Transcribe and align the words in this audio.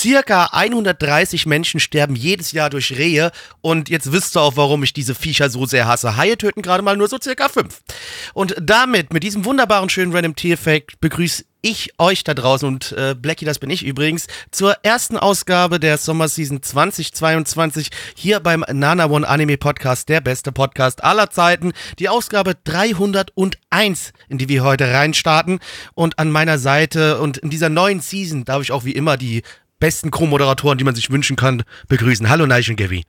Circa 0.00 0.46
130 0.52 1.44
Menschen 1.44 1.78
sterben 1.78 2.16
jedes 2.16 2.52
Jahr 2.52 2.70
durch 2.70 2.96
Rehe 2.96 3.32
und 3.60 3.90
jetzt 3.90 4.12
wisst 4.12 4.34
ihr 4.34 4.40
auch, 4.40 4.56
warum 4.56 4.82
ich 4.82 4.94
diese 4.94 5.14
Viecher 5.14 5.50
so 5.50 5.66
sehr 5.66 5.86
hasse. 5.86 6.16
Haie 6.16 6.38
töten 6.38 6.62
gerade 6.62 6.82
mal 6.82 6.96
nur 6.96 7.06
so 7.06 7.18
circa 7.22 7.50
fünf. 7.50 7.82
Und 8.32 8.56
damit, 8.58 9.12
mit 9.12 9.24
diesem 9.24 9.44
wunderbaren, 9.44 9.90
schönen 9.90 10.14
Random 10.14 10.34
Tier-Fact, 10.34 11.02
begrüße 11.02 11.44
ich 11.60 11.92
euch 11.98 12.24
da 12.24 12.32
draußen 12.32 12.66
und 12.66 12.92
äh, 12.92 13.14
Blackie, 13.14 13.44
das 13.44 13.58
bin 13.58 13.68
ich 13.68 13.84
übrigens, 13.84 14.26
zur 14.50 14.74
ersten 14.82 15.18
Ausgabe 15.18 15.78
der 15.78 15.98
Sommerseason 15.98 16.62
2022 16.62 17.90
hier 18.14 18.40
beim 18.40 18.64
Nana 18.72 19.10
One 19.10 19.28
Anime 19.28 19.58
Podcast, 19.58 20.08
der 20.08 20.22
beste 20.22 20.50
Podcast 20.50 21.04
aller 21.04 21.28
Zeiten. 21.28 21.72
Die 21.98 22.08
Ausgabe 22.08 22.54
301, 22.64 24.14
in 24.30 24.38
die 24.38 24.48
wir 24.48 24.64
heute 24.64 24.90
reinstarten. 24.90 25.60
Und 25.92 26.18
an 26.18 26.30
meiner 26.30 26.58
Seite 26.58 27.20
und 27.20 27.36
in 27.36 27.50
dieser 27.50 27.68
neuen 27.68 28.00
Season 28.00 28.46
darf 28.46 28.62
ich 28.62 28.72
auch 28.72 28.86
wie 28.86 28.92
immer 28.92 29.18
die 29.18 29.42
besten 29.80 30.10
Co-Moderatoren, 30.10 30.78
die 30.78 30.84
man 30.84 30.94
sich 30.94 31.10
wünschen 31.10 31.36
kann, 31.36 31.64
begrüßen. 31.88 32.28
Hallo 32.28 32.46
Neich 32.46 32.70
und 32.70 32.76
Gabby. 32.76 33.04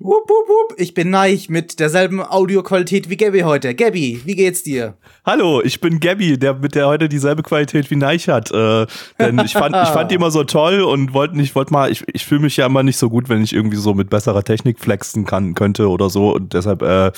Wupp, 0.00 0.28
wupp, 0.28 0.48
wupp. 0.48 0.80
Ich 0.80 0.92
bin 0.92 1.10
Neich 1.10 1.48
mit 1.48 1.78
derselben 1.78 2.20
Audioqualität 2.20 3.10
wie 3.10 3.16
Gabby 3.16 3.40
heute. 3.40 3.76
Gabby, 3.76 4.20
wie 4.24 4.34
geht's 4.34 4.64
dir? 4.64 4.94
Hallo, 5.24 5.62
ich 5.62 5.80
bin 5.80 6.00
Gabby, 6.00 6.36
der 6.36 6.54
mit 6.54 6.74
der 6.74 6.88
heute 6.88 7.08
dieselbe 7.08 7.44
Qualität 7.44 7.88
wie 7.92 7.96
Neich 7.96 8.28
hat. 8.28 8.50
Äh, 8.50 8.86
denn 9.20 9.38
ich 9.38 9.52
fand, 9.52 9.76
ich 9.76 9.88
fand 9.90 10.10
die 10.10 10.16
immer 10.16 10.32
so 10.32 10.42
toll 10.42 10.80
und 10.80 11.14
wollte 11.14 11.36
nicht, 11.36 11.54
wollte 11.54 11.72
mal, 11.72 11.92
ich, 11.92 12.02
ich 12.12 12.26
fühle 12.26 12.40
mich 12.40 12.56
ja 12.56 12.66
immer 12.66 12.82
nicht 12.82 12.96
so 12.96 13.08
gut, 13.08 13.28
wenn 13.28 13.40
ich 13.40 13.52
irgendwie 13.52 13.76
so 13.76 13.94
mit 13.94 14.10
besserer 14.10 14.42
Technik 14.42 14.80
flexen 14.80 15.26
kann, 15.26 15.54
könnte 15.54 15.88
oder 15.88 16.10
so. 16.10 16.34
Und 16.34 16.54
deshalb 16.54 16.82
äh, 16.82 17.12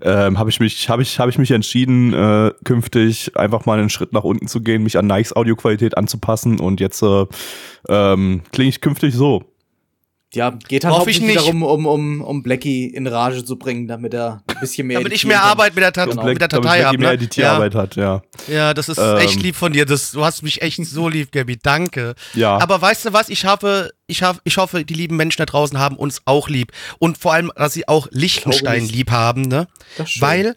äh, 0.00 0.34
habe 0.34 0.50
ich 0.50 0.58
mich, 0.58 0.88
habe 0.88 1.02
ich, 1.02 1.20
habe 1.20 1.30
ich 1.30 1.38
mich 1.38 1.52
entschieden, 1.52 2.12
äh, 2.14 2.50
künftig 2.64 3.36
einfach 3.36 3.64
mal 3.64 3.78
einen 3.78 3.90
Schritt 3.90 4.12
nach 4.12 4.24
unten 4.24 4.48
zu 4.48 4.60
gehen, 4.60 4.82
mich 4.82 4.98
an 4.98 5.06
Nikes 5.06 5.36
Audioqualität 5.36 5.96
anzupassen 5.96 6.58
und 6.58 6.80
jetzt 6.80 7.00
äh, 7.00 7.26
ähm, 7.88 8.42
klinge 8.50 8.70
ich 8.70 8.80
künftig 8.80 9.14
so. 9.14 9.44
Ja, 10.34 10.50
geht 10.50 10.84
halt 10.84 10.94
hauptsächlich 10.94 11.24
nicht. 11.26 11.38
darum, 11.38 11.62
um, 11.62 11.86
um, 11.86 12.20
um 12.20 12.42
Blackie 12.42 12.86
in 12.86 13.06
Rage 13.06 13.42
zu 13.46 13.56
bringen, 13.56 13.88
damit 13.88 14.12
er 14.12 14.42
ein 14.46 14.60
bisschen 14.60 14.86
mehr 14.86 14.98
Damit 15.00 15.14
ich 15.14 15.24
mehr 15.24 15.38
kann. 15.38 15.48
Arbeit 15.48 15.74
mit 15.74 15.82
der, 15.82 15.92
Tat 15.92 16.10
Genau. 16.10 16.24
mit 16.24 16.38
der 16.38 16.48
Datei 16.48 16.82
habe. 16.82 16.98
mehr 16.98 17.08
Ne? 17.08 17.14
Editierarbeit 17.14 17.74
hat, 17.74 17.96
ja. 17.96 18.20
Ja, 18.46 18.74
das 18.74 18.90
ist 18.90 18.98
Ähm. 18.98 19.16
echt 19.16 19.42
lieb 19.42 19.56
von 19.56 19.72
dir. 19.72 19.86
Das, 19.86 20.10
du 20.12 20.22
hast 20.22 20.42
mich 20.42 20.60
echt 20.60 20.84
so 20.84 21.08
lieb, 21.08 21.32
Gabby. 21.32 21.56
Danke. 21.62 22.14
Ja. 22.34 22.58
Aber 22.60 22.80
weißt 22.82 23.06
du 23.06 23.12
was? 23.14 23.30
Ich 23.30 23.46
hoffe, 23.46 23.90
ich, 24.06 24.22
hab, 24.22 24.40
ich 24.44 24.58
hoffe, 24.58 24.84
die 24.84 24.92
lieben 24.94 25.16
Menschen 25.16 25.38
da 25.38 25.46
draußen 25.46 25.78
haben 25.78 25.96
uns 25.96 26.20
auch 26.26 26.50
lieb. 26.50 26.72
Und 26.98 27.16
vor 27.16 27.32
allem, 27.32 27.50
dass 27.56 27.72
sie 27.72 27.88
auch 27.88 28.06
Liechtenstein 28.10 28.82
nicht. 28.82 28.94
lieb 28.94 29.10
haben, 29.10 29.42
ne? 29.42 29.66
Das 29.96 30.08
ist 30.08 30.12
schön. 30.12 30.22
Weil, 30.22 30.56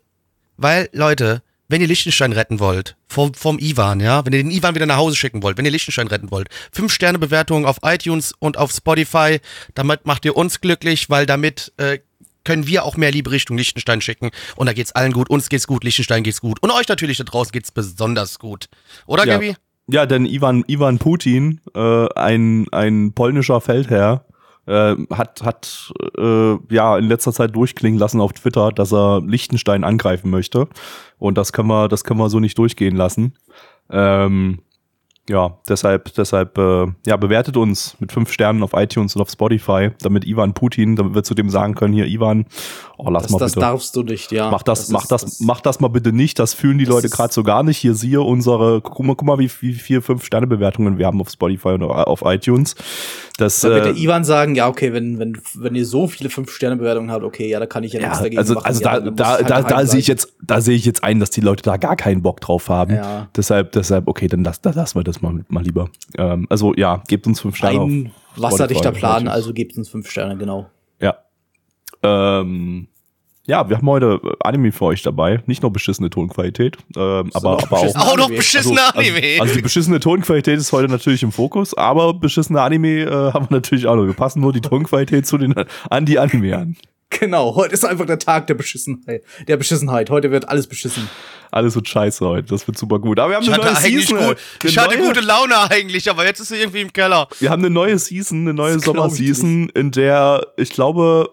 weil, 0.58 0.90
Leute, 0.92 1.44
wenn 1.72 1.82
ihr 1.82 1.88
Liechtenstein 1.88 2.34
retten 2.34 2.60
wollt, 2.60 2.96
vom, 3.08 3.34
vom 3.34 3.58
Ivan, 3.60 4.00
ja, 4.00 4.26
wenn 4.26 4.34
ihr 4.34 4.44
den 4.44 4.52
Ivan 4.52 4.76
wieder 4.76 4.86
nach 4.86 4.98
Hause 4.98 5.16
schicken 5.16 5.42
wollt, 5.42 5.58
wenn 5.58 5.66
ihr 5.66 5.72
Liechtenstein 5.72 6.08
retten 6.08 6.30
wollt, 6.30 6.50
fünf 6.72 6.94
Sterne 6.94 7.18
Bewertungen 7.18 7.66
auf 7.66 7.78
iTunes 7.84 8.34
und 8.40 8.58
auf 8.58 8.72
Spotify, 8.72 9.40
damit 9.74 10.06
macht 10.06 10.26
ihr 10.26 10.36
uns 10.36 10.62
glücklich, 10.62 11.10
weil 11.10 11.26
damit 11.26 11.72
äh, 11.78 12.00
können 12.44 12.68
wir 12.68 12.84
auch 12.86 12.98
mehr 12.98 13.12
Liebe 13.12 13.32
Richtung 13.32 13.58
Liechtenstein 13.58 14.02
schicken 14.02 14.32
und 14.56 14.68
da 14.68 14.74
geht's 14.74 14.92
allen 14.92 15.14
gut, 15.14 15.30
uns 15.30 15.50
geht's 15.50 15.68
gut, 15.68 15.84
Liechtenstein 15.84 16.24
geht's 16.24 16.42
gut 16.42 16.62
und 16.62 16.72
euch 16.72 16.88
natürlich 16.88 17.18
da 17.18 17.24
draußen 17.24 17.52
geht's 17.52 17.72
besonders 17.72 18.38
gut. 18.38 18.68
Oder, 19.06 19.26
Ja. 19.26 19.34
Gabi? 19.34 19.56
Ja, 19.88 20.06
denn 20.06 20.26
Ivan, 20.26 20.64
Ivan 20.68 21.00
Putin, 21.00 21.60
äh, 21.76 22.08
ein, 22.16 22.68
ein 22.72 23.14
polnischer 23.14 23.60
Feldherr, 23.60 24.26
äh, 24.72 24.96
hat, 25.12 25.44
hat 25.44 25.94
äh, 26.18 26.56
ja 26.70 26.98
in 26.98 27.06
letzter 27.06 27.34
Zeit 27.34 27.56
durchklingen 27.56 28.00
lassen 28.00 28.22
auf 28.22 28.34
Twitter, 28.34 28.72
dass 28.72 28.94
er 28.94 29.22
Liechtenstein 29.22 29.84
angreifen 29.84 30.30
möchte. 30.30 30.68
Und 31.20 31.38
das 31.38 31.52
können 31.52 31.68
wir, 31.68 31.88
das 31.88 32.04
können 32.04 32.20
wir 32.20 32.30
so 32.30 32.40
nicht 32.40 32.58
durchgehen 32.58 32.96
lassen. 32.96 33.34
Ähm, 33.90 34.60
ja, 35.30 35.58
deshalb, 35.70 36.14
deshalb, 36.16 36.58
äh, 36.58 36.88
ja, 37.06 37.16
bewertet 37.18 37.56
uns 37.56 37.96
mit 38.00 38.12
fünf 38.12 38.32
Sternen 38.32 38.64
auf 38.64 38.72
iTunes 38.74 39.16
und 39.16 39.22
auf 39.22 39.30
Spotify, 39.30 39.92
damit 40.02 40.26
Ivan 40.26 40.54
Putin, 40.54 40.96
damit 40.96 41.14
wir 41.16 41.24
zu 41.24 41.36
dem 41.36 41.50
sagen 41.50 41.76
können, 41.76 41.94
hier 41.94 42.08
Ivan, 42.08 42.46
oh, 43.06 43.10
lass 43.10 43.24
Das, 43.24 43.32
mal 43.32 43.40
das 43.40 43.52
bitte. 43.52 43.66
darfst 43.66 43.96
du 43.96 44.04
nicht, 44.04 44.32
ja. 44.32 44.50
Mach 44.52 44.64
das, 44.64 44.90
mach 44.90 45.02
ist- 45.04 45.12
das, 45.12 45.40
mach 45.40 45.62
das 45.62 45.80
mal 45.80 45.88
bitte 45.88 46.12
nicht. 46.14 46.40
Das 46.40 46.54
fühlen 46.54 46.78
die 46.78 46.86
Das 46.86 46.94
Leute 46.94 47.10
gerade 47.10 47.34
so 47.34 47.44
gar 47.44 47.64
nicht. 47.64 47.78
Hier 47.78 47.96
siehe 47.96 48.22
unsere, 48.22 48.82
guck 48.82 49.00
mal, 49.06 49.16
guck 49.16 49.28
mal, 49.28 49.40
wie, 49.40 49.50
wie 49.62 49.74
vier, 49.74 50.02
fünf 50.02 50.24
Sterne 50.24 50.48
Bewertungen 50.48 50.98
wir 50.98 51.06
haben 51.08 51.20
auf 51.22 51.30
Spotify 51.30 51.70
und 51.70 51.84
auf 51.84 52.22
iTunes. 52.24 52.76
Das, 53.38 53.62
Da 53.62 53.70
wird 53.70 53.86
der 53.86 53.96
äh, 53.96 54.00
Ivan 54.04 54.24
sagen, 54.24 54.56
ja, 54.56 54.68
okay, 54.68 54.94
wenn, 54.94 55.18
wenn, 55.18 55.38
wenn 55.56 55.74
ihr 55.74 55.86
so 55.86 56.08
viele 56.08 56.30
5-Sterne-Bewertungen 56.30 57.10
habt, 57.12 57.24
okay, 57.24 57.50
ja, 57.50 57.60
da 57.60 57.66
kann 57.66 57.84
ich 57.84 57.94
ja, 57.94 58.00
ja, 58.00 58.08
nichts 58.08 58.20
dagegen 58.22 58.38
also, 58.38 58.54
machen. 58.56 58.66
also 58.66 58.82
ja, 58.84 59.00
da, 59.00 59.12
da, 59.12 59.28
halt 59.30 59.50
da, 59.50 59.62
da 59.64 59.86
sehe 59.86 60.00
ich 60.00 60.08
jetzt, 60.08 60.34
da 60.44 60.62
sehe 60.62 60.76
ich 60.76 60.86
jetzt 60.86 61.04
ein, 61.04 61.20
dass 61.20 61.32
die 61.32 61.42
Leute 61.42 61.64
da 61.64 61.78
gar 61.78 61.96
keinen 61.96 62.22
Bock 62.22 62.40
drauf 62.42 62.70
haben. 62.70 62.96
Ja. 62.96 63.30
Deshalb, 63.36 63.72
deshalb, 63.72 64.08
okay, 64.08 64.28
dann 64.28 64.44
lass, 64.44 64.62
dann 64.62 64.74
lassen 64.76 65.00
wir 65.00 65.04
das 65.04 65.22
mal, 65.22 65.44
mal 65.48 65.64
lieber. 65.64 65.90
Ähm, 66.18 66.46
also 66.50 66.74
ja, 66.76 67.02
gebt 67.08 67.26
uns 67.26 67.40
fünf 67.42 67.56
Sterne. 67.56 67.80
Ein 67.82 68.12
wasserdichter 68.36 68.92
Plan, 68.92 69.28
also 69.28 69.54
gebt 69.54 69.78
uns 69.78 69.90
5 69.90 70.10
Sterne, 70.10 70.38
genau. 70.38 70.70
Ja. 71.00 71.16
Ähm, 72.04 72.88
ja, 73.52 73.68
wir 73.68 73.78
haben 73.78 73.90
heute 73.90 74.22
Anime 74.40 74.72
für 74.72 74.86
euch 74.86 75.02
dabei. 75.02 75.44
Nicht 75.46 75.62
nur 75.62 75.74
beschissene 75.74 76.10
Tonqualität, 76.10 76.78
ähm, 76.96 77.32
aber, 77.34 77.52
noch 77.52 77.64
aber 77.64 77.78
auch 77.78 77.82
beschissene 77.82 78.02
Auch 78.02 78.16
noch 78.16 78.26
Anime. 78.28 78.38
beschissene 78.38 78.82
also, 78.82 79.00
Anime. 79.00 79.18
Also, 79.18 79.42
also 79.42 79.56
die 79.56 79.62
beschissene 79.62 80.00
Tonqualität 80.00 80.58
ist 80.58 80.72
heute 80.72 80.88
natürlich 80.88 81.22
im 81.22 81.34
Fokus, 81.34 81.74
aber 81.74 82.14
beschissene 82.14 82.62
Anime 82.62 83.02
äh, 83.02 83.34
haben 83.34 83.50
wir 83.50 83.58
natürlich 83.58 83.88
auch 83.88 83.98
noch. 83.98 84.06
Wir 84.06 84.14
passen 84.14 84.40
nur 84.40 84.54
die 84.54 84.62
Tonqualität 84.62 85.28
zu 85.28 85.38
den 85.38 85.54
an 85.90 86.06
die 86.06 86.18
Anime 86.18 86.58
an. 86.58 86.78
Genau, 87.10 87.56
heute 87.56 87.74
ist 87.74 87.84
einfach 87.84 88.06
der 88.06 88.20
Tag 88.20 88.48
der 88.48 88.54
Beschissenheit. 88.54 89.22
Der 89.46 89.58
Beschissenheit. 89.58 90.10
Heute 90.10 90.32
wird 90.32 90.48
alles 90.48 90.68
beschissen. 90.68 91.10
Alles 91.52 91.76
wird 91.76 91.90
scheiße 91.90 92.26
heute. 92.26 92.48
Das 92.48 92.66
wird 92.68 92.78
super 92.78 93.00
gut. 93.00 93.20
Aber 93.20 93.32
wir 93.32 93.36
haben 93.36 93.44
ich 93.44 93.54
eine 93.54 93.62
hatte 93.62 93.74
neue 93.74 94.02
Season. 94.02 94.18
gut, 94.18 94.38
eine 94.62 94.70
ich 94.70 94.78
hatte 94.78 94.98
neue, 94.98 95.08
gute 95.08 95.20
Laune 95.20 95.70
eigentlich, 95.70 96.10
aber 96.10 96.26
jetzt 96.26 96.40
ist 96.40 96.48
sie 96.48 96.56
irgendwie 96.56 96.80
im 96.80 96.94
Keller. 96.94 97.28
Wir 97.42 97.50
haben 97.50 97.62
eine 97.62 97.70
neue 97.70 98.00
Season, 98.00 98.40
eine 98.40 98.54
neue 98.54 98.80
Sommerseason, 98.80 99.68
in 99.76 99.92
der 99.92 100.48
ich 100.56 100.70
glaube 100.70 101.30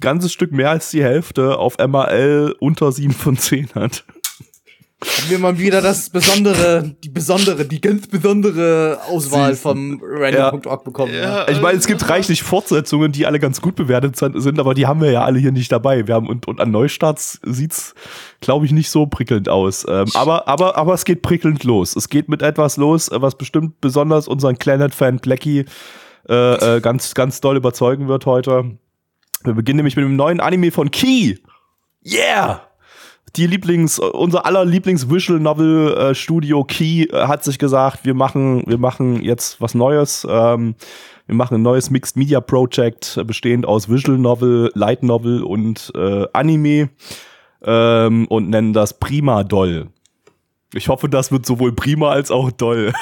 ganzes 0.00 0.32
Stück 0.32 0.52
mehr 0.52 0.70
als 0.70 0.90
die 0.90 1.02
Hälfte 1.02 1.58
auf 1.58 1.76
MAL 1.78 2.54
unter 2.60 2.92
7 2.92 3.12
von 3.12 3.36
10 3.36 3.70
hat. 3.74 4.04
Haben 5.04 5.28
wir 5.28 5.38
mal 5.38 5.58
wieder 5.58 5.82
das 5.82 6.08
besondere, 6.08 6.96
die 7.04 7.10
besondere, 7.10 7.66
die 7.66 7.82
ganz 7.82 8.06
besondere 8.06 8.98
Auswahl 9.06 9.54
vom 9.54 10.00
random.org 10.02 10.84
bekommen. 10.84 11.12
ne? 11.12 11.20
Ja. 11.20 11.48
Ich 11.48 11.60
meine, 11.60 11.76
es 11.76 11.86
gibt 11.86 12.08
reichlich 12.08 12.42
Fortsetzungen, 12.42 13.12
die 13.12 13.26
alle 13.26 13.38
ganz 13.38 13.60
gut 13.60 13.76
bewertet 13.76 14.16
sind, 14.16 14.58
aber 14.58 14.72
die 14.72 14.86
haben 14.86 15.02
wir 15.02 15.10
ja 15.10 15.22
alle 15.22 15.38
hier 15.38 15.52
nicht 15.52 15.70
dabei. 15.70 16.06
Wir 16.06 16.14
haben 16.14 16.26
und, 16.28 16.48
und 16.48 16.62
an 16.62 16.70
Neustarts 16.70 17.40
sieht's, 17.44 17.94
glaube 18.40 18.64
ich, 18.64 18.72
nicht 18.72 18.88
so 18.88 19.04
prickelnd 19.04 19.50
aus. 19.50 19.84
Ähm, 19.86 20.06
aber, 20.14 20.48
aber, 20.48 20.78
aber 20.78 20.94
es 20.94 21.04
geht 21.04 21.20
prickelnd 21.20 21.62
los. 21.64 21.94
Es 21.94 22.08
geht 22.08 22.30
mit 22.30 22.40
etwas 22.40 22.78
los, 22.78 23.08
äh, 23.08 23.20
was 23.20 23.36
bestimmt 23.36 23.82
besonders 23.82 24.26
unseren 24.28 24.56
Planet-Fan 24.56 25.18
Blackie 25.18 25.66
äh, 26.26 26.76
äh, 26.76 26.80
ganz, 26.80 27.12
ganz 27.14 27.42
doll 27.42 27.58
überzeugen 27.58 28.08
wird 28.08 28.24
heute. 28.24 28.78
Wir 29.44 29.54
beginnen 29.54 29.78
nämlich 29.78 29.96
mit 29.96 30.04
dem 30.04 30.16
neuen 30.16 30.40
Anime 30.40 30.70
von 30.70 30.90
Key. 30.90 31.36
Yeah! 32.04 32.62
Die 33.36 33.46
Lieblings, 33.46 33.98
unser 33.98 34.46
aller 34.46 34.64
Lieblings-Visual 34.64 35.38
Novel 35.38 35.94
äh, 35.94 36.14
Studio 36.14 36.64
Key 36.64 37.04
äh, 37.04 37.26
hat 37.26 37.44
sich 37.44 37.58
gesagt, 37.58 38.04
wir 38.04 38.14
machen, 38.14 38.64
wir 38.66 38.78
machen 38.78 39.22
jetzt 39.22 39.60
was 39.60 39.74
Neues. 39.74 40.26
Ähm, 40.28 40.74
wir 41.26 41.34
machen 41.34 41.56
ein 41.56 41.62
neues 41.62 41.90
Mixed 41.90 42.16
Media 42.16 42.40
Project, 42.40 43.16
äh, 43.18 43.24
bestehend 43.24 43.66
aus 43.66 43.90
Visual 43.90 44.16
Novel, 44.16 44.70
Light 44.74 45.02
Novel 45.02 45.42
und 45.42 45.92
äh, 45.94 46.26
Anime 46.32 46.88
ähm, 47.62 48.26
und 48.28 48.48
nennen 48.48 48.72
das 48.72 48.98
Prima 48.98 49.44
Doll. 49.44 49.88
Ich 50.72 50.88
hoffe, 50.88 51.08
das 51.08 51.30
wird 51.30 51.46
sowohl 51.46 51.72
prima 51.72 52.10
als 52.10 52.30
auch 52.30 52.50
doll. 52.50 52.92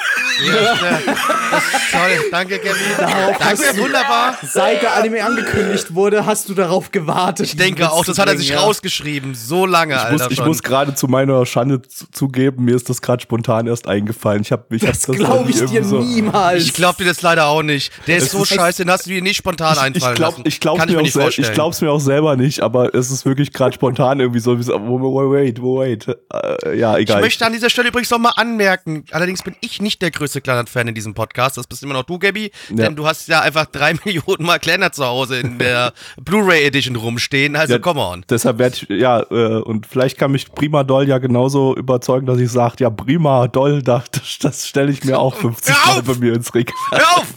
Ja, 0.45 0.53
ja, 0.53 0.99
das 1.51 1.84
toll. 1.97 2.25
Danke, 2.31 2.59
Gabby. 2.59 2.79
Danke, 3.39 3.77
wunderbar. 3.77 4.37
Seit 4.43 4.81
der 4.81 4.95
Anime 4.95 5.23
angekündigt 5.23 5.93
wurde, 5.93 6.25
hast 6.25 6.49
du 6.49 6.53
darauf 6.53 6.91
gewartet. 6.91 7.45
Ich 7.47 7.55
denke 7.57 7.91
auch, 7.91 8.05
das 8.05 8.17
hat 8.17 8.27
er 8.27 8.37
sich 8.37 8.55
rausgeschrieben. 8.55 9.35
So 9.35 9.65
lange, 9.65 9.95
Ich 9.95 10.11
muss, 10.11 10.21
Alter. 10.21 10.31
ich 10.31 10.37
schon. 10.37 10.47
muss 10.47 10.63
gerade 10.63 10.95
zu 10.95 11.07
meiner 11.07 11.45
Schande 11.45 11.81
zu- 11.81 12.05
zugeben, 12.11 12.65
mir 12.65 12.75
ist 12.75 12.89
das 12.89 13.01
gerade 13.01 13.21
spontan 13.21 13.67
erst 13.67 13.87
eingefallen. 13.87 14.41
Ich 14.41 14.51
habe 14.51 14.75
ich 14.75 14.83
hab 14.83 14.91
Das 14.93 15.03
glaube 15.05 15.49
ich 15.49 15.63
dir 15.65 15.83
so- 15.83 15.99
niemals. 16.01 16.63
Ich 16.63 16.73
glaub 16.73 16.97
dir 16.97 17.05
das 17.05 17.21
leider 17.21 17.45
auch 17.47 17.63
nicht. 17.63 17.91
Der 18.07 18.17
ist 18.17 18.25
Es 18.25 18.31
so 18.31 18.43
ist- 18.43 18.49
scheiße, 18.53 18.83
den 18.83 18.91
hast 18.91 19.05
du 19.05 19.09
dir 19.09 19.21
nicht 19.21 19.37
spontan 19.37 19.73
ich, 19.73 19.81
einfallen 19.81 20.13
ich 20.13 20.17
glaub, 20.17 20.31
lassen. 20.31 20.43
ich 20.45 20.59
glaub's 20.59 20.79
Kann 20.79 20.89
mir, 20.89 21.01
mir 21.01 21.23
auch 21.25 21.29
ich 21.37 21.51
glaub's 21.53 21.81
mir 21.81 21.91
auch 21.91 21.99
selber 21.99 22.35
nicht, 22.35 22.61
aber 22.61 22.93
es 22.95 23.11
ist 23.11 23.25
wirklich 23.25 23.53
gerade 23.53 23.73
spontan 23.73 24.19
irgendwie 24.19 24.39
so, 24.39 24.57
wie 24.59 24.63
so, 24.63 24.73
wait, 24.73 25.59
wait, 25.61 26.07
wait. 26.07 26.17
Äh, 26.63 26.77
ja, 26.77 26.97
Ich 26.97 27.03
egal. 27.09 27.21
möchte 27.21 27.45
an 27.45 27.53
dieser 27.53 27.69
Stelle 27.69 27.89
übrigens 27.89 28.09
noch 28.09 28.19
mal 28.19 28.33
anmerken, 28.35 29.05
allerdings 29.11 29.43
bin 29.43 29.55
ich 29.61 29.81
nicht 29.81 30.01
der 30.01 30.11
größte 30.11 30.41
Clannad-Fan 30.41 30.87
in 30.87 30.95
diesem 30.95 31.13
Podcast, 31.13 31.57
das 31.57 31.67
bist 31.67 31.83
immer 31.85 31.93
noch 31.93 32.03
du, 32.03 32.19
Gabby, 32.19 32.51
Ja. 32.69 32.75
denn 32.75 32.95
du 32.95 33.05
hast 33.07 33.27
ja 33.27 33.41
einfach 33.41 33.65
drei 33.67 33.93
Millionen 34.05 34.45
Mal 34.45 34.59
Clannad 34.59 34.93
zu 34.95 35.05
Hause 35.05 35.39
in 35.39 35.57
der 35.59 35.93
Blu-ray 36.21 36.63
Edition 36.65 36.95
rumstehen, 36.95 37.55
also 37.55 37.73
Ja, 37.73 37.79
come 37.79 38.01
on. 38.01 38.25
Deshalb 38.29 38.57
werde 38.59 38.75
ich, 38.75 38.89
ja, 38.89 39.21
äh, 39.31 39.61
und 39.61 39.85
vielleicht 39.85 40.17
kann 40.17 40.31
mich 40.31 40.51
Prima 40.51 40.83
Doll 40.83 41.07
ja 41.07 41.17
genauso 41.19 41.75
überzeugen, 41.75 42.25
dass 42.25 42.39
ich 42.39 42.51
sage, 42.51 42.75
ja, 42.79 42.89
Prima 42.89 43.47
Doll, 43.47 43.81
das, 43.81 44.05
das 44.41 44.67
stelle 44.67 44.91
ich 44.91 45.03
mir 45.03 45.19
auch 45.19 45.35
50 45.35 45.75
Hör 45.75 45.93
Mal 45.95 46.01
bei 46.03 46.15
mir 46.15 46.33
ins 46.33 46.53
Regal. 46.53 46.75
Hör 46.91 47.17
auf! 47.17 47.33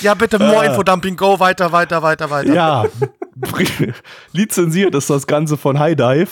ja, 0.00 0.14
bitte, 0.14 0.38
more 0.38 0.64
Infodumping, 0.66 1.16
go, 1.16 1.38
weiter, 1.38 1.72
weiter, 1.72 2.02
weiter, 2.02 2.30
weiter. 2.30 2.52
Ja, 2.54 2.84
lizenziert 4.32 4.94
ist 4.94 5.10
das 5.10 5.26
Ganze 5.26 5.56
von 5.56 5.78
High 5.78 5.96
Dive. 5.96 6.28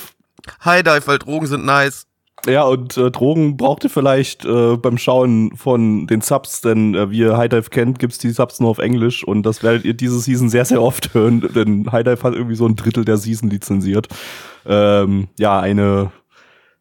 High 0.64 0.82
Dive, 0.82 1.06
weil 1.06 1.18
Drogen 1.18 1.46
sind 1.46 1.64
nice. 1.64 2.06
Ja, 2.46 2.64
und 2.64 2.96
äh, 2.96 3.10
Drogen 3.10 3.56
braucht 3.56 3.84
ihr 3.84 3.90
vielleicht 3.90 4.44
äh, 4.44 4.76
beim 4.76 4.98
Schauen 4.98 5.56
von 5.56 6.08
den 6.08 6.22
Subs, 6.22 6.60
denn 6.60 6.94
äh, 6.94 7.10
wie 7.10 7.18
ihr 7.18 7.36
High 7.36 7.48
Dive 7.48 7.70
kennt, 7.70 8.00
gibt's 8.00 8.18
die 8.18 8.30
Subs 8.30 8.58
nur 8.58 8.70
auf 8.70 8.78
Englisch 8.78 9.22
und 9.22 9.44
das 9.44 9.62
werdet 9.62 9.84
ihr 9.84 9.94
diese 9.94 10.18
Season 10.18 10.48
sehr, 10.48 10.64
sehr 10.64 10.82
oft 10.82 11.14
hören, 11.14 11.48
denn 11.54 11.92
High 11.92 12.02
Dive 12.02 12.22
hat 12.24 12.34
irgendwie 12.34 12.56
so 12.56 12.66
ein 12.66 12.74
Drittel 12.74 13.04
der 13.04 13.16
Season 13.16 13.48
lizenziert. 13.48 14.08
Ähm, 14.66 15.28
ja, 15.38 15.60
eine 15.60 16.10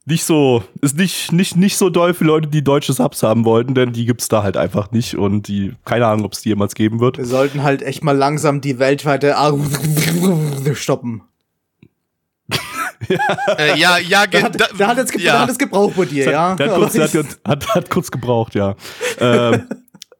nicht 0.05 0.23
so, 0.23 0.63
ist 0.81 0.97
nicht, 0.97 1.31
nicht, 1.31 1.55
nicht 1.55 1.77
so 1.77 1.91
doll 1.91 2.15
für 2.15 2.23
Leute, 2.23 2.47
die 2.47 2.63
deutsche 2.63 2.93
Subs 2.93 3.21
haben 3.21 3.45
wollten, 3.45 3.75
denn 3.75 3.93
die 3.93 4.05
gibt's 4.05 4.29
da 4.29 4.41
halt 4.41 4.57
einfach 4.57 4.91
nicht 4.91 5.15
und 5.15 5.47
die, 5.47 5.73
keine 5.85 6.07
Ahnung, 6.07 6.25
ob 6.25 6.33
es 6.33 6.41
die 6.41 6.49
jemals 6.49 6.73
geben 6.73 6.99
wird. 6.99 7.19
Wir 7.19 7.25
sollten 7.25 7.61
halt 7.61 7.83
echt 7.83 8.03
mal 8.03 8.17
langsam 8.17 8.61
die 8.61 8.79
weltweite 8.79 9.35
stoppen. 10.73 11.21
Äh, 13.57 13.77
ja, 13.79 13.97
ja, 13.97 14.25
Der 14.25 14.27
ge- 14.27 14.43
hat, 14.43 14.79
da- 14.79 14.87
hat 14.87 14.97
jetzt 14.97 15.11
ge 15.11 15.21
ja. 15.21 15.39
hat 15.39 15.49
es 15.49 15.57
gebraucht 15.57 15.95
bei 15.97 16.05
dir, 16.05 16.29
ja. 16.31 16.55
Der 16.55 16.71
hat, 16.71 16.75
kurz, 16.77 16.93
der 16.93 17.03
hat, 17.07 17.39
hat, 17.47 17.67
hat 17.75 17.89
kurz 17.89 18.11
gebraucht, 18.11 18.55
ja. 18.55 18.75
ähm, 19.19 19.67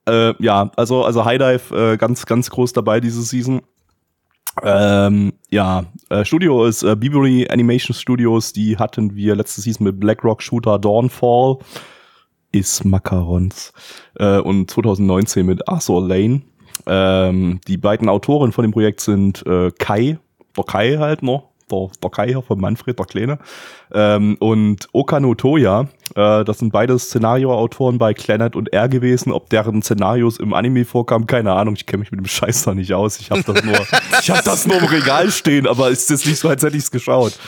äh, 0.08 0.34
ja, 0.44 0.72
also, 0.76 1.04
also 1.06 1.24
High 1.26 1.38
Dive 1.38 1.76
äh, 1.94 1.98
ganz, 1.98 2.26
ganz 2.26 2.50
groß 2.50 2.74
dabei 2.74 3.00
diese 3.00 3.22
Season. 3.22 3.62
Ähm, 4.64 5.34
ja, 5.50 5.86
äh, 6.10 6.26
Studio 6.26 6.66
ist 6.66 6.84
äh, 6.84 6.96
Bibury 6.96 7.48
Animation 7.50 7.96
Studios, 7.96 8.52
die 8.52 8.78
hatten 8.78 9.16
wir 9.16 9.36
letzte 9.36 9.62
Season 9.62 9.86
mit 9.86 10.00
Blackrock 10.00 10.42
Shooter 10.44 10.78
Dawnfall, 10.78 11.58
ist 12.52 12.84
Macarons 12.84 13.72
äh, 14.20 14.40
und 14.40 14.70
2019 14.70 15.46
mit 15.46 15.68
Arthur 15.70 16.06
Lane. 16.06 16.42
Ähm, 16.86 17.62
die 17.68 17.78
beiden 17.78 18.10
Autoren 18.10 18.52
von 18.52 18.64
dem 18.64 18.72
Projekt 18.72 19.00
sind 19.00 19.46
äh, 19.46 19.72
Kai, 19.80 20.18
der 20.58 20.64
Kai 20.66 20.98
halt 20.98 21.24
noch, 21.24 21.51
der, 21.72 21.88
der 22.02 22.10
Kai 22.10 22.28
hier 22.28 22.42
von 22.42 22.60
Manfred, 22.60 23.00
der 23.00 23.06
Kleine, 23.06 23.40
ähm, 23.94 24.38
und 24.40 24.88
Okano 24.92 25.36
Toya. 25.36 25.88
Äh, 26.16 26.44
das 26.44 26.60
sind 26.60 26.72
beide 26.72 26.98
Szenarioautoren 27.00 27.98
bei 27.98 28.14
Clannad 28.14 28.56
und 28.56 28.74
R 28.74 28.90
gewesen. 28.90 29.32
Ob 29.32 29.50
deren 29.50 29.82
Szenarios 29.82 30.38
im 30.38 30.54
Anime 30.54 30.86
vorkamen, 30.86 31.28
keine 31.28 31.54
Ahnung. 31.54 31.76
Ich 31.76 31.86
kenne 31.86 32.02
mich 32.02 32.12
mit 32.12 32.20
dem 32.20 32.28
Scheiß 32.28 32.64
da 32.64 32.74
nicht 32.74 32.94
aus. 32.94 33.20
Ich 33.20 33.32
habe 33.32 33.44
das 33.44 33.64
nur, 33.64 33.80
ich 34.22 34.30
habe 34.30 34.42
das 34.44 34.68
nur 34.68 34.78
im 34.78 34.86
Regal 34.86 35.32
stehen, 35.32 35.68
aber 35.68 35.90
ist 35.90 36.10
jetzt 36.10 36.26
nicht 36.26 36.40
so, 36.40 36.50
als 36.50 36.64
hätte 36.64 36.78
ich 36.78 36.84
es 36.84 36.92
geschaut. 36.92 37.40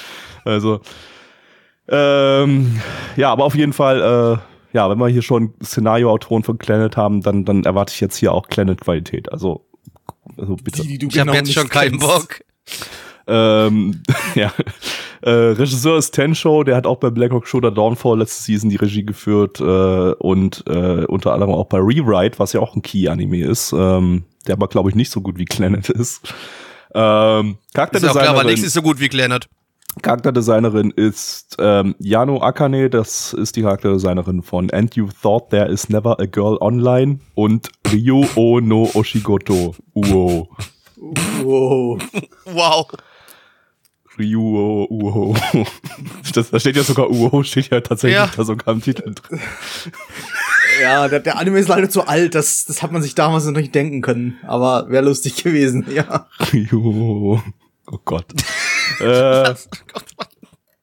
Also 0.46 0.82
ähm, 1.88 2.82
ja, 3.16 3.32
aber 3.32 3.44
auf 3.46 3.56
jeden 3.56 3.74
Fall, 3.74 4.02
äh, 4.02 4.76
ja, 4.76 4.90
wenn 4.90 4.98
wir 4.98 5.08
hier 5.08 5.22
schon 5.22 5.54
Szenarioautoren 5.64 6.44
von 6.44 6.58
Clannad 6.58 6.98
haben, 6.98 7.22
dann, 7.22 7.46
dann 7.46 7.64
erwarte 7.64 7.94
ich 7.94 8.00
jetzt 8.00 8.16
hier 8.18 8.32
auch 8.34 8.48
Clannad-Qualität. 8.48 9.32
Also, 9.32 9.66
also 10.38 10.56
bitte. 10.56 10.82
die, 10.82 10.88
die 10.88 10.98
du 11.00 11.08
Ich 11.08 11.20
habe 11.20 11.32
genau 11.32 11.40
jetzt 11.40 11.54
schon 11.54 11.64
nicht 11.64 11.74
keinen 11.74 12.00
kennst. 12.00 12.08
Bock. 12.08 12.42
Ähm, 13.28 14.02
ja. 14.36 14.52
Äh, 15.22 15.30
Regisseur 15.30 15.98
ist 15.98 16.12
Tenshow, 16.12 16.64
der 16.64 16.76
hat 16.76 16.86
auch 16.86 16.98
bei 16.98 17.10
Black 17.10 17.32
Hawk 17.32 17.48
Shooter 17.48 17.72
Dawnfall 17.72 18.20
letzte 18.20 18.44
Season 18.44 18.70
die 18.70 18.76
Regie 18.76 19.06
geführt 19.06 19.60
äh, 19.62 19.64
und 19.64 20.64
äh, 20.68 21.06
unter 21.06 21.34
anderem 21.34 21.54
auch 21.54 21.68
bei 21.68 21.78
Rewrite, 21.78 22.40
was 22.40 22.54
ja 22.54 22.60
auch 22.60 22.76
ein 22.76 22.82
Key-Anime 22.82 23.46
ist, 23.46 23.74
ähm, 23.74 24.26
der 24.48 24.56
aber 24.56 24.68
glaube 24.68 24.90
ich 24.90 24.96
nicht 24.96 25.12
so 25.12 25.22
gut 25.22 25.38
wie 25.38 25.46
Clannad 25.46 25.90
ist. 25.90 26.34
Ähm, 26.94 27.58
Ist 27.74 28.04
ja 28.04 28.10
auch 28.12 28.14
klar, 28.14 28.30
aber 28.30 28.44
nichts 28.44 28.62
Charakterdesignerin, 28.62 28.64
ist 28.64 28.74
so 28.74 28.82
gut 28.82 29.00
wie 29.00 29.10
Clannad. 29.10 29.48
Charakterdesignerin 30.02 30.92
ist 30.92 31.56
ähm, 31.60 31.96
Yano 32.00 32.42
Akane, 32.42 32.90
das 32.90 33.34
ist 33.34 33.56
die 33.56 33.62
Charakterdesignerin 33.62 34.42
von 34.42 34.72
And 34.72 34.96
You 34.96 35.08
Thought 35.22 35.52
There 35.52 35.68
Is 35.68 35.90
Never 35.90 36.20
a 36.20 36.26
Girl 36.26 36.58
Online 36.60 37.20
und 37.36 37.70
Ryu 37.92 38.26
O 38.36 38.60
no 38.60 38.90
Oshigoto 38.94 39.76
Uo. 39.96 40.50
Wow. 41.44 42.00
Wow. 42.46 42.88
Ryuo 44.18 44.88
Uo. 44.90 45.36
Das, 46.34 46.50
da 46.50 46.60
steht 46.60 46.76
ja 46.76 46.84
sogar 46.84 47.10
Uo, 47.12 47.44
steht 47.44 47.70
ja 47.70 47.82
tatsächlich 47.82 48.16
Ja. 48.18 48.30
da 48.36 48.44
sogar 48.44 48.74
im 48.74 48.82
Titel 48.82 49.14
drin. 49.14 49.40
Ja, 50.82 51.08
der, 51.08 51.20
der 51.20 51.38
Anime 51.38 51.60
ist 51.60 51.68
leider 51.68 51.90
zu 51.90 52.08
alt, 52.08 52.34
das, 52.34 52.66
das 52.66 52.82
hat 52.82 52.92
man 52.92 53.02
sich 53.04 53.14
damals 53.14 53.46
noch 53.46 53.52
nicht 53.54 53.76
denken 53.76 54.02
können. 54.02 54.38
Aber 54.48 54.90
wäre 54.90 55.06
lustig 55.06 55.44
gewesen, 55.44 55.86
ja. 55.94 56.28
Ryuo. 56.52 57.42
Oh 57.92 57.98
Gott. 58.06 58.26
äh, 59.00 59.54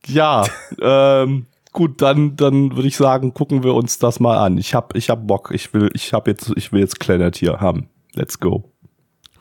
ja, 0.06 0.44
ähm, 0.80 1.46
gut, 1.72 2.00
dann, 2.02 2.36
dann 2.36 2.76
würde 2.76 2.88
ich 2.88 2.96
sagen, 2.96 3.34
gucken 3.34 3.64
wir 3.64 3.74
uns 3.74 3.98
das 3.98 4.20
mal 4.20 4.38
an. 4.38 4.58
Ich 4.58 4.74
hab, 4.74 4.94
ich 4.96 5.10
hab 5.10 5.26
Bock. 5.26 5.50
Ich 5.52 5.72
will, 5.74 5.90
ich 5.94 6.12
hab 6.12 6.28
jetzt, 6.28 6.52
ich 6.56 6.72
will 6.72 6.80
jetzt 6.80 7.00
Clannad 7.00 7.36
hier 7.36 7.60
haben. 7.60 7.88
Let's 8.14 8.38
go. 8.38 8.70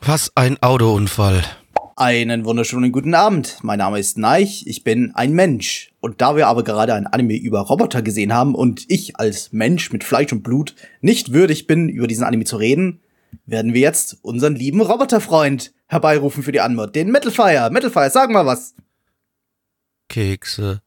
Was 0.01 0.31
ein 0.35 0.61
Autounfall. 0.63 1.43
Einen 1.99 2.45
wunderschönen 2.45 2.93
guten 2.93 3.13
Abend. 3.13 3.57
Mein 3.61 3.79
Name 3.79 3.99
ist 3.99 4.17
Neich, 4.17 4.63
ich 4.65 4.85
bin 4.85 5.13
ein 5.15 5.33
Mensch. 5.33 5.91
Und 5.99 6.21
da 6.21 6.37
wir 6.37 6.47
aber 6.47 6.63
gerade 6.63 6.93
ein 6.93 7.07
Anime 7.07 7.35
über 7.35 7.59
Roboter 7.59 8.01
gesehen 8.01 8.33
haben 8.33 8.55
und 8.55 8.85
ich 8.87 9.19
als 9.19 9.51
Mensch 9.51 9.91
mit 9.91 10.05
Fleisch 10.05 10.31
und 10.31 10.41
Blut 10.41 10.75
nicht 11.01 11.33
würdig 11.33 11.67
bin, 11.67 11.89
über 11.89 12.07
diesen 12.07 12.23
Anime 12.23 12.45
zu 12.45 12.55
reden, 12.55 13.01
werden 13.45 13.73
wir 13.73 13.81
jetzt 13.81 14.17
unseren 14.21 14.55
lieben 14.55 14.79
Roboterfreund 14.79 15.73
herbeirufen 15.87 16.41
für 16.41 16.53
die 16.53 16.61
Antwort. 16.61 16.95
Den 16.95 17.11
Metalfire. 17.11 17.69
Metalfire, 17.69 18.09
sag 18.09 18.29
mal 18.29 18.45
was. 18.45 18.75
Kekse. 20.07 20.81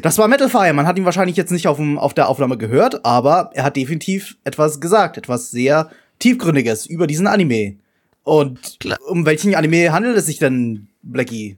Das 0.00 0.16
war 0.16 0.28
Metalfire. 0.28 0.72
Man 0.72 0.86
hat 0.86 0.96
ihn 0.96 1.04
wahrscheinlich 1.04 1.36
jetzt 1.36 1.52
nicht 1.52 1.68
auf, 1.68 1.76
dem, 1.76 1.98
auf 1.98 2.14
der 2.14 2.30
Aufnahme 2.30 2.56
gehört, 2.56 3.04
aber 3.04 3.50
er 3.52 3.64
hat 3.64 3.76
definitiv 3.76 4.38
etwas 4.44 4.80
gesagt, 4.80 5.18
etwas 5.18 5.50
sehr 5.50 5.90
tiefgründiges 6.20 6.86
über 6.86 7.06
diesen 7.06 7.26
Anime. 7.26 7.81
Und 8.24 8.78
Klar. 8.80 8.98
um 9.08 9.26
welchen 9.26 9.54
Anime 9.54 9.92
handelt 9.92 10.16
es 10.16 10.26
sich 10.26 10.38
denn, 10.38 10.88
Blackie? 11.02 11.56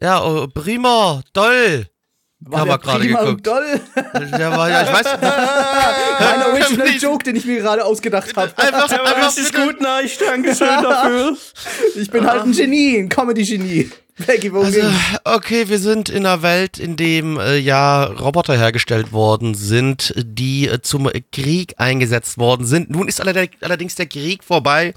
Ja, 0.00 0.24
oh, 0.24 0.46
prima, 0.46 1.22
toll. 1.32 1.86
War 2.40 2.60
Hab 2.60 2.66
der 2.66 2.74
er 2.74 2.78
gerade 2.78 2.98
prima 3.00 3.20
geguckt. 3.20 3.36
und 3.38 3.46
doll? 3.48 3.80
Der 4.38 4.56
war 4.56 4.70
ja, 4.70 4.82
ich 4.82 4.92
weiß. 4.92 5.06
Mein 6.20 6.42
Original. 6.44 6.88
Joke, 7.00 7.24
den 7.24 7.34
ich 7.36 7.44
mir 7.44 7.58
gerade 7.58 7.84
ausgedacht 7.84 8.34
habe. 8.36 8.52
Einfach, 8.56 8.88
einfach 8.90 9.34
bitte- 9.34 9.82
Neich. 9.82 10.16
Dankeschön 10.18 10.68
dafür. 10.82 11.36
Ich 11.96 12.08
bin 12.10 12.24
halt 12.26 12.42
ein 12.44 12.52
Genie, 12.52 12.98
ein 12.98 13.08
Comedy-Genie. 13.08 13.90
Blackie, 14.18 14.52
worum 14.52 14.66
Also, 14.66 14.80
okay, 15.24 15.68
wir 15.68 15.78
sind 15.78 16.08
in 16.08 16.26
einer 16.26 16.42
Welt, 16.42 16.78
in 16.78 16.96
dem 16.96 17.38
äh, 17.38 17.56
ja 17.56 18.04
Roboter 18.04 18.56
hergestellt 18.56 19.12
worden 19.12 19.54
sind, 19.54 20.12
die 20.16 20.66
äh, 20.68 20.82
zum 20.82 21.08
Krieg 21.32 21.74
eingesetzt 21.78 22.36
worden 22.36 22.66
sind. 22.66 22.90
Nun 22.90 23.06
ist 23.06 23.20
allerdings, 23.20 23.94
der 23.94 24.06
Krieg 24.06 24.42
vorbei. 24.42 24.94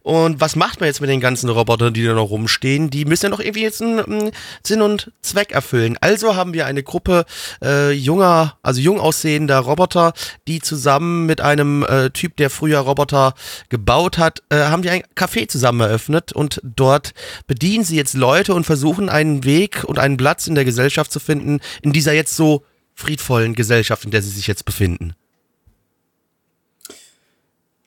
Und 0.00 0.40
was 0.40 0.56
macht 0.56 0.80
man 0.80 0.86
jetzt 0.86 1.00
mit 1.00 1.10
den 1.10 1.20
ganzen 1.20 1.50
Robotern, 1.50 1.92
die 1.92 2.04
da 2.04 2.14
noch 2.14 2.30
rumstehen? 2.30 2.88
Die 2.88 3.04
müssen 3.04 3.26
ja 3.26 3.28
noch 3.28 3.40
irgendwie 3.40 3.62
jetzt 3.62 3.82
einen, 3.82 3.98
ähm, 3.98 4.30
Sinn 4.64 4.80
und 4.80 5.12
Zweck 5.20 5.52
erfüllen. 5.52 5.98
Also 6.00 6.34
haben 6.34 6.54
wir 6.54 6.66
eine 6.66 6.82
Gruppe 6.82 7.26
äh, 7.62 7.92
junger, 7.92 8.56
also 8.62 8.80
jung 8.80 9.00
aussehender 9.00 9.58
Roboter, 9.58 10.14
die 10.48 10.60
zusammen 10.60 11.26
mit 11.26 11.40
einem 11.40 11.84
äh, 11.84 12.10
Typ, 12.10 12.36
der 12.36 12.48
früher 12.48 12.80
Roboter 12.80 13.34
gebaut 13.68 14.18
hat, 14.18 14.42
äh, 14.48 14.56
haben 14.56 14.82
die 14.82 14.90
ein 14.90 15.02
Café 15.14 15.48
zusammen 15.48 15.80
eröffnet 15.80 16.32
und 16.32 16.60
dort 16.62 17.12
bedienen 17.46 17.84
sie 17.84 17.96
jetzt 17.96 18.14
Leute 18.14 18.54
und 18.54 18.61
versuchen 18.64 19.08
einen 19.08 19.44
Weg 19.44 19.84
und 19.84 19.98
einen 19.98 20.16
Platz 20.16 20.46
in 20.46 20.54
der 20.54 20.64
Gesellschaft 20.64 21.12
zu 21.12 21.20
finden, 21.20 21.60
in 21.82 21.92
dieser 21.92 22.12
jetzt 22.12 22.36
so 22.36 22.64
friedvollen 22.94 23.54
Gesellschaft, 23.54 24.04
in 24.04 24.10
der 24.10 24.22
sie 24.22 24.30
sich 24.30 24.46
jetzt 24.46 24.64
befinden. 24.64 25.14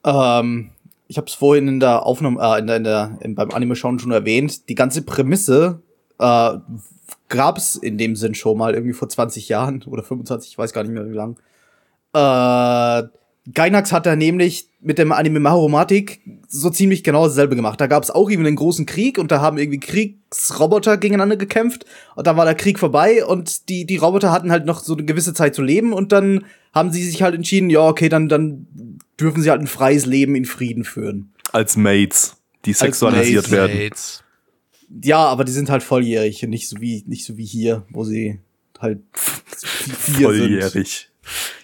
Ähm, 0.04 0.72
ich 1.08 1.18
habe 1.18 1.28
es 1.28 1.34
vorhin 1.34 1.68
in 1.68 1.80
der 1.80 2.06
Aufnahme, 2.06 2.42
äh, 2.42 2.60
in 2.60 2.68
der, 2.68 2.78
in 2.78 2.84
der, 2.84 3.18
in, 3.22 3.36
beim 3.36 3.52
Anime-Schauen 3.52 4.00
schon 4.00 4.12
erwähnt. 4.12 4.70
Die 4.70 4.76
ganze 4.76 5.02
Prämisse 5.02 5.82
äh, 6.20 6.58
gab 7.30 7.58
es 7.58 7.76
in 7.76 7.98
dem 7.98 8.16
Sinn 8.16 8.36
schon 8.36 8.58
mal 8.58 8.74
irgendwie 8.74 8.94
vor 8.94 9.10
20 9.10 9.50
Jahren 9.50 9.84
oder 9.84 10.04
25, 10.04 10.52
ich 10.52 10.58
weiß 10.58 10.74
gar 10.74 10.84
nicht 10.84 10.94
mehr 10.94 11.10
wie 11.10 11.14
lang. 11.14 11.38
Äh, 12.14 13.08
Gainax 13.54 13.92
hat 13.92 14.06
da 14.06 14.16
nämlich 14.16 14.70
mit 14.82 14.98
dem 14.98 15.12
Anime 15.12 15.40
Mahomatic 15.40 16.22
so 16.48 16.70
ziemlich 16.70 17.04
genau 17.04 17.28
dasselbe 17.28 17.56
gemacht. 17.56 17.80
Da 17.80 17.88
gab 17.88 18.02
es 18.02 18.10
auch 18.10 18.30
irgendwie 18.30 18.48
einen 18.48 18.56
großen 18.56 18.86
Krieg 18.88 19.20
und 19.20 19.32
da 19.32 19.40
haben 19.40 19.58
irgendwie 19.58 19.80
Kriegsroboter 19.80 20.98
gegeneinander 20.98 21.38
gekämpft 21.38 21.86
und 22.16 22.26
dann 22.26 22.38
war 22.38 22.46
der 22.46 22.56
Krieg 22.56 22.80
vorbei 22.80 23.24
und 23.24 23.70
die, 23.70 23.86
die 23.86 23.98
Roboter 23.98 24.32
hatten 24.32 24.52
halt 24.52 24.66
noch 24.66 24.80
so 24.80 24.94
eine 24.94 25.06
gewisse 25.06 25.34
Zeit 25.34 25.54
zu 25.54 25.62
leben 25.62 25.94
und 25.94 26.12
dann 26.12 26.46
haben 26.74 26.92
sie 26.92 27.04
sich 27.04 27.22
halt 27.22 27.36
entschieden, 27.36 27.70
ja, 27.70 27.88
okay, 27.88 28.10
dann, 28.10 28.30
dann 28.30 28.68
dürfen 29.20 29.44
sie 29.44 29.52
halt 29.52 29.62
ein 29.62 29.68
freies 29.68 30.06
Leben 30.06 30.36
in 30.36 30.46
Frieden 30.46 30.84
führen. 30.84 31.32
Als 31.52 31.78
Mates, 31.78 32.38
die 32.66 32.74
sexualisiert 32.74 33.44
Mates. 33.44 33.52
werden. 33.52 33.80
Jetzt. 33.80 34.24
Ja, 35.04 35.20
aber 35.20 35.46
die 35.46 35.52
sind 35.52 35.70
halt 35.70 35.84
volljährig 35.84 36.44
und 36.44 36.50
nicht 36.50 36.68
so 36.68 36.82
wie, 36.82 37.04
nicht 37.08 37.26
so 37.26 37.38
wie 37.38 37.46
hier, 37.46 37.86
wo 37.90 38.04
sie 38.04 38.40
halt 38.80 39.00
vier 39.14 40.70
sind. 40.70 41.10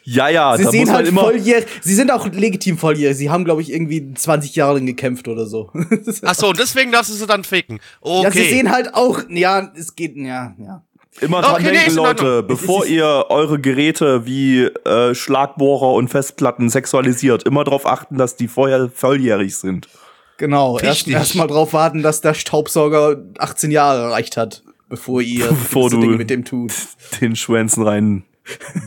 Ja, 0.04 0.30
ja, 0.30 0.58
Sie 0.58 0.64
da 0.64 0.72
sehen 0.72 0.80
muss 0.82 0.88
man 0.90 0.96
halt 0.98 1.08
immer. 1.08 1.22
volljährig. 1.22 1.66
Sie 1.82 1.94
sind 1.94 2.12
auch 2.12 2.28
legitim 2.28 2.78
volljährig. 2.78 3.16
Sie 3.18 3.30
haben, 3.30 3.46
glaube 3.46 3.62
ich, 3.62 3.72
irgendwie 3.72 4.14
20 4.14 4.56
Jahre 4.56 4.76
lang 4.76 4.86
gekämpft 4.86 5.28
oder 5.28 5.46
so. 5.46 5.70
Ach 6.24 6.36
so, 6.36 6.50
und 6.50 6.60
deswegen 6.60 6.92
darfst 6.92 7.12
du 7.12 7.16
sie 7.16 7.28
dann 7.28 7.44
ficken. 7.44 7.80
Okay. 8.02 8.24
Ja, 8.24 8.32
sie 8.32 8.50
sehen 8.50 8.72
halt 8.72 8.94
auch, 8.94 9.22
ja, 9.30 9.72
es 9.76 9.96
geht, 9.96 10.16
ja, 10.18 10.54
ja. 10.58 10.84
Immer 11.20 11.42
dran 11.42 11.56
Okay, 11.56 11.64
nee, 11.66 11.72
denken, 11.72 12.00
Ordnung. 12.00 12.26
Leute, 12.28 12.44
bevor 12.44 12.86
ihr 12.86 13.26
eure 13.30 13.60
Geräte 13.60 14.26
wie 14.26 14.62
äh, 14.64 15.14
Schlagbohrer 15.14 15.94
und 15.94 16.08
Festplatten 16.08 16.70
sexualisiert, 16.70 17.44
immer 17.44 17.64
darauf 17.66 17.86
achten, 17.86 18.18
dass 18.18 18.38
die 18.38 18.48
vorher 18.48 18.90
volljährig 18.94 19.56
sind. 19.58 19.90
Genau. 20.38 20.80
Erst, 20.80 21.02
Richtig. 21.02 21.14
erst 21.14 21.36
mal 21.36 21.48
drauf 21.48 21.74
warten, 21.74 22.02
dass 22.02 22.22
der 22.22 22.34
Staubsauger 22.34 23.18
18 23.38 23.72
Jahre 23.72 24.04
erreicht 24.04 24.38
hat, 24.38 24.64
bevor 24.90 25.22
ihr 25.22 25.46
Bevor 25.50 25.90
du- 25.90 26.00
Dinge 26.00 26.16
mit 26.18 26.30
dem 26.30 26.46
tut. 26.46 26.72
Den 27.20 27.36
Schwänzen 27.36 27.84
rein 27.84 28.24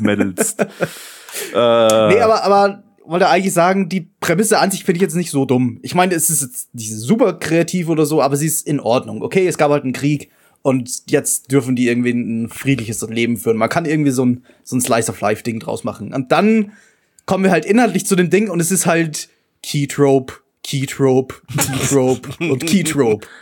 meddelst. 0.00 0.60
äh, 0.60 0.66
Nee, 1.54 2.20
aber, 2.20 2.42
aber 2.44 2.82
wollte 3.04 3.28
eigentlich 3.28 3.52
sagen, 3.52 3.88
die 3.88 4.08
Prämisse 4.20 4.58
an 4.58 4.70
sich 4.70 4.84
finde 4.84 4.96
ich 4.96 5.02
jetzt 5.02 5.14
nicht 5.16 5.30
so 5.30 5.44
dumm. 5.44 5.78
Ich 5.82 5.94
meine, 5.94 6.14
es 6.14 6.30
ist 6.30 6.42
jetzt 6.42 6.74
nicht 6.74 6.90
super 6.92 7.34
kreativ 7.34 7.88
oder 7.88 8.06
so, 8.06 8.22
aber 8.22 8.36
sie 8.36 8.46
ist 8.46 8.66
in 8.66 8.80
Ordnung. 8.80 9.22
Okay, 9.22 9.46
es 9.46 9.58
gab 9.58 9.70
halt 9.70 9.84
einen 9.84 9.92
Krieg 9.92 10.30
und 10.62 11.02
jetzt 11.10 11.52
dürfen 11.52 11.76
die 11.76 11.88
irgendwie 11.88 12.12
ein 12.12 12.48
friedliches 12.48 13.02
Leben 13.02 13.36
führen. 13.36 13.58
Man 13.58 13.68
kann 13.68 13.84
irgendwie 13.84 14.10
so 14.10 14.24
ein, 14.24 14.44
so 14.62 14.76
ein 14.76 14.80
Slice-of-Life-Ding 14.80 15.60
draus 15.60 15.84
machen. 15.84 16.14
Und 16.14 16.32
dann 16.32 16.72
kommen 17.26 17.44
wir 17.44 17.50
halt 17.50 17.66
inhaltlich 17.66 18.06
zu 18.06 18.16
dem 18.16 18.30
Ding 18.30 18.48
und 18.48 18.60
es 18.60 18.70
ist 18.70 18.86
halt 18.86 19.28
Keytrope, 19.62 20.34
Keytrope, 20.62 21.34
Keytrope 21.58 22.30
und 22.38 22.64
Keytrope. 22.66 23.26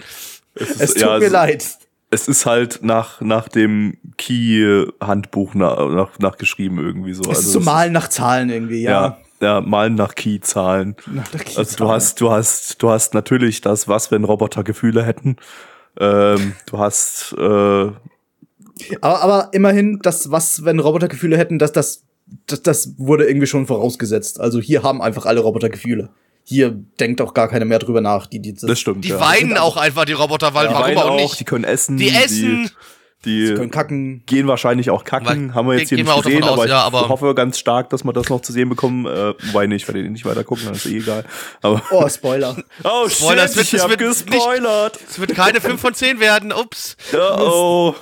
Es 0.54 0.92
tut 0.92 1.00
ja, 1.02 1.18
mir 1.18 1.24
es- 1.26 1.32
leid. 1.32 1.66
Es 2.12 2.28
ist 2.28 2.44
halt 2.44 2.80
nach, 2.82 3.22
nach 3.22 3.48
dem 3.48 3.96
Key-Handbuch 4.18 5.54
nach, 5.54 5.88
nach, 5.88 6.18
nachgeschrieben 6.18 6.78
irgendwie 6.78 7.14
so. 7.14 7.22
Es 7.22 7.28
Also 7.28 7.40
ist 7.40 7.52
so 7.52 7.60
Malen 7.60 7.92
nach 7.94 8.08
Zahlen 8.08 8.50
irgendwie, 8.50 8.82
ja. 8.82 8.90
Ja, 8.90 9.18
ja, 9.40 9.60
malen 9.62 9.94
nach 9.94 10.14
Key-Zahlen. 10.14 10.94
Nach 11.06 11.26
der 11.28 11.40
Also 11.56 11.76
du 11.76 11.88
hast, 11.88 12.20
du 12.20 12.30
hast, 12.30 12.82
du 12.82 12.90
hast 12.90 13.14
natürlich 13.14 13.62
das, 13.62 13.88
was 13.88 14.10
wenn 14.10 14.24
Roboter 14.24 14.62
Gefühle 14.62 15.04
hätten. 15.04 15.36
Ähm, 15.98 16.52
du 16.66 16.78
hast, 16.78 17.34
äh, 17.38 17.42
Aber, 19.00 19.22
aber 19.22 19.48
immerhin, 19.52 19.98
das, 20.02 20.30
was, 20.30 20.64
wenn 20.66 20.80
Roboter 20.80 21.08
Gefühle 21.08 21.38
hätten, 21.38 21.58
dass 21.58 21.72
das, 21.72 22.04
das, 22.46 22.62
das 22.62 22.94
wurde 22.98 23.26
irgendwie 23.26 23.46
schon 23.46 23.66
vorausgesetzt. 23.66 24.38
Also 24.38 24.60
hier 24.60 24.82
haben 24.82 25.00
einfach 25.00 25.24
alle 25.24 25.40
Roboter 25.40 25.70
Gefühle. 25.70 26.10
Hier 26.44 26.70
denkt 26.98 27.20
auch 27.20 27.34
gar 27.34 27.48
keiner 27.48 27.64
mehr 27.64 27.78
drüber 27.78 28.00
nach. 28.00 28.26
Die, 28.26 28.40
die, 28.40 28.54
das 28.54 28.78
stimmt. 28.80 29.04
Die 29.04 29.10
ja. 29.10 29.20
weinen 29.20 29.56
auch 29.56 29.76
einfach, 29.76 30.04
die 30.04 30.12
Roboter, 30.12 30.54
weil 30.54 30.68
die 30.68 30.74
warum 30.74 30.86
weinen 30.86 30.98
auch 30.98 31.10
auch, 31.10 31.16
nicht? 31.16 31.38
die 31.40 31.44
können 31.44 31.64
essen. 31.64 31.96
Die 31.96 32.08
essen. 32.10 32.70
Die, 33.24 33.46
die 33.46 33.54
können 33.54 33.70
kacken. 33.70 34.24
gehen 34.26 34.48
wahrscheinlich 34.48 34.90
auch 34.90 35.04
kacken. 35.04 35.50
Weil- 35.50 35.54
Haben 35.54 35.68
wir 35.68 35.78
jetzt 35.78 35.90
hier 35.90 35.98
nicht 35.98 36.12
gesehen, 36.24 36.42
aus, 36.42 36.50
aber 36.54 36.64
ich 36.64 36.70
ja, 36.70 36.80
aber- 36.80 37.08
hoffe 37.08 37.32
ganz 37.36 37.56
stark, 37.60 37.88
dass 37.90 38.02
wir 38.02 38.12
das 38.12 38.28
noch 38.28 38.40
zu 38.40 38.52
sehen 38.52 38.68
bekommen. 38.68 39.06
Äh, 39.06 39.34
wobei 39.46 39.68
nicht, 39.68 39.82
ich 39.82 39.88
werde 39.94 40.10
nicht 40.10 40.24
weiter 40.24 40.42
gucken, 40.42 40.64
das 40.68 40.84
ist 40.84 40.92
eh 40.92 40.98
egal. 40.98 41.24
Aber 41.62 41.80
Oh, 41.92 42.08
Spoiler. 42.08 42.56
oh 42.82 43.08
Spoiler, 43.08 43.44
es 43.44 43.50
shit, 43.54 43.56
wird- 43.58 43.66
ich 43.68 43.74
es 43.74 43.82
hab 43.82 43.90
wird 43.90 44.00
nicht- 44.00 44.26
gespoilert. 44.26 44.98
Es 45.08 45.20
wird 45.20 45.34
keine 45.36 45.60
5 45.60 45.80
von 45.80 45.94
10 45.94 46.18
werden, 46.18 46.52
ups. 46.52 46.96
Oh. 47.14 47.94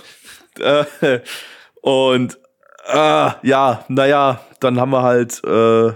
Äh, 0.59 0.85
und 1.83 2.39
äh, 2.91 3.31
ja, 3.43 3.85
naja, 3.89 4.41
dann 4.61 4.81
haben 4.81 4.91
wir 4.91 5.03
halt 5.03 5.45
äh, 5.45 5.93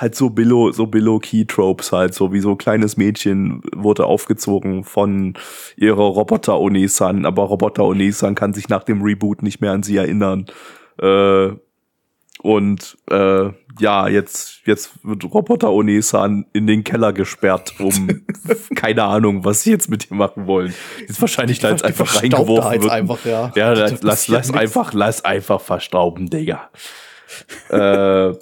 halt 0.00 0.14
so 0.14 0.30
Billo, 0.30 0.72
so 0.72 0.86
Billo 0.86 1.18
Key 1.18 1.44
Tropes 1.44 1.92
halt, 1.92 2.14
so 2.14 2.32
wie 2.32 2.40
so 2.40 2.56
kleines 2.56 2.96
Mädchen 2.96 3.62
wurde 3.74 4.06
aufgezogen 4.06 4.84
von 4.84 5.34
ihrer 5.76 6.02
Roboter 6.02 6.58
Onisan, 6.58 7.26
aber 7.26 7.44
Roboter 7.44 7.84
Onisan 7.84 8.34
kann 8.34 8.52
sich 8.52 8.68
nach 8.68 8.84
dem 8.84 9.02
Reboot 9.02 9.42
nicht 9.42 9.60
mehr 9.60 9.72
an 9.72 9.82
sie 9.82 9.96
erinnern. 9.96 10.46
Äh, 11.00 11.50
und 12.40 12.96
äh, 13.10 13.50
ja, 13.80 14.08
jetzt, 14.08 14.60
jetzt 14.64 14.92
wird 15.02 15.24
Roboter 15.24 15.72
Onisan 15.72 16.46
in 16.52 16.68
den 16.68 16.84
Keller 16.84 17.12
gesperrt, 17.12 17.74
um 17.80 18.24
keine 18.76 19.04
Ahnung, 19.04 19.44
was 19.44 19.62
sie 19.62 19.70
jetzt 19.70 19.90
mit 19.90 20.10
ihr 20.10 20.16
machen 20.16 20.46
wollen. 20.46 20.72
Ist 21.06 21.20
wahrscheinlich 21.20 21.58
da 21.58 21.70
jetzt 21.70 21.84
einfach 21.84 22.22
reingeworfen 22.22 22.82
wird. 22.82 22.92
einfach, 22.92 23.24
ja. 23.24 23.52
Ja, 23.56 23.72
lass, 23.72 24.02
lass, 24.02 24.28
lass 24.28 24.52
einfach, 24.52 24.92
lass 24.92 25.24
einfach 25.24 25.60
verstauben, 25.60 26.30
Digga. 26.30 26.70
äh, 27.70 28.34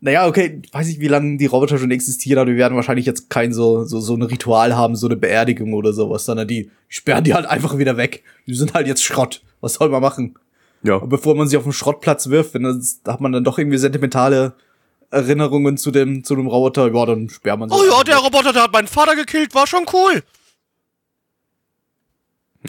Naja, 0.00 0.26
okay, 0.26 0.60
weiß 0.72 0.88
ich, 0.88 1.00
wie 1.00 1.08
lange 1.08 1.38
die 1.38 1.46
Roboter 1.46 1.78
schon 1.78 1.90
existieren, 1.90 2.38
aber 2.38 2.50
die 2.50 2.56
werden 2.58 2.76
wahrscheinlich 2.76 3.06
jetzt 3.06 3.30
kein 3.30 3.52
so, 3.52 3.84
so, 3.84 4.00
so 4.00 4.14
ein 4.14 4.22
Ritual 4.22 4.76
haben, 4.76 4.94
so 4.96 5.06
eine 5.06 5.16
Beerdigung 5.16 5.72
oder 5.72 5.92
sowas, 5.92 6.24
sondern 6.26 6.46
die 6.46 6.70
sperren 6.88 7.24
die 7.24 7.32
halt 7.34 7.46
einfach 7.46 7.78
wieder 7.78 7.96
weg. 7.96 8.22
Die 8.46 8.54
sind 8.54 8.74
halt 8.74 8.86
jetzt 8.86 9.02
Schrott. 9.02 9.42
Was 9.60 9.74
soll 9.74 9.88
man 9.88 10.02
machen? 10.02 10.34
ja. 10.82 10.96
Und 10.96 11.08
bevor 11.08 11.34
man 11.34 11.48
sie 11.48 11.56
auf 11.56 11.62
den 11.62 11.72
Schrottplatz 11.72 12.28
wirft, 12.28 12.52
wenn 12.54 12.64
das, 12.64 13.00
da 13.02 13.14
hat 13.14 13.20
man 13.22 13.32
dann 13.32 13.42
doch 13.44 13.58
irgendwie 13.58 13.78
sentimentale 13.78 14.52
Erinnerungen 15.10 15.78
zu 15.78 15.90
dem, 15.90 16.24
zu 16.24 16.36
dem 16.36 16.46
Roboter, 16.46 16.92
ja, 16.92 17.06
dann 17.06 17.28
sperrt 17.30 17.58
man 17.58 17.70
sie. 17.70 17.74
Oh 17.74 17.82
ja, 17.90 18.02
der 18.04 18.16
weg. 18.16 18.24
Roboter, 18.24 18.52
der 18.52 18.64
hat 18.64 18.72
meinen 18.72 18.88
Vater 18.88 19.16
gekillt, 19.16 19.54
war 19.54 19.66
schon 19.66 19.86
cool. 19.94 20.22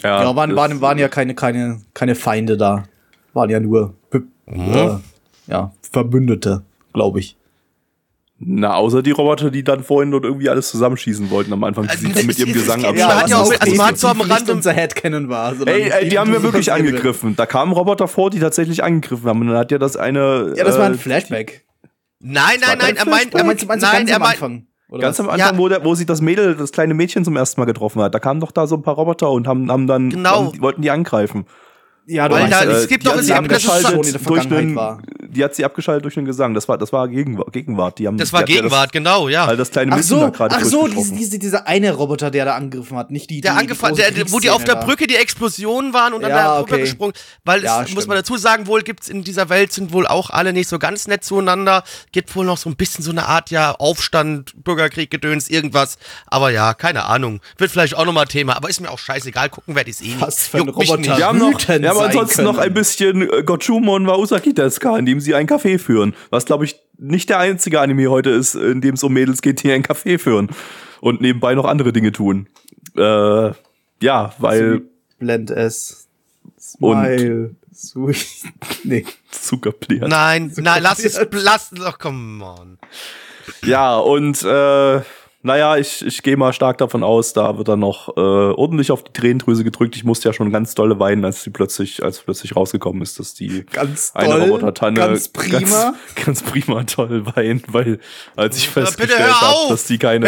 Ja, 0.02 0.34
waren, 0.36 0.50
das- 0.50 0.56
waren, 0.56 0.80
waren 0.80 0.98
ja 0.98 1.08
keine, 1.08 1.34
keine, 1.34 1.80
keine 1.94 2.14
Feinde 2.14 2.56
da. 2.56 2.84
Waren 3.32 3.50
ja 3.50 3.60
nur, 3.60 3.94
Be- 4.10 4.24
äh, 4.46 4.90
ja, 5.46 5.72
Verbündete, 5.92 6.62
glaube 6.96 7.20
ich. 7.20 7.36
Na, 8.38 8.74
außer 8.74 9.02
die 9.02 9.12
Roboter, 9.12 9.50
die 9.50 9.64
dann 9.64 9.82
vorhin 9.82 10.10
dort 10.10 10.24
irgendwie 10.24 10.50
alles 10.50 10.70
zusammenschießen 10.70 11.30
wollten 11.30 11.52
am 11.54 11.64
Anfang, 11.64 11.84
die 11.84 11.90
Also, 11.90 12.02
sich 12.04 12.12
dann 12.14 12.26
mit 12.26 12.38
ihrem 12.38 12.50
es- 12.50 12.54
Gesang 12.54 12.84
hat 12.84 12.96
ja 12.96 13.06
auch- 13.06 13.22
was 13.50 13.60
also 13.62 13.74
man 13.76 13.86
hat 13.86 13.98
so 13.98 14.08
am 14.08 14.18
nicht 14.18 14.50
unser 14.50 14.72
Headcanon 14.74 15.30
war. 15.30 15.54
sondern 15.54 15.74
Ey, 15.74 15.88
ey, 15.90 16.08
die 16.10 16.18
haben 16.18 16.30
wir 16.32 16.38
die 16.40 16.44
wirklich 16.44 16.70
angegriffen. 16.70 17.34
Da 17.34 17.46
kamen 17.46 17.72
Roboter 17.72 18.08
vor, 18.08 18.28
die 18.28 18.38
tatsächlich 18.38 18.84
angegriffen 18.84 19.26
haben. 19.26 19.40
Und 19.40 19.46
dann 19.48 19.56
hat 19.56 19.70
ja 19.72 19.78
das 19.78 19.96
eine. 19.96 20.52
Ja, 20.54 20.64
das 20.64 20.76
war 20.78 20.84
ein 20.84 20.94
äh, 20.94 20.98
Flashback. 20.98 21.64
Nein, 22.20 22.58
nein, 22.60 22.76
nein, 22.78 22.96
er 22.96 23.06
meint, 23.06 23.32
Ja, 23.32 23.38
er 23.40 23.44
meinst, 23.46 23.66
meinst 23.66 23.82
nein, 23.86 23.98
ganz 24.00 24.10
er 24.10 24.16
am 24.16 24.22
meint, 24.22 24.32
Anfang? 24.34 24.66
Oder 24.90 25.00
Ganz 25.00 25.18
was? 25.18 25.24
am 25.26 25.30
Anfang, 25.32 25.52
Ja. 25.54 25.58
wo, 25.58 25.68
der, 25.68 25.84
wo 25.84 25.94
sie 25.94 26.04
das 26.06 26.20
Mädel, 26.20 26.54
das 26.56 26.72
kleine 26.72 26.92
Mädchen 26.94 27.24
zum 27.24 27.36
ersten 27.36 27.58
Mal 27.60 27.64
getroffen 27.64 28.02
hat, 28.02 28.14
da 28.14 28.18
kamen 28.18 28.40
doch 28.40 28.52
da 28.52 28.66
so 28.66 28.76
ein 28.76 28.82
paar 28.82 28.94
Roboter 28.94 29.30
und 29.30 29.48
haben, 29.48 29.70
haben 29.70 29.86
dann 29.86 30.10
Genau. 30.10 30.44
haben, 30.46 30.52
die 30.52 30.60
wollten 30.60 30.82
die 30.82 30.90
angreifen. 30.90 31.46
Ja, 32.08 32.30
Weil 32.30 32.42
meinst, 32.42 32.52
da- 32.52 32.62
äh, 32.62 32.68
es 32.72 32.86
gibt 32.88 33.02
die 33.02 33.06
doch- 33.06 33.14
hat 33.14 33.20
es 33.20 33.26
sie 33.26 33.32
gibt- 33.34 33.50
das 33.50 33.62
schon 33.62 33.74
in 33.74 33.82
der 33.82 34.12
durch 34.12 34.22
Vergangenheit 34.22 34.58
einen, 34.60 34.76
war. 34.76 34.98
die 35.28 35.42
hat 35.42 35.54
sie 35.56 35.64
abgeschaltet 35.64 36.04
durch 36.04 36.16
einen 36.16 36.26
Gesang. 36.26 36.54
Das 36.54 36.68
war, 36.68 36.78
das 36.78 36.92
war 36.92 37.08
Gegenwart. 37.08 37.52
Gegenwart. 37.52 37.98
Die 37.98 38.06
haben, 38.06 38.16
das 38.16 38.32
war 38.32 38.44
die 38.44 38.52
Gegenwart, 38.52 38.92
genau, 38.92 39.28
ja. 39.28 39.40
Das, 39.40 39.48
weil 39.50 39.56
das 39.56 39.70
kleine 39.72 39.90
Ach 39.92 39.96
Mädchen 39.96 40.08
so, 40.08 40.20
da 40.20 40.28
gerade 40.30 40.54
ach 40.54 40.64
so, 40.64 40.86
diese, 40.86 41.14
diese, 41.14 41.38
dieser 41.40 41.66
eine 41.66 41.92
Roboter, 41.92 42.30
der 42.30 42.44
da 42.44 42.54
angegriffen 42.54 42.96
hat, 42.96 43.10
nicht 43.10 43.28
die, 43.30 43.40
der 43.40 43.54
die, 43.54 43.58
angefangen, 43.58 43.96
die 43.96 44.02
der, 44.02 44.12
große 44.12 44.32
wo 44.32 44.38
die 44.38 44.50
auf 44.50 44.62
der 44.62 44.76
Brücke 44.76 45.08
die 45.08 45.16
Explosionen 45.16 45.92
waren 45.92 46.12
und 46.14 46.22
dann 46.22 46.30
Ja, 46.30 46.36
da 46.44 46.60
okay. 46.60 46.74
rübergesprungen. 46.74 47.12
Weil 47.44 47.64
Ja, 47.64 47.82
es, 47.82 47.92
muss 47.92 48.06
man 48.06 48.16
dazu 48.16 48.36
sagen, 48.36 48.68
wohl 48.68 48.82
gibt's 48.82 49.08
in 49.08 49.24
dieser 49.24 49.48
Welt 49.48 49.72
sind 49.72 49.92
wohl 49.92 50.06
auch 50.06 50.30
alle 50.30 50.52
nicht 50.52 50.68
so 50.68 50.78
ganz 50.78 51.08
nett 51.08 51.24
zueinander. 51.24 51.82
Gibt 52.12 52.36
wohl 52.36 52.46
noch 52.46 52.56
so 52.56 52.70
ein 52.70 52.76
bisschen 52.76 53.02
so 53.02 53.10
eine 53.10 53.26
Art, 53.26 53.50
ja, 53.50 53.72
Aufstand, 53.72 54.52
Bürgerkrieg, 54.62 55.10
Gedöns, 55.10 55.48
irgendwas. 55.48 55.98
Aber 56.28 56.50
ja, 56.50 56.72
keine 56.72 57.06
Ahnung. 57.06 57.40
Wird 57.58 57.72
vielleicht 57.72 57.96
auch 57.96 58.04
nochmal 58.04 58.26
Thema, 58.26 58.56
aber 58.56 58.68
ist 58.70 58.80
mir 58.80 58.90
auch 58.92 58.98
scheißegal. 59.00 59.48
Gucken 59.50 59.74
werde 59.74 59.90
ich 59.90 60.00
eh 60.02 60.04
nicht. 60.08 60.20
Was 60.20 60.46
für 60.46 60.58
ein 60.58 60.68
Roboter. 60.68 61.16
Wir 61.18 61.26
haben, 61.26 61.38
noch, 61.38 61.58
sein 61.96 62.06
ansonsten 62.10 62.44
noch 62.44 62.54
können. 62.56 62.66
ein 62.68 62.74
bisschen 62.74 63.22
äh, 63.22 63.42
Gochumon 63.42 64.06
wa 64.06 64.16
Usaki 64.16 64.54
Deska, 64.54 64.96
in 64.98 65.06
dem 65.06 65.20
sie 65.20 65.34
ein 65.34 65.46
Café 65.46 65.78
führen. 65.78 66.14
Was, 66.30 66.44
glaube 66.44 66.64
ich, 66.64 66.76
nicht 66.98 67.28
der 67.28 67.38
einzige 67.38 67.80
Anime 67.80 68.08
heute 68.10 68.30
ist, 68.30 68.54
in 68.54 68.80
dem 68.80 68.94
es 68.94 69.02
um 69.02 69.12
Mädels 69.12 69.42
geht, 69.42 69.62
die 69.62 69.72
ein 69.72 69.82
Café 69.82 70.18
führen. 70.18 70.48
Und 71.00 71.20
nebenbei 71.20 71.54
noch 71.54 71.66
andere 71.66 71.92
Dinge 71.92 72.12
tun. 72.12 72.48
Äh, 72.96 73.50
ja, 74.02 74.32
weil 74.38 74.82
Blend 75.18 75.50
S. 75.50 76.08
Und- 76.80 77.04
Smile. 77.04 77.50
Sweet. 77.74 78.26
Nee. 78.84 79.04
Zuckerpliert. 79.30 80.08
Nein, 80.08 80.50
nein, 80.56 80.82
lass 80.82 80.98
es, 81.04 81.20
lass, 81.32 81.70
ach, 81.84 81.98
come 81.98 82.42
on. 82.44 82.78
Ja, 83.64 83.96
und 83.96 84.42
äh, 84.42 85.00
naja, 85.42 85.76
ich, 85.76 86.04
ich 86.04 86.22
gehe 86.22 86.36
mal 86.36 86.52
stark 86.52 86.78
davon 86.78 87.04
aus, 87.04 87.32
da 87.32 87.56
wird 87.56 87.68
dann 87.68 87.78
noch 87.78 88.08
äh, 88.16 88.20
ordentlich 88.20 88.90
auf 88.90 89.04
die 89.04 89.12
Tränendrüse 89.12 89.62
gedrückt. 89.62 89.94
Ich 89.94 90.02
musste 90.02 90.28
ja 90.28 90.32
schon 90.32 90.50
ganz 90.50 90.74
dolle 90.74 90.98
weinen, 90.98 91.24
als 91.24 91.42
sie 91.42 91.50
plötzlich, 91.50 92.02
als 92.02 92.20
plötzlich 92.20 92.56
rausgekommen 92.56 93.00
ist, 93.02 93.20
dass 93.20 93.34
die 93.34 93.64
Ganz 93.66 94.10
eine 94.14 94.30
toll, 94.30 94.40
Robotertanne 94.42 94.98
ganz 94.98 95.28
prima. 95.28 95.58
ganz, 95.58 95.94
ganz 96.24 96.42
prima 96.42 96.82
toll 96.84 97.26
weint, 97.36 97.72
weil 97.72 98.00
als 98.34 98.56
ich 98.56 98.68
festgestellt 98.68 99.40
habe, 99.40 99.68
dass 99.68 99.84
die 99.84 99.98
keine! 99.98 100.26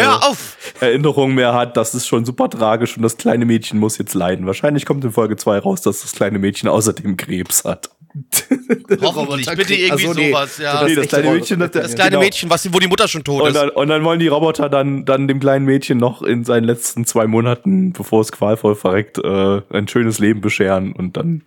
Erinnerung 0.79 1.35
mehr 1.35 1.53
hat, 1.53 1.75
das 1.75 1.93
ist 1.95 2.07
schon 2.07 2.23
super 2.23 2.49
tragisch 2.49 2.95
und 2.95 3.03
das 3.03 3.17
kleine 3.17 3.45
Mädchen 3.45 3.79
muss 3.79 3.97
jetzt 3.97 4.13
leiden. 4.13 4.45
Wahrscheinlich 4.45 4.85
kommt 4.85 5.03
in 5.03 5.11
Folge 5.11 5.35
2 5.35 5.59
raus, 5.59 5.81
dass 5.81 6.01
das 6.01 6.13
kleine 6.13 6.39
Mädchen 6.39 6.69
außerdem 6.69 7.17
Krebs 7.17 7.65
hat. 7.65 7.89
Hoffentlich, 9.01 9.47
bitte 9.55 9.75
irgendwie 9.75 10.05
so, 10.07 10.13
nee. 10.13 10.29
sowas, 10.31 10.57
ja. 10.57 10.83
Nee, 10.83 10.95
das 10.95 11.03
echte 11.05 11.17
kleine 11.21 11.31
Mädchen, 11.37 11.59
das- 11.59 11.71
Das 11.71 11.93
kleine 11.95 12.09
genau. 12.11 12.21
Mädchen, 12.21 12.49
was, 12.49 12.73
wo 12.73 12.79
die 12.79 12.87
Mutter 12.87 13.07
schon 13.07 13.23
tot 13.23 13.41
Und 13.41 13.47
ist. 13.49 13.55
dann, 13.55 13.69
und 13.69 13.87
dann 13.87 14.03
wollen 14.03 14.19
die 14.19 14.27
Roboter 14.27 14.67
dann, 14.69 15.05
dann 15.05 15.27
dem 15.27 15.39
kleinen 15.39 15.65
Mädchen 15.65 15.97
noch 15.99 16.21
in 16.23 16.43
seinen 16.43 16.63
letzten 16.63 17.05
zwei 17.05 17.27
Monaten, 17.27 17.93
bevor 17.93 18.21
es 18.21 18.31
qualvoll 18.31 18.75
verreckt, 18.75 19.19
äh, 19.19 19.61
ein 19.71 19.87
schönes 19.87 20.19
Leben 20.19 20.41
bescheren 20.41 20.93
und 20.93 21.17
dann, 21.17 21.43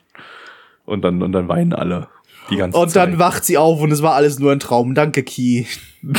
und 0.85 1.03
dann, 1.03 1.23
und 1.23 1.33
dann 1.33 1.49
weinen 1.49 1.73
alle 1.73 2.09
die 2.51 2.57
ganze 2.57 2.79
Und 2.79 2.91
Zeit. 2.91 3.09
dann 3.09 3.19
wacht 3.19 3.45
sie 3.45 3.59
auf 3.59 3.81
und 3.81 3.91
es 3.93 4.03
war 4.03 4.15
alles 4.15 4.39
nur 4.39 4.53
ein 4.53 4.61
Traum. 4.61 4.95
Danke, 4.95 5.23
Ki. 5.23 5.67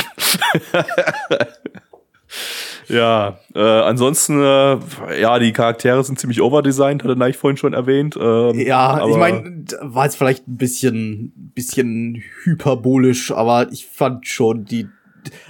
Ja, 2.88 3.40
äh, 3.56 3.60
ansonsten, 3.60 4.42
äh, 4.42 4.78
ja, 5.22 5.40
die 5.40 5.54
Charaktere 5.54 6.04
sind 6.04 6.20
ziemlich 6.20 6.42
overdesigned, 6.42 7.04
hatte 7.04 7.16
Neich 7.16 7.38
vorhin 7.38 7.58
schon 7.58 7.74
erwähnt. 7.74 8.18
Ähm, 8.20 8.60
Ja, 8.60 9.06
ich 9.08 9.16
meine, 9.16 9.66
war 9.82 10.06
jetzt 10.06 10.18
vielleicht 10.18 10.48
ein 10.48 10.58
bisschen, 10.58 11.32
bisschen 11.56 12.24
hyperbolisch, 12.44 13.32
aber 13.32 13.72
ich 13.72 13.86
fand 13.88 14.28
schon 14.28 14.66
die, 14.66 14.88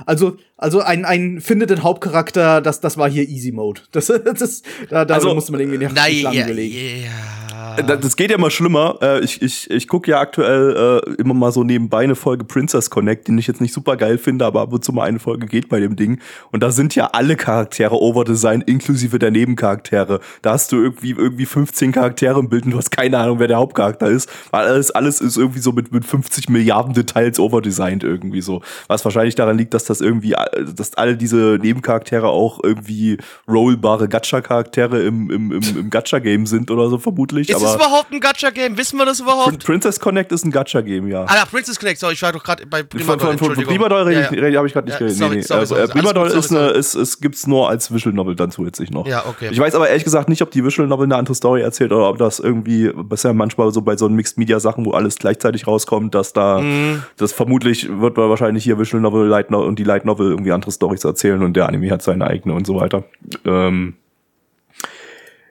also, 0.05 0.37
also 0.57 0.81
ein, 0.81 1.03
ein 1.05 1.41
findet 1.41 1.69
den 1.71 1.81
Hauptcharakter, 1.83 2.61
das, 2.61 2.79
das 2.79 2.97
war 2.97 3.09
hier 3.09 3.27
Easy 3.27 3.51
Mode. 3.51 3.81
Das, 3.91 4.07
das, 4.39 4.61
da, 4.89 5.03
da 5.05 5.15
Also, 5.15 5.33
musste 5.33 5.51
man 5.51 5.61
irgendwie 5.61 5.79
nicht 5.79 5.95
Nein, 5.95 6.21
lang 6.21 6.33
ja, 6.33 6.43
überlegen. 6.45 7.03
ja. 7.03 7.42
Das, 7.85 7.99
das 7.99 8.15
geht 8.15 8.31
ja 8.31 8.37
mal 8.37 8.51
schlimmer. 8.51 8.97
Äh, 9.01 9.23
ich 9.23 9.41
ich, 9.41 9.69
ich 9.69 9.87
gucke 9.87 10.11
ja 10.11 10.19
aktuell 10.19 11.01
äh, 11.05 11.21
immer 11.21 11.33
mal 11.33 11.51
so 11.51 11.63
nebenbei 11.63 12.03
eine 12.03 12.15
Folge 12.15 12.43
Princess 12.43 12.89
Connect, 12.89 13.27
die 13.27 13.37
ich 13.37 13.47
jetzt 13.47 13.61
nicht 13.61 13.73
super 13.73 13.97
geil 13.97 14.17
finde, 14.17 14.45
aber 14.45 14.61
ab 14.61 14.73
und 14.73 14.83
zu 14.83 14.93
mal 14.93 15.03
eine 15.03 15.19
Folge 15.19 15.47
geht 15.47 15.69
bei 15.69 15.79
dem 15.79 15.95
Ding. 15.95 16.19
Und 16.51 16.63
da 16.63 16.71
sind 16.71 16.95
ja 16.95 17.07
alle 17.13 17.35
Charaktere 17.35 17.95
overdesigned, 17.95 18.67
inklusive 18.67 19.19
der 19.19 19.31
Nebencharaktere. 19.31 20.19
Da 20.41 20.51
hast 20.51 20.71
du 20.71 20.77
irgendwie 20.77 21.11
irgendwie 21.11 21.45
15 21.45 21.91
Charaktere 21.91 22.39
im 22.39 22.49
Bild 22.49 22.65
und 22.65 22.71
du 22.71 22.77
hast 22.77 22.91
keine 22.91 23.17
Ahnung, 23.17 23.39
wer 23.39 23.47
der 23.47 23.57
Hauptcharakter 23.57 24.07
ist. 24.07 24.29
Weil 24.51 24.67
alles, 24.67 24.91
alles 24.91 25.21
ist 25.21 25.37
irgendwie 25.37 25.59
so 25.59 25.71
mit, 25.71 25.91
mit 25.91 26.05
50 26.05 26.49
Milliarden 26.49 26.93
Details 26.93 27.39
overdesigned 27.39 28.03
irgendwie 28.03 28.41
so. 28.41 28.61
Was 28.87 29.05
wahrscheinlich 29.05 29.35
daran 29.35 29.57
liegt, 29.57 29.73
dass 29.73 29.85
das 29.85 30.01
irgendwie, 30.01 30.35
dass 30.75 30.93
alle 30.95 31.17
diese 31.17 31.59
Nebencharaktere 31.61 32.27
auch 32.27 32.59
irgendwie 32.63 33.17
rollbare 33.47 34.07
Gacha-Charaktere 34.07 35.03
im, 35.03 35.29
im, 35.29 35.51
im, 35.51 35.77
im 35.77 35.89
Gacha-Game 35.89 36.45
sind 36.45 36.71
oder 36.71 36.89
so 36.89 36.97
vermutlich. 36.97 37.52
Ist 37.57 37.63
es 37.63 37.75
überhaupt 37.75 38.11
ein 38.11 38.19
Gacha-Game? 38.19 38.77
Wissen 38.77 38.97
wir 38.97 39.05
das 39.05 39.19
überhaupt? 39.19 39.63
Princess 39.65 39.99
Connect 39.99 40.31
ist 40.31 40.45
ein 40.45 40.51
Gacha-Game, 40.51 41.07
ja. 41.07 41.25
Ah, 41.27 41.35
ja, 41.35 41.45
Princess 41.45 41.79
Connect, 41.79 41.99
sorry, 41.99 42.13
ich 42.13 42.21
war 42.21 42.31
doch 42.31 42.43
gerade 42.43 42.65
bei 42.65 42.83
Prima 42.83 43.03
Von, 43.05 43.19
von, 43.19 43.37
von, 43.37 43.55
von 43.55 43.63
Prima 43.65 43.89
Doll 43.89 44.11
ja, 44.11 44.31
ja. 44.31 44.57
habe 44.57 44.67
ich 44.67 44.73
gerade 44.73 44.85
nicht 44.87 44.93
Ja, 44.93 44.99
geredet. 44.99 45.17
sorry, 45.17 45.29
nee, 45.31 45.35
nee. 45.37 45.41
sorry, 45.43 45.59
also, 45.61 45.75
sorry, 45.75 45.87
äh, 45.87 45.91
Prima 45.91 46.09
alles 46.09 46.13
Doll 46.13 46.29
gut, 46.29 46.37
ist 46.45 46.51
eine, 46.51 46.67
ist, 46.71 46.95
ist, 46.95 47.21
gibt's 47.21 47.47
nur 47.47 47.69
als 47.69 47.93
Visual 47.93 48.13
Novel 48.15 48.35
dann 48.35 48.51
zusätzlich 48.51 48.91
noch. 48.91 49.05
Ja, 49.07 49.25
okay. 49.27 49.49
Ich 49.51 49.59
weiß 49.59 49.75
aber 49.75 49.87
ehrlich 49.89 50.03
gesagt 50.03 50.29
nicht, 50.29 50.41
ob 50.41 50.51
die 50.51 50.63
Visual 50.63 50.87
Novel 50.87 51.05
eine 51.05 51.15
andere 51.15 51.35
Story 51.35 51.61
erzählt 51.61 51.91
oder 51.91 52.09
ob 52.09 52.17
das 52.17 52.39
irgendwie, 52.39 52.91
was 52.93 53.23
ja 53.23 53.33
manchmal 53.33 53.71
so 53.71 53.81
bei 53.81 53.95
so 53.97 54.09
Mixed 54.09 54.37
Media 54.37 54.59
Sachen, 54.59 54.85
wo 54.85 54.91
alles 54.91 55.17
gleichzeitig 55.17 55.67
rauskommt, 55.67 56.13
dass 56.15 56.33
da, 56.33 56.59
Mhm. 56.59 57.03
das 57.17 57.33
vermutlich 57.33 57.87
wird 57.89 58.17
man 58.17 58.29
wahrscheinlich 58.29 58.63
hier 58.63 58.77
Visual 58.79 59.01
Novel 59.01 59.27
Light 59.27 59.51
Novel 59.51 59.67
und 59.67 59.79
die 59.79 59.83
Light 59.83 60.05
Novel 60.05 60.29
irgendwie 60.31 60.51
andere 60.51 60.71
Stories 60.71 61.03
erzählen 61.03 61.41
und 61.43 61.53
der 61.55 61.67
Anime 61.67 61.89
hat 61.91 62.01
seine 62.01 62.27
eigene 62.27 62.53
und 62.55 62.65
so 62.67 62.75
weiter. 62.79 63.03
Ähm, 63.45 63.95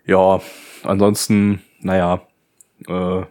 ja, 0.06 0.40
ansonsten, 0.84 1.60
naja, 1.82 2.26
äh, 2.88 3.22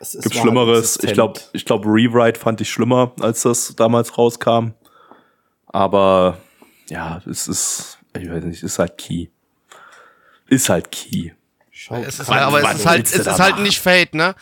Es, 0.00 0.14
es 0.14 0.24
gibt 0.24 0.36
Schlimmeres. 0.36 0.98
Ich 1.02 1.12
glaube, 1.12 1.40
ich 1.52 1.64
glaube, 1.64 1.88
Rewrite 1.88 2.38
fand 2.38 2.60
ich 2.60 2.70
schlimmer, 2.70 3.12
als 3.20 3.42
das 3.42 3.74
damals 3.76 4.16
rauskam. 4.18 4.72
Aber 5.66 6.38
ja, 6.88 7.22
es 7.28 7.48
ist, 7.48 7.98
ich 8.18 8.30
weiß 8.30 8.44
nicht, 8.44 8.62
ist 8.62 8.78
halt 8.78 8.98
Key. 8.98 9.28
Ist 10.48 10.68
halt 10.68 10.90
Key. 10.90 11.30
Schau, 11.70 11.96
Es 11.96 12.20
ist, 12.20 12.30
aber 12.30 12.62
es 12.62 12.78
ist 12.78 12.86
halt, 12.86 13.12
du 13.12 13.20
es 13.20 13.26
ist 13.26 13.40
halt 13.40 13.58
nicht 13.58 13.80
Fate, 13.80 14.14
ne? 14.14 14.34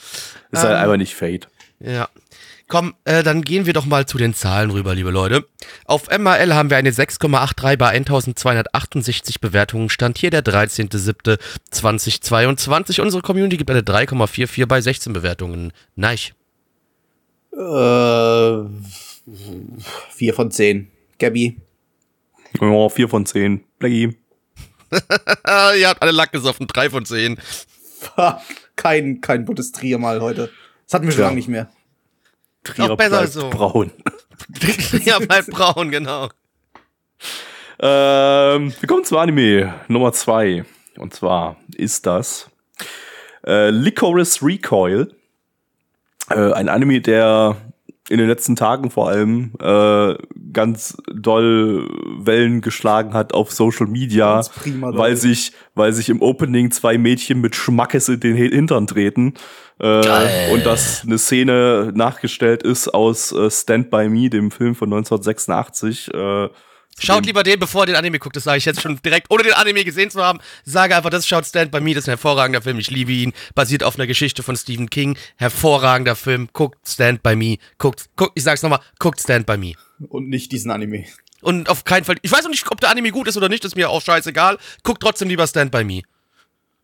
Ist 0.53 0.63
halt 0.63 0.77
einfach 0.77 0.97
nicht 0.97 1.15
Fate. 1.15 1.49
Ja. 1.81 2.09
Komm, 2.75 2.95
äh, 3.05 3.23
dann 3.23 3.43
gehen 3.43 3.67
wir 3.67 3.73
doch 3.73 3.87
mal 3.87 4.05
zu 4.05 4.19
den 4.19 4.35
Zahlen 4.35 4.73
rüber, 4.73 4.97
liebe 4.97 5.13
Leute. 5.13 5.47
Auf 5.85 6.09
MAL 6.09 6.57
haben 6.57 6.71
wir 6.71 6.77
eine 6.77 6.91
6,83 6.91 7.77
bei 7.77 7.91
1268 7.91 9.41
Bewertungen. 9.41 9.91
Stand 9.91 10.19
hier 10.19 10.31
der 10.31 10.43
13.07.2022. 10.43 13.01
Unsere 13.01 13.23
Community 13.23 13.59
gibt 13.59 13.71
eine 13.71 13.83
3,44 13.83 14.67
bei 14.67 14.81
16 14.81 15.13
Bewertungen. 15.13 15.73
Neich. 15.95 16.35
äh, 17.53 18.65
vier 20.11 20.35
von 20.35 20.51
zehn. 20.51 20.91
Gabby. 21.21 21.61
Ja, 22.61 22.89
vier 22.89 23.09
von 23.09 23.25
zehn. 23.25 23.63
Blackie. 23.79 24.17
Ah, 25.45 25.75
ihr 25.79 25.91
habt 25.91 26.03
alle 26.03 26.11
Lack 26.11 26.33
gesoffen. 26.33 26.67
3 26.67 26.91
von 26.91 27.07
10. 27.07 27.39
Ha, 28.17 28.43
kein, 28.75 29.21
kein 29.21 29.45
Budestrier 29.45 29.99
mal 29.99 30.21
heute. 30.21 30.51
Das 30.87 30.95
hatten 30.95 31.07
wir 31.07 31.13
schon 31.13 31.23
lange 31.23 31.37
nicht 31.37 31.47
mehr. 31.47 31.71
Trier 32.65 32.97
besser 32.97 33.19
bleibt 33.19 33.33
so. 33.33 33.51
braun. 33.51 33.91
ja, 35.05 35.19
bleibt 35.19 35.51
braun, 35.51 35.91
genau. 35.91 36.29
Ähm, 37.79 38.73
wir 38.81 38.89
kommen 38.89 39.05
zu 39.05 39.19
Anime 39.19 39.75
Nummer 39.89 40.13
zwei. 40.13 40.65
Und 40.97 41.15
zwar 41.15 41.57
ist 41.77 42.07
das 42.07 42.51
äh, 43.47 43.71
Licorice 43.71 44.43
Recoil. 44.43 45.15
Äh, 46.31 46.53
ein 46.53 46.69
Anime, 46.69 47.01
der 47.01 47.57
in 48.09 48.19
den 48.19 48.29
letzten 48.29 48.55
Tagen 48.55 48.91
vor 48.91 49.09
allem 49.09 49.53
äh, 49.61 50.15
ganz 50.53 50.97
doll 51.13 51.89
Wellen 52.19 52.61
geschlagen 52.61 53.15
hat 53.15 53.33
auf 53.33 53.51
Social 53.53 53.87
Media, 53.87 54.43
prima 54.55 54.95
weil 54.95 55.17
sich, 55.17 55.53
weil 55.75 55.93
sich 55.93 56.11
im 56.11 56.21
Opening 56.21 56.71
zwei 56.71 56.99
Mädchen 56.99 57.41
mit 57.41 57.57
Schmackes 57.57 58.09
in 58.09 58.21
den 58.21 58.37
Hintern 58.37 58.87
treten. 58.87 59.35
Äh, 59.81 60.03
Geil. 60.03 60.53
und 60.53 60.65
dass 60.65 61.03
eine 61.03 61.19
Szene 61.19 61.91
nachgestellt 61.95 62.63
ist 62.63 62.89
aus 62.89 63.33
äh, 63.33 63.51
Stand 63.51 63.91
By 63.91 64.09
Me, 64.09 64.31
dem 64.31 64.53
Film 64.53 64.77
von 64.77 64.93
1986. 64.93 66.15
Äh, 66.15 66.49
Schaut 66.99 67.27
lieber 67.27 67.43
den, 67.43 67.59
bevor 67.59 67.83
ihr 67.83 67.87
den 67.87 67.97
Anime 67.97 68.19
guckt. 68.19 68.37
Das 68.37 68.45
sage 68.45 68.59
ich 68.59 68.65
jetzt 68.65 68.81
schon 68.81 69.01
direkt, 69.05 69.31
ohne 69.31 69.43
den 69.43 69.53
Anime 69.55 69.85
gesehen 69.85 70.11
zu 70.11 70.23
haben. 70.23 70.39
Sage 70.65 70.97
einfach, 70.97 71.11
das 71.11 71.27
schaut 71.27 71.45
Stand 71.45 71.71
By 71.71 71.81
Me. 71.81 71.93
Das 71.95 72.05
ist 72.05 72.09
ein 72.09 72.13
hervorragender 72.13 72.63
Film. 72.63 72.79
Ich 72.79 72.91
liebe 72.91 73.13
ihn. 73.13 73.33
Basiert 73.55 73.83
auf 73.83 73.97
einer 73.97 74.07
Geschichte 74.07 74.43
von 74.43 74.57
Stephen 74.57 74.89
King. 74.89 75.17
Hervorragender 75.37 76.15
Film. 76.15 76.49
Guckt 76.53 76.79
Stand 76.87 77.23
By 77.23 77.35
Me. 77.37 77.57
Guckt, 77.79 78.07
guckt, 78.17 78.33
ich 78.35 78.45
sag's 78.45 78.63
nochmal, 78.63 78.81
guckt 78.99 79.21
Stand 79.21 79.47
By 79.47 79.57
Me. 79.57 79.73
Und 80.09 80.29
nicht 80.29 80.53
diesen 80.53 80.71
Anime. 80.71 81.05
Und 81.43 81.69
auf 81.69 81.85
keinen 81.85 82.05
Fall, 82.05 82.17
ich 82.23 82.33
weiß 82.33 82.45
noch 82.45 82.51
nicht, 82.51 82.71
ob 82.71 82.81
der 82.81 82.91
Anime 82.91 83.11
gut 83.11 83.29
ist 83.29 83.37
oder 83.37 83.49
nicht, 83.49 83.65
ist 83.65 83.77
mir 83.77 83.91
auch 83.91 84.01
scheißegal. 84.01 84.57
Guckt 84.83 85.03
trotzdem 85.03 85.29
lieber 85.29 85.47
Stand 85.47 85.73
By 85.73 85.85
Me. 85.85 86.03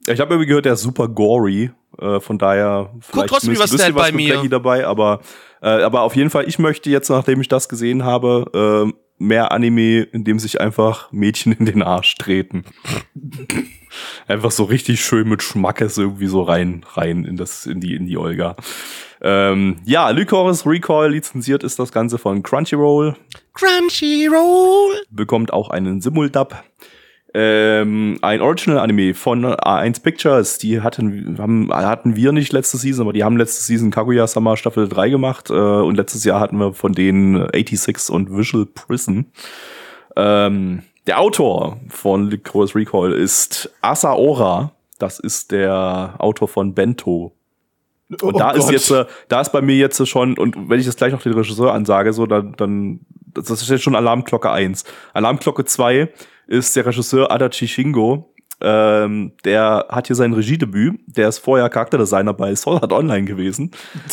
Ja, 0.07 0.15
Ich 0.15 0.21
habe 0.21 0.35
irgendwie 0.35 0.49
gehört, 0.49 0.65
der 0.65 0.75
ist 0.75 0.83
super 0.83 1.09
gory. 1.09 1.71
Äh, 1.99 2.21
von 2.21 2.39
daher 2.39 2.95
vielleicht 3.01 3.29
trotzdem 3.29 3.51
ein 3.51 3.55
lieber 3.55 3.65
bisschen 3.65 3.79
Stand 3.79 3.95
was 3.95 4.11
By 4.11 4.17
Me. 4.17 4.49
Dabei, 4.49 4.87
aber 4.87 5.21
äh, 5.63 5.69
aber 5.83 6.03
auf 6.03 6.17
jeden 6.17 6.31
Fall, 6.31 6.49
ich 6.49 6.59
möchte 6.59 6.89
jetzt, 6.91 7.11
nachdem 7.11 7.41
ich 7.41 7.49
das 7.49 7.69
gesehen 7.69 8.05
habe, 8.05 8.87
äh, 8.89 8.93
mehr 9.21 9.53
Anime, 9.53 10.03
in 10.03 10.25
dem 10.25 10.39
sich 10.39 10.61
einfach 10.61 11.13
Mädchen 11.13 11.53
in 11.53 11.67
den 11.67 11.83
Arsch 11.83 12.17
treten. 12.17 12.65
einfach 14.27 14.51
so 14.51 14.65
richtig 14.65 15.05
schön 15.05 15.29
mit 15.29 15.43
Schmackes 15.43 15.99
irgendwie 15.99 16.27
so 16.27 16.43
rein 16.43 16.85
rein 16.95 17.25
in 17.25 17.37
das 17.37 17.67
in 17.67 17.81
die 17.81 17.95
in 17.95 18.07
die 18.07 18.17
Olga. 18.17 18.57
Ähm, 19.23 19.77
ja, 19.85 20.09
Lycoris 20.11 20.67
Recoil 20.67 21.11
lizenziert 21.11 21.63
ist 21.63 21.79
das 21.79 21.93
Ganze 21.93 22.17
von 22.19 22.43
Crunchyroll 22.43 23.17
Crunchyroll. 23.53 25.03
bekommt 25.11 25.53
auch 25.53 25.69
einen 25.69 26.01
Simuldub. 26.01 26.55
Ähm, 27.33 28.19
ein 28.23 28.41
Original-Anime 28.41 29.15
von 29.15 29.45
A1 29.45 30.03
Pictures, 30.03 30.59
die 30.59 30.81
hatten, 30.81 31.39
haben, 31.39 31.73
hatten 31.73 32.17
wir 32.17 32.33
nicht 32.33 32.53
letzte 32.53 32.77
Season, 32.77 33.05
aber 33.05 33.13
die 33.13 33.23
haben 33.23 33.37
letzte 33.37 33.63
Season 33.63 33.93
Kaguya-sama 33.93 34.57
Staffel 34.57 34.89
3 34.89 35.11
gemacht 35.11 35.49
äh, 35.49 35.53
und 35.53 35.97
letztes 35.97 36.25
Jahr 36.25 36.41
hatten 36.41 36.59
wir 36.59 36.75
von 36.75 36.93
denen 36.93 37.37
86 37.53 38.13
und 38.13 38.37
Visual 38.37 38.67
Prison. 38.67 39.27
Ähm, 40.17 40.83
der 41.07 41.21
Autor 41.21 41.79
von 41.89 42.31
Licorice 42.31 42.75
Recall 42.75 43.13
ist 43.13 43.71
Asaora, 43.81 44.73
das 44.99 45.21
ist 45.21 45.53
der 45.53 46.15
Autor 46.19 46.49
von 46.49 46.75
Bento. 46.75 47.33
Und 48.23 48.41
da 48.41 48.51
ist 48.51 48.73
jetzt, 48.73 48.91
äh, 48.91 49.07
da 49.29 49.41
ist 49.41 49.53
bei 49.53 49.63
mir 49.63 49.77
jetzt 49.77 50.05
schon, 50.09 50.37
und 50.37 50.69
wenn 50.69 50.81
ich 50.81 50.87
jetzt 50.87 50.99
gleich 50.99 51.13
noch 51.13 51.23
den 51.23 51.33
Regisseur 51.33 51.73
ansage, 51.73 52.13
so, 52.13 52.27
dann, 52.27 52.55
dann, 52.57 53.01
das 53.35 53.51
ist 53.51 53.71
jetzt 53.71 53.85
schon 53.85 53.95
Alarmglocke 53.95 54.51
1. 54.51 54.85
Alarmglocke 55.15 55.65
2 55.65 56.09
ist 56.51 56.75
der 56.77 56.85
Regisseur 56.85 57.31
Adachi 57.31 57.67
Shingo. 57.69 58.35
Ähm, 58.63 59.33
der 59.45 59.87
hat 59.89 60.09
hier 60.09 60.17
sein 60.17 60.35
Regiedebüt. 60.35 61.01
Der 61.07 61.29
ist 61.29 61.39
vorher 61.39 61.71
Charakterdesigner 61.71 62.35
bei 62.35 62.55
Sword 62.55 62.83
Art 62.83 62.93
Online 62.93 63.25
gewesen. 63.25 63.71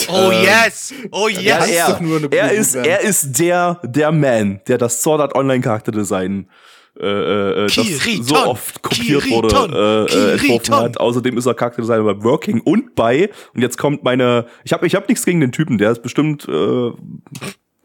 Oh 0.08 0.32
Ähm, 0.32 0.43
yes. 0.43 0.93
Oh 1.12 1.28
yes. 1.28 1.45
Eine 1.45 1.73
er 1.73 2.30
Berufung 2.30 2.50
ist, 2.52 2.76
er 2.76 3.02
ist 3.02 3.39
der, 3.39 3.82
der 3.84 4.12
Man, 4.13 4.62
der 4.67 4.78
das 4.78 5.02
Sword 5.02 5.19
Art 5.19 5.36
Online 5.36 5.60
Charakterdesign 5.62 6.47
äh, 7.00 7.65
äh, 7.65 7.65
das 7.65 7.76
Kiriton, 7.76 8.23
so 8.23 8.36
oft 8.36 8.82
kopiert 8.82 9.23
Kiriton, 9.23 9.71
wurde, 9.71 10.08
äh, 10.10 10.15
äh, 10.15 10.32
entworfen 10.34 10.76
hat. 10.76 11.00
Außerdem 11.00 11.38
ist 11.38 11.45
er 11.45 11.54
Charakterdesigner 11.54 12.13
bei 12.13 12.23
Working 12.23 12.62
und 12.62 12.95
bei, 12.95 13.30
und 13.54 13.62
jetzt 13.62 13.78
kommt 13.78 14.04
meine, 14.04 14.45
ich 14.63 14.73
habe 14.73 14.88
ich 14.88 14.95
hab 14.95 15.08
nichts 15.10 15.26
gegen 15.26 15.41
den 15.41 15.52
Typen, 15.52 15.78
der 15.78 15.91
ist 15.91 16.02
bestimmt, 16.02 16.47
äh, 16.47 16.91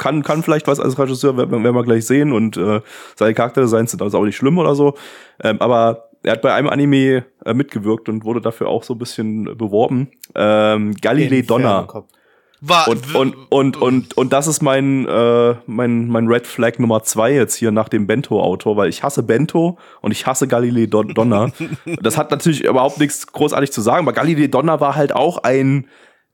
kann, 0.03 0.25
kann 0.25 0.43
vielleicht 0.43 0.67
was 0.67 0.81
als 0.81 0.99
Regisseur, 0.99 1.37
werden, 1.37 1.63
werden 1.63 1.77
wir 1.77 1.85
gleich 1.85 2.05
sehen, 2.07 2.33
und 2.33 2.57
äh, 2.57 2.81
seine 3.15 3.35
Charakterdesigns 3.35 3.93
sind 3.93 4.03
also 4.03 4.19
auch 4.19 4.25
nicht 4.25 4.37
schlimm 4.37 4.59
oder 4.59 4.75
so. 4.75 4.95
Ähm, 5.41 5.61
aber 5.61 6.09
er 6.25 6.33
hat 6.33 6.43
bei 6.43 6.53
einem 6.53 6.69
Anime 6.69 7.25
äh, 7.45 7.55
mitgewirkt 7.55 8.09
und 8.09 8.25
wurde 8.25 8.41
dafür 8.41 8.69
auch 8.69 8.83
so 8.83 8.95
ein 8.95 8.99
bisschen 8.99 9.45
beworben. 9.57 10.11
Ähm, 10.35 10.95
Galilei 11.01 11.43
Donner. 11.43 11.87
War, 11.87 12.89
Und, 12.89 13.15
und, 13.15 13.35
und, 13.51 13.77
und, 13.77 14.17
und 14.17 14.33
das 14.33 14.47
ist 14.49 14.61
mein, 14.61 15.07
äh, 15.07 15.55
mein, 15.67 16.09
mein 16.09 16.27
Red 16.27 16.47
Flag 16.49 16.79
Nummer 16.79 17.03
zwei 17.05 17.33
jetzt 17.33 17.55
hier 17.55 17.71
nach 17.71 17.89
dem 17.89 18.07
Bento-Autor, 18.09 18.77
weil 18.77 18.89
ich 18.89 19.03
hasse 19.03 19.23
Bento 19.23 19.79
und 20.01 20.11
ich 20.11 20.27
hasse 20.27 20.49
Galilei 20.49 20.87
Don 20.87 21.15
Donner. 21.15 21.53
das 22.03 22.17
hat 22.17 22.31
natürlich 22.31 22.65
überhaupt 22.65 22.99
nichts 22.99 23.27
großartig 23.29 23.73
zu 23.73 23.81
sagen, 23.81 24.07
aber 24.07 24.13
Galilei 24.13 24.49
Donner 24.49 24.81
war 24.81 24.97
halt 24.97 25.13
auch 25.13 25.39
ein 25.39 25.87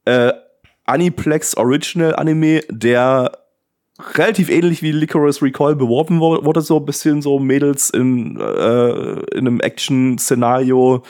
äh, 0.06 0.32
Aniplex 0.84 1.56
Original 1.56 2.16
Anime, 2.16 2.62
der 2.70 3.32
relativ 4.14 4.48
ähnlich 4.50 4.82
wie 4.82 4.92
Licorice 4.92 5.42
Recall 5.42 5.74
beworben 5.76 6.20
wo- 6.20 6.44
wurde, 6.44 6.60
so 6.60 6.76
ein 6.78 6.84
bisschen 6.84 7.20
so 7.22 7.38
Mädels 7.38 7.90
in, 7.90 8.38
äh, 8.40 9.12
in 9.34 9.46
einem 9.46 9.60
Action-Szenario 9.60 11.02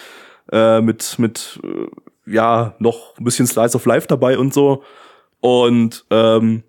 äh, 0.53 0.81
mit, 0.81 1.19
mit 1.19 1.61
äh, 1.63 2.33
ja, 2.33 2.75
noch 2.79 3.17
ein 3.19 3.25
bisschen 3.25 3.47
Slice 3.47 3.75
of 3.77 3.85
Life 3.87 4.07
dabei 4.07 4.39
und 4.39 4.53
so. 4.55 4.83
Und 5.41 6.05
ähm, 6.11 6.63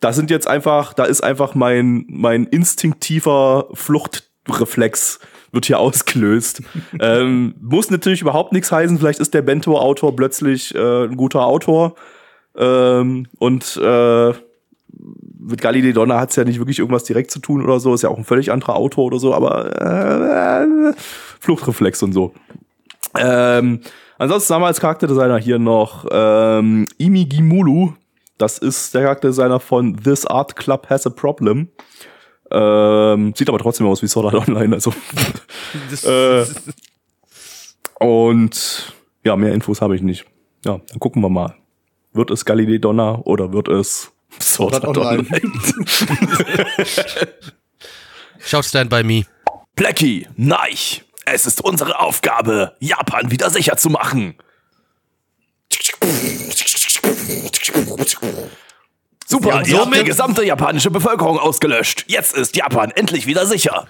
da 0.00 0.12
sind 0.12 0.30
jetzt 0.30 0.46
einfach, 0.48 0.94
da 0.94 1.04
ist 1.04 1.22
einfach 1.22 1.54
mein, 1.54 2.04
mein 2.08 2.44
instinktiver 2.46 3.68
Fluchtreflex 3.74 5.18
wird 5.52 5.66
hier 5.66 5.78
ausgelöst. 5.80 6.62
ähm, 7.00 7.54
muss 7.60 7.90
natürlich 7.90 8.20
überhaupt 8.20 8.52
nichts 8.52 8.70
heißen. 8.72 8.98
Vielleicht 8.98 9.20
ist 9.20 9.34
der 9.34 9.42
Bento-Autor 9.42 10.14
plötzlich 10.16 10.74
äh, 10.74 11.04
ein 11.04 11.16
guter 11.16 11.44
Autor. 11.46 11.94
Ähm, 12.56 13.26
und 13.38 13.76
äh, 13.76 14.32
mit 15.46 15.60
Galilei 15.60 15.92
Donner 15.92 16.18
hat 16.18 16.30
es 16.30 16.36
ja 16.36 16.44
nicht 16.44 16.58
wirklich 16.58 16.80
irgendwas 16.80 17.04
direkt 17.04 17.30
zu 17.30 17.38
tun 17.38 17.62
oder 17.62 17.78
so. 17.78 17.94
Ist 17.94 18.02
ja 18.02 18.08
auch 18.08 18.18
ein 18.18 18.24
völlig 18.24 18.50
anderer 18.50 18.74
Autor 18.74 19.04
oder 19.04 19.18
so, 19.18 19.32
aber 19.32 19.80
äh, 19.80 20.92
Fluchtreflex 21.40 22.02
und 22.02 22.12
so. 22.12 22.34
Ähm, 23.16 23.80
ansonsten 24.18 24.54
haben 24.54 24.62
wir 24.62 24.66
als 24.66 24.80
Charakterdesigner 24.80 25.38
hier 25.38 25.58
noch 25.58 26.04
ähm, 26.10 26.86
Imi 26.98 27.26
Gimulu. 27.26 27.92
Das 28.38 28.58
ist 28.58 28.92
der 28.94 29.02
Charakterdesigner 29.02 29.60
von 29.60 29.96
This 29.96 30.26
Art 30.26 30.56
Club 30.56 30.90
Has 30.90 31.06
a 31.06 31.10
Problem. 31.10 31.68
Ähm, 32.50 33.32
sieht 33.36 33.48
aber 33.48 33.58
trotzdem 33.58 33.86
aus 33.86 34.02
wie 34.02 34.08
Sword 34.08 34.34
Art 34.34 34.48
Online, 34.48 34.74
also. 34.74 34.92
äh, 36.04 36.44
und 38.00 38.94
ja, 39.24 39.36
mehr 39.36 39.52
Infos 39.52 39.80
habe 39.80 39.94
ich 39.94 40.02
nicht. 40.02 40.26
Ja, 40.64 40.80
dann 40.88 40.98
gucken 40.98 41.22
wir 41.22 41.28
mal. 41.28 41.54
Wird 42.12 42.30
es 42.30 42.44
Galilei 42.44 42.78
Donner 42.78 43.26
oder 43.26 43.52
wird 43.52 43.68
es 43.68 44.12
Sword 44.40 44.74
Sword 44.74 44.84
Art 44.84 44.98
Online? 44.98 45.26
Online. 45.28 45.52
Schaut 48.44 48.64
Stand 48.64 48.90
by 48.90 49.02
Me. 49.02 49.24
Blackie, 49.74 50.28
nein! 50.36 50.76
Es 51.24 51.44
ist 51.44 51.60
unsere 51.60 51.98
Aufgabe, 51.98 52.76
Japan 52.78 53.30
wieder 53.32 53.50
sicher 53.50 53.76
zu 53.76 53.90
machen. 53.90 54.36
Super, 59.26 59.66
ihr 59.66 59.78
habt 59.78 59.96
die 59.96 60.04
gesamte 60.04 60.44
japanische 60.44 60.90
Bevölkerung 60.90 61.38
ausgelöscht. 61.38 62.04
Jetzt 62.06 62.36
ist 62.36 62.54
Japan 62.54 62.92
endlich 62.92 63.26
wieder 63.26 63.44
sicher. 63.44 63.88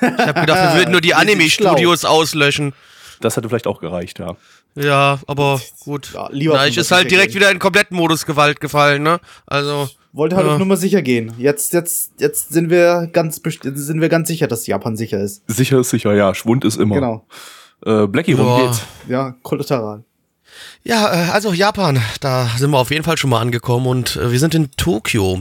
Ich 0.00 0.02
habe 0.02 0.40
gedacht, 0.40 0.74
wir 0.74 0.78
würden 0.78 0.92
nur 0.92 1.00
die 1.00 1.14
Anime-Studios 1.14 2.04
auslöschen. 2.04 2.74
Das 3.20 3.36
hätte 3.36 3.48
vielleicht 3.48 3.66
auch 3.66 3.80
gereicht, 3.80 4.20
ja. 4.20 4.36
Ja, 4.80 5.18
aber 5.26 5.60
gut. 5.80 6.12
Ja, 6.14 6.28
lieber 6.30 6.54
Na, 6.54 6.66
ich 6.66 6.76
ist 6.76 6.90
halt 6.90 7.10
direkt 7.10 7.32
gehen. 7.32 7.40
wieder 7.40 7.50
in 7.50 7.58
Komplettmodus 7.58 8.26
Gewalt 8.26 8.60
gefallen, 8.60 9.02
ne? 9.02 9.20
Also, 9.46 9.88
Wollte 10.12 10.36
halt 10.36 10.46
Ja. 10.46 10.52
auf 10.54 10.58
Nummer 10.58 10.76
sicher 10.76 11.02
gehen. 11.02 11.32
Jetzt, 11.38 11.72
jetzt, 11.74 12.12
jetzt 12.18 12.48
sind 12.50 12.70
wir 12.70 13.08
ganz, 13.12 13.40
sind 13.42 14.00
wir 14.00 14.08
ganz 14.08 14.28
sicher, 14.28 14.46
dass 14.46 14.66
Japan 14.66 14.96
sicher 14.96 15.20
ist. 15.20 15.42
Sicher 15.46 15.78
ist 15.80 15.90
sicher, 15.90 16.14
ja. 16.14 16.34
Schwund 16.34 16.64
ist 16.64 16.76
immer. 16.76 16.94
Genau. 16.94 17.26
Äh, 17.84 18.06
Blackie, 18.06 18.36
worum 18.38 18.60
Ja. 18.60 18.66
geht's? 18.66 18.82
Ja, 19.08 19.34
kollateral. 19.42 20.04
Ja, 20.82 21.12
äh, 21.12 21.30
also 21.30 21.52
Japan, 21.52 22.00
da 22.20 22.48
sind 22.56 22.70
wir 22.70 22.78
auf 22.78 22.90
jeden 22.90 23.04
Fall 23.04 23.18
schon 23.18 23.30
mal 23.30 23.40
angekommen 23.40 23.86
und 23.86 24.16
äh, 24.16 24.32
wir 24.32 24.38
sind 24.40 24.54
in 24.54 24.70
Tokio. 24.72 25.38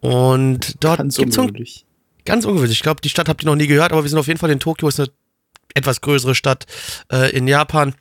Und 0.00 0.76
dort 0.84 0.98
Ganz 0.98 1.16
gibt's 1.16 1.38
ungewöhnlich. 1.38 1.84
ganz 2.24 2.44
ungewöhnlich. 2.44 2.76
Ich 2.78 2.82
glaube, 2.82 3.00
die 3.00 3.08
Stadt 3.08 3.28
habt 3.28 3.42
ihr 3.42 3.46
noch 3.46 3.56
nie 3.56 3.66
gehört, 3.66 3.92
aber 3.92 4.02
wir 4.02 4.10
sind 4.10 4.18
auf 4.18 4.26
jeden 4.28 4.38
Fall 4.38 4.50
in 4.50 4.60
Tokio, 4.60 4.88
ist 4.88 5.00
eine 5.00 5.08
etwas 5.74 6.00
größere 6.00 6.34
Stadt 6.34 6.66
äh, 7.10 7.30
in 7.36 7.48
Japan. 7.48 7.94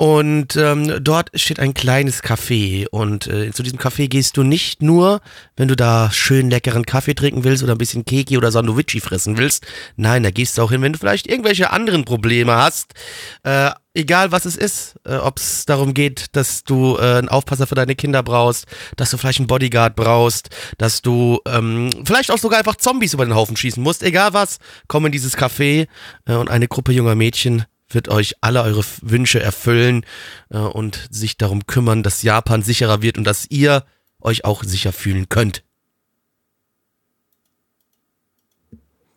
Und 0.00 0.54
ähm, 0.54 1.02
dort 1.02 1.30
steht 1.34 1.58
ein 1.58 1.74
kleines 1.74 2.22
Café 2.22 2.86
und 2.88 3.26
äh, 3.26 3.50
zu 3.50 3.64
diesem 3.64 3.80
Café 3.80 4.06
gehst 4.06 4.36
du 4.36 4.44
nicht 4.44 4.80
nur, 4.80 5.20
wenn 5.56 5.66
du 5.66 5.74
da 5.74 6.12
schön 6.12 6.50
leckeren 6.50 6.86
Kaffee 6.86 7.14
trinken 7.14 7.42
willst 7.42 7.64
oder 7.64 7.72
ein 7.72 7.78
bisschen 7.78 8.04
Keki 8.04 8.36
oder 8.36 8.52
Sandwichi 8.52 9.00
fressen 9.00 9.36
willst. 9.38 9.66
Nein, 9.96 10.22
da 10.22 10.30
gehst 10.30 10.56
du 10.56 10.62
auch 10.62 10.70
hin, 10.70 10.82
wenn 10.82 10.92
du 10.92 11.00
vielleicht 11.00 11.26
irgendwelche 11.26 11.70
anderen 11.70 12.04
Probleme 12.04 12.54
hast. 12.54 12.94
Äh, 13.42 13.70
egal 13.92 14.30
was 14.30 14.44
es 14.44 14.56
ist, 14.56 15.00
äh, 15.04 15.16
ob 15.16 15.38
es 15.38 15.66
darum 15.66 15.94
geht, 15.94 16.26
dass 16.36 16.62
du 16.62 16.96
äh, 16.96 17.18
einen 17.18 17.28
Aufpasser 17.28 17.66
für 17.66 17.74
deine 17.74 17.96
Kinder 17.96 18.22
brauchst, 18.22 18.66
dass 18.96 19.10
du 19.10 19.18
vielleicht 19.18 19.40
einen 19.40 19.48
Bodyguard 19.48 19.96
brauchst, 19.96 20.50
dass 20.78 21.02
du 21.02 21.40
ähm, 21.44 21.90
vielleicht 22.04 22.30
auch 22.30 22.38
sogar 22.38 22.60
einfach 22.60 22.76
Zombies 22.76 23.14
über 23.14 23.24
den 23.24 23.34
Haufen 23.34 23.56
schießen 23.56 23.82
musst. 23.82 24.04
Egal 24.04 24.32
was, 24.32 24.58
komm 24.86 25.06
in 25.06 25.12
dieses 25.12 25.36
Café 25.36 25.88
äh, 26.26 26.34
und 26.34 26.48
eine 26.48 26.68
Gruppe 26.68 26.92
junger 26.92 27.16
Mädchen 27.16 27.64
wird 27.90 28.08
euch 28.08 28.34
alle 28.40 28.62
eure 28.62 28.84
Wünsche 29.02 29.40
erfüllen 29.40 30.04
äh, 30.50 30.58
und 30.58 31.08
sich 31.10 31.36
darum 31.38 31.66
kümmern, 31.66 32.02
dass 32.02 32.22
Japan 32.22 32.62
sicherer 32.62 33.02
wird 33.02 33.18
und 33.18 33.24
dass 33.24 33.46
ihr 33.50 33.84
euch 34.20 34.44
auch 34.44 34.62
sicher 34.64 34.92
fühlen 34.92 35.28
könnt. 35.28 35.62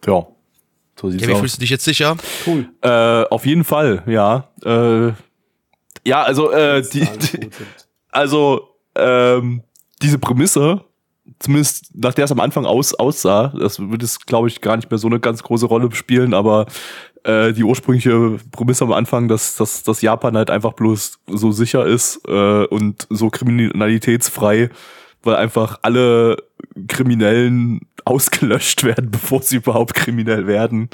Ja. 0.06 0.26
So 1.00 1.10
sieht's 1.10 1.24
Ja, 1.24 1.30
wie 1.30 1.34
aus. 1.34 1.40
fühlst 1.40 1.58
du 1.58 1.62
dich 1.62 1.70
jetzt 1.70 1.86
sicher? 1.86 2.18
Cool. 2.46 2.70
Äh, 2.82 3.24
auf 3.30 3.46
jeden 3.46 3.64
Fall, 3.64 4.04
ja. 4.06 4.50
Äh, 4.64 5.14
ja, 6.06 6.24
also, 6.24 6.52
äh, 6.52 6.82
die, 6.82 7.02
die, 7.02 7.50
also, 8.10 8.70
ähm, 8.96 9.64
diese 10.02 10.18
Prämisse, 10.20 10.84
zumindest 11.40 11.96
nach 11.96 12.14
der 12.14 12.26
es 12.26 12.32
am 12.32 12.40
Anfang 12.40 12.66
aus, 12.66 12.94
aussah, 12.94 13.54
das 13.60 13.80
wird 13.80 14.02
es, 14.04 14.20
glaube 14.20 14.48
ich, 14.48 14.62
gar 14.62 14.76
nicht 14.76 14.90
mehr 14.90 14.98
so 14.98 15.08
eine 15.08 15.20
ganz 15.20 15.44
große 15.44 15.66
Rolle 15.66 15.94
spielen, 15.94 16.34
aber 16.34 16.66
äh, 17.24 17.54
die 17.54 17.64
ursprüngliche 17.64 18.40
Prämisse 18.52 18.84
am 18.84 18.94
Anfang, 18.94 19.28
dass, 19.28 19.56
dass, 19.56 19.84
dass 19.84 20.02
Japan 20.02 20.38
halt 20.38 20.50
einfach 20.50 20.74
bloß 20.74 21.20
so 21.28 21.52
sicher 21.52 21.86
ist 21.86 22.22
äh, 22.28 22.66
und 22.66 23.08
so 23.10 23.30
kriminalitätsfrei, 23.30 24.70
weil 25.24 25.36
einfach 25.36 25.80
alle 25.84 26.38
Kriminellen 26.88 27.82
ausgelöscht 28.06 28.84
werden, 28.84 29.12
bevor 29.12 29.42
sie 29.42 29.58
überhaupt 29.58 29.94
kriminell 29.94 30.48
werden, 30.48 30.90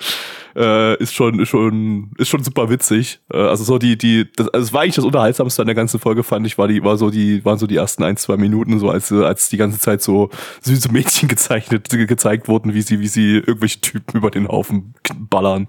äh, 0.56 1.02
ist 1.02 1.14
schon 1.14 1.40
ist 1.40 1.50
schon 1.50 2.12
ist 2.18 2.30
schon 2.30 2.44
super 2.44 2.70
witzig. 2.70 3.20
Äh, 3.32 3.38
also 3.38 3.64
so 3.64 3.78
die 3.78 3.98
die 3.98 4.28
das, 4.36 4.50
also 4.50 4.66
es 4.66 4.74
war 4.74 4.82
eigentlich 4.82 4.96
das 4.96 5.06
unterhaltsamste 5.06 5.62
an 5.62 5.68
der 5.68 5.76
ganzen 5.76 6.00
Folge 6.00 6.24
fand 6.24 6.46
ich 6.48 6.58
war 6.58 6.68
die 6.68 6.84
war 6.84 6.98
so 6.98 7.10
die 7.10 7.44
waren 7.46 7.58
so 7.58 7.68
die 7.68 7.76
ersten 7.78 8.04
ein 8.04 8.18
zwei 8.18 8.38
Minuten 8.38 8.80
so 8.80 8.90
als 8.90 9.12
als 9.12 9.50
die 9.50 9.58
ganze 9.58 9.80
Zeit 9.80 10.02
so 10.02 10.30
süße 10.62 10.92
Mädchen 10.92 11.28
gezeichnet 11.30 11.90
ge 11.90 12.06
gezeigt 12.06 12.48
wurden, 12.48 12.74
wie 12.74 12.82
sie 12.82 13.00
wie 13.00 13.08
sie 13.08 13.36
irgendwelche 13.38 13.82
Typen 13.82 14.18
über 14.18 14.32
den 14.32 14.48
Haufen 14.48 14.94
ballern 15.30 15.68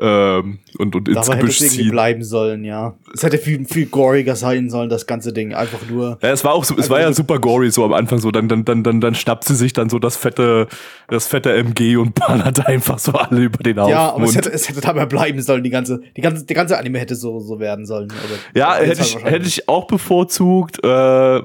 ähm, 0.00 0.60
und 0.78 0.96
und 0.96 1.08
ins 1.08 1.16
Dabei 1.16 1.34
hätte 1.34 1.40
Gebüsch 1.40 1.56
es 1.56 1.66
irgendwie 1.66 1.82
ziehen. 1.82 1.90
bleiben 1.90 2.24
sollen, 2.24 2.64
ja. 2.64 2.94
Es 3.12 3.22
hätte 3.22 3.36
viel, 3.36 3.66
viel 3.66 3.86
goriger 3.86 4.34
sein 4.34 4.70
sollen, 4.70 4.88
das 4.88 5.06
ganze 5.06 5.32
Ding. 5.32 5.52
Einfach 5.52 5.80
nur. 5.90 6.18
Ja, 6.22 6.30
es 6.30 6.42
war 6.42 6.54
auch 6.54 6.64
so, 6.64 6.74
es 6.78 6.88
war 6.88 7.00
ja 7.00 7.12
super 7.12 7.38
gory 7.38 7.70
so 7.70 7.84
am 7.84 7.92
Anfang 7.92 8.18
so, 8.18 8.30
dann, 8.30 8.48
dann, 8.48 8.64
dann, 8.64 8.82
dann, 8.82 9.00
dann 9.00 9.14
schnappt 9.14 9.44
sie 9.44 9.54
sich 9.54 9.74
dann 9.74 9.90
so 9.90 9.98
das 9.98 10.16
fette, 10.16 10.68
das 11.08 11.26
fette 11.26 11.52
MG 11.52 11.96
und 11.96 12.14
ballert 12.14 12.66
einfach 12.66 12.98
so 12.98 13.12
alle 13.12 13.42
über 13.42 13.62
den 13.62 13.78
Haufen. 13.78 13.92
Ja, 13.92 14.14
aber 14.14 14.24
es 14.24 14.34
hätte, 14.34 14.50
es 14.50 14.68
hätte 14.68 14.80
dabei 14.80 15.04
bleiben 15.04 15.42
sollen, 15.42 15.62
die 15.62 15.70
ganze, 15.70 16.00
die 16.16 16.22
ganze, 16.22 16.46
der 16.46 16.56
ganze 16.56 16.78
Anime 16.78 16.98
hätte 16.98 17.14
so, 17.14 17.38
so 17.40 17.60
werden 17.60 17.84
sollen. 17.84 18.08
Ja, 18.54 18.76
hätte 18.76 19.02
ich, 19.02 19.22
hätte 19.22 19.46
ich 19.46 19.68
auch 19.68 19.86
bevorzugt, 19.86 20.82
äh, 20.82 21.42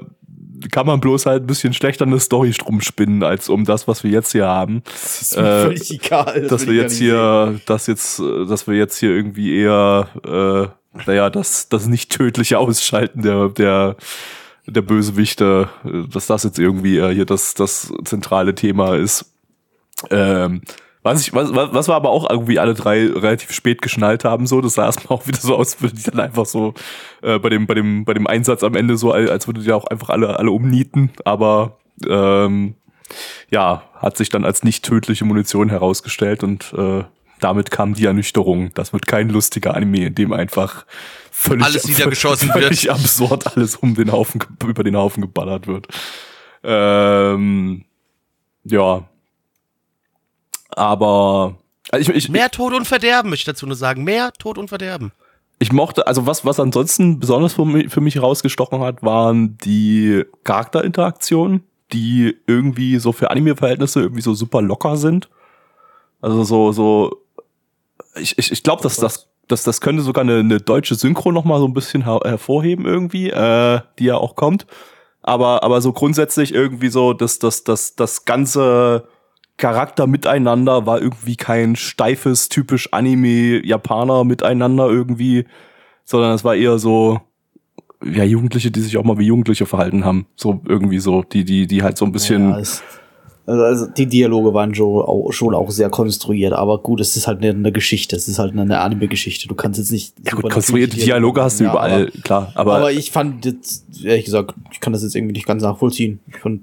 kann 0.70 0.86
man 0.86 1.00
bloß 1.00 1.26
halt 1.26 1.44
ein 1.44 1.46
bisschen 1.46 1.72
schlechter 1.72 2.04
eine 2.04 2.20
Story 2.20 2.50
drum 2.52 2.80
spinnen, 2.80 3.22
als 3.22 3.48
um 3.48 3.64
das, 3.64 3.88
was 3.88 4.04
wir 4.04 4.10
jetzt 4.10 4.32
hier 4.32 4.46
haben. 4.46 4.82
Das 4.84 5.22
ist 5.22 5.36
mir 5.36 5.42
äh, 5.42 5.62
völlig 5.62 5.90
egal. 5.90 6.40
das 6.42 6.50
dass 6.50 6.66
wir 6.66 6.74
jetzt 6.74 6.96
hier, 6.96 7.60
dass 7.66 7.86
jetzt, 7.86 8.20
äh, 8.20 8.46
dass 8.46 8.66
wir 8.66 8.74
jetzt 8.74 8.98
hier 8.98 9.10
irgendwie 9.10 9.58
eher, 9.58 10.08
äh, 10.24 11.00
naja, 11.06 11.30
das, 11.30 11.68
das 11.68 11.86
nicht 11.86 12.10
tödliche 12.10 12.58
Ausschalten 12.58 13.22
der, 13.22 13.48
der, 13.48 13.96
der 14.66 14.82
Bösewichte, 14.82 15.68
äh, 15.84 16.08
dass 16.08 16.26
das 16.26 16.44
jetzt 16.44 16.58
irgendwie 16.58 16.98
äh, 16.98 17.14
hier 17.14 17.26
das, 17.26 17.54
das 17.54 17.92
zentrale 18.04 18.54
Thema 18.54 18.96
ist. 18.96 19.32
Ähm, 20.10 20.62
was, 21.06 21.20
ich, 21.22 21.32
was, 21.32 21.52
was 21.54 21.88
wir 21.88 21.94
aber 21.94 22.10
auch 22.10 22.28
irgendwie 22.28 22.58
alle 22.58 22.74
drei 22.74 23.06
relativ 23.06 23.52
spät 23.52 23.80
geschnallt 23.80 24.24
haben, 24.24 24.46
so, 24.46 24.60
das 24.60 24.74
sah 24.74 24.86
erstmal 24.86 25.18
auch 25.18 25.26
wieder 25.26 25.38
so 25.38 25.54
aus, 25.54 25.74
als 25.74 25.82
würde 25.82 25.94
die 25.94 26.02
dann 26.02 26.20
einfach 26.20 26.46
so 26.46 26.74
äh, 27.22 27.38
bei, 27.38 27.48
dem, 27.48 27.66
bei, 27.66 27.74
dem, 27.74 28.04
bei 28.04 28.12
dem 28.12 28.26
Einsatz 28.26 28.62
am 28.62 28.74
Ende 28.74 28.96
so, 28.96 29.12
als 29.12 29.46
würde 29.46 29.62
die 29.62 29.72
auch 29.72 29.86
einfach 29.86 30.10
alle, 30.10 30.38
alle 30.38 30.50
umnieten, 30.50 31.12
aber 31.24 31.78
ähm, 32.06 32.74
ja, 33.50 33.82
hat 33.94 34.16
sich 34.16 34.28
dann 34.28 34.44
als 34.44 34.64
nicht 34.64 34.84
tödliche 34.84 35.24
Munition 35.24 35.68
herausgestellt 35.68 36.42
und 36.42 36.72
äh, 36.76 37.04
damit 37.38 37.70
kam 37.70 37.94
die 37.94 38.06
Ernüchterung. 38.06 38.72
Das 38.74 38.92
wird 38.92 39.06
kein 39.06 39.28
lustiger 39.28 39.74
Anime, 39.74 40.06
in 40.06 40.14
dem 40.14 40.32
einfach 40.32 40.86
völlig, 41.30 41.64
Alles 41.64 41.86
niedergeschossen 41.86 42.50
völlig 42.50 42.84
wird. 42.84 42.94
absurd 42.94 43.56
alles 43.56 43.76
um 43.76 43.94
den 43.94 44.10
Haufen, 44.10 44.42
über 44.66 44.82
den 44.82 44.96
Haufen 44.96 45.20
geballert 45.20 45.66
wird. 45.66 45.86
Ähm, 46.64 47.84
ja. 48.64 49.08
Aber 50.70 51.56
also 51.90 52.10
ich, 52.12 52.16
ich, 52.16 52.28
Mehr 52.28 52.50
Tod 52.50 52.74
und 52.74 52.86
Verderben, 52.86 53.30
möchte 53.30 53.42
ich 53.42 53.54
dazu 53.54 53.66
nur 53.66 53.76
sagen. 53.76 54.04
Mehr 54.04 54.32
Tod 54.32 54.58
und 54.58 54.68
Verderben. 54.68 55.12
ich 55.58 55.72
mochte, 55.72 56.06
also 56.06 56.26
was, 56.26 56.44
was 56.44 56.60
ansonsten 56.60 57.20
besonders 57.20 57.54
für 57.54 57.64
mich, 57.64 57.92
für 57.92 58.00
mich 58.00 58.16
herausgestochen 58.16 58.80
hat, 58.80 59.02
waren 59.02 59.56
die 59.58 60.24
Charakterinteraktionen, 60.44 61.62
die 61.92 62.36
irgendwie 62.46 62.98
so 62.98 63.12
für 63.12 63.30
Anime-Verhältnisse 63.30 64.00
irgendwie 64.00 64.22
so 64.22 64.34
super 64.34 64.60
locker 64.60 64.96
sind. 64.96 65.28
Also 66.20 66.42
so, 66.44 66.72
so, 66.72 67.22
ich, 68.16 68.36
ich, 68.38 68.50
ich 68.50 68.62
glaube, 68.62 68.82
dass 68.82 68.96
das, 68.96 69.28
dass 69.46 69.62
das 69.62 69.80
könnte 69.80 70.02
sogar 70.02 70.24
eine, 70.24 70.38
eine 70.38 70.60
deutsche 70.60 70.96
Synchro 70.96 71.30
noch 71.30 71.44
mal 71.44 71.60
so 71.60 71.66
ein 71.66 71.74
bisschen 71.74 72.04
her 72.04 72.20
hervorheben 72.24 72.84
irgendwie, 72.84 73.30
äh, 73.30 73.80
die 73.98 74.06
ja 74.06 74.16
auch 74.16 74.34
kommt. 74.34 74.66
Aber, 75.22 75.62
aber 75.62 75.80
so 75.80 75.92
grundsätzlich 75.92 76.52
irgendwie 76.52 76.88
so, 76.88 77.12
dass 77.12 77.38
das, 77.38 77.64
das, 77.64 77.94
das 77.94 78.24
ganze 78.24 79.08
Charakter 79.56 80.06
miteinander 80.06 80.86
war 80.86 81.00
irgendwie 81.00 81.36
kein 81.36 81.76
steifes, 81.76 82.48
typisch 82.48 82.92
Anime-Japaner 82.92 84.24
miteinander 84.24 84.88
irgendwie, 84.88 85.46
sondern 86.04 86.32
es 86.34 86.44
war 86.44 86.54
eher 86.54 86.78
so, 86.78 87.20
ja, 88.04 88.24
Jugendliche, 88.24 88.70
die 88.70 88.80
sich 88.80 88.96
auch 88.98 89.04
mal 89.04 89.18
wie 89.18 89.26
Jugendliche 89.26 89.66
verhalten 89.66 90.04
haben. 90.04 90.26
So 90.36 90.60
irgendwie 90.66 90.98
so, 90.98 91.22
die, 91.22 91.44
die, 91.44 91.66
die 91.66 91.82
halt 91.82 91.96
so 91.96 92.04
ein 92.04 92.12
bisschen. 92.12 92.50
Ja, 92.50 92.58
es, 92.58 92.82
also, 93.46 93.62
also 93.62 93.86
die 93.86 94.06
Dialoge 94.06 94.52
waren 94.52 94.74
schon 94.74 95.02
auch, 95.02 95.30
schon 95.32 95.54
auch 95.54 95.70
sehr 95.70 95.88
konstruiert, 95.88 96.52
aber 96.52 96.78
gut, 96.78 97.00
es 97.00 97.16
ist 97.16 97.26
halt 97.26 97.38
eine, 97.38 97.50
eine 97.50 97.72
Geschichte, 97.72 98.16
es 98.16 98.28
ist 98.28 98.38
halt 98.38 98.52
eine 98.52 98.80
Anime-Geschichte. 98.80 99.48
Du 99.48 99.54
kannst 99.54 99.78
jetzt 99.78 99.92
nicht. 99.92 100.14
ja 100.24 100.32
gut, 100.32 100.50
konstruierte 100.50 100.96
Dialoge 100.96 101.42
hast 101.42 101.60
du 101.60 101.64
ja, 101.64 101.70
überall, 101.70 102.02
aber, 102.08 102.20
klar. 102.22 102.52
Aber, 102.56 102.76
aber 102.76 102.92
ich 102.92 103.10
fand 103.10 103.44
jetzt, 103.44 103.86
ehrlich 104.04 104.24
gesagt, 104.24 104.54
ich 104.72 104.80
kann 104.80 104.92
das 104.92 105.02
jetzt 105.02 105.14
irgendwie 105.14 105.32
nicht 105.32 105.46
ganz 105.46 105.62
nachvollziehen. 105.62 106.20
Ich 106.26 106.38
fand 106.38 106.62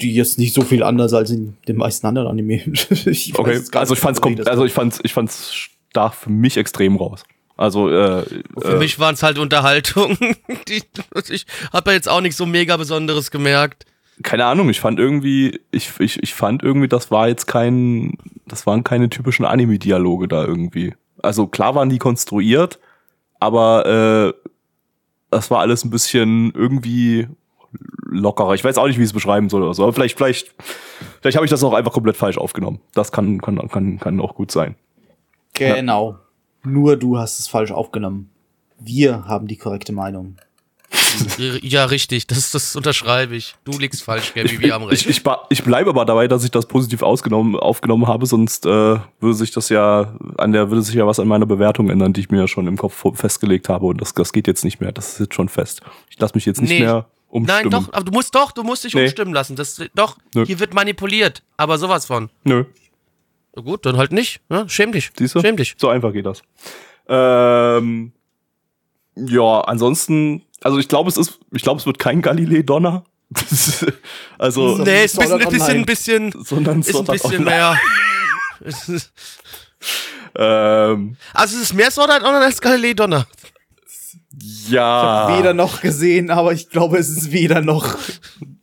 die 0.00 0.14
jetzt 0.14 0.38
nicht 0.38 0.54
so 0.54 0.62
viel 0.62 0.82
anders 0.82 1.12
als 1.12 1.30
in 1.30 1.56
den 1.68 1.76
meisten 1.76 2.06
anderen 2.06 2.28
Anime. 2.28 2.62
ich 2.90 3.38
okay, 3.38 3.60
also 3.72 3.94
ich 3.94 4.00
fand's, 4.00 4.20
also 4.46 4.64
ich 4.64 4.72
fand's, 4.72 5.00
ich 5.02 5.12
fand's 5.12 5.52
stach 5.90 6.14
für 6.14 6.30
mich 6.30 6.56
extrem 6.56 6.96
raus. 6.96 7.24
Also 7.56 7.90
äh, 7.90 8.24
Für 8.58 8.76
äh, 8.76 8.78
mich 8.78 8.98
waren 8.98 9.14
es 9.14 9.22
halt 9.22 9.38
Unterhaltung. 9.38 10.16
Die, 10.68 10.82
ich 11.30 11.46
habe 11.72 11.92
jetzt 11.92 12.08
auch 12.08 12.20
nicht 12.20 12.36
so 12.36 12.46
mega 12.46 12.76
Besonderes 12.76 13.30
gemerkt. 13.30 13.84
keine 14.22 14.46
Ahnung, 14.46 14.68
ich 14.70 14.80
fand 14.80 14.98
irgendwie, 14.98 15.60
ich, 15.70 15.92
ich, 16.00 16.22
ich 16.22 16.34
fand 16.34 16.62
irgendwie, 16.62 16.88
das 16.88 17.10
war 17.10 17.28
jetzt 17.28 17.46
kein, 17.46 18.16
das 18.46 18.66
waren 18.66 18.84
keine 18.84 19.10
typischen 19.10 19.44
Anime-Dialoge 19.44 20.28
da 20.28 20.44
irgendwie. 20.44 20.94
Also 21.22 21.46
klar 21.46 21.74
waren 21.74 21.90
die 21.90 21.98
konstruiert, 21.98 22.80
aber 23.38 23.86
äh, 23.86 24.48
das 25.30 25.50
war 25.50 25.60
alles 25.60 25.84
ein 25.84 25.90
bisschen 25.90 26.52
irgendwie 26.54 27.28
lockerer. 28.08 28.54
Ich 28.54 28.64
weiß 28.64 28.78
auch 28.78 28.86
nicht, 28.86 28.98
wie 28.98 29.02
ich 29.02 29.08
es 29.08 29.12
beschreiben 29.12 29.48
soll 29.48 29.62
oder 29.62 29.74
so. 29.74 29.82
Aber 29.84 29.92
vielleicht, 29.92 30.16
vielleicht, 30.16 30.54
vielleicht 31.20 31.36
habe 31.36 31.46
ich 31.46 31.50
das 31.50 31.62
auch 31.64 31.72
einfach 31.72 31.92
komplett 31.92 32.16
falsch 32.16 32.38
aufgenommen. 32.38 32.80
Das 32.94 33.12
kann, 33.12 33.40
kann, 33.40 33.68
kann, 33.68 33.98
kann 33.98 34.20
auch 34.20 34.34
gut 34.34 34.50
sein. 34.50 34.74
Genau. 35.54 36.18
Nur 36.64 36.96
du 36.96 37.18
hast 37.18 37.38
es 37.40 37.48
falsch 37.48 37.70
aufgenommen. 37.72 38.30
Wir 38.78 39.24
haben 39.26 39.46
die 39.46 39.56
korrekte 39.56 39.92
Meinung. 39.92 40.36
Ja, 41.38 41.84
richtig, 41.86 42.26
das, 42.26 42.50
das 42.52 42.74
unterschreibe 42.74 43.34
ich. 43.36 43.54
Du 43.64 43.78
liegst 43.78 44.02
falsch, 44.02 44.32
Gabby, 44.34 44.54
Ich, 44.54 44.60
wir 44.60 44.72
haben 44.72 44.84
ich, 44.84 44.90
recht. 44.90 45.06
ich, 45.10 45.22
ba- 45.22 45.42
ich 45.50 45.62
bleibe 45.62 45.90
aber 45.90 46.04
dabei, 46.06 46.26
dass 46.26 46.42
ich 46.44 46.50
das 46.50 46.66
positiv 46.66 47.02
ausgenommen, 47.02 47.54
aufgenommen 47.56 48.06
habe, 48.06 48.24
sonst 48.26 48.64
äh, 48.64 48.68
würde 49.20 49.34
sich 49.34 49.50
das 49.50 49.68
ja 49.68 50.14
an 50.38 50.52
der 50.52 50.70
würde 50.70 50.82
sich 50.82 50.94
ja 50.94 51.06
was 51.06 51.20
an 51.20 51.28
meiner 51.28 51.44
Bewertung 51.46 51.90
ändern, 51.90 52.12
die 52.14 52.20
ich 52.20 52.30
mir 52.30 52.38
ja 52.40 52.48
schon 52.48 52.66
im 52.66 52.76
Kopf 52.78 53.04
festgelegt 53.14 53.68
habe 53.68 53.86
und 53.86 54.00
das, 54.00 54.14
das 54.14 54.32
geht 54.32 54.46
jetzt 54.46 54.64
nicht 54.64 54.80
mehr. 54.80 54.90
Das 54.92 55.12
ist 55.14 55.20
jetzt 55.20 55.34
schon 55.34 55.48
fest. 55.50 55.82
Ich 56.08 56.18
lasse 56.18 56.34
mich 56.34 56.46
jetzt 56.46 56.60
nicht 56.62 56.70
Nee. 56.70 56.80
mehr 56.80 57.06
umstimmen. 57.32 57.62
Nein, 57.62 57.70
doch, 57.70 57.92
aber 57.92 58.04
du 58.04 58.12
musst 58.12 58.34
doch, 58.34 58.52
du 58.52 58.62
musst 58.62 58.84
dich 58.84 58.94
Nee. 58.94 59.04
umstimmen 59.04 59.32
lassen. 59.32 59.56
Das, 59.56 59.80
doch, 59.94 60.18
Nö. 60.34 60.44
hier 60.46 60.60
wird 60.60 60.74
manipuliert, 60.74 61.42
aber 61.56 61.78
sowas 61.78 62.06
von. 62.06 62.30
Nö, 62.44 62.64
Na 63.56 63.62
gut, 63.62 63.84
dann 63.86 63.96
halt 63.96 64.12
nicht. 64.12 64.40
Ne? 64.48 64.68
Schäm 64.68 64.92
dich. 64.92 65.10
siehst 65.18 65.34
du? 65.34 65.40
Schäm 65.40 65.56
dich. 65.56 65.74
So 65.78 65.88
einfach 65.88 66.12
geht 66.12 66.26
das. 66.26 66.42
Ähm, 67.08 68.12
ja, 69.16 69.60
ansonsten, 69.62 70.42
also 70.62 70.78
ich 70.78 70.88
glaube, 70.88 71.08
es 71.10 71.16
ist, 71.16 71.38
ich 71.52 71.62
glaube, 71.62 71.80
es 71.80 71.86
wird 71.86 71.98
kein 71.98 72.22
Galilei 72.22 72.62
Donner. 72.62 73.04
also, 74.38 74.76
So. 74.76 74.82
Nee, 74.84 75.04
ist 75.04 75.18
ein 75.18 75.38
bisschen, 75.38 75.70
ein 75.78 75.84
bisschen, 75.86 76.32
ein 76.32 76.34
Online. 76.34 76.34
bisschen, 76.34 76.44
sondern 76.44 76.80
ist 76.80 76.94
ein 76.96 77.04
bisschen 77.06 77.30
Online. 77.38 77.44
mehr. 77.44 77.80
Es 78.64 78.88
ist- 78.88 79.12
Ähm, 80.36 81.16
also 81.34 81.56
es 81.56 81.62
ist 81.64 81.74
mehr 81.74 81.90
Sword 81.90 82.08
Art 82.10 82.22
Online 82.22 82.44
als 82.44 82.60
Galilei 82.60 82.94
Donner. 82.94 83.26
Ja. 84.68 85.36
Weder 85.38 85.54
noch 85.54 85.80
gesehen, 85.80 86.30
aber 86.30 86.52
ich 86.52 86.68
glaube, 86.70 86.98
es 86.98 87.08
ist 87.08 87.32
weder 87.32 87.60
noch. 87.60 87.86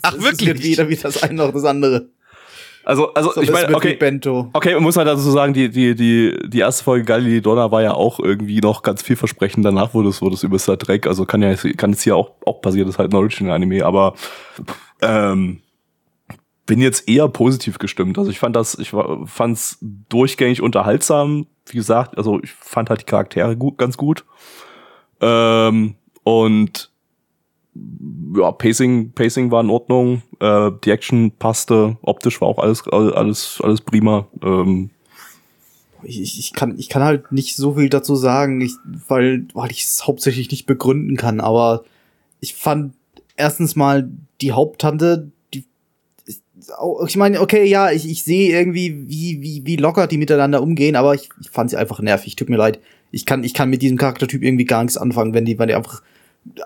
Ach, 0.02 0.14
es 0.16 0.24
wirklich? 0.24 0.50
Ist 0.50 0.64
weder 0.64 0.90
wie 0.90 0.96
das 0.96 1.22
eine 1.24 1.34
noch 1.36 1.52
das 1.54 1.64
andere. 1.66 2.10
Also, 2.86 3.14
also 3.14 3.34
So, 3.34 3.42
ich 3.42 3.50
es 3.50 3.54
meine, 3.54 3.76
okay, 3.76 3.96
Bento. 3.96 4.50
Okay, 4.54 4.74
man 4.74 4.82
muss 4.82 4.98
halt 4.98 5.08
also 5.08 5.30
sagen, 5.32 5.54
die, 5.54 5.70
die, 5.70 5.94
die, 5.94 6.36
die 6.48 6.60
erste 6.60 6.84
Folge 6.84 7.06
Galilei 7.06 7.40
Donner 7.40 7.72
war 7.72 7.84
ja 7.84 7.94
auch 7.94 8.20
irgendwie 8.20 8.62
noch 8.62 8.82
ganz 8.82 9.04
vielversprechend. 9.04 9.64
Danach 9.64 9.94
wurde 9.94 10.10
es, 10.10 10.22
wurde 10.24 10.36
es 10.36 10.44
über 10.44 10.58
Star 10.58 10.80
Trek. 10.80 11.06
Also 11.06 11.26
kann 11.26 11.42
ja, 11.44 11.54
kann 11.78 11.92
jetzt 11.92 12.02
hier 12.02 12.16
auch, 12.16 12.32
auch 12.46 12.62
passieren, 12.62 12.88
das 12.88 12.96
ist 12.96 13.00
halt 13.00 13.14
ein 13.14 13.16
Original-Anime, 13.18 13.86
aber, 13.86 14.16
ähm, 15.02 15.62
bin 16.66 16.82
jetzt 16.82 17.08
eher 17.10 17.28
positiv 17.28 17.80
gestimmt. 17.80 18.18
Also 18.18 18.32
ich 18.32 18.40
fand 18.40 18.56
das, 18.56 18.76
ich 18.80 18.94
war- 18.94 19.26
fand's 19.28 19.78
durchgängig 19.82 20.62
unterhaltsam. 20.62 21.48
Wie 21.68 21.78
gesagt, 21.78 22.18
also 22.18 22.40
ich 22.42 22.52
fand 22.52 22.90
halt 22.90 23.02
die 23.02 23.06
Charaktere 23.06 23.56
gut, 23.58 23.78
ganz 23.78 23.98
gut. 23.98 24.24
Ähm, 25.22 25.96
und 26.24 26.92
ja, 28.36 28.52
Pacing, 28.52 29.12
Pacing 29.14 29.52
war 29.52 29.62
in 29.62 29.70
Ordnung, 29.70 30.22
äh, 30.40 30.72
die 30.84 30.92
Action 30.92 31.32
passte, 31.32 31.98
optisch 32.02 32.42
war 32.42 32.48
auch 32.48 32.60
alles, 32.60 32.88
alles, 32.88 33.60
alles 33.64 33.82
prima. 33.82 34.28
Ähm, 34.44 34.90
Ich, 36.04 36.40
ich, 36.40 36.54
kann, 36.54 36.78
ich 36.80 36.88
kann 36.88 37.04
halt 37.04 37.32
nicht 37.32 37.56
so 37.56 37.76
viel 37.76 37.90
dazu 37.90 38.16
sagen, 38.16 38.62
ich, 38.62 38.72
weil, 39.08 39.46
weil 39.54 39.72
ich 39.72 39.84
es 39.84 40.08
hauptsächlich 40.08 40.50
nicht 40.50 40.66
begründen 40.66 41.18
kann, 41.18 41.42
aber 41.42 41.84
ich 42.40 42.56
fand 42.56 42.94
erstens 43.36 43.76
mal 43.76 44.10
die 44.42 44.54
Haupttante, 44.54 45.32
die 45.54 45.66
ich 47.06 47.18
meine, 47.18 47.42
okay, 47.42 47.66
ja, 47.66 47.92
ich, 47.92 48.08
ich 48.08 48.24
sehe 48.24 48.58
irgendwie, 48.58 49.10
wie, 49.10 49.42
wie, 49.42 49.66
wie 49.66 49.76
locker 49.76 50.08
die 50.08 50.18
miteinander 50.18 50.62
umgehen, 50.62 50.96
aber 50.96 51.16
ich, 51.16 51.30
ich 51.42 51.50
fand 51.50 51.70
sie 51.70 51.78
einfach 51.78 52.00
nervig. 52.00 52.36
Tut 52.36 52.50
mir 52.50 52.58
leid. 52.58 52.80
Ich 53.12 53.26
kann, 53.26 53.44
ich 53.44 53.54
kann 53.54 53.70
mit 53.70 53.82
diesem 53.82 53.98
Charaktertyp 53.98 54.44
irgendwie 54.44 54.66
gar 54.66 54.84
nichts 54.84 54.98
anfangen, 54.98 55.34
wenn 55.34 55.46
die, 55.46 55.58
wenn 55.60 55.68
die 55.68 55.74
einfach, 55.76 56.02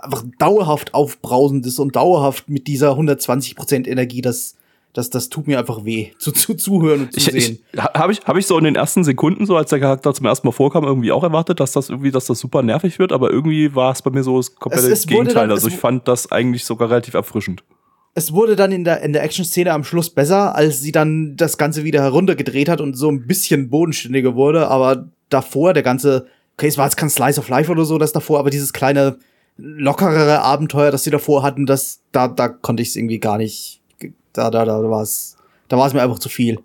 einfach 0.02 0.24
dauerhaft 0.40 0.94
aufbrausend 0.94 1.66
ist 1.66 1.80
und 1.80 1.96
dauerhaft 1.96 2.50
mit 2.50 2.68
dieser 2.68 2.92
120% 2.98 3.88
Energie, 3.88 4.22
das, 4.22 4.56
das, 4.94 5.10
das 5.10 5.30
tut 5.30 5.48
mir 5.48 5.58
einfach 5.60 5.86
weh. 5.86 6.10
Zu, 6.20 6.32
zu 6.32 6.54
zuhören 6.54 7.02
und 7.04 7.14
zu 7.14 7.36
ich, 7.36 7.46
sehen. 7.46 7.60
habe 7.78 8.12
ich, 8.14 8.22
hab 8.26 8.38
ich 8.38 8.46
so 8.46 8.58
in 8.58 8.64
den 8.66 8.76
ersten 8.76 9.04
Sekunden, 9.04 9.46
so 9.46 9.56
als 9.58 9.70
der 9.72 9.80
Charakter 9.80 10.14
zum 10.14 10.26
ersten 10.26 10.48
Mal 10.48 10.52
vorkam, 10.52 10.84
irgendwie 10.84 11.12
auch 11.12 11.24
erwartet, 11.24 11.60
dass 11.60 11.72
das 11.72 11.90
irgendwie, 11.90 12.12
dass 12.12 12.26
das 12.26 12.40
super 12.40 12.62
nervig 12.62 13.00
wird, 13.00 13.12
aber 13.12 13.32
irgendwie 13.32 13.74
war 13.74 13.92
es 13.92 14.02
bei 14.02 14.12
mir 14.12 14.24
so 14.24 14.38
das 14.38 14.54
komplette 14.56 14.88
Es- 14.88 15.00
es 15.00 15.08
Gegenteil. 15.08 15.34
dann- 15.34 15.52
also 15.52 15.68
ich 15.68 15.76
fand 15.78 16.08
das 16.08 16.32
eigentlich 16.32 16.66
sogar 16.66 16.90
relativ 16.90 17.14
erfrischend. 17.16 17.64
es 18.16 18.32
wurde 18.34 18.56
dann 18.56 18.72
in 18.72 18.84
der, 18.84 19.02
in 19.02 19.12
der 19.14 19.24
Action-Szene 19.24 19.72
am 19.74 19.84
Schluss 19.84 20.12
besser, 20.12 20.56
als 20.56 20.82
sie 20.82 20.92
dann 20.92 21.36
das 21.36 21.58
Ganze 21.58 21.84
wieder 21.84 22.02
heruntergedreht 22.04 22.70
hat 22.70 22.80
und 22.80 22.94
so 22.96 23.10
ein 23.10 23.26
bisschen 23.26 23.70
bodenständiger 23.72 24.36
wurde. 24.36 24.68
Aber 24.68 25.10
davor, 25.34 25.74
der 25.74 25.84
ganze, 25.84 26.28
okay, 26.58 26.68
es 26.68 26.78
war 26.78 26.86
jetzt 26.86 26.96
kein 26.98 27.10
Slice 27.10 27.40
of 27.40 27.50
Life 27.50 27.72
oder 27.72 27.86
so, 27.86 27.98
das 27.98 28.12
davor, 28.14 28.40
aber 28.40 28.50
dieses 28.50 28.72
kleine, 28.74 29.18
lockerere 29.58 30.42
Abenteuer, 30.42 30.92
das 30.92 31.04
sie 31.04 31.12
davor 31.12 31.44
hatten, 31.44 31.66
das, 31.66 32.02
da, 32.12 32.28
da 32.28 32.48
konnte 32.48 32.82
ich 32.84 32.90
es 32.90 32.96
irgendwie 32.96 33.20
gar 33.20 33.38
nicht, 33.38 33.82
da, 34.34 34.50
da, 34.50 34.66
da 34.66 34.90
war 34.90 35.02
es, 35.02 35.38
da 35.68 35.78
war 35.78 35.88
es 35.88 35.94
mir 35.94 36.02
einfach 36.02 36.20
zu 36.20 36.30
viel. 36.30 36.60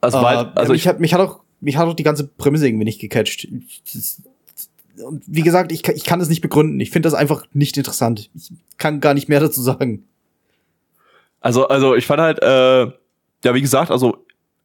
Also, 0.00 0.18
Äh, 0.18 0.46
also 0.54 0.72
mich, 0.72 0.82
ich, 0.82 0.88
hat, 0.88 1.00
mich 1.00 1.14
hat 1.14 1.20
auch, 1.20 1.40
mich 1.60 1.76
hat 1.76 1.86
auch 1.88 1.94
die 1.94 2.02
ganze 2.02 2.26
Prämisse 2.26 2.66
irgendwie 2.68 2.84
nicht 2.84 3.00
gecatcht. 3.00 3.48
Das- 3.92 4.22
Und 5.04 5.22
wie 5.26 5.42
gesagt, 5.42 5.72
ich, 5.72 5.82
kann- 5.82 5.96
ich 5.96 6.04
kann 6.04 6.20
es 6.20 6.28
nicht 6.28 6.40
begründen. 6.42 6.78
Ich 6.80 6.90
finde 6.90 7.06
das 7.08 7.14
einfach 7.14 7.46
nicht 7.52 7.76
interessant. 7.76 8.30
Ich 8.34 8.50
kann 8.78 9.00
gar 9.00 9.14
nicht 9.14 9.28
mehr 9.28 9.40
dazu 9.40 9.60
sagen. 9.62 10.04
Also, 11.40 11.66
also 11.68 11.94
ich 11.96 12.06
fand 12.06 12.20
halt, 12.20 12.40
äh, 12.42 12.82
ja, 13.44 13.54
wie 13.54 13.60
gesagt, 13.60 13.90
also 13.90 14.24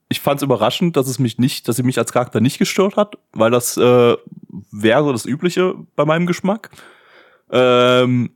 ich 0.09 0.21
fand 0.21 0.37
es 0.37 0.43
überraschend, 0.43 0.95
dass 0.95 1.07
es 1.07 1.19
mich 1.19 1.37
nicht, 1.37 1.67
dass 1.67 1.75
sie 1.75 1.83
mich 1.83 1.97
als 1.97 2.13
Charakter 2.13 2.39
nicht 2.39 2.59
gestört 2.59 2.95
hat, 2.95 3.17
weil 3.33 3.51
das 3.51 3.77
äh, 3.77 4.15
wäre 4.71 5.03
so 5.03 5.11
das 5.11 5.25
Übliche 5.25 5.75
bei 5.95 6.05
meinem 6.05 6.25
Geschmack. 6.25 6.69
Ähm, 7.51 8.31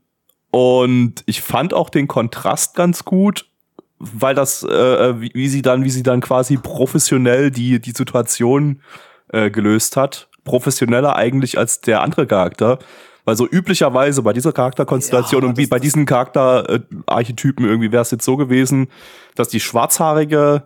und 0.51 1.23
ich 1.25 1.41
fand 1.41 1.73
auch 1.73 1.89
den 1.89 2.07
Kontrast 2.07 2.75
ganz 2.75 3.05
gut, 3.05 3.45
weil 3.99 4.35
das, 4.35 4.63
äh, 4.63 5.21
wie, 5.21 5.31
wie 5.33 5.47
sie 5.47 5.61
dann, 5.61 5.83
wie 5.83 5.89
sie 5.89 6.03
dann 6.03 6.19
quasi 6.19 6.57
professionell 6.57 7.51
die 7.51 7.79
die 7.79 7.91
Situation 7.91 8.81
äh, 9.31 9.49
gelöst 9.49 9.95
hat, 9.95 10.27
professioneller 10.43 11.15
eigentlich 11.15 11.57
als 11.57 11.79
der 11.81 12.01
andere 12.01 12.27
Charakter. 12.27 12.79
Weil 13.23 13.37
so 13.37 13.47
üblicherweise 13.47 14.23
bei 14.23 14.33
dieser 14.33 14.51
Charakterkonstellation 14.51 15.43
Ja, 15.43 15.49
und 15.49 15.57
wie 15.57 15.67
bei 15.67 15.79
diesen 15.79 16.05
Charakterarchetypen 16.05 17.65
irgendwie 17.65 17.91
wäre 17.91 18.01
es 18.01 18.11
jetzt 18.11 18.25
so 18.25 18.35
gewesen, 18.35 18.87
dass 19.35 19.47
die 19.47 19.59
schwarzhaarige 19.59 20.63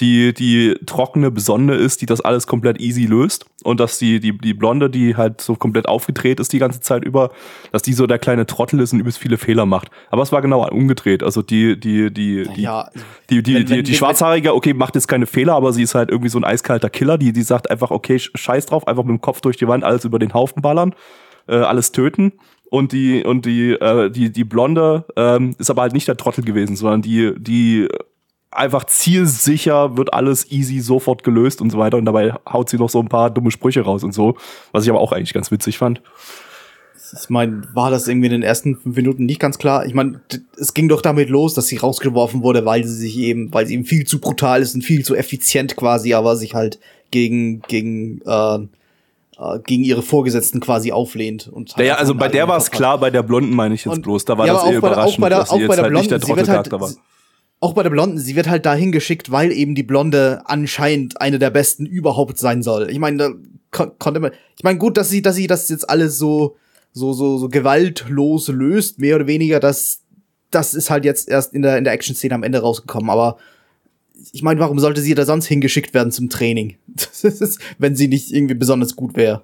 die 0.00 0.32
die 0.32 0.76
trockene 0.86 1.30
Besonne 1.30 1.74
ist, 1.74 2.00
die 2.02 2.06
das 2.06 2.20
alles 2.20 2.46
komplett 2.46 2.80
easy 2.80 3.04
löst 3.06 3.46
und 3.64 3.80
dass 3.80 3.98
die 3.98 4.20
die 4.20 4.36
die 4.36 4.54
blonde, 4.54 4.88
die 4.90 5.16
halt 5.16 5.40
so 5.40 5.54
komplett 5.56 5.88
aufgedreht 5.88 6.38
ist 6.40 6.52
die 6.52 6.58
ganze 6.58 6.80
Zeit 6.80 7.04
über, 7.04 7.30
dass 7.72 7.82
die 7.82 7.92
so 7.92 8.06
der 8.06 8.18
kleine 8.18 8.46
Trottel 8.46 8.80
ist 8.80 8.92
und 8.92 9.00
übelst 9.00 9.18
viele 9.18 9.38
Fehler 9.38 9.66
macht. 9.66 9.90
Aber 10.10 10.22
es 10.22 10.30
war 10.32 10.40
genau 10.42 10.68
umgedreht. 10.68 11.22
Also 11.22 11.42
die 11.42 11.78
die 11.78 12.12
die 12.12 12.44
die 12.54 12.62
Ja, 12.62 12.90
die, 13.30 13.42
die, 13.42 13.54
Wenn- 13.54 13.66
die, 13.66 13.70
wenn- 13.70 13.84
die 13.84 13.90
wenn- 13.90 13.96
Schwarzhaarige, 13.96 14.54
okay, 14.54 14.72
macht 14.74 14.94
jetzt 14.94 15.08
keine 15.08 15.26
Fehler, 15.26 15.54
aber 15.54 15.72
sie 15.72 15.82
ist 15.82 15.94
halt 15.94 16.10
irgendwie 16.10 16.30
so 16.30 16.38
ein 16.38 16.44
eiskalter 16.44 16.90
Killer, 16.90 17.18
die, 17.18 17.32
die 17.32 17.42
sagt 17.42 17.70
einfach, 17.70 17.90
okay, 17.90 18.16
sch- 18.16 18.30
scheiß 18.36 18.66
drauf, 18.66 18.86
einfach 18.86 19.02
mit 19.04 19.10
dem 19.10 19.20
Kopf 19.20 19.40
durch 19.40 19.56
die 19.56 19.66
Wand 19.68 19.84
alles 19.84 20.04
über 20.04 20.18
den 20.18 20.32
Haufen 20.34 20.62
ballern, 20.62 20.94
äh, 21.48 21.56
alles 21.56 21.92
töten. 21.92 22.32
Und 22.70 22.92
die, 22.92 23.24
und 23.24 23.46
die, 23.46 23.70
äh, 23.72 24.10
die, 24.10 24.30
die 24.30 24.44
Blonde 24.44 25.06
ähm, 25.16 25.54
ist 25.58 25.70
aber 25.70 25.82
halt 25.82 25.94
nicht 25.94 26.06
der 26.06 26.18
Trottel 26.18 26.44
gewesen, 26.44 26.76
sondern 26.76 27.00
die, 27.02 27.32
die 27.38 27.88
einfach 28.50 28.84
zielsicher 28.84 29.96
wird 29.96 30.14
alles 30.14 30.50
easy 30.50 30.80
sofort 30.80 31.22
gelöst 31.22 31.60
und 31.60 31.70
so 31.70 31.78
weiter. 31.78 31.96
Und 31.96 32.04
dabei 32.06 32.34
haut 32.50 32.68
sie 32.70 32.76
noch 32.78 32.90
so 32.90 33.00
ein 33.00 33.08
paar 33.08 33.30
dumme 33.30 33.50
Sprüche 33.50 33.82
raus 33.82 34.04
und 34.04 34.12
so, 34.12 34.36
was 34.72 34.84
ich 34.84 34.90
aber 34.90 35.00
auch 35.00 35.12
eigentlich 35.12 35.34
ganz 35.34 35.50
witzig 35.50 35.78
fand. 35.78 36.00
Ich 37.22 37.30
meine, 37.30 37.62
war 37.72 37.90
das 37.90 38.06
irgendwie 38.06 38.26
in 38.26 38.32
den 38.32 38.42
ersten 38.42 38.76
fünf 38.76 38.94
Minuten 38.96 39.24
nicht 39.24 39.40
ganz 39.40 39.56
klar? 39.56 39.86
Ich 39.86 39.94
meine, 39.94 40.20
es 40.58 40.74
ging 40.74 40.88
doch 40.90 41.00
damit 41.00 41.30
los, 41.30 41.54
dass 41.54 41.66
sie 41.66 41.76
rausgeworfen 41.78 42.42
wurde, 42.42 42.66
weil 42.66 42.84
sie 42.84 42.94
sich 42.94 43.16
eben, 43.18 43.52
weil 43.54 43.66
sie 43.66 43.74
eben 43.74 43.84
viel 43.86 44.06
zu 44.06 44.18
brutal 44.20 44.60
ist 44.60 44.74
und 44.74 44.82
viel 44.82 45.04
zu 45.04 45.14
effizient 45.14 45.74
quasi, 45.76 46.12
aber 46.12 46.36
sich 46.36 46.54
halt 46.54 46.78
gegen 47.10 47.62
gegen 47.62 48.20
äh, 48.26 48.56
äh, 48.56 49.58
gegen 49.64 49.84
ihre 49.84 50.02
Vorgesetzten 50.02 50.60
quasi 50.60 50.92
auflehnt. 50.92 51.48
Und 51.48 51.74
Naja, 51.78 51.94
also 51.94 52.14
bei 52.14 52.28
der 52.28 52.46
war 52.46 52.58
es 52.58 52.70
klar, 52.70 52.98
bei 52.98 53.08
der 53.10 53.22
Blonden 53.22 53.54
meine 53.54 53.74
ich 53.74 53.86
jetzt 53.86 53.94
Und- 53.94 54.02
bloß. 54.02 54.26
Da 54.26 54.36
war 54.36 54.46
ja, 54.46 54.52
das 54.54 54.64
eher 54.66 54.76
überraschend, 54.76 55.20
bei 55.22 55.30
der- 55.30 55.38
dass 55.38 55.50
sie 55.50 55.56
jetzt 55.60 55.78
halt 55.78 55.92
nicht 55.92 56.10
der 56.10 56.18
Blonden, 56.18 56.36
wird 56.40 56.48
halt- 56.50 56.66
Trottelcharakter 56.66 56.80
war. 56.80 56.90
Auch 57.60 57.72
bei 57.72 57.82
der 57.82 57.90
Blonden, 57.90 58.18
sie 58.18 58.36
wird 58.36 58.48
halt 58.48 58.66
dahin 58.66 58.92
geschickt, 58.92 59.30
weil 59.30 59.50
eben 59.50 59.74
die 59.74 59.82
Blonde 59.82 60.42
anscheinend 60.44 61.20
eine 61.20 61.38
der 61.38 61.50
besten 61.50 61.86
überhaupt 61.86 62.38
sein 62.38 62.62
soll. 62.62 62.88
Ich 62.90 62.98
meine, 62.98 63.16
da 63.16 63.30
kon 63.70 63.90
konnte 63.98 64.20
man. 64.20 64.32
Ich 64.56 64.62
meine, 64.62 64.78
gut, 64.78 64.96
dass 64.96 65.10
sie, 65.10 65.22
dass 65.22 65.36
sie 65.36 65.48
das 65.48 65.68
jetzt 65.68 65.88
alles 65.88 66.18
so, 66.18 66.56
so, 66.92 67.12
so, 67.12 67.38
so 67.38 67.48
gewaltlos 67.48 68.48
löst, 68.48 69.00
mehr 69.00 69.16
oder 69.16 69.26
weniger, 69.26 69.58
das, 69.60 70.02
das 70.50 70.74
ist 70.74 70.90
halt 70.90 71.04
jetzt 71.04 71.28
erst 71.28 71.52
in 71.52 71.62
der, 71.62 71.78
in 71.78 71.84
der 71.84 71.92
Action-Szene 71.92 72.34
am 72.34 72.44
Ende 72.44 72.60
rausgekommen. 72.60 73.10
Aber 73.10 73.38
ich 74.32 74.42
meine, 74.42 74.60
warum 74.60 74.78
sollte 74.78 75.00
sie 75.00 75.14
da 75.14 75.24
sonst 75.24 75.46
hingeschickt 75.46 75.94
werden 75.94 76.12
zum 76.12 76.28
Training? 76.28 76.76
Das 76.86 77.24
ist, 77.24 77.60
wenn 77.78 77.96
sie 77.96 78.08
nicht 78.08 78.32
irgendwie 78.32 78.54
besonders 78.54 78.96
gut 78.96 79.16
wäre. 79.16 79.42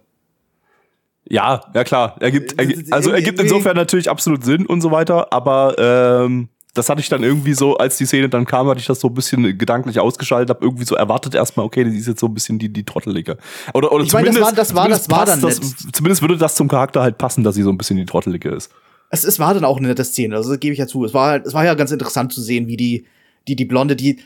Ja, 1.29 1.64
ja 1.74 1.85
klar. 1.85 2.16
Ergibt, 2.20 2.53
Äh, 2.53 2.62
ergibt, 2.62 2.92
also 2.92 3.11
ergibt 3.11 3.40
insofern 3.40 3.77
natürlich 3.77 4.11
absolut 4.11 4.44
Sinn 4.44 4.66
und 4.66 4.81
so 4.81 4.90
weiter, 4.90 5.33
aber 5.33 5.74
ähm, 5.79 6.48
das 6.74 6.88
hatte 6.88 7.00
ich 7.00 7.08
dann 7.08 7.22
irgendwie 7.22 7.54
so, 7.54 7.76
als 7.76 7.96
die 7.98 8.04
Szene 8.06 8.28
dann 8.28 8.44
kam, 8.46 8.66
hatte 8.68 8.80
ich 8.80 8.87
das 8.87 9.00
so 9.00 9.08
ein 9.08 9.14
bisschen 9.14 9.56
gedanklich 9.56 10.00
ausgeschaltet, 10.00 10.50
habe 10.50 10.64
irgendwie 10.64 10.84
so 10.84 10.96
erwartet 10.96 11.34
erstmal, 11.34 11.64
okay, 11.64 11.84
die 11.84 11.96
ist 11.96 12.08
jetzt 12.08 12.20
so 12.20 12.26
ein 12.26 12.34
bisschen 12.34 12.58
die, 12.58 12.68
die 12.68 12.84
Trottelige. 12.84 13.38
Oder, 13.72 13.92
oder 13.92 14.04
Ich 14.04 14.12
meine, 14.12 14.26
das 14.30 14.34
zumindest, 14.34 14.44
war- 14.44 14.52
das 14.54 14.74
war- 14.74 14.82
zumindest 14.84 15.10
das 15.10 15.16
war 15.16 15.26
dann 15.26 15.40
das, 15.40 15.92
Zumindest 15.92 16.22
würde 16.22 16.37
das 16.37 16.54
zum 16.56 16.68
Charakter 16.68 17.00
halt 17.02 17.16
passen, 17.18 17.44
dass 17.44 17.54
sie 17.54 17.62
so 17.62 17.70
ein 17.70 17.78
bisschen 17.78 17.96
die 17.96 18.04
Trottelige 18.06 18.50
ist. 18.50 18.70
es, 19.10 19.24
es 19.24 19.38
war 19.38 19.54
dann 19.54 19.64
auch 19.64 19.78
eine 19.78 19.88
nette 19.88 20.04
Szene, 20.04 20.34
also 20.37 20.50
das 20.50 20.58
gebe 20.60 20.72
ich 20.72 20.78
ja 20.78 20.87
zu. 20.87 21.04
Es 21.04 21.14
war 21.14 21.28
halt, 21.30 21.46
es 21.46 21.54
war 21.54 21.64
ja 21.64 21.74
ganz 21.74 21.92
interessant 21.92 22.32
zu 22.32 22.40
sehen, 22.42 22.66
wie 22.66 22.76
die, 22.76 23.06
die, 23.46 23.54
die 23.56 23.64
Blonde, 23.64 23.94
die, 23.94 24.18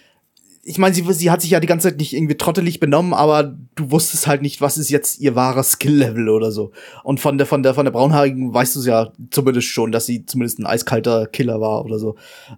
ich 0.69 0.77
meine, 0.77 0.95
sie, 0.95 1.03
sie 1.15 1.31
hat 1.31 1.41
sich 1.41 1.51
ja 1.51 1.61
die 1.61 1.67
ganze 1.67 1.89
Zeit 1.89 1.99
nicht 1.99 2.15
irgendwie 2.15 2.37
trottelig 2.37 2.79
benommen, 2.79 3.15
aber 3.15 3.57
du 3.75 3.91
wusstest 3.91 4.27
halt 4.27 4.43
nicht, 4.43 4.61
was 4.61 4.77
ist 4.77 4.91
jetzt 4.91 5.19
ihr 5.19 5.35
wahrer 5.35 5.63
Skill-Level 5.63 6.29
oder 6.29 6.53
so. 6.53 6.73
Und 7.05 7.21
von 7.21 7.39
der, 7.39 7.47
von 7.47 7.63
der, 7.63 7.73
von 7.73 7.87
der 7.87 7.93
Braunhaarigen 7.93 8.53
weißt 8.53 8.77
du 8.77 8.81
es 8.81 8.87
ja 8.87 9.11
zumindest 9.31 9.69
schon, 9.69 9.93
dass 9.93 10.05
sie 10.05 10.27
zumindest 10.27 10.59
ein 10.59 10.67
eiskalter 10.67 11.27
Killer 11.27 11.63
war 11.63 11.87
oder 11.87 11.99
so. 11.99 12.17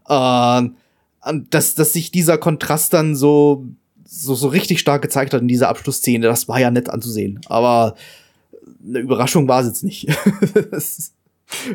Ähm, 0.08 0.74
dass, 1.50 1.76
dass 1.76 1.92
sich 1.92 2.10
dieser 2.10 2.36
Kontrast 2.36 2.92
dann 2.92 3.14
so, 3.14 3.66
so, 4.04 4.34
so 4.34 4.48
richtig 4.48 4.80
stark 4.80 5.02
gezeigt 5.02 5.32
hat 5.32 5.42
in 5.42 5.48
dieser 5.48 5.68
Abschlussszene, 5.68 6.26
das 6.26 6.48
war 6.48 6.58
ja 6.58 6.72
nett 6.72 6.90
anzusehen. 6.90 7.40
Aber 7.46 7.94
eine 8.84 8.98
Überraschung 8.98 9.46
war 9.46 9.60
es 9.60 9.68
jetzt 9.68 9.84
nicht. 9.84 10.08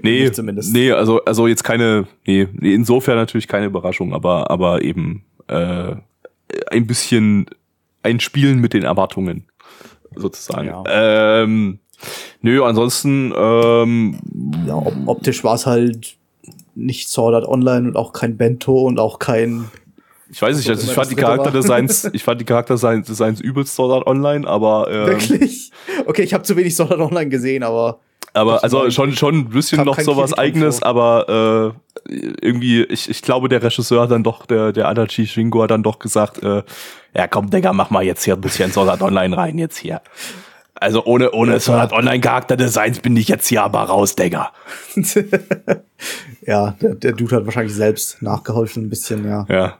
Nee, 0.01 0.31
zumindest. 0.31 0.71
nee, 0.71 0.89
also, 0.93 1.21
also 1.25 1.47
jetzt 1.47 1.65
keine, 1.65 2.07
nee, 2.25 2.47
nee, 2.53 2.73
insofern 2.73 3.17
natürlich 3.17 3.49
keine 3.49 3.65
Überraschung, 3.65 4.13
aber, 4.13 4.49
aber 4.49 4.81
eben 4.81 5.25
äh, 5.47 5.95
ein 6.69 6.87
bisschen 6.87 7.45
ein 8.03 8.19
Spielen 8.19 8.59
mit 8.59 8.73
den 8.73 8.83
Erwartungen, 8.83 9.45
sozusagen. 10.15 10.67
Ja. 10.67 10.83
Ähm, 10.87 11.79
nö, 12.41 12.63
ansonsten, 12.63 13.33
ähm, 13.35 14.19
ja, 14.67 14.75
op 14.75 14.93
optisch 15.05 15.43
war 15.43 15.55
es 15.55 15.65
halt 15.65 16.17
nicht 16.75 17.09
Sword 17.09 17.35
Art 17.35 17.47
Online 17.47 17.87
und 17.87 17.95
auch 17.95 18.13
kein 18.13 18.37
Bento 18.37 18.81
und 18.83 18.99
auch 18.99 19.17
kein. 19.19 19.65
ich 20.29 20.41
weiß 20.41 20.55
nicht, 20.57 20.65
So, 20.65 20.73
also 20.73 20.87
ich 20.87 20.93
fand 20.93 21.11
die. 21.11 21.15
Charakterdesigns, 21.15 22.09
ich 22.13 22.23
fand 22.23 22.41
die 22.41 22.45
Charakterdesigns 22.45 23.41
übelst 23.41 23.75
Sword 23.75 23.91
Art 23.91 24.07
Online, 24.07 24.47
aber, 24.47 24.87
ähm, 24.91 25.07
Wirklich? 25.07 25.71
Okay, 26.05 26.23
ich 26.23 26.33
habe 26.33 26.43
zu 26.43 26.55
wenig 26.55 26.75
Sword 26.75 26.91
Art 26.91 27.01
Online 27.01 27.29
gesehen, 27.29 27.63
aber 27.63 27.99
aber 28.35 28.63
also 28.63 28.89
schon, 28.91 29.15
schon 29.15 29.35
ein 29.35 29.49
bisschen 29.49 29.83
noch 29.85 29.99
sowas 29.99 30.33
eigenes, 30.33 30.79
vor. 30.79 30.87
aber 30.87 31.73
äh, 32.07 32.11
irgendwie, 32.41 32.83
ich, 32.83 33.09
ich 33.09 33.21
glaube, 33.21 33.49
der 33.49 33.63
Regisseur 33.63 34.03
hat 34.03 34.11
dann 34.11 34.23
doch, 34.23 34.45
der, 34.45 34.73
der 34.73 34.87
Adachi 34.87 35.25
Shingo 35.25 35.63
hat 35.63 35.71
dann 35.71 35.83
doch 35.83 35.99
gesagt, 35.99 36.43
äh, 36.43 36.63
ja 37.15 37.27
komm, 37.27 37.49
Digga, 37.49 37.71
mach 37.71 37.89
mal 37.89 38.03
jetzt 38.03 38.23
hier 38.23 38.35
ein 38.35 38.41
bisschen 38.41 38.71
Sword 38.71 38.89
Art 38.89 39.01
Online 39.01 39.35
rein 39.35 39.57
jetzt 39.57 39.77
hier. 39.77 40.01
Also 40.75 41.05
ohne, 41.05 41.31
ohne 41.31 41.59
Sword 41.61 41.79
Art 41.79 41.93
Online 41.93 42.19
Charakterdesigns 42.19 42.99
bin 42.99 43.15
ich 43.15 43.29
jetzt 43.29 43.47
hier 43.47 43.63
aber 43.63 43.83
raus, 43.83 44.15
Digga. 44.15 44.51
ja, 46.47 46.75
der, 46.81 46.95
der 46.95 47.13
Dude 47.13 47.35
hat 47.37 47.45
wahrscheinlich 47.45 47.73
selbst 47.73 48.21
nachgeholfen 48.21 48.83
ein 48.85 48.89
bisschen, 48.89 49.25
ja. 49.25 49.45
Ja. 49.49 49.79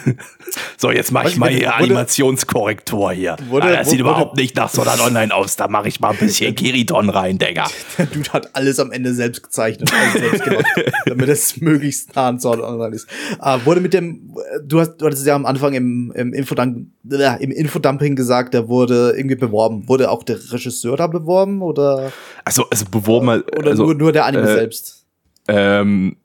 so, 0.78 0.90
jetzt 0.90 1.12
mach 1.12 1.24
Was 1.24 1.32
ich 1.32 1.36
mal 1.38 1.46
wurde- 1.50 1.56
hier 1.58 1.66
wurde- 1.66 1.84
Animationskorrektur 1.84 3.12
hier. 3.12 3.36
Wurde- 3.48 3.66
ah, 3.66 3.72
das 3.72 3.90
sieht 3.90 4.00
wurde- 4.00 4.10
überhaupt 4.10 4.36
nicht 4.36 4.56
nach 4.56 4.70
Sword 4.70 4.88
Art 4.88 5.00
Online 5.00 5.34
aus. 5.34 5.56
Da 5.56 5.68
mache 5.68 5.88
ich 5.88 6.00
mal 6.00 6.10
ein 6.10 6.16
bisschen 6.16 6.54
Kiriton 6.56 7.08
rein, 7.10 7.38
Digga. 7.38 7.66
Der 7.98 8.06
Dude 8.06 8.32
hat 8.32 8.54
alles 8.54 8.80
am 8.80 8.90
Ende 8.90 9.12
selbst 9.14 9.42
gezeichnet, 9.42 9.92
alles 9.92 10.12
selbst 10.14 10.44
gemacht, 10.44 10.64
damit 11.06 11.28
es 11.28 11.60
möglichst 11.60 12.14
nah 12.16 12.28
an 12.28 12.40
Sword 12.40 12.60
Art 12.60 12.72
Online 12.72 12.96
ist. 12.96 13.06
Äh, 13.42 13.58
wurde 13.64 13.80
mit 13.80 13.92
dem, 13.94 14.34
du 14.64 14.80
hast, 14.80 14.96
du 14.96 15.06
hattest 15.06 15.22
es 15.22 15.28
ja 15.28 15.34
am 15.34 15.46
Anfang 15.46 15.74
im, 15.74 16.12
im, 16.16 16.32
Infodump, 16.32 16.86
äh, 17.10 17.42
im 17.42 17.50
Infodumping 17.50 18.16
gesagt, 18.16 18.54
der 18.54 18.68
wurde 18.68 19.12
irgendwie 19.16 19.36
beworben. 19.36 19.88
Wurde 19.88 20.10
auch 20.10 20.22
der 20.22 20.36
Regisseur 20.52 20.96
da 20.96 21.06
beworben 21.06 21.62
oder, 21.62 22.12
Also, 22.44 22.64
also 22.70 22.84
beworben, 22.90 23.42
oder 23.58 23.70
also, 23.70 23.84
nur, 23.84 23.94
nur 23.94 24.12
der 24.12 24.24
Anime 24.26 24.44
äh, 24.48 24.54
selbst? 24.54 25.01
Ähm, 25.48 26.16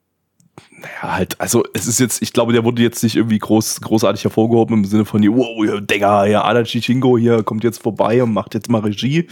naja, 0.72 1.16
halt, 1.16 1.40
also 1.40 1.64
es 1.74 1.86
ist 1.86 1.98
jetzt, 1.98 2.22
ich 2.22 2.32
glaube, 2.32 2.52
der 2.52 2.64
wurde 2.64 2.82
jetzt 2.82 3.02
nicht 3.02 3.16
irgendwie 3.16 3.38
groß, 3.38 3.80
großartig 3.80 4.24
hervorgehoben 4.24 4.78
im 4.78 4.84
Sinne 4.84 5.04
von, 5.04 5.22
wow, 5.22 5.64
ja, 5.64 5.80
Digga, 5.80 6.26
ja, 6.26 6.44
Adachi 6.44 6.80
Shingo 6.82 7.18
hier 7.18 7.42
kommt 7.42 7.64
jetzt 7.64 7.82
vorbei 7.82 8.22
und 8.22 8.32
macht 8.32 8.54
jetzt 8.54 8.68
mal 8.68 8.80
Regie 8.80 9.26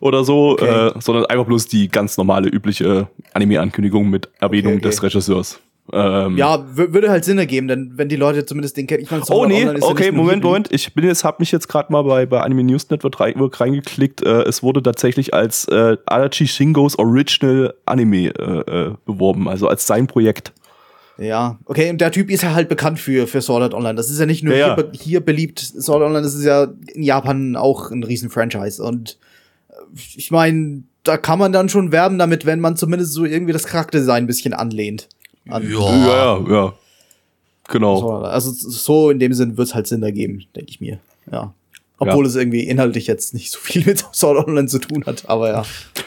oder 0.00 0.24
so, 0.24 0.52
Okay. 0.52 0.88
äh, 0.88 0.92
sondern 1.00 1.26
einfach 1.26 1.46
bloß 1.46 1.68
die 1.68 1.88
ganz 1.88 2.16
normale, 2.18 2.48
übliche 2.48 3.08
Anime-Ankündigung 3.32 4.08
mit 4.10 4.28
Erwähnung 4.38 4.74
Okay, 4.74 4.80
okay. 4.80 4.88
des 4.90 5.02
Regisseurs. 5.02 5.60
Ähm, 5.92 6.36
Ja, 6.36 6.56
wür- 6.74 6.92
würde 6.92 7.10
halt 7.10 7.24
Sinn 7.24 7.38
ergeben, 7.38 7.68
denn 7.68 7.92
wenn 7.94 8.08
die 8.08 8.16
Leute 8.16 8.44
zumindest 8.44 8.76
den 8.76 8.86
kennen. 8.86 9.02
Ich 9.04 9.08
Sword 9.08 9.30
Oh 9.30 9.46
nee, 9.46 9.62
ja 9.64 9.74
okay, 9.82 10.10
nur 10.10 10.24
Moment. 10.24 10.42
Moment. 10.44 10.68
Ich 10.72 10.92
bin 10.94 11.04
jetzt, 11.04 11.22
hab 11.24 11.38
mich 11.40 11.52
jetzt 11.52 11.68
gerade 11.68 11.92
mal 11.92 12.02
bei, 12.02 12.26
bei 12.26 12.40
Anime 12.40 12.64
News 12.64 12.90
Network 12.90 13.20
rein, 13.20 13.34
reingeklickt. 13.38 14.22
Äh, 14.22 14.42
es 14.42 14.62
wurde 14.62 14.82
tatsächlich 14.82 15.32
als 15.32 15.66
äh, 15.68 15.96
Adachi 16.06 16.48
Shingos 16.48 16.98
Original 16.98 17.74
Anime 17.86 18.28
äh, 18.30 18.88
äh, 18.88 18.94
beworben, 19.04 19.48
also 19.48 19.68
als 19.68 19.86
sein 19.86 20.06
Projekt. 20.06 20.52
Ja, 21.18 21.58
okay, 21.64 21.88
und 21.90 22.00
der 22.00 22.10
Typ 22.12 22.30
ist 22.30 22.42
ja 22.42 22.52
halt 22.54 22.68
bekannt 22.68 22.98
für, 22.98 23.26
für 23.26 23.40
Sword 23.40 23.62
Art 23.62 23.74
Online. 23.74 23.94
Das 23.94 24.10
ist 24.10 24.18
ja 24.18 24.26
nicht 24.26 24.42
nur 24.42 24.54
Ja, 24.54 24.68
ja. 24.68 24.74
Hier, 24.74 24.84
be- 24.84 24.98
hier 24.98 25.20
beliebt. 25.20 25.60
Sword 25.60 26.02
Art 26.02 26.08
Online, 26.08 26.22
das 26.22 26.34
ist 26.34 26.44
ja 26.44 26.66
in 26.92 27.02
Japan 27.02 27.56
auch 27.56 27.90
ein 27.90 28.02
riesen 28.02 28.28
Franchise. 28.28 28.82
Und 28.82 29.18
äh, 29.70 29.74
ich 30.16 30.30
meine, 30.30 30.82
da 31.04 31.16
kann 31.16 31.38
man 31.38 31.52
dann 31.52 31.68
schon 31.70 31.90
werben 31.92 32.18
damit, 32.18 32.44
wenn 32.44 32.60
man 32.60 32.76
zumindest 32.76 33.12
so 33.12 33.24
irgendwie 33.24 33.52
das 33.54 33.64
Charakterdesign 33.66 34.24
ein 34.24 34.26
bisschen 34.26 34.52
anlehnt. 34.52 35.08
An 35.48 35.62
Ja. 35.70 35.78
Ja, 35.78 36.38
ja, 36.38 36.50
ja. 36.54 36.74
Genau. 37.68 38.10
Art. 38.10 38.26
Also 38.32 38.50
so 38.52 39.10
in 39.10 39.18
dem 39.18 39.32
Sinn 39.32 39.56
wird's 39.56 39.74
halt 39.74 39.86
Sinn 39.86 40.02
ergeben, 40.02 40.44
denke 40.54 40.70
ich 40.70 40.80
mir. 40.80 40.98
Ja. 41.30 41.52
Obwohl 41.98 42.24
Ja. 42.24 42.28
es 42.28 42.36
irgendwie 42.36 42.60
inhaltlich 42.60 43.06
jetzt 43.06 43.32
nicht 43.34 43.50
so 43.50 43.58
viel 43.58 43.84
mit 43.84 44.04
Sword 44.12 44.46
Online 44.46 44.68
zu 44.68 44.78
tun 44.78 45.04
hat, 45.06 45.28
aber 45.28 45.48
ja. 45.50 45.64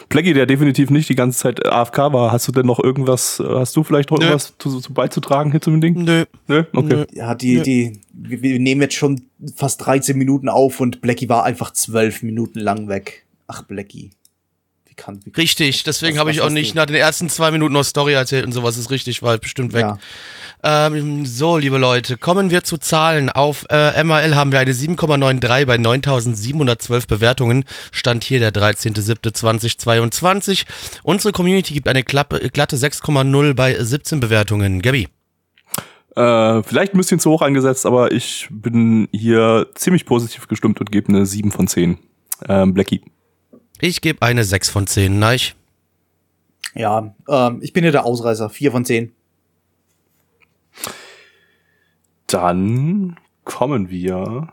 Blackie, 0.08 0.34
der 0.34 0.46
definitiv 0.46 0.90
nicht 0.90 1.10
die 1.10 1.16
ganze 1.16 1.40
Zeit 1.40 1.66
AFK 1.66 1.98
war, 2.14 2.32
hast 2.32 2.48
du 2.48 2.52
denn 2.52 2.66
noch 2.66 2.80
irgendwas, 2.84 3.40
äh, 3.40 3.44
hast 3.44 3.76
du 3.76 3.84
vielleicht 3.84 4.10
noch 4.12 4.20
Nö. 4.20 4.26
irgendwas 4.26 4.54
zu, 4.58 4.80
zu 4.80 4.94
beizutragen 4.94 5.52
hier 5.52 5.62
zu 5.62 5.70
dem 5.72 5.82
Ding? 5.82 6.04
Nö. 6.04 6.26
Nö? 6.48 6.64
Okay. 6.74 6.88
Nö. 6.96 7.06
Ja, 7.14 7.36
die, 7.36 7.56
Ja. 7.56 7.64
die, 7.64 8.00
wir, 8.14 8.42
wir 8.42 8.60
nehmen 8.60 8.82
jetzt 8.82 8.96
schon 8.96 9.22
fast 9.56 9.86
13 9.86 10.18
Minuten 10.18 10.48
auf 10.50 10.80
und 10.80 11.02
Blackie 11.02 11.28
war 11.30 11.44
einfach 11.44 11.72
12 11.74 12.24
Minuten 12.24 12.60
lang 12.60 12.88
weg. 12.88 13.26
Ach, 13.48 13.64
Blackie. 13.64 14.12
Kann, 15.00 15.22
wie 15.24 15.32
Richtig, 15.32 15.84
deswegen 15.84 16.20
habe 16.20 16.32
ich 16.32 16.42
auch 16.42 16.50
nicht 16.50 16.76
nach 16.76 16.86
den 16.86 16.98
ersten 16.98 17.30
zwei 17.30 17.52
Minuten 17.52 17.74
noch 17.74 17.84
Story 17.84 18.14
erzählt 18.14 18.46
und 18.46 18.52
sowas 18.52 18.78
ist 18.78 18.92
richtig, 18.92 19.22
war 19.22 19.30
halt 19.32 19.42
bestimmt 19.42 19.74
weg. 19.74 19.82
Ja. 19.82 19.98
Ähm, 20.62 21.26
so, 21.26 21.58
liebe 21.58 21.78
Leute, 21.78 22.18
kommen 22.18 22.52
wir 22.52 22.66
zu 22.66 22.78
Zahlen. 22.78 23.30
Auf 23.30 23.66
äh, 23.70 24.04
MAL 24.04 24.36
haben 24.36 24.52
wir 24.52 24.60
eine 24.60 24.74
7,93 24.74 25.66
bei 25.66 25.78
9712 25.78 27.08
Bewertungen. 27.08 27.64
Stand 27.94 28.26
hier 28.26 28.40
der 28.40 28.52
13.07.2022. 28.52 30.66
Unsere 31.04 31.32
Community 31.32 31.74
gibt 31.74 31.88
eine 31.88 32.04
klappe, 32.04 32.50
glatte 32.50 32.76
6,0 32.76 33.54
bei 33.54 33.82
17 33.82 34.20
Bewertungen. 34.20 34.82
Gabi. 34.82 35.08
Äh, 36.18 36.64
vielleicht 36.64 36.94
ein 36.94 36.98
bisschen 36.98 37.20
zu 37.20 37.32
hoch 37.32 37.42
angesetzt, 37.42 37.86
aber 37.86 38.12
ich 38.12 38.50
bin 38.52 39.08
hier 39.14 39.68
ziemlich 39.76 40.06
positiv 40.06 40.50
gestimmt 40.50 40.82
und 40.82 40.92
gebe 40.92 41.08
eine 41.08 41.26
7 41.26 41.52
von 41.52 41.68
10. 41.68 41.98
Ähm, 42.50 42.74
Blackie. 42.74 43.02
Ich 43.82 44.02
gebe 44.02 44.22
eine 44.22 44.44
6 44.44 44.70
von 44.70 44.88
10. 44.88 45.20
Neich. 45.20 45.56
Ja, 46.76 47.14
ähm, 47.30 47.60
ich 47.62 47.72
bin 47.72 47.86
ja 47.86 47.92
der 47.92 48.06
Ausreißer. 48.06 48.50
4 48.50 48.72
von 48.72 48.86
10. 48.86 49.14
Dann 52.28 53.18
kommen 53.46 53.90
wir 53.90 54.50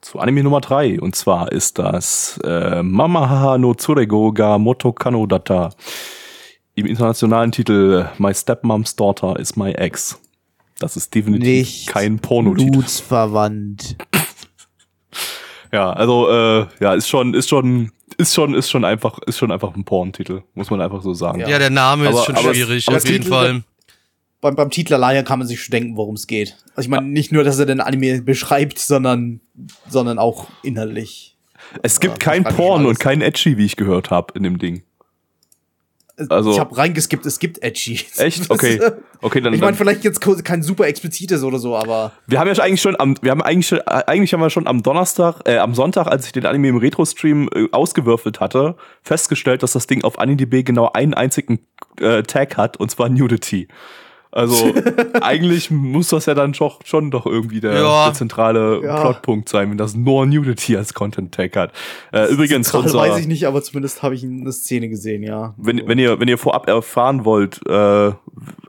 zu 0.00 0.18
Anime 0.18 0.42
Nummer 0.42 0.60
3. 0.60 1.00
Und 1.00 1.14
zwar 1.14 1.52
ist 1.52 1.78
das 1.78 2.40
äh, 2.44 2.82
Mamahaha 2.82 3.56
no 3.56 3.74
Tsurego 3.74 4.32
ga 4.32 4.58
Moto 4.58 4.92
Kano 4.92 5.26
Data. 5.26 5.70
Im 6.74 6.86
internationalen 6.86 7.52
Titel 7.52 8.08
My 8.18 8.34
Stepmom's 8.34 8.96
Daughter 8.96 9.38
is 9.38 9.56
My 9.56 9.72
Ex. 9.72 10.20
Das 10.78 10.96
ist 10.96 11.14
definitiv 11.14 11.86
kein 11.86 12.18
Pornotitel. 12.18 12.70
Blutsverwandt. 12.70 13.96
Ja, 15.72 15.92
also 15.92 16.28
äh, 16.28 16.66
ja, 16.80 16.94
ist 16.94 17.08
schon, 17.08 17.34
ist 17.34 17.48
schon 17.48 17.92
ist 18.14 18.34
schon, 18.34 18.54
ist 18.54 18.70
schon 18.70 18.84
einfach, 18.84 19.18
ist 19.26 19.38
schon 19.38 19.50
einfach 19.50 19.74
ein 19.74 19.84
Porn-Titel, 19.84 20.42
muss 20.54 20.70
man 20.70 20.80
einfach 20.80 21.02
so 21.02 21.14
sagen. 21.14 21.40
Ja, 21.40 21.58
der 21.58 21.70
Name 21.70 22.08
Aber- 22.08 22.18
ist 22.20 22.24
schon 22.26 22.36
aber- 22.36 22.54
schwierig, 22.54 22.88
aber 22.88 22.96
auf 22.98 23.04
jeden 23.04 23.18
Titel- 23.22 23.28
Fall. 23.30 23.62
Beim, 24.42 24.54
beim 24.56 24.70
Titel 24.70 24.94
alleine 24.94 25.22
kann 25.22 25.38
man 25.38 25.46
sich 25.46 25.62
schon 25.62 25.72
denken, 25.72 25.96
worum 25.98 26.14
es 26.14 26.26
geht. 26.26 26.56
Also 26.74 26.86
ich 26.86 26.88
meine, 26.88 27.06
nicht 27.06 27.30
nur, 27.30 27.44
dass 27.44 27.58
er 27.58 27.66
den 27.66 27.80
Anime 27.80 28.22
beschreibt, 28.22 28.78
sondern, 28.78 29.40
sondern 29.86 30.18
auch 30.18 30.46
inhaltlich. 30.62 31.36
Es 31.82 32.00
gibt 32.00 32.20
kein 32.20 32.42
Porn 32.44 32.80
alles. 32.80 32.88
und 32.88 33.00
kein 33.00 33.20
Edgy, 33.20 33.58
wie 33.58 33.66
ich 33.66 33.76
gehört 33.76 34.10
habe 34.10 34.32
in 34.34 34.42
dem 34.42 34.58
Ding. 34.58 34.82
Also- 36.28 36.52
ich 36.52 36.60
habe 36.60 36.76
reingeskippt, 36.76 37.24
es 37.26 37.38
gibt 37.38 37.62
Edgy. 37.62 38.00
Echt? 38.16 38.50
Okay. 38.50 38.80
Okay, 39.22 39.40
dann, 39.40 39.52
Ich 39.54 39.60
meine, 39.60 39.76
vielleicht 39.76 40.02
jetzt 40.02 40.20
kein 40.20 40.62
super 40.62 40.86
explizites 40.86 41.42
oder 41.42 41.58
so, 41.58 41.76
aber 41.76 42.12
wir 42.26 42.40
haben 42.40 42.48
ja 42.48 42.54
schon 42.54 42.64
eigentlich 42.64 42.80
schon 42.80 42.98
am, 42.98 43.16
wir 43.20 43.30
haben 43.30 43.42
eigentlich 43.42 43.68
schon, 43.68 43.78
äh, 43.78 44.02
eigentlich 44.06 44.32
haben 44.32 44.40
wir 44.40 44.50
schon 44.50 44.66
am 44.66 44.82
Donnerstag, 44.82 45.42
äh, 45.46 45.58
am 45.58 45.74
Sonntag, 45.74 46.06
als 46.06 46.26
ich 46.26 46.32
den 46.32 46.46
Anime 46.46 46.68
im 46.68 46.76
Retro-Stream 46.78 47.48
äh, 47.54 47.66
ausgewürfelt 47.72 48.40
hatte, 48.40 48.76
festgestellt, 49.02 49.62
dass 49.62 49.72
das 49.72 49.86
Ding 49.86 50.04
auf 50.04 50.18
AniDB 50.18 50.62
genau 50.64 50.90
einen 50.92 51.14
einzigen 51.14 51.60
äh, 52.00 52.22
Tag 52.22 52.56
hat, 52.56 52.78
und 52.78 52.90
zwar 52.90 53.08
Nudity. 53.08 53.68
Also 54.32 54.72
eigentlich 55.20 55.70
muss 55.70 56.08
das 56.08 56.26
ja 56.26 56.34
dann 56.34 56.52
doch, 56.52 56.80
schon 56.84 57.10
doch 57.10 57.26
irgendwie 57.26 57.60
der, 57.60 57.74
Ja. 57.80 58.04
der 58.06 58.14
zentrale 58.14 58.80
Ja. 58.82 59.00
Plotpunkt 59.00 59.48
sein, 59.48 59.70
wenn 59.70 59.78
das 59.78 59.94
nur 59.94 60.24
Nudity 60.26 60.76
als 60.76 60.94
Content-Tag 60.94 61.56
hat. 61.56 61.72
Äh, 62.12 62.26
übrigens, 62.32 62.72
unser, 62.72 62.98
weiß 62.98 63.18
ich 63.18 63.26
nicht, 63.26 63.46
aber 63.46 63.62
zumindest 63.62 64.02
habe 64.02 64.14
ich 64.14 64.22
eine 64.22 64.52
Szene 64.52 64.88
gesehen, 64.88 65.22
ja. 65.22 65.54
wenn, 65.56 65.86
wenn 65.88 65.98
ihr, 65.98 66.20
wenn 66.20 66.28
ihr 66.28 66.38
vorab 66.38 66.68
erfahren 66.68 67.24
wollt, 67.24 67.60
äh, 67.66 68.12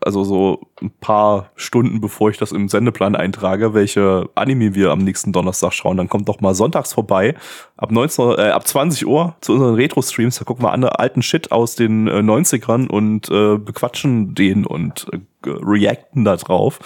also 0.05 0.23
so 0.23 0.61
ein 0.81 0.91
paar 1.01 1.51
Stunden 1.55 2.01
bevor 2.01 2.29
ich 2.29 2.37
das 2.37 2.51
im 2.51 2.69
Sendeplan 2.69 3.15
eintrage, 3.15 3.73
welche 3.73 4.29
Anime 4.35 4.75
wir 4.75 4.91
am 4.91 4.99
nächsten 4.99 5.31
Donnerstag 5.31 5.73
schauen, 5.73 5.97
dann 5.97 6.09
kommt 6.09 6.27
doch 6.27 6.41
mal 6.41 6.53
sonntags 6.53 6.93
vorbei, 6.93 7.35
ab 7.77 7.91
19, 7.91 8.31
äh, 8.37 8.49
ab 8.49 8.67
20 8.67 9.07
Uhr 9.07 9.35
zu 9.41 9.53
unseren 9.53 9.75
Retro-Streams, 9.75 10.39
da 10.39 10.45
gucken 10.45 10.63
wir 10.63 10.71
an 10.71 10.83
alten 10.83 11.21
Shit 11.21 11.51
aus 11.51 11.75
den 11.75 12.07
äh, 12.07 12.19
90ern 12.19 12.87
und 12.87 13.29
äh, 13.29 13.57
bequatschen 13.57 14.35
den 14.35 14.65
und 14.65 15.07
äh, 15.11 15.49
reacten 15.49 16.25
da 16.25 16.35
drauf. 16.37 16.79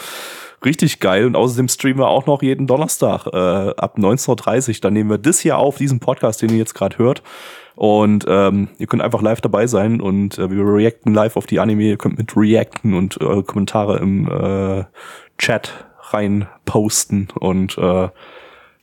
Richtig 0.64 1.00
geil. 1.00 1.26
Und 1.26 1.36
außerdem 1.36 1.68
streamen 1.68 2.00
wir 2.00 2.08
auch 2.08 2.26
noch 2.26 2.42
jeden 2.42 2.66
Donnerstag 2.66 3.28
äh, 3.28 3.38
ab 3.78 3.98
19.30 4.00 4.70
Uhr. 4.70 4.76
Dann 4.82 4.94
nehmen 4.94 5.12
wir 5.12 5.20
das 5.20 5.40
hier 5.40 5.58
auf, 5.58 5.78
diesen 5.78 6.00
Podcast, 6.00 6.42
den 6.42 6.50
ihr 6.50 6.58
jetzt 6.58 6.74
gerade 6.74 6.98
hört. 6.98 7.22
Und 7.76 8.26
ähm, 8.28 8.70
ihr 8.78 8.88
könnt 8.88 9.02
einfach 9.02 9.22
live 9.22 9.42
dabei 9.42 9.68
sein 9.68 10.00
und 10.00 10.38
äh, 10.38 10.50
wir 10.50 10.64
reacten 10.64 11.14
live 11.14 11.36
auf 11.36 11.46
die 11.46 11.60
Anime. 11.60 11.84
Ihr 11.84 11.98
könnt 11.98 12.18
mit 12.18 12.36
reacten 12.36 12.94
und 12.94 13.20
eure 13.22 13.44
Kommentare 13.44 14.00
im 14.00 14.30
äh, 14.30 14.86
Chat 15.38 15.86
rein 16.12 16.48
posten 16.66 17.28
und 17.40 17.78
äh, 17.78 18.10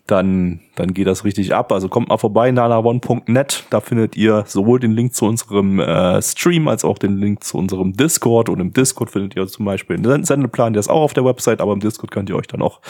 dann, 0.07 0.61
dann 0.75 0.93
geht 0.95 1.07
das 1.07 1.25
richtig 1.25 1.55
ab. 1.55 1.73
Also 1.73 1.89
kommt 1.89 2.09
mal 2.09 2.19
vorbei, 2.19 2.51
nanaone.net. 2.51 3.65
Da 3.71 3.81
findet 3.81 4.17
ihr 4.17 4.45
sowohl 4.47 4.81
den 4.81 4.93
Link 4.93 5.15
zu 5.15 5.27
unserem 5.27 5.79
äh, 5.79 6.21
Stream 6.21 6.69
als 6.69 6.85
auch 6.85 6.99
den 6.99 7.17
Link 7.19 7.45
zu 7.45 7.57
unserem 7.57 7.93
Discord. 7.93 8.49
Und 8.49 8.61
im 8.61 8.73
Discord 8.73 9.11
findet 9.11 9.37
ihr 9.37 9.47
zum 9.47 9.65
Beispiel 9.65 9.97
einen 9.97 10.25
Sendeplan, 10.25 10.73
der 10.73 10.81
ist 10.81 10.91
auch 10.91 11.03
auf 11.03 11.15
der 11.15 11.25
Website, 11.25 11.61
aber 11.61 11.73
im 11.73 11.81
Discord 11.81 12.11
könnt 12.11 12.29
ihr 12.29 12.37
euch 12.37 12.49
dann 12.49 12.63
auch 12.63 12.81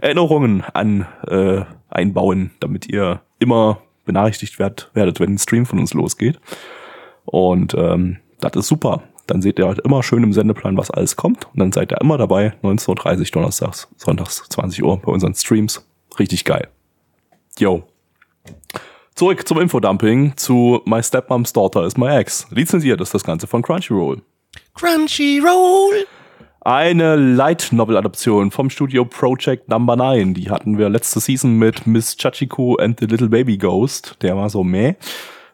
Erinnerungen 0.00 0.64
an 0.72 1.06
äh, 1.28 1.62
einbauen, 1.90 2.52
damit 2.58 2.88
ihr 2.88 3.20
immer 3.38 3.78
benachrichtigt 4.04 4.58
werd, 4.58 4.90
werdet, 4.94 5.20
wenn 5.20 5.34
ein 5.34 5.38
Stream 5.38 5.66
von 5.66 5.78
uns 5.78 5.94
losgeht. 5.94 6.40
Und 7.24 7.74
ähm, 7.74 8.18
das 8.40 8.52
ist 8.56 8.68
super. 8.68 9.02
Dann 9.26 9.40
seht 9.40 9.58
ihr 9.58 9.66
halt 9.66 9.78
immer 9.80 10.02
schön 10.02 10.22
im 10.22 10.32
Sendeplan, 10.32 10.76
was 10.76 10.90
alles 10.90 11.16
kommt. 11.16 11.46
Und 11.46 11.60
dann 11.60 11.72
seid 11.72 11.92
ihr 11.92 12.00
immer 12.00 12.18
dabei, 12.18 12.54
19.30 12.62 13.18
Uhr 13.20 13.24
donnerstags, 13.32 13.88
sonntags, 13.96 14.42
20 14.48 14.82
Uhr 14.82 14.98
bei 14.98 15.12
unseren 15.12 15.34
Streams. 15.34 15.86
Richtig 16.18 16.44
geil. 16.44 16.68
Yo. 17.58 17.84
Zurück 19.14 19.46
zum 19.46 19.60
Infodumping 19.60 20.36
zu 20.36 20.80
My 20.84 21.02
Stepmom's 21.02 21.52
Daughter 21.52 21.84
is 21.84 21.96
My 21.96 22.08
Ex. 22.16 22.46
Lizenziert 22.50 23.00
ist 23.00 23.14
das 23.14 23.22
Ganze 23.22 23.46
von 23.46 23.62
Crunchyroll. 23.62 24.22
Crunchyroll. 24.74 26.06
Eine 26.64 27.16
Light 27.16 27.70
Novel 27.72 27.96
Adaption 27.96 28.52
vom 28.52 28.70
Studio 28.70 29.04
Project 29.04 29.68
Number 29.68 29.96
9. 29.96 30.32
Die 30.34 30.48
hatten 30.48 30.78
wir 30.78 30.88
letzte 30.88 31.18
Season 31.18 31.58
mit 31.58 31.88
Miss 31.88 32.16
Chachiko 32.16 32.76
and 32.76 33.00
the 33.00 33.06
Little 33.06 33.28
Baby 33.28 33.56
Ghost. 33.58 34.16
Der 34.22 34.36
war 34.36 34.48
so 34.48 34.62
meh. 34.62 34.94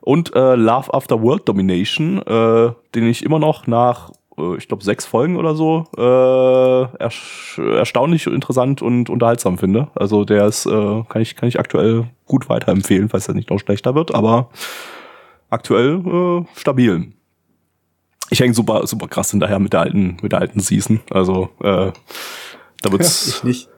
Und 0.03 0.37
äh, 0.37 0.55
Love 0.55 0.93
After 0.93 1.23
World 1.23 1.49
Domination, 1.49 2.19
äh, 2.27 2.73
den 2.95 3.09
ich 3.09 3.25
immer 3.25 3.39
noch 3.39 3.67
nach, 3.67 4.11
äh, 4.37 4.59
ich 4.59 4.69
glaube, 4.69 4.85
sechs 4.85 5.07
Folgen 5.07 5.39
oder 5.39 5.55
so 5.55 5.87
äh, 5.97 7.79
erstaunlich 7.79 8.27
interessant 8.27 8.83
und 8.83 9.09
unterhaltsam 9.09 9.57
finde. 9.57 9.89
Also 9.95 10.27
der 10.27 10.45
ist, 10.45 10.67
äh, 10.67 11.05
kann 11.09 11.23
ich, 11.23 11.37
kann 11.37 11.49
ich 11.49 11.59
aktuell 11.59 12.05
gut 12.27 12.51
weiterempfehlen, 12.51 13.09
falls 13.09 13.27
er 13.29 13.35
nicht 13.35 13.49
noch 13.49 13.61
schlechter 13.61 13.95
wird, 13.95 14.15
aber 14.15 14.51
aktuell 15.49 16.03
äh, 16.07 16.45
stabil. 16.55 17.15
Ich 18.31 18.41
hänge 18.41 18.55
super, 18.55 18.87
super 18.87 19.09
krass 19.09 19.31
hinterher 19.31 19.59
mit 19.59 19.73
der 19.73 19.81
alten, 19.81 20.17
mit 20.23 20.33
der 20.33 20.41
alten 20.41 20.61
Season. 20.61 21.01
Also 21.11 21.51
äh, 21.61 21.93
da 22.83 22.93
wird's. 22.93 23.27
Ich 23.39 23.45
nicht. 23.45 23.69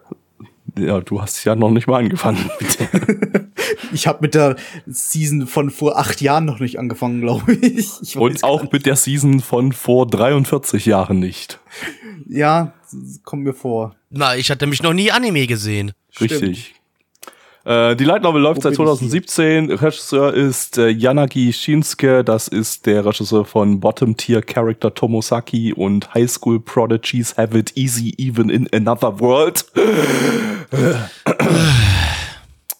Ja, 0.79 1.01
du 1.01 1.21
hast 1.21 1.45
ja 1.45 1.57
noch 1.57 1.71
nicht 1.71 1.89
mal 1.89 1.99
angefangen. 1.99 2.51
Bitte. 2.59 2.89
Ich 3.93 4.07
habe 4.07 4.19
mit 4.23 4.35
der 4.35 4.57
Season 4.87 5.47
von 5.47 5.71
vor 5.71 5.99
acht 5.99 6.21
Jahren 6.21 6.45
noch 6.45 6.61
nicht 6.61 6.79
angefangen, 6.79 7.21
glaube 7.21 7.53
ich. 7.55 7.89
ich 8.03 8.17
Und 8.17 8.45
auch 8.45 8.71
mit 8.71 8.87
der 8.87 8.97
Season 8.97 9.41
von 9.41 9.73
vor 9.73 10.07
43 10.07 10.87
Jahren 10.87 11.19
nicht. 11.19 11.59
Ja, 12.29 12.75
das 12.91 13.21
kommt 13.25 13.45
mir 13.45 13.55
vor. 13.55 13.97
Na, 14.11 14.37
ich 14.37 14.51
hatte 14.51 14.67
mich 14.67 14.83
noch 14.83 14.93
nie 14.93 15.11
Anime 15.11 15.47
gesehen. 15.47 15.93
Richtig. 16.21 16.75
Äh, 17.65 17.95
die 17.97 18.05
Light 18.05 18.23
Novel 18.23 18.41
läuft 18.41 18.59
Wo 18.59 18.63
seit 18.63 18.77
bin 18.77 18.87
ich 18.87 18.89
2017. 18.89 19.71
Regisseur 19.73 20.33
ist 20.33 20.79
äh, 20.79 20.89
Yanagi 20.89 21.53
Shinsuke. 21.53 22.25
Das 22.25 22.49
ist 22.49 22.87
der 22.87 23.05
Regisseur 23.05 23.45
von 23.45 23.81
Bottom 23.81 24.17
Tier 24.17 24.41
Character 24.41 24.95
Tomosaki 24.95 25.75
und 25.75 26.15
High 26.15 26.31
School 26.31 26.61
Prodigies 26.61 27.37
Have 27.37 27.57
It 27.59 27.77
Easy 27.77 28.15
Even 28.17 28.49
in 28.49 28.69
Another 28.73 29.21
World. 29.21 29.67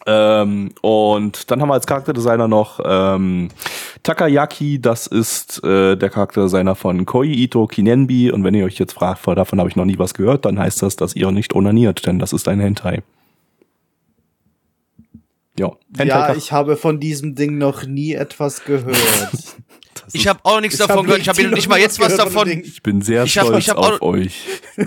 ähm, 0.07 0.71
und 0.81 1.51
dann 1.51 1.61
haben 1.61 1.69
wir 1.69 1.75
als 1.75 1.85
Charakterdesigner 1.85 2.47
noch 2.47 2.79
ähm, 2.83 3.49
Takayaki, 4.01 4.81
das 4.81 5.05
ist 5.05 5.63
äh, 5.63 5.95
der 5.95 6.09
Charakterdesigner 6.09 6.73
von 6.73 7.05
Koi 7.05 7.27
Ito 7.27 7.67
Kinenbi. 7.67 8.31
Und 8.31 8.43
wenn 8.43 8.55
ihr 8.55 8.65
euch 8.65 8.79
jetzt 8.79 8.93
fragt, 8.93 9.27
davon 9.27 9.59
habe 9.59 9.69
ich 9.69 9.75
noch 9.75 9.85
nie 9.85 9.99
was 9.99 10.15
gehört, 10.15 10.45
dann 10.45 10.57
heißt 10.57 10.81
das, 10.81 10.95
dass 10.95 11.15
ihr 11.15 11.29
nicht 11.29 11.53
onaniert, 11.53 12.07
denn 12.07 12.17
das 12.17 12.33
ist 12.33 12.47
ein 12.47 12.59
Hentai. 12.59 13.03
Ja, 15.61 16.03
Ja, 16.05 16.35
ich 16.35 16.51
habe 16.51 16.77
von 16.77 16.99
diesem 16.99 17.35
Ding 17.35 17.57
noch 17.57 17.85
nie 17.85 18.13
etwas 18.13 18.63
gehört. 18.63 18.95
Ich 20.13 20.27
habe 20.27 20.39
auch 20.43 20.59
nichts 20.59 20.77
Ich 20.77 20.85
davon 20.85 21.05
gehört. 21.05 21.21
Ich 21.21 21.29
habe 21.29 21.37
richtig 21.37 21.55
nicht 21.55 21.69
mal 21.69 21.75
noch 21.75 21.81
jetzt 21.83 21.97
was 22.01 22.17
davon. 22.17 22.49
Ich 22.49 22.83
bin 22.83 23.01
sehr 23.01 23.23
Ich 23.23 23.37
hab- 23.37 23.45
stolz 23.45 23.59
ich 23.63 23.69
hab 23.69 23.77
auf 23.77 23.91
auch- 23.93 24.01
euch. 24.01 24.33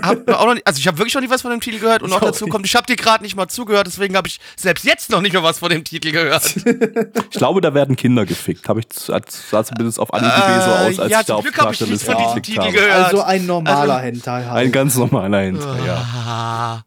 Hab 0.03 0.29
auch 0.29 0.45
noch 0.45 0.53
nicht, 0.53 0.67
also 0.67 0.77
ich 0.77 0.85
habe 0.87 0.99
wirklich 0.99 1.15
noch 1.15 1.21
nie 1.21 1.29
was 1.31 1.41
von 1.41 1.49
dem 1.49 1.61
Titel 1.61 1.79
gehört 1.79 2.03
und 2.03 2.11
noch 2.11 2.17
auch 2.21 2.25
dazu 2.25 2.43
nicht. 2.45 2.51
kommt, 2.51 2.65
ich 2.67 2.75
habe 2.75 2.85
dir 2.85 2.95
gerade 2.95 3.23
nicht 3.23 3.35
mal 3.35 3.47
zugehört, 3.47 3.87
deswegen 3.87 4.15
habe 4.17 4.27
ich 4.27 4.39
selbst 4.55 4.85
jetzt 4.85 5.09
noch 5.09 5.21
nicht 5.21 5.33
mal 5.33 5.41
was 5.41 5.57
von 5.59 5.69
dem 5.69 5.83
Titel 5.83 6.11
gehört. 6.11 6.43
Ich 7.31 7.37
glaube, 7.39 7.61
da 7.61 7.73
werden 7.73 7.95
Kinder 7.95 8.25
gefickt. 8.25 8.69
Habe 8.69 8.81
ich 8.81 8.87
sah 8.93 9.63
zumindest 9.63 9.99
auf 9.99 10.09
so 10.11 10.17
Äh, 10.17 10.19
aus, 10.21 10.99
als 10.99 11.11
ja, 11.11 11.21
ich 11.21 11.25
da 11.25 11.35
auf 11.35 11.43
Glück 11.43 11.57
hab 11.57 11.73
ich 11.73 11.81
nichts 11.81 12.05
Charakterliste 12.05 12.11
von 12.11 12.17
diesem 12.23 12.43
Titel 12.43 12.59
habe. 12.61 12.71
gehört. 12.73 13.05
Also 13.05 13.21
ein 13.23 13.45
normaler 13.47 13.79
Also- 13.95 14.05
Hentai 14.05 14.43
halt. 14.45 14.57
Ein 14.65 14.71
ganz 14.71 14.95
normaler 14.95 15.39
Hentai, 15.39 15.85
ja. 15.87 15.95
Ah, 16.27 16.83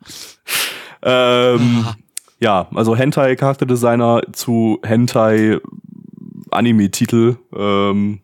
Ähm, 1.02 1.86
ja, 2.40 2.68
also 2.74 2.96
Hentai 2.96 3.36
Charakterdesigner 3.36 4.22
zu 4.32 4.78
Hentai 4.82 5.58
Anime-Titel 6.50 7.36
ähm, 7.54 8.20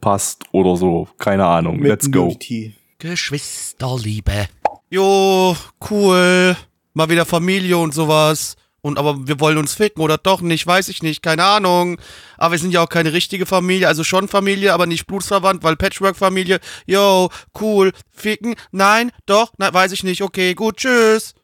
passt 0.00 0.44
oder 0.52 0.76
so. 0.76 1.08
Keine 1.18 1.46
Ahnung. 1.46 1.78
Mit 1.78 1.88
Let's 1.88 2.10
go. 2.10 2.26
Nudity. 2.26 2.74
Geschwisterliebe. 2.98 4.48
Jo, 4.90 5.56
cool. 5.90 6.56
Mal 6.94 7.08
wieder 7.08 7.24
Familie 7.24 7.78
und 7.78 7.94
sowas. 7.94 8.56
Und 8.82 8.98
aber 8.98 9.26
wir 9.26 9.40
wollen 9.40 9.58
uns 9.58 9.74
ficken 9.74 10.02
oder 10.02 10.16
doch 10.16 10.40
nicht, 10.40 10.66
weiß 10.66 10.88
ich 10.88 11.02
nicht, 11.02 11.22
keine 11.22 11.44
Ahnung. 11.44 12.00
Aber 12.38 12.52
wir 12.52 12.58
sind 12.58 12.72
ja 12.72 12.82
auch 12.82 12.88
keine 12.88 13.12
richtige 13.12 13.44
Familie, 13.44 13.88
also 13.88 14.04
schon 14.04 14.26
Familie, 14.26 14.72
aber 14.72 14.86
nicht 14.86 15.06
blutsverwandt, 15.06 15.62
weil 15.62 15.76
Patchwork-Familie. 15.76 16.60
Jo, 16.86 17.28
cool. 17.60 17.92
Ficken? 18.10 18.54
Nein, 18.70 19.12
doch, 19.26 19.52
nein, 19.58 19.74
weiß 19.74 19.92
ich 19.92 20.02
nicht. 20.02 20.22
Okay, 20.22 20.54
gut, 20.54 20.78
tschüss. 20.78 21.34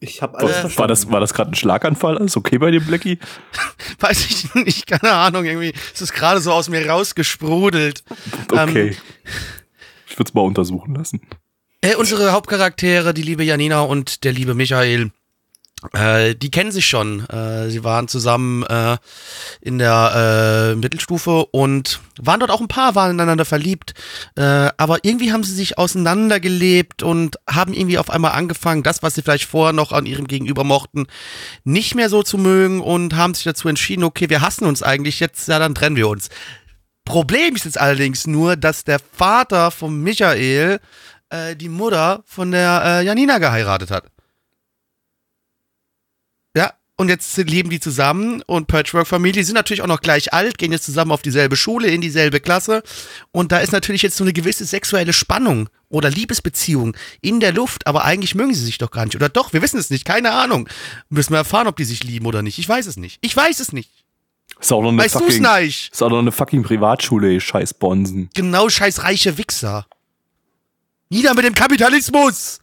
Ich 0.00 0.22
habe 0.22 0.38
alles 0.38 0.52
verstanden. 0.52 0.78
War 0.78 0.88
das, 0.88 1.10
war 1.10 1.20
das 1.20 1.34
gerade 1.34 1.50
ein 1.50 1.54
Schlaganfall? 1.54 2.18
Alles 2.18 2.36
okay 2.36 2.58
bei 2.58 2.70
dir, 2.70 2.80
Blackie? 2.80 3.18
Weiß 3.98 4.26
ich 4.26 4.54
nicht, 4.54 4.86
keine 4.86 5.12
Ahnung, 5.12 5.44
irgendwie 5.44 5.72
ist 5.92 6.00
es 6.00 6.12
gerade 6.12 6.40
so 6.40 6.52
aus 6.52 6.68
mir 6.68 6.88
rausgesprudelt. 6.88 8.04
Okay. 8.50 8.96
ich 10.06 10.18
würde 10.18 10.28
es 10.28 10.34
mal 10.34 10.42
untersuchen 10.42 10.94
lassen. 10.94 11.20
Äh, 11.80 11.96
unsere 11.96 12.32
Hauptcharaktere, 12.32 13.14
die 13.14 13.22
liebe 13.22 13.44
Janina 13.44 13.80
und 13.80 14.24
der 14.24 14.32
liebe 14.32 14.54
Michael, 14.54 15.10
Äh, 15.92 16.34
die 16.34 16.50
kennen 16.50 16.72
sich 16.72 16.86
schon. 16.86 17.24
Äh, 17.28 17.70
sie 17.70 17.84
waren 17.84 18.08
zusammen 18.08 18.64
äh, 18.64 18.96
in 19.60 19.78
der 19.78 20.72
äh, 20.72 20.74
Mittelstufe 20.74 21.46
und 21.46 22.00
waren 22.20 22.40
dort 22.40 22.50
auch 22.50 22.60
ein 22.60 22.68
Paar, 22.68 22.96
waren 22.96 23.12
ineinander 23.12 23.44
verliebt. 23.44 23.94
Äh, 24.36 24.70
aber 24.76 24.98
irgendwie 25.04 25.32
haben 25.32 25.44
sie 25.44 25.54
sich 25.54 25.78
auseinandergelebt 25.78 27.02
und 27.04 27.36
haben 27.48 27.72
irgendwie 27.72 27.98
auf 27.98 28.10
einmal 28.10 28.32
angefangen, 28.32 28.82
das, 28.82 29.02
was 29.02 29.14
sie 29.14 29.22
vielleicht 29.22 29.44
vorher 29.44 29.72
noch 29.72 29.92
an 29.92 30.06
ihrem 30.06 30.26
Gegenüber 30.26 30.64
mochten, 30.64 31.06
nicht 31.62 31.94
mehr 31.94 32.08
so 32.08 32.24
zu 32.24 32.38
mögen 32.38 32.80
und 32.80 33.14
haben 33.14 33.34
sich 33.34 33.44
dazu 33.44 33.68
entschieden, 33.68 34.02
okay, 34.02 34.28
wir 34.28 34.40
hassen 34.40 34.66
uns 34.66 34.82
eigentlich 34.82 35.20
jetzt, 35.20 35.46
ja, 35.46 35.60
dann 35.60 35.76
trennen 35.76 35.96
wir 35.96 36.08
uns. 36.08 36.28
Problem 37.04 37.54
ist 37.54 37.64
jetzt 37.64 37.80
allerdings 37.80 38.26
nur, 38.26 38.56
dass 38.56 38.82
der 38.84 38.98
Vater 38.98 39.70
von 39.70 40.02
Michael 40.02 40.80
äh, 41.30 41.54
die 41.54 41.68
Mutter 41.68 42.22
von 42.26 42.50
der 42.50 43.02
Janina 43.02 43.38
geheiratet 43.38 43.90
hat. 43.90 44.04
Und 47.00 47.08
jetzt 47.08 47.36
leben 47.36 47.70
die 47.70 47.78
zusammen 47.78 48.42
und 48.46 48.66
Patchwork-Familie 48.66 49.44
sind 49.44 49.54
natürlich 49.54 49.82
auch 49.82 49.86
noch 49.86 50.00
gleich 50.00 50.32
alt, 50.32 50.58
gehen 50.58 50.72
jetzt 50.72 50.84
zusammen 50.84 51.12
auf 51.12 51.22
dieselbe 51.22 51.54
Schule, 51.54 51.86
in 51.86 52.00
dieselbe 52.00 52.40
Klasse. 52.40 52.82
Und 53.30 53.52
da 53.52 53.60
ist 53.60 53.70
natürlich 53.70 54.02
jetzt 54.02 54.16
so 54.16 54.24
eine 54.24 54.32
gewisse 54.32 54.64
sexuelle 54.64 55.12
Spannung 55.12 55.68
oder 55.90 56.10
Liebesbeziehung 56.10 56.96
in 57.20 57.38
der 57.38 57.52
Luft, 57.52 57.86
aber 57.86 58.04
eigentlich 58.04 58.34
mögen 58.34 58.52
sie 58.52 58.64
sich 58.64 58.78
doch 58.78 58.90
gar 58.90 59.04
nicht. 59.04 59.14
Oder 59.14 59.28
doch, 59.28 59.52
wir 59.52 59.62
wissen 59.62 59.78
es 59.78 59.90
nicht, 59.90 60.04
keine 60.04 60.32
Ahnung. 60.32 60.68
Müssen 61.08 61.32
wir 61.32 61.38
erfahren, 61.38 61.68
ob 61.68 61.76
die 61.76 61.84
sich 61.84 62.02
lieben 62.02 62.26
oder 62.26 62.42
nicht. 62.42 62.58
Ich 62.58 62.68
weiß 62.68 62.86
es 62.86 62.96
nicht. 62.96 63.18
Ich 63.20 63.36
weiß 63.36 63.60
es 63.60 63.72
nicht. 63.72 63.90
Ist 64.58 64.72
auch 64.72 64.82
noch 64.82 64.88
eine 64.88 64.98
Weißt 64.98 65.14
fucking, 65.14 65.40
nicht? 65.60 65.92
ist 65.92 66.02
auch 66.02 66.10
noch 66.10 66.18
eine 66.18 66.32
fucking 66.32 66.64
Privatschule, 66.64 67.32
ihr 67.32 67.40
scheiß 67.40 67.74
Bonsen. 67.74 68.28
Genau 68.34 68.68
scheiß 68.68 69.04
reiche 69.04 69.38
Wichser. 69.38 69.86
Nieder 71.10 71.34
mit 71.34 71.44
dem 71.44 71.54
Kapitalismus! 71.54 72.58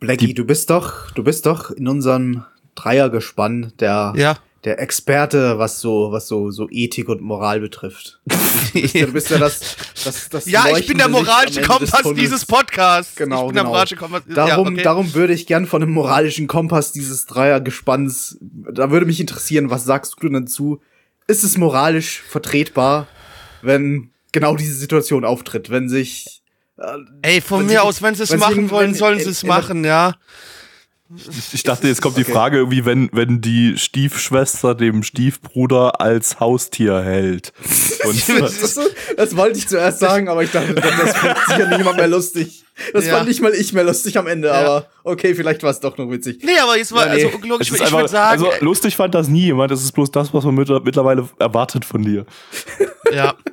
Blackie, 0.00 0.34
du 0.34 0.44
bist 0.44 0.68
doch, 0.70 1.12
du 1.12 1.22
bist 1.22 1.46
doch 1.46 1.70
in 1.70 1.86
unserem 1.86 2.44
Dreiergespann 2.80 3.72
der, 3.80 4.12
Ja. 4.16 4.36
der 4.64 4.78
Experte, 4.80 5.58
was 5.58 5.80
so, 5.80 6.12
was 6.12 6.28
so, 6.28 6.50
so 6.50 6.68
Ethik 6.70 7.08
und 7.08 7.20
Moral 7.20 7.60
betrifft. 7.60 8.20
Du 8.26 8.36
bist 8.82 8.94
ja, 8.94 9.06
du 9.06 9.12
bist 9.12 9.30
ja 9.30 9.38
das, 9.38 9.60
das, 10.04 10.28
das 10.28 10.46
Ja, 10.46 10.64
ich 10.76 10.86
bin 10.86 10.98
der 10.98 11.06
Licht 11.08 11.16
am 11.18 11.24
moralische 11.24 11.60
Kompass 11.62 12.02
dieses 12.14 12.46
Podcasts. 12.46 13.16
Genau, 13.16 13.42
ich 13.42 13.46
bin 13.48 13.54
der 13.54 13.62
genau. 13.64 13.72
moralische 13.72 13.96
Kompass. 13.96 14.22
Darum, 14.28 14.66
ja, 14.66 14.72
okay. 14.72 14.82
darum 14.82 15.14
würde 15.14 15.32
ich 15.32 15.46
gern 15.46 15.66
von 15.66 15.80
dem 15.80 15.90
moralischen 15.90 16.46
Kompass 16.46 16.92
dieses 16.92 17.26
Dreiergespanns, 17.26 18.38
da 18.40 18.90
würde 18.90 19.06
mich 19.06 19.20
interessieren, 19.20 19.70
was 19.70 19.84
sagst 19.84 20.14
du 20.20 20.28
denn 20.28 20.44
dazu? 20.44 20.80
Ist 21.26 21.44
es 21.44 21.56
moralisch 21.58 22.20
vertretbar, 22.28 23.06
wenn 23.62 24.10
genau 24.32 24.56
diese 24.56 24.74
Situation 24.74 25.24
auftritt, 25.24 25.70
wenn 25.70 25.88
sich 25.88 26.42
äh, 26.78 26.96
Ey, 27.22 27.40
von 27.40 27.64
mir 27.66 27.72
sie- 27.72 27.78
aus, 27.78 28.02
wenn 28.02 28.14
sie 28.14 28.22
es 28.24 28.36
machen 28.36 28.70
wollen, 28.70 28.94
sollen 28.94 29.18
sie 29.20 29.30
es 29.30 29.40
der- 29.40 29.48
machen, 29.48 29.84
ja. 29.84 30.14
Ich, 31.16 31.54
ich 31.54 31.62
dachte, 31.64 31.88
jetzt 31.88 32.00
kommt 32.02 32.16
die 32.16 32.22
okay. 32.22 32.32
Frage 32.32 32.58
irgendwie, 32.58 32.84
wenn, 32.84 33.10
wenn 33.12 33.40
die 33.40 33.76
Stiefschwester 33.76 34.76
dem 34.76 35.02
Stiefbruder 35.02 36.00
als 36.00 36.38
Haustier 36.38 37.00
hält. 37.02 37.52
Und, 38.04 38.28
das, 38.40 38.78
das 39.16 39.36
wollte 39.36 39.58
ich 39.58 39.66
zuerst 39.66 39.98
sagen, 39.98 40.28
aber 40.28 40.44
ich 40.44 40.52
dachte, 40.52 40.72
das 40.74 41.16
fand 41.16 41.36
sicher 41.48 41.76
niemand 41.76 41.96
mehr 41.96 42.06
lustig. 42.06 42.64
Das 42.92 43.06
Ja. 43.06 43.16
fand 43.16 43.28
nicht 43.28 43.42
mal 43.42 43.52
ich 43.52 43.72
mehr 43.72 43.84
lustig 43.84 44.16
am 44.18 44.26
Ende, 44.26 44.52
aber 44.52 44.86
okay, 45.04 45.34
vielleicht 45.34 45.62
war 45.62 45.70
es 45.70 45.80
doch 45.80 45.98
noch 45.98 46.10
witzig. 46.10 46.42
Nee, 46.44 46.58
aber 46.62 46.78
jetzt 46.78 46.92
war, 46.92 47.06
Ja, 47.08 47.14
nee. 47.14 47.24
also 47.24 47.38
logisch, 47.46 47.72
ich 47.72 47.80
einfach, 47.82 47.98
würde 47.98 48.08
sagen, 48.08 48.30
also 48.30 48.50
lustig 48.64 48.96
fand 48.96 49.14
das 49.14 49.28
nie 49.28 49.46
jemand, 49.46 49.70
das 49.70 49.82
ist 49.82 49.92
bloß 49.92 50.10
das, 50.12 50.32
was 50.32 50.44
man 50.44 50.54
mit, 50.54 50.68
mittlerweile 50.84 51.28
erwartet 51.38 51.84
von 51.84 52.02
dir. 52.02 52.24
ja. 53.12 53.34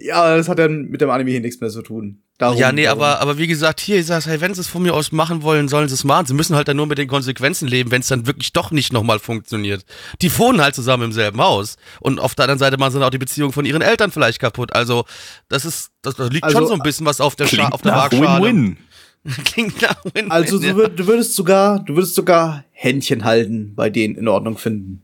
Ja, 0.00 0.36
das 0.36 0.48
hat 0.48 0.58
dann 0.58 0.88
mit 0.88 1.00
dem 1.00 1.10
Anime 1.10 1.30
hier 1.30 1.40
nichts 1.40 1.60
mehr 1.60 1.70
zu 1.70 1.82
tun. 1.82 2.22
Darum, 2.38 2.56
Ja, 2.58 2.72
nee, 2.72 2.84
darum. 2.84 3.02
aber, 3.02 3.20
aber 3.20 3.38
wie 3.38 3.46
gesagt, 3.46 3.78
hier, 3.80 3.98
ich 4.00 4.06
sag's, 4.06 4.26
hey, 4.26 4.40
wenn 4.40 4.52
sie 4.54 4.62
es 4.62 4.66
von 4.66 4.82
mir 4.82 4.94
aus 4.94 5.12
machen 5.12 5.42
wollen, 5.42 5.68
sollen 5.68 5.88
sie 5.88 5.94
es 5.94 6.02
machen. 6.02 6.26
Sie 6.26 6.34
müssen 6.34 6.56
halt 6.56 6.66
dann 6.66 6.76
nur 6.78 6.86
mit 6.86 6.98
den 6.98 7.06
Konsequenzen 7.06 7.68
leben, 7.68 7.90
wenn 7.92 8.00
es 8.00 8.08
dann 8.08 8.26
wirklich 8.26 8.52
doch 8.52 8.70
nicht 8.72 8.92
nochmal 8.92 9.18
funktioniert. 9.20 9.84
Die 10.22 10.36
wohnen 10.38 10.60
halt 10.60 10.74
zusammen 10.74 11.04
im 11.04 11.12
selben 11.12 11.40
Haus. 11.40 11.76
Und 12.00 12.18
auf 12.18 12.34
der 12.34 12.44
anderen 12.44 12.58
Seite 12.58 12.78
machen 12.78 12.92
sie 12.92 12.98
dann 12.98 13.06
auch 13.06 13.10
die 13.12 13.18
Beziehung 13.18 13.52
von 13.52 13.64
ihren 13.64 13.82
Eltern 13.82 14.10
vielleicht 14.10 14.40
kaputt. 14.40 14.74
Also, 14.74 15.04
das 15.48 15.64
ist, 15.64 15.90
das, 16.00 16.16
da 16.16 16.24
liegt 16.26 16.42
Also, 16.44 16.58
schon 16.58 16.66
so 16.68 16.74
ein 16.74 16.80
bisschen 16.80 17.06
was 17.06 17.20
auf 17.20 17.36
der, 17.36 17.46
Scha 17.46 17.56
Klingt 17.56 17.72
auf 17.74 17.82
der 17.82 17.92
Waagschale. 17.92 18.42
Win-Win. 18.44 18.78
Klingt 19.44 19.80
nach 19.82 20.02
Win-Win. 20.04 20.30
Also 20.32 20.58
du, 20.58 20.66
ja. 20.66 20.74
würd, 20.74 20.98
du 20.98 21.06
würdest 21.06 21.36
sogar, 21.36 21.78
du 21.84 21.94
würdest 21.94 22.14
sogar 22.16 22.64
Händchen 22.72 23.24
halten 23.24 23.74
bei 23.76 23.88
denen 23.90 24.16
in 24.16 24.26
Ordnung 24.26 24.58
finden. 24.58 25.02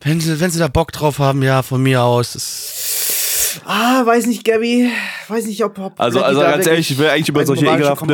wenn 0.00 0.20
sie, 0.20 0.40
wenn 0.40 0.50
sie 0.50 0.60
da 0.60 0.68
Bock 0.68 0.92
drauf 0.92 1.18
haben, 1.18 1.42
ja, 1.42 1.62
von 1.62 1.82
mir 1.82 2.02
aus. 2.04 2.36
Ah, 3.66 4.04
weiß 4.04 4.26
nicht, 4.26 4.44
Gabby. 4.44 4.90
Weiß 5.28 5.46
nicht, 5.46 5.62
ob. 5.64 5.78
ob 5.78 6.00
Also, 6.00 6.22
also 6.22 6.40
ganz 6.40 6.66
ehrlich, 6.66 6.90
ich 6.90 6.98
will 6.98 7.08
eigentlich 7.08 7.28
über 7.28 7.44
solche 7.46 7.66
ekelhafte, 7.66 8.04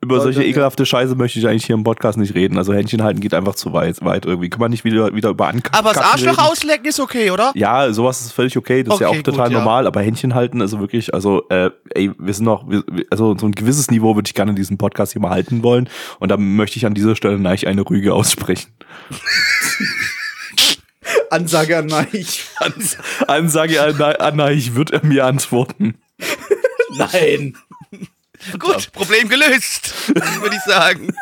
über 0.00 0.20
solche 0.20 0.36
sollte. 0.36 0.48
ekelhafte 0.48 0.86
Scheiße 0.86 1.14
möchte 1.14 1.38
ich 1.38 1.46
eigentlich 1.46 1.66
hier 1.66 1.74
im 1.74 1.84
Podcast 1.84 2.18
nicht 2.18 2.34
reden. 2.34 2.58
Also 2.58 2.72
Händchen 2.72 3.02
halten 3.02 3.20
geht 3.20 3.34
einfach 3.34 3.54
zu 3.54 3.72
weit, 3.72 4.02
weit 4.04 4.24
irgendwie. 4.26 4.48
Kann 4.50 4.60
man 4.60 4.70
nicht 4.70 4.84
wieder, 4.84 5.14
wieder 5.14 5.30
über 5.30 5.48
Ankacken 5.48 5.78
aber 5.78 5.92
das 5.92 6.02
Arschloch 6.02 6.38
reden? 6.38 6.50
auslecken 6.50 6.86
ist 6.86 7.00
okay, 7.00 7.30
oder? 7.30 7.52
Ja, 7.54 7.92
sowas 7.92 8.20
ist 8.20 8.32
völlig 8.32 8.56
okay, 8.56 8.82
das 8.82 8.94
ist 8.94 9.00
ja 9.00 9.08
auch 9.08 9.12
Okay, 9.12 9.22
total 9.22 9.44
gut, 9.48 9.52
ja. 9.52 9.58
normal, 9.58 9.86
aber 9.86 10.00
Händchen 10.02 10.34
halten, 10.34 10.60
also 10.60 10.80
wirklich, 10.80 11.12
also, 11.14 11.42
äh, 11.50 11.70
ey, 11.94 12.10
wir 12.18 12.34
sind 12.34 12.44
noch, 12.44 12.68
wir- 12.68 12.84
also 13.10 13.36
so 13.38 13.46
ein 13.46 13.52
gewisses 13.52 13.90
Niveau 13.90 14.14
würde 14.16 14.28
ich 14.28 14.34
gerne 14.34 14.50
in 14.50 14.56
diesem 14.56 14.78
Podcast 14.78 15.12
hier 15.12 15.20
mal 15.22 15.30
halten 15.30 15.62
wollen 15.62 15.88
und 16.20 16.30
da 16.30 16.36
möchte 16.36 16.78
ich 16.78 16.86
an 16.86 16.94
dieser 16.94 17.16
Stelle 17.16 17.34
eigentlich 17.36 17.66
eine 17.66 17.82
Rüge 17.88 18.14
aussprechen. 18.14 18.70
Ansage 21.30 21.76
an 21.78 21.86
Neich. 21.86 22.44
Ans 22.56 22.96
Ansage 23.26 23.82
an, 23.82 24.00
an 24.00 24.52
ich 24.52 24.74
wird 24.74 24.90
er 24.90 25.04
mir 25.04 25.24
antworten. 25.24 25.98
Nein. 26.96 27.56
Gut, 28.58 28.92
Problem 28.92 29.28
gelöst, 29.28 29.92
würde 30.40 30.56
ich 30.56 30.62
sagen. 30.62 31.14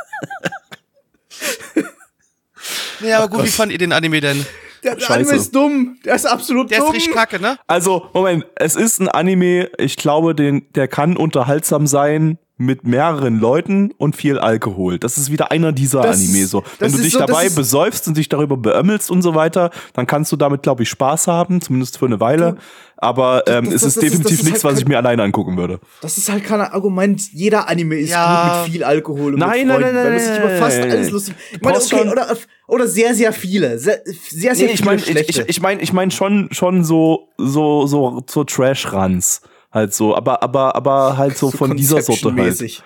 Ja, 3.00 3.18
aber 3.18 3.28
gut, 3.28 3.44
wie 3.44 3.50
fand 3.50 3.72
ihr 3.72 3.78
den 3.78 3.92
Anime 3.92 4.20
denn? 4.20 4.46
Der, 4.82 4.96
der. 4.96 5.10
Anime 5.10 5.34
ist 5.34 5.54
dumm. 5.54 5.98
Der 6.04 6.14
ist 6.14 6.26
absolut 6.26 6.70
Der 6.70 6.78
dumm. 6.78 6.88
ist 6.88 6.94
richtig 6.96 7.14
kacke, 7.14 7.40
ne? 7.40 7.58
Also, 7.66 8.08
Moment, 8.12 8.46
es 8.56 8.76
ist 8.76 9.00
ein 9.00 9.08
Anime, 9.08 9.70
ich 9.78 9.96
glaube, 9.96 10.34
den, 10.34 10.66
der 10.74 10.88
kann 10.88 11.16
unterhaltsam 11.16 11.86
sein 11.86 12.38
mit 12.56 12.86
mehreren 12.86 13.40
Leuten 13.40 13.90
und 13.98 14.14
viel 14.14 14.38
Alkohol. 14.38 14.98
Das 15.00 15.18
ist 15.18 15.32
wieder 15.32 15.50
einer 15.50 15.72
dieser 15.72 16.02
Das- 16.02 16.18
Anime 16.18 16.46
so. 16.46 16.62
Wenn 16.78 16.92
du 16.92 16.98
dich 16.98 17.12
so- 17.14 17.18
dabei 17.18 17.48
besäufst 17.48 18.06
und 18.06 18.16
dich 18.16 18.28
darüber 18.28 18.56
beömmelst 18.56 19.10
und 19.10 19.22
so 19.22 19.34
weiter, 19.34 19.70
dann 19.92 20.06
kannst 20.06 20.30
du 20.30 20.36
damit, 20.36 20.62
glaube 20.62 20.84
ich, 20.84 20.88
Spaß 20.88 21.26
haben, 21.26 21.60
zumindest 21.60 21.98
für 21.98 22.06
eine 22.06 22.20
Weile. 22.20 22.56
Aber 22.96 23.42
ähm, 23.48 23.64
das- 23.64 23.74
es 23.74 23.80
das- 23.82 23.82
ist 23.82 23.96
das 23.96 23.96
ist- 23.96 24.02
definitiv 24.12 24.22
das 24.30 24.38
ist 24.38 24.44
nichts, 24.44 24.64
halt 24.64 24.72
was 24.74 24.80
ich 24.80 24.86
mir 24.86 24.96
alleine 24.98 25.24
angucken 25.24 25.56
würde. 25.56 25.80
Das 26.00 26.16
ist 26.16 26.30
halt 26.30 26.44
kein 26.44 26.60
Argument. 26.60 27.20
Jeder 27.32 27.68
Anime 27.68 27.96
ist 27.96 28.10
Ja. 28.10 28.52
gut 28.58 28.62
mit 28.66 28.72
viel 28.72 28.84
Alkohol 28.84 29.34
und 29.34 29.40
Nein, 29.40 29.58
mit 29.58 29.66
nein, 29.66 29.76
Freunden, 29.80 29.94
nein, 29.96 30.04
weil 30.04 30.10
nein, 30.12 30.20
sich 30.20 30.28
nein, 30.28 30.40
über 30.42 30.48
fast 30.56 30.78
nein, 30.78 30.90
alles 30.92 31.04
nein. 31.06 31.12
lustig. 31.12 31.34
Ich 31.54 31.60
meine, 31.60 31.76
okay, 31.78 32.08
oder, 32.08 32.36
oder 32.68 32.86
sehr, 32.86 33.14
sehr 33.16 33.32
viele. 33.32 33.78
Sehr, 33.80 34.00
sehr, 34.30 34.54
sehr 34.54 34.66
Nee, 34.68 34.72
ich 34.74 34.78
viele 34.78 34.86
meine, 34.90 34.98
ich, 35.02 35.06
schlechte. 35.10 35.42
ich, 35.42 35.48
ich 35.48 35.60
meine, 35.60 35.82
ich 35.82 35.92
meine 35.92 36.10
schon, 36.12 36.48
schon 36.52 36.84
so, 36.84 37.28
so, 37.36 37.86
so, 37.88 38.22
so 38.30 38.44
Trash-Runs. 38.44 39.42
Halt 39.74 39.92
so, 39.92 40.16
aber, 40.16 40.40
aber, 40.40 40.76
aber 40.76 41.16
halt 41.16 41.36
so, 41.36 41.50
von 41.50 41.76
dieser 41.76 42.00
Sorte 42.00 42.32
halt. 42.32 42.82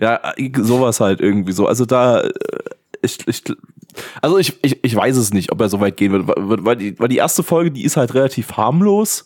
Ja, 0.00 0.20
sowas 0.58 0.98
halt 0.98 1.20
irgendwie 1.20 1.52
so. 1.52 1.68
Also 1.68 1.86
da, 1.86 2.20
äh, 2.22 2.32
ich, 3.00 3.18
ich, 3.28 3.44
also 4.20 4.38
ich, 4.38 4.58
ich, 4.62 4.82
ich 4.82 4.96
weiß 4.96 5.16
es 5.16 5.32
nicht, 5.32 5.52
ob 5.52 5.60
er 5.60 5.68
so 5.68 5.78
weit 5.78 5.96
gehen 5.96 6.12
wird, 6.12 6.26
weil, 6.26 6.76
die, 6.76 6.98
weil 6.98 7.08
die 7.08 7.18
erste 7.18 7.44
Folge, 7.44 7.70
die 7.70 7.84
ist 7.84 7.96
halt 7.96 8.14
relativ 8.14 8.56
harmlos. 8.56 9.24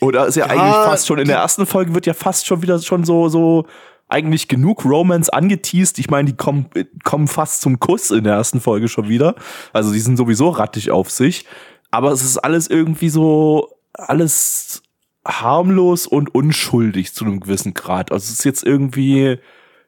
Oder 0.00 0.26
ist 0.26 0.36
ja, 0.36 0.46
eigentlich 0.46 0.60
fast 0.60 1.06
schon, 1.06 1.18
in 1.18 1.28
der 1.28 1.38
ersten 1.38 1.64
Folge 1.64 1.94
wird 1.94 2.04
ja 2.04 2.12
fast 2.12 2.46
schon 2.46 2.60
wieder 2.60 2.78
schon 2.80 3.04
so, 3.04 3.30
so, 3.30 3.66
eigentlich 4.08 4.48
genug 4.48 4.84
Romance 4.84 5.30
angeteased. 5.30 5.98
Ich 5.98 6.10
meine, 6.10 6.26
die 6.30 6.36
kommen, 6.36 6.66
kommen 7.04 7.26
fast 7.26 7.62
zum 7.62 7.80
Kuss 7.80 8.10
in 8.10 8.24
der 8.24 8.34
ersten 8.34 8.60
Folge 8.60 8.88
schon 8.88 9.08
wieder. 9.08 9.34
Also 9.72 9.92
die 9.92 10.00
sind 10.00 10.18
sowieso 10.18 10.50
rattig 10.50 10.90
auf 10.90 11.10
sich. 11.10 11.46
Aber 11.90 12.12
es 12.12 12.22
ist 12.22 12.36
alles 12.36 12.68
irgendwie 12.68 13.08
so, 13.08 13.70
alles 13.94 14.81
harmlos 15.24 16.06
und 16.06 16.34
unschuldig 16.34 17.14
zu 17.14 17.24
einem 17.24 17.40
gewissen 17.40 17.74
Grad. 17.74 18.12
Also 18.12 18.24
es 18.24 18.40
ist 18.40 18.44
jetzt 18.44 18.64
irgendwie, 18.64 19.38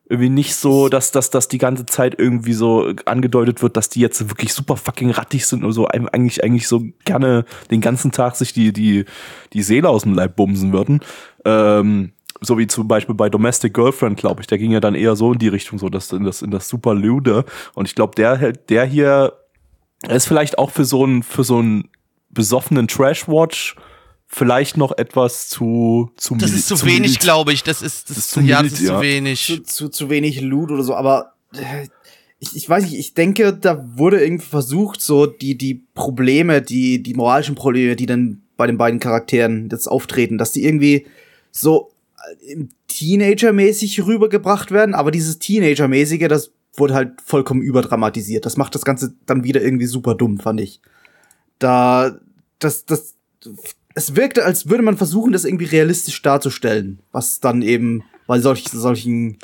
irgendwie 0.09 0.30
nicht 0.30 0.55
so, 0.55 0.89
dass, 0.89 1.11
dass, 1.11 1.30
dass 1.30 1.49
die 1.49 1.59
ganze 1.59 1.87
Zeit 1.87 2.18
irgendwie 2.18 2.53
so 2.53 2.93
angedeutet 3.05 3.62
wird, 3.62 3.76
dass 3.76 3.89
die 3.89 4.01
jetzt 4.01 4.28
wirklich 4.28 4.53
super 4.53 4.76
fucking 4.76 5.11
rattig 5.11 5.47
sind 5.47 5.64
oder 5.64 5.72
so 5.72 5.89
eigentlich, 5.89 6.45
eigentlich 6.45 6.68
so 6.68 6.85
gerne 7.05 7.45
den 7.70 7.80
ganzen 7.80 8.12
Tag 8.12 8.37
sich 8.37 8.53
die, 8.53 8.72
die, 8.72 9.07
die 9.53 9.62
Seele 9.62 9.89
aus 9.89 10.03
dem 10.03 10.14
Leib 10.14 10.37
bumsen 10.37 10.72
würden. 10.72 11.01
Ähm, 11.45 12.12
so 12.41 12.59
wie 12.59 12.66
zum 12.66 12.87
Beispiel 12.87 13.14
bei 13.14 13.30
Domestic 13.30 13.74
Girlfriend, 13.74 14.18
glaube 14.18 14.43
ich, 14.43 14.47
der 14.47 14.59
ging 14.59 14.70
ja 14.70 14.80
dann 14.80 14.95
eher 14.95 15.16
so 15.16 15.32
in 15.32 15.39
die 15.39 15.49
Richtung, 15.49 15.78
so 15.78 15.89
dass 15.89 16.12
in 16.12 16.24
das, 16.24 16.43
in 16.43 16.51
das 16.51 16.68
super 16.68 16.95
Lude. 16.95 17.45
Und 17.74 17.89
ich 17.89 17.95
glaube, 17.95 18.14
der, 18.14 18.53
der 18.53 18.85
hier 18.85 19.32
ist 20.09 20.26
vielleicht 20.26 20.59
auch 20.59 20.70
für 20.70 20.85
so 20.85 21.05
einen, 21.05 21.22
für 21.22 21.45
so 21.45 21.59
einen 21.59 21.89
besoffenen 22.28 22.89
Trash-Watch 22.89 23.76
vielleicht 24.35 24.76
noch 24.76 24.97
etwas 24.99 25.49
zu, 25.49 26.11
zu 26.16 26.35
Das 26.35 26.51
ist 26.51 26.66
zu 26.66 26.74
zu 26.74 26.87
wenig, 26.87 27.20
glaube 27.20 27.53
ich. 27.53 27.62
Das 27.62 27.82
ist, 27.82 28.11
das 28.11 28.18
ist 28.18 28.24
ist 28.24 28.30
zu 28.32 28.41
ja, 28.41 28.62
das 28.62 28.72
ist 28.72 28.80
ja. 28.82 28.97
zu 28.97 29.03
wenig. 29.03 29.47
zu, 29.47 29.62
zu, 29.62 29.89
zu 29.89 30.11
wenig 30.11 30.41
Loot 30.41 30.72
oder 30.72 30.82
so, 30.82 30.95
aber 30.95 31.35
äh, 31.53 31.87
ich, 32.41 32.57
ich 32.57 32.68
weiß 32.68 32.85
nicht, 32.85 32.99
ich 32.99 33.14
denke, 33.14 33.53
da 33.53 33.97
wurde 33.97 34.22
irgendwie 34.22 34.45
versucht, 34.45 35.01
so 35.01 35.26
die, 35.26 35.57
die 35.57 35.87
Probleme, 35.95 36.62
die, 36.62 37.03
die 37.03 37.14
moralischen 37.14 37.55
Probleme, 37.55 37.95
die 37.97 38.07
dann 38.07 38.43
bei 38.57 38.66
den 38.66 38.76
beiden 38.76 39.01
Charakteren 39.01 39.68
jetzt 39.70 39.87
auftreten, 39.87 40.37
dass 40.37 40.53
die 40.53 40.64
irgendwie 40.64 41.07
so 41.53 41.93
äh, 42.47 42.64
Teenager-mäßig 42.89 44.05
rübergebracht 44.05 44.72
werden, 44.72 44.95
aber 44.95 45.12
dieses 45.12 45.39
Teenager-mäßige, 45.39 46.28
das 46.28 46.51
wurde 46.76 46.95
halt 46.95 47.20
vollkommen 47.24 47.62
überdramatisiert. 47.62 48.45
Das 48.45 48.57
macht 48.57 48.74
das 48.74 48.85
Ganze 48.85 49.14
dann 49.26 49.45
wieder 49.45 49.62
irgendwie 49.62 49.87
super 49.87 50.16
dumm, 50.16 50.41
fand 50.41 50.61
ich. 50.61 50.80
Da, 51.61 52.18
das, 52.59 52.85
das, 52.85 53.14
es 53.95 54.16
wirkte, 54.16 54.45
als 54.45 54.68
würde 54.68 54.82
man 54.82 54.97
versuchen, 54.97 55.32
das 55.32 55.45
irgendwie 55.45 55.66
realistisch 55.66 56.20
darzustellen, 56.22 56.99
was 57.12 57.40
dann 57.40 57.62
eben 57.62 58.03
bei 58.26 58.40
solch, 58.40 58.64
solchen 58.68 59.38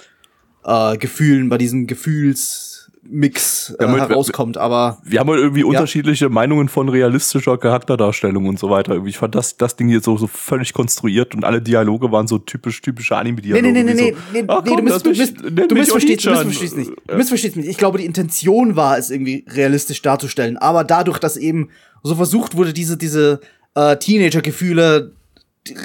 äh, 0.64 0.96
Gefühlen, 0.98 1.48
bei 1.48 1.57
diesem 1.59 1.86
Gefühlsmix 1.86 3.74
äh, 3.78 3.84
Ja, 3.84 3.90
mit- 3.90 4.01
herauskommt. 4.01 4.57
Aber 4.59 4.98
Wir 5.05 5.20
haben 5.20 5.28
halt 5.30 5.40
irgendwie 5.40 5.64
unterschiedliche 5.64 6.28
Meinungen 6.28 6.68
von 6.68 6.88
realistischer 6.88 7.59
Charakterdarstellung 7.59 8.46
und 8.46 8.59
so 8.59 8.70
weiter. 8.70 9.03
Ich 9.07 9.18
fand 9.18 9.34
das, 9.34 9.57
das 9.57 9.76
Ding 9.76 9.88
hier 9.88 10.01
so, 10.01 10.16
so 10.16 10.26
völlig 10.26 10.72
konstruiert 10.72 11.34
und 11.34 11.44
alle 11.44 11.62
Dialoge 11.62 12.11
waren 12.12 12.26
so 12.26 12.38
typisch, 12.38 12.80
typische 12.82 13.14
Nee, 13.14 13.20
Anime-Dialoge. 13.20 13.62
nee, 13.62 13.72
nee, 13.72 13.82
nee, 13.82 13.94
nee, 13.94 14.11
so, 14.12 14.16
nee, 14.32 14.44
"Ach 14.48 14.62
nee, 14.64 14.70
komm, 14.70 14.84
du, 14.86 14.92
lass 14.92 14.94
miss, 14.94 15.03
du, 15.05 15.09
mich- 15.11 15.18
miss, 15.18 15.32
nenn 15.42 15.55
du 15.68 15.74
mich 15.74 15.84
missverstehst, 15.84 16.24
du 16.26 16.30
Oni-chan." 16.30 16.46
missverstehst 16.48 16.76
nicht. 16.76 16.92
Du 17.07 17.16
missverstehst 17.16 17.57
mich. 17.57 17.66
Ich 17.68 17.76
glaube, 17.78 17.98
die 17.98 18.05
Intention 18.07 18.76
war 18.76 18.98
es 18.98 19.11
irgendwie 19.11 19.44
realistisch 19.48 20.03
darzustellen, 20.03 20.57
aber 20.57 20.84
dadurch, 20.84 21.18
dass 21.18 21.36
eben 21.36 21.68
so 22.03 22.14
versucht 22.14 22.57
wurde, 22.57 22.72
diese, 22.72 22.96
diese 22.96 23.40
äh, 23.75 23.97
Teenager-Gefühle 23.97 25.12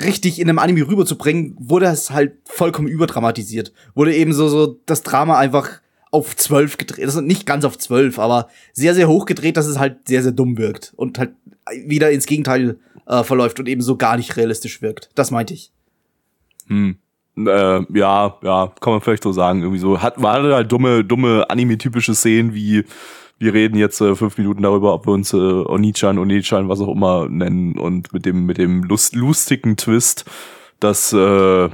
richtig 0.04 0.40
in 0.40 0.50
einem 0.50 0.60
Anime 0.60 0.88
rüberzubringen, 0.88 1.56
wurde 1.60 1.88
es 1.88 2.10
halt 2.10 2.34
vollkommen 2.46 2.88
überdramatisiert. 2.88 3.74
Wurde 3.94 4.16
eben 4.16 4.34
so, 4.34 4.48
so 4.48 4.80
das 4.86 5.04
Drama 5.04 5.38
einfach 5.38 5.70
auf 6.12 6.36
zwölf 6.36 6.78
gedreht. 6.78 7.06
Also 7.06 7.22
nicht 7.22 7.46
ganz 7.46 7.66
auf 7.66 7.78
zwölf, 7.78 8.20
aber 8.20 8.48
sehr, 8.74 8.96
sehr 8.96 9.08
hoch 9.08 9.26
gedreht, 9.26 9.58
dass 9.58 9.68
es 9.68 9.78
halt 9.78 10.08
sehr, 10.08 10.24
sehr 10.24 10.32
dumm 10.32 10.58
wirkt 10.58 10.94
und 10.96 11.20
halt 11.20 11.34
wieder 11.86 12.12
ins 12.12 12.26
Gegenteil 12.26 12.78
äh, 13.06 13.24
verläuft 13.24 13.60
und 13.60 13.68
eben 13.68 13.82
so 13.82 13.98
gar 13.98 14.18
nicht 14.18 14.38
realistisch 14.38 14.82
wirkt. 14.82 15.10
Das 15.16 15.32
meinte 15.32 15.54
ich. 15.54 15.72
Hm. 16.68 16.98
Äh, 17.38 17.98
ja, 17.98 18.38
ja, 18.42 18.74
kann 18.80 18.94
man 18.94 19.02
vielleicht 19.02 19.24
so 19.24 19.34
sagen. 19.34 19.62
Irgendwie 19.62 19.80
so. 19.80 20.02
Hat, 20.02 20.22
waren 20.22 20.54
halt 20.54 20.72
dumme, 20.72 21.04
dumme 21.04 21.50
anime-typische 21.50 22.16
Szenen 22.16 22.54
wie, 22.54 22.86
wir 23.38 23.54
reden 23.54 23.78
jetzt 23.78 24.00
äh, 24.02 24.16
fünf 24.16 24.38
Minuten 24.38 24.62
darüber, 24.64 24.94
ob 24.94 25.08
wir 25.08 25.14
uns 25.14 25.34
äh, 25.34 25.38
Onichan, 25.38 26.18
Onichan, 26.18 26.70
was 26.70 26.80
auch 26.80 26.94
immer 26.94 27.28
nennen 27.30 27.78
und 27.78 28.14
mit 28.14 28.26
dem, 28.26 28.46
mit 28.46 28.58
dem 28.58 28.84
lust, 28.84 29.16
lustigen 29.16 29.76
Twist, 29.78 30.26
dass, 30.80 31.12
äh, 31.14 31.70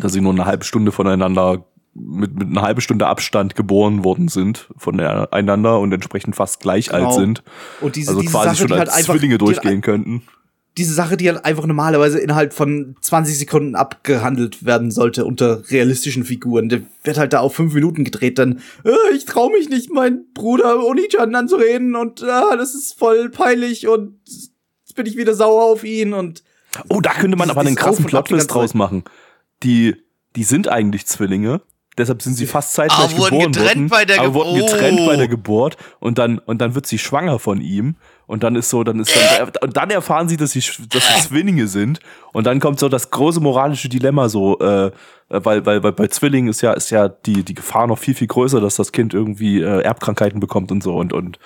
dass 0.00 0.12
sie 0.12 0.20
nur 0.20 0.32
eine 0.32 0.44
halbe 0.46 0.64
Stunde 0.64 0.92
voneinander 0.92 1.64
mit, 1.94 2.34
mit 2.34 2.48
einer 2.48 2.62
halben 2.62 2.80
Stunde 2.80 3.06
Abstand 3.06 3.56
geboren 3.56 4.04
worden 4.04 4.28
sind 4.28 4.68
voneinander 4.76 5.80
und 5.80 5.92
entsprechend 5.92 6.36
fast 6.36 6.60
gleich 6.60 6.88
Genau. 6.88 7.06
alt 7.06 7.14
sind. 7.14 7.42
Und 7.80 7.96
diese, 7.96 8.10
Also 8.10 8.20
diese 8.20 8.32
quasi 8.32 8.48
Sache, 8.50 8.56
schon 8.68 8.70
halt 8.70 8.88
als 8.88 8.98
einfach, 8.98 9.14
Zwillinge 9.14 9.32
halt 9.34 9.40
durchgehen 9.42 9.80
könnten. 9.80 10.22
Diese 10.78 10.94
Sache, 10.94 11.16
die 11.16 11.28
halt 11.28 11.44
einfach 11.44 11.66
normalerweise 11.66 12.18
innerhalb 12.18 12.54
von 12.54 12.96
20 13.00 13.38
Sekunden 13.38 13.74
abgehandelt 13.74 14.64
werden 14.64 14.90
sollte 14.90 15.24
unter 15.24 15.68
realistischen 15.70 16.24
Figuren. 16.24 16.68
Der 16.68 16.80
wird 17.04 17.18
halt 17.18 17.32
da 17.32 17.40
auf 17.40 17.54
fünf 17.54 17.74
Minuten 17.74 18.04
gedreht, 18.04 18.38
dann, 18.38 18.60
äh, 18.84 19.14
ich 19.14 19.24
trau 19.26 19.50
mich 19.50 19.68
nicht, 19.68 19.92
meinen 19.92 20.32
Bruder 20.32 20.84
Onichan 20.84 21.34
anzureden 21.34 21.94
und 21.96 22.22
äh, 22.22 22.56
das 22.56 22.74
ist 22.74 22.98
voll 22.98 23.28
peinlich 23.28 23.86
und 23.88 24.14
jetzt 24.26 24.94
bin 24.94 25.04
ich 25.06 25.16
wieder 25.16 25.34
sauer 25.34 25.64
auf 25.64 25.84
ihn 25.84 26.14
und 26.14 26.42
Oh, 26.88 27.00
da 27.00 27.12
könnte 27.14 27.36
man 27.36 27.50
aber 27.50 27.60
einen 27.62 27.76
krassen 27.76 28.06
ganze 28.06 28.46
draus 28.46 28.74
machen. 28.74 29.02
Die, 29.62 29.96
die 30.36 30.44
sind 30.44 30.68
eigentlich 30.68 31.06
Zwillinge. 31.06 31.62
Deshalb 31.96 32.22
sind 32.22 32.34
sie 32.34 32.46
fast 32.46 32.74
zeitgleich 32.74 33.14
Ah, 33.14 33.18
wurden 33.18 33.30
geboren 33.38 33.52
getrennt 33.52 33.74
worden, 33.76 33.88
bei 33.88 34.04
der 34.04 34.20
aber 34.20 34.28
Ge- 34.28 34.34
wurden 34.34 34.58
getrennt 34.60 34.98
Oh. 35.00 35.06
bei 35.06 35.16
der 35.16 35.26
Geburt 35.28 35.76
und 35.98 36.18
dann 36.18 36.38
und 36.38 36.60
dann 36.60 36.74
wird 36.76 36.86
sie 36.86 36.98
schwanger 36.98 37.38
von 37.40 37.60
ihm 37.60 37.96
und 38.28 38.44
dann 38.44 38.54
ist 38.54 38.70
so 38.70 38.84
dann 38.84 39.00
ist 39.00 39.10
dann, 39.16 39.50
und 39.62 39.76
dann 39.76 39.90
erfahren 39.90 40.28
sie, 40.28 40.36
dass 40.36 40.52
sie 40.52 40.60
dass 40.60 41.02
sie 41.08 41.20
Zwillinge 41.28 41.66
sind 41.66 41.98
und 42.32 42.46
dann 42.46 42.60
kommt 42.60 42.78
so 42.78 42.88
das 42.88 43.10
große 43.10 43.40
moralische 43.40 43.88
Dilemma 43.88 44.28
so 44.28 44.56
äh, 44.60 44.92
weil, 45.30 45.66
weil, 45.66 45.82
weil 45.82 45.92
bei 45.92 46.06
Zwillingen 46.06 46.48
ist 46.50 46.60
ja 46.60 46.72
ist 46.74 46.90
ja 46.90 47.08
die 47.08 47.42
die 47.42 47.54
Gefahr 47.54 47.88
noch 47.88 47.98
viel 47.98 48.14
viel 48.14 48.28
größer, 48.28 48.60
dass 48.60 48.76
das 48.76 48.92
Kind 48.92 49.12
irgendwie 49.12 49.60
äh, 49.60 49.80
Erbkrankheiten 49.82 50.38
bekommt 50.38 50.70
und 50.70 50.82
so 50.84 50.94
und 50.96 51.12
und 51.12 51.38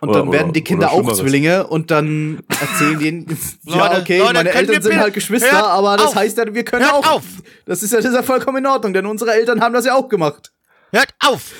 und 0.00 0.08
oder- 0.08 0.20
dann 0.20 0.32
werden 0.32 0.44
oder- 0.44 0.52
die 0.54 0.64
Kinder 0.64 0.90
auch. 0.92 1.12
Zwillinge 1.12 1.66
und 1.66 1.90
dann 1.90 2.42
erzählen 2.48 2.98
denen, 2.98 3.38
ja, 3.64 3.86
Leute, 3.88 4.00
okay, 4.00 4.18
Leute, 4.18 4.32
meine 4.34 4.50
Eltern 4.52 4.74
ihr 4.74 4.82
sind 4.82 4.98
halt 4.98 5.12
Geschwister, 5.14 5.66
aber 5.68 5.98
das 5.98 6.06
auf! 6.06 6.14
heißt 6.16 6.38
ja, 6.38 6.54
wir 6.54 6.64
können 6.64 6.84
Hört 6.84 6.94
auch. 6.94 7.16
auf! 7.16 7.24
Das 7.66 7.82
ist 7.82 7.92
ja, 7.92 7.98
das 7.98 8.06
ist 8.06 8.14
ja 8.14 8.22
vollkommen 8.22 8.58
in 8.58 8.66
Ordnung, 8.66 8.94
denn 8.94 9.04
unsere 9.04 9.32
Eltern 9.32 9.60
haben 9.60 9.74
das 9.74 9.84
ja 9.84 9.94
auch 9.94 10.08
gemacht. 10.08 10.52
Hört 10.92 11.08
auf! 11.22 11.52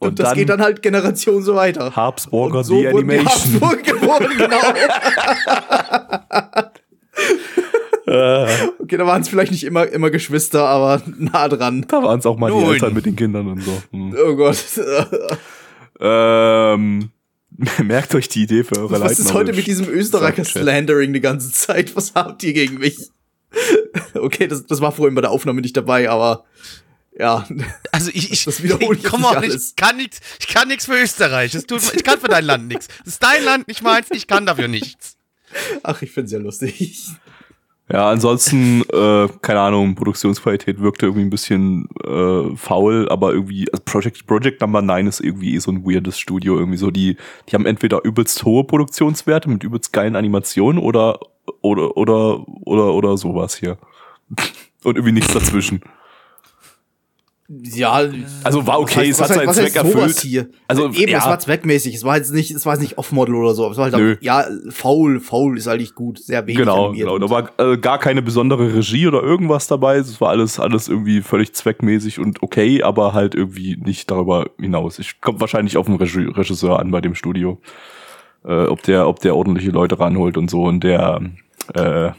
Und, 0.00 0.10
Und 0.10 0.18
das 0.20 0.28
dann- 0.28 0.38
geht 0.38 0.48
dann 0.48 0.60
halt 0.62 0.80
Generation 0.82 1.42
so 1.42 1.56
weiter. 1.56 1.94
Habsburger 1.96 2.58
Und 2.58 2.64
so 2.64 2.78
The 2.80 2.92
wurden 2.92 3.08
die 3.08 3.16
Animation. 3.18 3.60
Habsburg 3.60 3.82
geboren, 3.84 4.28
genau. 4.36 4.60
Okay, 8.80 8.96
da 8.96 9.06
waren 9.06 9.20
es 9.20 9.28
vielleicht 9.28 9.52
nicht 9.52 9.64
immer, 9.64 9.86
immer 9.86 10.10
Geschwister, 10.10 10.64
aber 10.66 11.02
nah 11.18 11.48
dran. 11.48 11.84
da 11.88 12.02
waren 12.02 12.18
es 12.20 12.26
auch 12.26 12.38
mal 12.38 12.50
die 12.50 12.56
Nun. 12.56 12.72
Eltern 12.72 12.94
mit 12.94 13.04
den 13.04 13.16
Kindern 13.16 13.48
und 13.48 13.62
so. 13.62 13.82
Hm. 13.92 14.16
Oh 14.26 14.34
Gott. 14.34 14.56
Ähm, 16.00 17.10
merkt 17.84 18.14
euch 18.14 18.28
die 18.28 18.44
Idee 18.44 18.64
für 18.64 18.78
eure 18.78 19.00
Was 19.00 19.18
ist 19.18 19.34
heute 19.34 19.52
mit 19.52 19.66
diesem. 19.66 19.88
Österreicher-Slandering 19.88 21.12
die 21.12 21.20
ganze 21.20 21.52
Zeit? 21.52 21.94
Was 21.96 22.14
habt 22.14 22.42
ihr 22.44 22.54
gegen 22.54 22.78
mich? 22.78 22.96
Okay, 24.14 24.46
das, 24.46 24.66
das 24.66 24.80
war 24.80 24.92
vorhin 24.92 25.14
bei 25.14 25.20
der 25.20 25.30
Aufnahme 25.30 25.60
nicht 25.60 25.76
dabei, 25.76 26.08
aber 26.08 26.44
ja. 27.18 27.46
Also 27.92 28.10
ich, 28.12 28.32
ich, 28.32 28.44
Das 28.44 28.62
wiederhole 28.62 28.96
ich 28.96 29.04
ich 29.04 29.10
komm 29.10 29.22
jetzt 29.22 29.36
auch 29.36 29.40
nicht 29.40 29.54
ich 29.54 29.76
kann 29.76 29.96
nichts, 29.96 30.20
ich 30.40 30.48
kann 30.48 30.68
nichts 30.68 30.86
für 30.86 31.00
Österreich. 31.00 31.52
Das 31.52 31.66
tut, 31.66 31.82
ich 31.94 32.04
kann 32.04 32.20
für 32.20 32.28
dein 32.28 32.44
Land 32.44 32.68
nichts. 32.68 32.88
Das 33.04 33.14
ist 33.14 33.22
dein 33.22 33.44
Land, 33.44 33.68
nicht 33.68 33.82
meins, 33.82 34.08
ich 34.10 34.26
kann 34.26 34.46
dafür 34.46 34.68
nichts. 34.68 35.16
Ach, 35.82 36.00
ich 36.02 36.10
find's 36.10 36.32
ja 36.32 36.38
lustig. 36.38 37.08
Ja, 37.90 38.10
ansonsten, 38.10 38.82
äh, 38.92 39.28
keine 39.40 39.60
Ahnung, 39.60 39.94
Produktionsqualität 39.94 40.78
wirkte 40.78 41.06
irgendwie 41.06 41.24
ein 41.24 41.30
bisschen 41.30 41.88
äh, 42.04 42.54
faul, 42.54 43.08
aber 43.08 43.32
irgendwie, 43.32 43.66
also 43.72 43.82
Project, 43.82 44.26
Project 44.26 44.60
Number 44.60 44.82
9 44.82 45.06
ist 45.06 45.20
irgendwie 45.20 45.54
eh 45.54 45.58
so 45.58 45.70
ein 45.70 45.86
weirdes 45.86 46.18
Studio. 46.18 46.58
Irgendwie 46.58 46.76
so, 46.76 46.90
die, 46.90 47.16
die 47.48 47.54
haben 47.54 47.64
entweder 47.64 48.04
übelst 48.04 48.44
hohe 48.44 48.64
Produktionswerte 48.64 49.48
mit 49.48 49.64
übelst 49.64 49.94
geilen 49.94 50.16
Animationen 50.16 50.82
oder, 50.82 51.18
oder, 51.62 51.96
oder, 51.96 52.46
oder, 52.66 52.92
oder 52.92 53.16
sowas 53.16 53.56
hier. 53.56 53.78
Und 54.84 54.96
irgendwie 54.96 55.12
nichts 55.12 55.32
dazwischen. 55.32 55.80
Ja, 57.50 58.02
Also 58.44 58.66
war 58.66 58.78
okay, 58.78 59.08
es 59.08 59.22
hat 59.22 59.28
seinen 59.28 59.50
Zweck 59.54 59.74
heißt 59.74 59.76
erfüllt. 59.76 60.20
Hier? 60.20 60.50
Also, 60.66 60.90
eben, 60.90 61.10
ja. 61.10 61.18
es 61.18 61.24
war 61.24 61.38
zweckmäßig. 61.38 61.94
Es 61.94 62.04
war 62.04 62.18
jetzt 62.18 62.30
nicht, 62.30 62.50
es 62.50 62.66
war 62.66 62.74
jetzt 62.74 62.82
nicht 62.82 62.98
Off-Model 62.98 63.34
oder 63.34 63.54
so. 63.54 63.70
Es 63.70 63.78
war 63.78 63.84
halt 63.84 63.96
Nö. 63.96 64.16
auch, 64.16 64.22
ja, 64.22 64.44
faul, 64.68 65.18
faul 65.18 65.56
ist 65.56 65.66
eigentlich 65.66 65.94
gut, 65.94 66.18
sehr 66.18 66.46
wenig 66.46 66.58
Genau, 66.58 66.92
genau. 66.92 67.18
Da 67.18 67.30
war 67.30 67.50
äh, 67.58 67.78
gar 67.78 67.98
keine 67.98 68.20
besondere 68.20 68.74
Regie 68.74 69.06
oder 69.06 69.22
irgendwas 69.22 69.66
dabei. 69.66 69.96
Es 69.96 70.20
war 70.20 70.28
alles, 70.28 70.60
alles 70.60 70.88
irgendwie 70.88 71.22
völlig 71.22 71.54
zweckmäßig 71.54 72.18
und 72.18 72.42
okay, 72.42 72.82
aber 72.82 73.14
halt 73.14 73.34
irgendwie 73.34 73.78
nicht 73.82 74.10
darüber 74.10 74.50
hinaus. 74.60 74.98
Ich 74.98 75.22
kommt 75.22 75.40
wahrscheinlich 75.40 75.78
auf 75.78 75.86
den 75.86 75.96
Regi 75.96 76.26
Regisseur 76.26 76.78
an 76.78 76.90
bei 76.90 77.00
dem 77.00 77.14
Studio. 77.14 77.58
Äh, 78.44 78.66
ob 78.66 78.82
der, 78.82 79.08
ob 79.08 79.20
der 79.20 79.34
ordentliche 79.34 79.70
Leute 79.70 79.98
ranholt 79.98 80.36
und 80.36 80.50
so 80.50 80.64
und 80.64 80.84
der, 80.84 81.22
äh, 81.72 82.10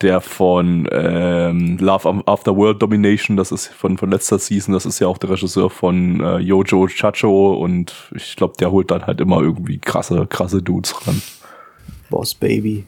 der 0.00 0.20
von 0.20 0.88
ähm, 0.90 1.78
Love 1.78 2.22
After 2.26 2.56
World 2.56 2.82
Domination, 2.82 3.36
das 3.36 3.52
ist 3.52 3.68
von, 3.68 3.96
von 3.96 4.10
letzter 4.10 4.38
Season, 4.38 4.74
das 4.74 4.86
ist 4.86 4.98
ja 4.98 5.06
auch 5.06 5.18
der 5.18 5.30
Regisseur 5.30 5.70
von 5.70 6.20
äh, 6.20 6.38
Yojo 6.38 6.88
Chacho 6.88 7.54
und 7.54 7.94
ich 8.14 8.36
glaube, 8.36 8.54
der 8.58 8.70
holt 8.70 8.90
dann 8.90 9.06
halt 9.06 9.20
immer 9.20 9.40
irgendwie 9.40 9.78
krasse, 9.78 10.26
krasse 10.28 10.62
Dudes 10.62 10.94
ran. 11.06 11.22
Boss 12.10 12.34
Baby. 12.34 12.84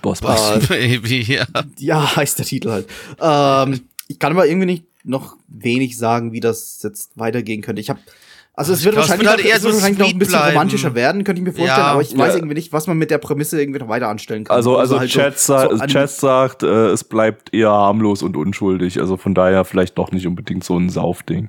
Boss, 0.00 0.22
Ah, 0.22 0.58
Baby, 0.68 1.22
ja. 1.22 1.46
Ja, 1.78 2.16
heißt 2.16 2.38
der 2.38 2.46
Titel 2.46 2.70
halt. 2.70 2.88
Ähm, 3.20 3.80
ich 4.08 4.18
kann 4.18 4.32
aber 4.32 4.46
irgendwie 4.46 4.66
nicht 4.66 4.84
noch 5.04 5.36
wenig 5.48 5.98
sagen, 5.98 6.32
wie 6.32 6.40
das 6.40 6.80
jetzt 6.82 7.18
weitergehen 7.18 7.60
könnte. 7.60 7.80
Ich 7.80 7.90
habe 7.90 8.00
also 8.54 8.72
es 8.72 8.80
Ich 8.80 8.84
wird 8.84 8.94
glaub, 8.94 9.04
es 9.04 9.10
wahrscheinlich, 9.10 9.28
wird 9.28 9.36
halt 9.36 9.44
noch, 9.44 9.50
eher 9.50 9.60
so 9.60 9.72
wahrscheinlich 9.72 9.98
noch 9.98 10.08
ein 10.10 10.18
bisschen 10.18 10.32
bleiben. 10.38 10.48
romantischer 10.56 10.94
werden, 10.94 11.24
könnte 11.24 11.40
ich 11.40 11.46
mir 11.46 11.52
vorstellen, 11.52 11.78
Ja. 11.80 11.92
aber 11.92 12.02
ich 12.02 12.16
weiß 12.16 12.28
Ja. 12.32 12.36
irgendwie 12.38 12.54
nicht, 12.54 12.72
was 12.72 12.86
man 12.86 12.98
mit 12.98 13.10
der 13.10 13.18
Prämisse 13.18 13.60
irgendwie 13.60 13.80
noch 13.80 13.88
weiter 13.88 14.08
anstellen 14.08 14.44
kann. 14.44 14.54
Also, 14.56 14.76
also 14.76 14.94
Außer 14.94 15.00
halt 15.00 15.10
Chat, 15.10 15.38
so, 15.38 15.52
sa 15.54 15.68
so 15.76 15.86
Chat 15.86 16.10
sagt, 16.10 16.62
äh, 16.62 16.88
es 16.90 17.04
bleibt 17.04 17.54
eher 17.54 17.70
harmlos 17.70 18.22
und 18.22 18.36
unschuldig. 18.36 19.00
Also 19.00 19.16
von 19.16 19.34
daher 19.34 19.64
vielleicht 19.64 19.96
doch 19.98 20.12
nicht 20.12 20.26
unbedingt 20.26 20.64
so 20.64 20.76
ein 20.78 20.90
Saufding. 20.90 21.48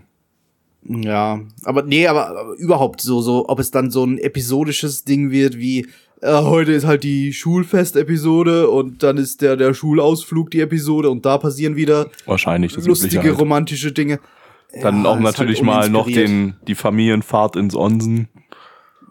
Ja, 0.85 1.39
aber 1.63 1.83
nee, 1.83 2.07
aber, 2.07 2.27
aber 2.27 2.53
überhaupt 2.57 2.99
so, 3.01 3.21
so, 3.21 3.45
ob 3.47 3.59
es 3.59 3.71
dann 3.71 3.89
so 3.89 4.05
ein 4.05 4.17
episodisches 4.17 5.05
Ding 5.05 5.31
wird 5.31 5.57
wie, 5.57 5.87
äh, 6.21 6.41
heute 6.41 6.73
ist 6.73 6.85
halt 6.85 7.03
die 7.03 7.31
Schulfest-Episode 7.31 8.69
und 8.69 9.01
dann 9.01 9.17
ist 9.17 9.41
der, 9.41 9.55
der 9.55 9.73
Schulausflug 9.73 10.51
die 10.51 10.59
Episode 10.59 11.09
und 11.09 11.25
da 11.25 11.37
passieren 11.37 11.75
wieder 11.77 12.07
Wahrscheinlich 12.25 12.73
das 12.73 12.85
lustige, 12.85 13.23
halt. 13.23 13.39
romantische 13.39 13.91
Dinge. 13.93 14.19
Dann 14.81 15.03
Ja, 15.03 15.09
auch 15.11 15.17
ist 15.17 15.23
natürlich 15.23 15.57
halt 15.59 15.65
mal 15.65 15.89
noch 15.89 16.07
den, 16.07 16.55
die 16.67 16.75
Familienfahrt 16.75 17.55
ins 17.55 17.75
Onsen. 17.75 18.27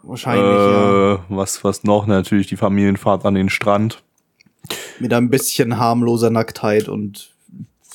Wahrscheinlich, 0.03 0.43
ja. 0.45 1.13
Äh, 1.13 1.19
was, 1.29 1.63
was 1.63 1.83
noch? 1.83 2.05
Natürlich 2.05 2.47
die 2.47 2.57
Familienfahrt 2.57 3.25
an 3.25 3.35
den 3.35 3.49
Strand. 3.49 4.03
Mit 4.99 5.13
ein 5.13 5.29
bisschen 5.29 5.77
harmloser 5.77 6.29
Nacktheit 6.29 6.89
und 6.89 7.33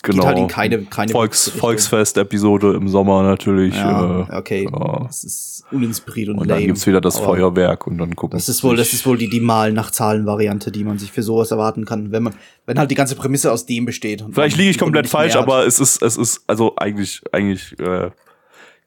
Genau. 0.03 0.27
halt 0.27 0.39
in 0.39 0.47
keine, 0.47 0.83
keine 0.85 1.11
Volks. 1.11 1.49
Volksfest-Episode 1.51 2.75
im 2.75 2.89
Sommer 2.89 3.25
natürlich. 3.25 3.75
Ja, 3.75 4.29
äh, 4.31 4.37
okay. 4.37 4.69
ja. 4.71 5.01
Das 5.05 5.25
ist 5.25 5.58
uninspiriert 5.71 6.29
und, 6.31 6.39
Und 6.39 6.47
lame. 6.49 6.61
dann 6.61 6.67
gibt's 6.69 6.87
wieder 6.87 7.01
das 7.01 7.17
aber 7.17 7.27
Feuerwerk 7.27 7.87
und 7.87 7.99
dann 7.99 8.17
gucken. 8.17 8.39
Das 8.39 8.49
ist 8.49 8.63
wohl, 8.65 8.77
das 8.77 8.93
ist 8.93 9.05
wohl 9.07 9.19
die, 9.19 9.29
die 9.29 9.41
Malen 9.41 9.75
nach 9.75 9.91
Zahlen 9.91 10.25
Variante, 10.27 10.71
die 10.73 10.85
man 10.85 10.99
sich 10.99 11.13
für 11.13 11.23
sowas 11.23 11.51
erwarten 11.51 11.85
kann, 11.85 12.11
wenn 12.13 12.23
man, 12.23 12.35
wenn 12.67 12.79
halt 12.79 12.91
die 12.91 12.95
ganze 12.95 13.15
Prämisse 13.17 13.53
aus 13.53 13.67
dem 13.67 13.85
besteht. 13.85 14.25
Vielleicht 14.33 14.57
liege 14.57 14.71
ich 14.71 14.79
komplett 14.79 15.07
falsch, 15.09 15.37
aber 15.37 15.67
es 15.67 15.79
ist, 15.81 16.03
es 16.03 16.17
ist, 16.17 16.43
also 16.47 16.75
eigentlich, 16.77 17.23
eigentlich, 17.33 17.79
äh, 17.81 18.11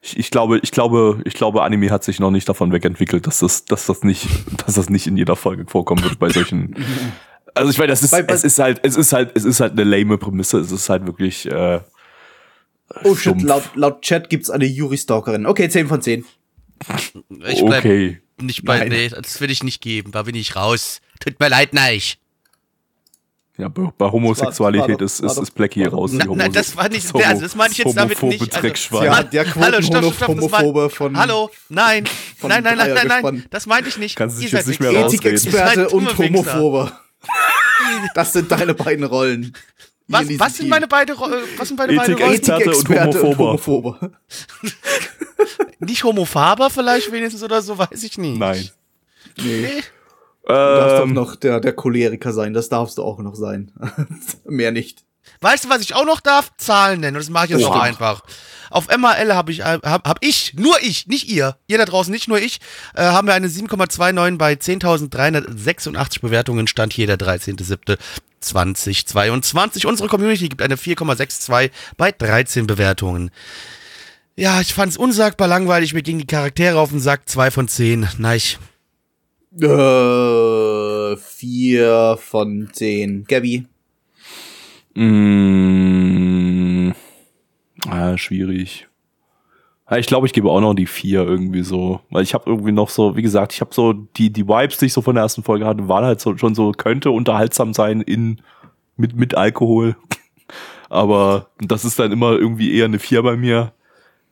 Ich, 0.04 0.18
ich 0.18 0.30
glaube, 0.32 0.58
ich 0.62 0.72
glaube, 0.72 1.20
ich 1.24 1.34
glaube, 1.34 1.62
Anime 1.62 1.90
hat 1.90 2.02
sich 2.02 2.18
noch 2.18 2.32
nicht 2.32 2.48
davon 2.48 2.72
wegentwickelt, 2.72 3.24
dass 3.28 3.38
das, 3.38 3.64
dass 3.66 3.86
das 3.86 4.02
nicht, 4.02 4.26
dass 4.66 4.74
das 4.74 4.90
nicht 4.90 5.06
in 5.06 5.16
jeder 5.16 5.36
Folge 5.36 5.64
vorkommen 5.68 6.02
wird 6.02 6.18
bei 6.18 6.28
solchen. 6.30 6.74
Also 7.54 7.68
ich 7.70 7.76
meine, 7.76 7.88
das 7.90 8.02
ist, 8.02 8.12
Bei- 8.12 8.22
bei- 8.22 8.32
es 8.32 8.44
ist 8.44 8.58
halt, 8.58 8.80
es 8.82 8.96
ist 8.96 9.12
halt, 9.12 9.32
es 9.34 9.44
ist 9.44 9.60
halt 9.60 9.72
eine 9.72 9.84
lame 9.84 10.16
Prämisse. 10.16 10.58
Es 10.60 10.72
ist 10.72 10.88
halt 10.88 11.04
wirklich. 11.04 11.44
Äh, 11.44 11.80
Oh 13.04 13.14
shit, 13.14 13.42
laut, 13.42 13.64
laut 13.74 14.00
Chat 14.00 14.30
gibt's 14.30 14.48
eine 14.48 14.64
Yuri-Stalkerin. 14.64 15.44
Okay, 15.44 15.68
10 15.68 15.86
von 15.86 16.00
10. 16.00 16.24
Ich 17.46 17.64
bleib 17.64 17.84
okay. 17.84 18.20
nicht 18.40 18.64
bei, 18.64 18.78
Nein. 18.78 18.88
nee, 18.88 19.08
das 19.08 19.40
will 19.40 19.50
ich 19.50 19.62
nicht 19.62 19.80
geben, 19.80 20.12
da 20.12 20.22
bin 20.22 20.34
ich 20.34 20.56
raus. 20.56 21.00
Tut 21.20 21.38
mir 21.38 21.48
leid, 21.48 21.72
nein. 21.72 22.00
Ja, 23.58 23.68
bei, 23.68 23.90
bei 23.96 24.10
Homosexualität 24.10 24.98
war- 24.98 25.02
ist, 25.02 25.22
war 25.22 25.28
ist, 25.30 25.36
doch- 25.36 25.42
ist 25.42 25.50
Black 25.54 25.74
hier 25.74 25.92
raus. 25.92 26.10
die 26.10 26.16
Nein, 26.16 26.28
nein, 26.36 26.52
das 26.52 26.74
war 26.76 26.88
nicht, 26.88 27.12
Homo- 27.12 27.22
also 27.24 27.42
das 27.42 27.54
meine 27.54 27.70
ich 27.72 27.78
jetzt 27.78 27.96
damit 27.96 28.20
homophobe 28.20 28.44
nicht. 28.44 28.56
Also. 28.64 29.04
Ja, 29.04 29.22
der 29.22 29.54
hallo, 29.54 29.82
stopp, 29.82 29.98
stopp, 30.04 30.14
stopp, 30.14 30.36
das 30.40 30.50
war- 30.52 30.60
Quotenhomophobe 30.60 30.90
von- 30.90 31.16
Hallo, 31.16 31.50
nein, 31.68 32.06
von 32.38 32.48
nein, 32.48 32.64
nein, 32.64 32.78
nein, 32.78 32.88
nein, 32.88 32.94
nein, 32.96 33.06
Dreiergespann. 33.22 33.44
das 33.50 33.66
meinte 33.66 33.88
ich 33.90 33.98
nicht. 33.98 34.16
Kannst 34.16 34.38
du 34.38 34.42
dich 34.42 34.52
jetzt 34.52 34.66
nicht 34.66 34.80
mehr 34.80 34.90
rausreden. 34.90 35.14
Ethikexperte 35.36 35.90
und. 35.90 36.16
Homophobe. 36.18 36.92
Das 38.14 38.32
sind 38.32 38.50
deine 38.50 38.74
beiden 38.74 39.04
Rollen. 39.04 39.54
Was, 40.08 40.22
diesem 40.26 40.40
was 40.40 40.52
sind 40.54 40.60
Team. 40.64 40.68
meine 40.70 40.88
beide, 40.88 41.12
Ro- 41.14 41.28
äh, 41.30 41.42
was 41.56 41.68
sind 41.68 41.78
meine 41.78 41.94
beiden 41.94 42.14
Ethik- 42.14 42.22
Rollen? 42.22 42.34
Experte 42.36 42.64
und 42.70 42.70
Ethikexperte 42.76 43.22
und 43.22 43.38
Homophober. 43.38 43.98
Homophobe. 44.00 44.12
Nicht 45.80 46.04
homophaber 46.04 46.70
vielleicht 46.70 47.10
wenigstens 47.12 47.42
oder 47.42 47.60
so, 47.62 47.76
weiß 47.78 48.02
ich 48.02 48.16
nicht. 48.18 48.38
Nein. 48.38 48.68
Nee. 49.38 49.82
Du 50.44 50.52
darfst 50.52 50.96
doch 50.98 51.02
Ähm, 51.04 51.12
noch 51.12 51.36
der, 51.36 51.60
der 51.60 51.72
Choleriker 51.72 52.32
sein. 52.32 52.52
Das 52.52 52.68
darfst 52.68 52.98
du 52.98 53.02
auch 53.02 53.18
noch 53.18 53.34
sein. 53.34 53.72
Mehr 54.44 54.72
nicht. 54.72 55.04
Weißt 55.40 55.64
du, 55.64 55.68
was 55.70 55.80
ich 55.82 55.94
auch 55.94 56.04
noch 56.04 56.20
darf? 56.20 56.52
Zahlen 56.56 57.00
nennen. 57.00 57.16
Und 57.16 57.22
das 57.22 57.30
mache 57.30 57.46
ich 57.46 57.50
jetzt 57.52 57.64
Oh. 57.64 57.68
auch 57.68 57.80
einfach. 57.80 58.22
Auf 58.70 58.88
MAL 58.96 59.34
habe 59.34 59.52
ich, 59.52 59.60
äh, 59.60 59.78
hab, 59.82 60.06
hab 60.08 60.18
ich, 60.20 60.54
nur 60.54 60.76
ich, 60.82 61.06
nicht 61.06 61.28
ihr, 61.28 61.56
ihr 61.66 61.78
da 61.78 61.84
draußen, 61.84 62.12
nicht 62.12 62.26
nur 62.28 62.38
ich, 62.40 62.58
äh, 62.94 63.02
haben 63.02 63.26
wir 63.28 63.34
eine 63.34 63.48
7,29 63.48 64.36
bei 64.38 64.54
10.386 64.54 66.20
Bewertungen, 66.22 66.66
stand 66.66 66.92
hier 66.92 67.06
der 67.06 67.18
13.07.2022. 68.42 69.86
Unsere 69.86 70.08
Community 70.08 70.48
gibt 70.48 70.62
eine 70.62 70.76
4,62 70.76 71.70
bei 71.96 72.12
13 72.12 72.66
Bewertungen. 72.66 73.30
Ja, 74.36 74.60
ich 74.60 74.72
fand 74.72 74.92
es 74.92 74.98
unsagbar 74.98 75.48
langweilig, 75.48 75.94
mir 75.94 76.02
gingen 76.02 76.20
die 76.20 76.26
Charaktere 76.26 76.78
auf 76.78 76.90
den 76.90 77.00
Sack, 77.00 77.28
2 77.28 77.50
von 77.50 77.68
10. 77.68 78.08
Nein, 78.18 78.40
Äh, 79.60 81.16
vier 81.18 82.16
von 82.18 82.70
zehn. 82.72 83.24
Gabby. 83.24 83.66
mh, 84.94 86.94
ah, 87.88 88.16
schwierig. 88.16 88.88
Ich 89.98 90.06
glaube, 90.06 90.26
ich 90.26 90.32
gebe 90.32 90.50
auch 90.50 90.60
noch 90.60 90.74
die 90.74 90.86
vier 90.86 91.22
irgendwie 91.26 91.62
so, 91.62 92.00
weil 92.10 92.22
ich 92.22 92.34
habe 92.34 92.48
irgendwie 92.50 92.72
noch 92.72 92.88
so, 92.88 93.16
wie 93.16 93.22
gesagt, 93.22 93.52
ich 93.52 93.60
habe 93.60 93.74
so 93.74 93.92
die 93.92 94.30
die 94.32 94.46
Vibes, 94.48 94.78
die 94.78 94.86
ich 94.86 94.92
so 94.92 95.02
von 95.02 95.14
der 95.14 95.22
ersten 95.22 95.42
Folge 95.42 95.66
hatte, 95.66 95.88
waren 95.88 96.04
halt 96.04 96.20
so, 96.20 96.36
schon 96.36 96.54
so 96.54 96.72
könnte 96.72 97.10
unterhaltsam 97.10 97.74
sein 97.74 98.00
in 98.00 98.40
mit 98.96 99.16
mit 99.16 99.34
Alkohol, 99.36 99.96
aber 100.88 101.48
das 101.60 101.84
ist 101.84 101.98
dann 101.98 102.12
immer 102.12 102.32
irgendwie 102.32 102.74
eher 102.76 102.84
eine 102.86 102.98
vier 102.98 103.22
bei 103.22 103.36
mir. 103.36 103.72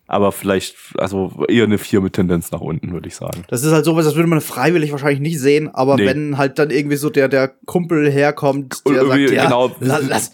Aber 0.07 0.33
vielleicht, 0.33 0.75
also 0.99 1.45
eher 1.49 1.63
eine 1.63 1.79
vier 1.79 2.01
mit 2.01 2.15
Tendenz 2.15 2.51
nach 2.51 2.61
unten, 2.61 2.91
würde 2.93 3.07
ich 3.07 3.15
sagen. 3.15 3.45
Das 3.47 3.63
ist 3.63 3.71
halt 3.73 3.85
sowas, 3.85 4.05
das 4.05 4.17
würde 4.17 4.29
man 4.29 4.41
freiwillig 4.41 4.91
wahrscheinlich 4.91 5.21
nicht 5.21 5.39
sehen, 5.39 5.69
aber 5.73 5.95
Nee. 5.95 6.07
wenn 6.07 6.37
halt 6.37 6.59
dann 6.59 6.71
irgendwie 6.71 6.97
so 6.97 7.11
der, 7.11 7.29
der 7.29 7.47
Kumpel 7.65 8.11
herkommt, 8.11 8.83
der 8.89 9.07
sagt, 9.07 9.21
ja, 9.31 9.45
genau. 9.45 9.71
la- 9.79 10.01
lass, 10.09 10.33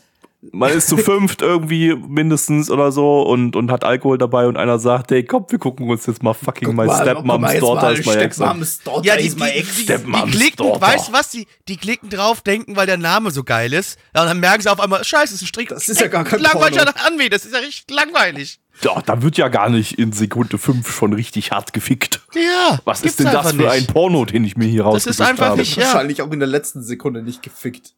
Man 0.52 0.70
ist 0.70 0.88
zu 0.88 0.96
fünft 0.96 1.42
irgendwie 1.42 1.94
mindestens 1.96 2.70
oder 2.70 2.92
so 2.92 3.22
und, 3.22 3.56
und 3.56 3.70
hat 3.72 3.82
Alkohol 3.84 4.16
dabei 4.18 4.46
und 4.46 4.56
einer 4.56 4.78
sagt, 4.78 5.10
hey, 5.10 5.24
komm, 5.24 5.46
wir 5.48 5.58
gucken 5.58 5.88
uns 5.88 6.06
jetzt 6.06 6.22
mal 6.22 6.34
fucking 6.34 6.66
guck 6.68 6.76
my 6.76 6.86
mal, 6.86 7.38
mal 7.38 7.52
jetzt 7.52 7.62
Daughter 7.62 7.82
mal, 7.82 7.98
is 7.98 8.06
my 8.06 8.12
ex 8.14 8.40
an. 8.40 8.48
Stepmom's 8.50 8.82
Daughter 8.84 9.04
Ja, 9.06 9.16
die, 9.16 9.28
die, 9.30 9.34
die, 9.34 9.86
die, 9.86 10.30
klicken, 10.30 10.56
Daughter. 10.56 10.80
weißt 10.82 11.08
du 11.08 11.12
was, 11.12 11.30
die, 11.30 11.46
die 11.68 11.76
klicken 11.76 12.10
drauf, 12.10 12.42
denken, 12.42 12.76
weil 12.76 12.86
der 12.86 12.98
Name 12.98 13.30
so 13.32 13.42
geil 13.44 13.72
ist. 13.72 13.98
Ja, 14.14 14.22
und 14.22 14.28
dann 14.28 14.38
merken 14.40 14.62
sie 14.62 14.70
auf 14.70 14.78
einmal, 14.78 15.02
scheiße, 15.02 15.24
das 15.24 15.32
ist 15.32 15.42
ein 15.42 15.46
Strick. 15.46 15.68
Das 15.70 15.88
ist 15.88 16.00
ja 16.00 16.06
gar 16.08 16.22
kein 16.22 16.38
Langweiliger 16.40 16.84
Porno. 16.84 17.06
Anweh, 17.06 17.28
das 17.28 17.44
ist 17.44 17.52
ja 17.52 17.58
richtig 17.60 17.86
langweilig. 17.90 18.60
Ja, 18.82 19.00
da 19.04 19.22
wird 19.22 19.38
ja 19.38 19.48
gar 19.48 19.70
nicht 19.70 19.98
in 19.98 20.12
Sekunde 20.12 20.58
fünf 20.58 20.94
schon 20.94 21.14
richtig 21.14 21.50
hart 21.50 21.72
gefickt. 21.72 22.20
Ja, 22.34 22.78
Was 22.84 23.02
ist 23.02 23.18
denn 23.18 23.26
das 23.32 23.52
für 23.52 23.70
ein 23.70 23.78
nicht. 23.78 23.92
Porno, 23.92 24.24
den 24.26 24.44
ich 24.44 24.56
mir 24.56 24.66
hier 24.68 24.84
Das 24.84 25.06
ist 25.06 25.20
einfach 25.20 25.46
habe? 25.48 25.58
nicht- 25.60 25.76
Ja. 25.76 25.84
Wahrscheinlich 25.86 26.20
auch 26.22 26.30
in 26.30 26.38
der 26.38 26.48
letzten 26.48 26.82
Sekunde 26.82 27.22
nicht 27.22 27.42
gefickt. 27.42 27.94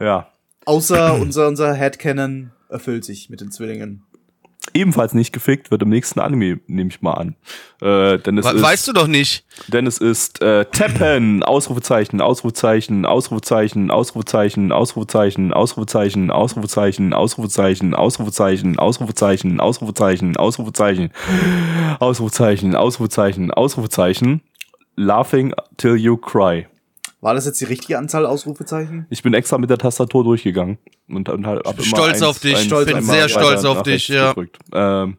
Ja. 0.00 0.28
Außer 0.66 1.14
unser, 1.14 1.48
unser 1.48 1.74
Headcanon 1.74 2.52
erfüllt 2.68 3.04
sich 3.04 3.30
mit 3.30 3.40
den 3.40 3.50
Zwillingen. 3.50 4.02
Ebenfalls 4.74 5.14
nicht 5.14 5.32
gefickt 5.32 5.70
wird 5.70 5.82
im 5.82 5.90
nächsten 5.90 6.18
Anime, 6.18 6.58
nehme 6.66 6.90
ich 6.90 7.00
mal 7.00 7.12
an. 7.12 7.36
Äh, 7.80 8.18
denn 8.18 8.36
es 8.36 8.44
We 8.44 8.50
ist, 8.50 8.62
weißt 8.62 8.88
du 8.88 8.92
doch 8.92 9.06
nicht. 9.06 9.44
Denn 9.68 9.86
es 9.86 9.98
ist 9.98 10.42
äh, 10.42 10.64
Teppen, 10.66 11.44
Ausrufezeichen, 11.44 12.20
Ausrufezeichen, 12.20 13.06
Ausrufezeichen, 13.06 13.92
Ausrufezeichen, 13.92 14.72
Ausrufezeichen, 14.72 15.52
Ausrufezeichen, 15.52 16.32
Ausrufezeichen, 16.32 17.14
Ausrufezeichen, 17.14 17.94
Ausrufezeichen, 17.94 18.76
Ausrufezeichen, 18.76 19.56
Ausrufezeichen, 19.56 20.36
Ausrufezeichen, 20.36 21.10
Ausrufezeichen, 22.00 22.74
Ausrufezeichen, 22.74 23.50
Ausrufezeichen, 23.52 24.42
Laughing 24.96 25.54
till 25.76 25.96
you 25.96 26.16
cry. 26.16 26.66
War 27.20 27.34
das 27.34 27.46
jetzt 27.46 27.60
die 27.60 27.64
richtige 27.64 27.98
Anzahl 27.98 28.26
Ausrufezeichen? 28.26 29.06
Ich 29.10 29.22
bin 29.22 29.34
extra 29.34 29.58
mit 29.58 29.70
der 29.70 29.78
Tastatur 29.78 30.22
durchgegangen 30.22 30.78
und, 31.08 31.28
und 31.28 31.46
hab 31.46 31.64
immer 31.64 31.82
Stolz 31.82 32.22
auf 32.22 32.38
dich, 32.38 32.58
stolz- 32.58 32.86
bin 32.86 32.96
einmal 32.96 33.14
sehr 33.16 33.24
weiter 33.24 33.40
stolz 33.40 33.64
auf 33.64 33.76
nach 33.78 33.82
dich, 33.84 33.92
rechts 33.92 34.08
ja. 34.08 34.28
gedrückt. 34.28 34.58
Ähm, 34.72 35.16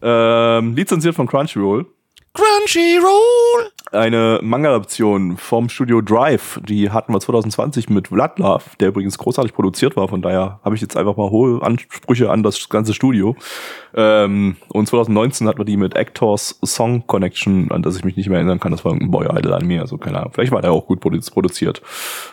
ähm, 0.00 0.74
lizenziert 0.74 1.14
von 1.14 1.26
Crunchyroll. 1.26 1.86
Crunchyroll. 2.34 3.70
eine 3.92 4.40
Manga-Adaption 4.42 5.36
vom 5.36 5.68
Studio 5.68 6.00
Drive. 6.00 6.58
Die 6.66 6.88
hatten 6.90 7.12
wir 7.12 7.20
2020 7.20 7.90
mit 7.90 8.08
Vladlove, 8.08 8.62
der 8.80 8.88
übrigens 8.88 9.18
großartig 9.18 9.52
produziert 9.52 9.96
war. 9.96 10.08
Von 10.08 10.22
daher 10.22 10.58
habe 10.64 10.74
ich 10.74 10.80
jetzt 10.80 10.96
einfach 10.96 11.18
mal 11.18 11.28
hohe 11.28 11.60
Ansprüche 11.62 12.30
an 12.30 12.42
das 12.42 12.70
ganze 12.70 12.94
Studio. 12.94 13.36
Ähm, 13.94 14.56
und 14.68 14.88
2019 14.88 15.46
hatten 15.46 15.58
wir 15.58 15.66
die 15.66 15.76
mit 15.76 15.94
Actors 15.94 16.58
Song 16.64 17.06
Connection, 17.06 17.70
an 17.70 17.82
das 17.82 17.96
ich 17.96 18.04
mich 18.04 18.16
nicht 18.16 18.30
mehr 18.30 18.38
erinnern 18.38 18.60
kann. 18.60 18.72
Das 18.72 18.82
war 18.84 18.92
irgendein 18.92 19.10
Boy 19.10 19.26
Idol 19.38 19.52
an 19.52 19.66
mir. 19.66 19.82
Also 19.82 19.98
keine 19.98 20.18
Ahnung. 20.18 20.32
Vielleicht 20.32 20.52
war 20.52 20.62
der 20.62 20.72
auch 20.72 20.86
gut 20.86 21.02
produ- 21.04 21.30
produziert. 21.30 21.82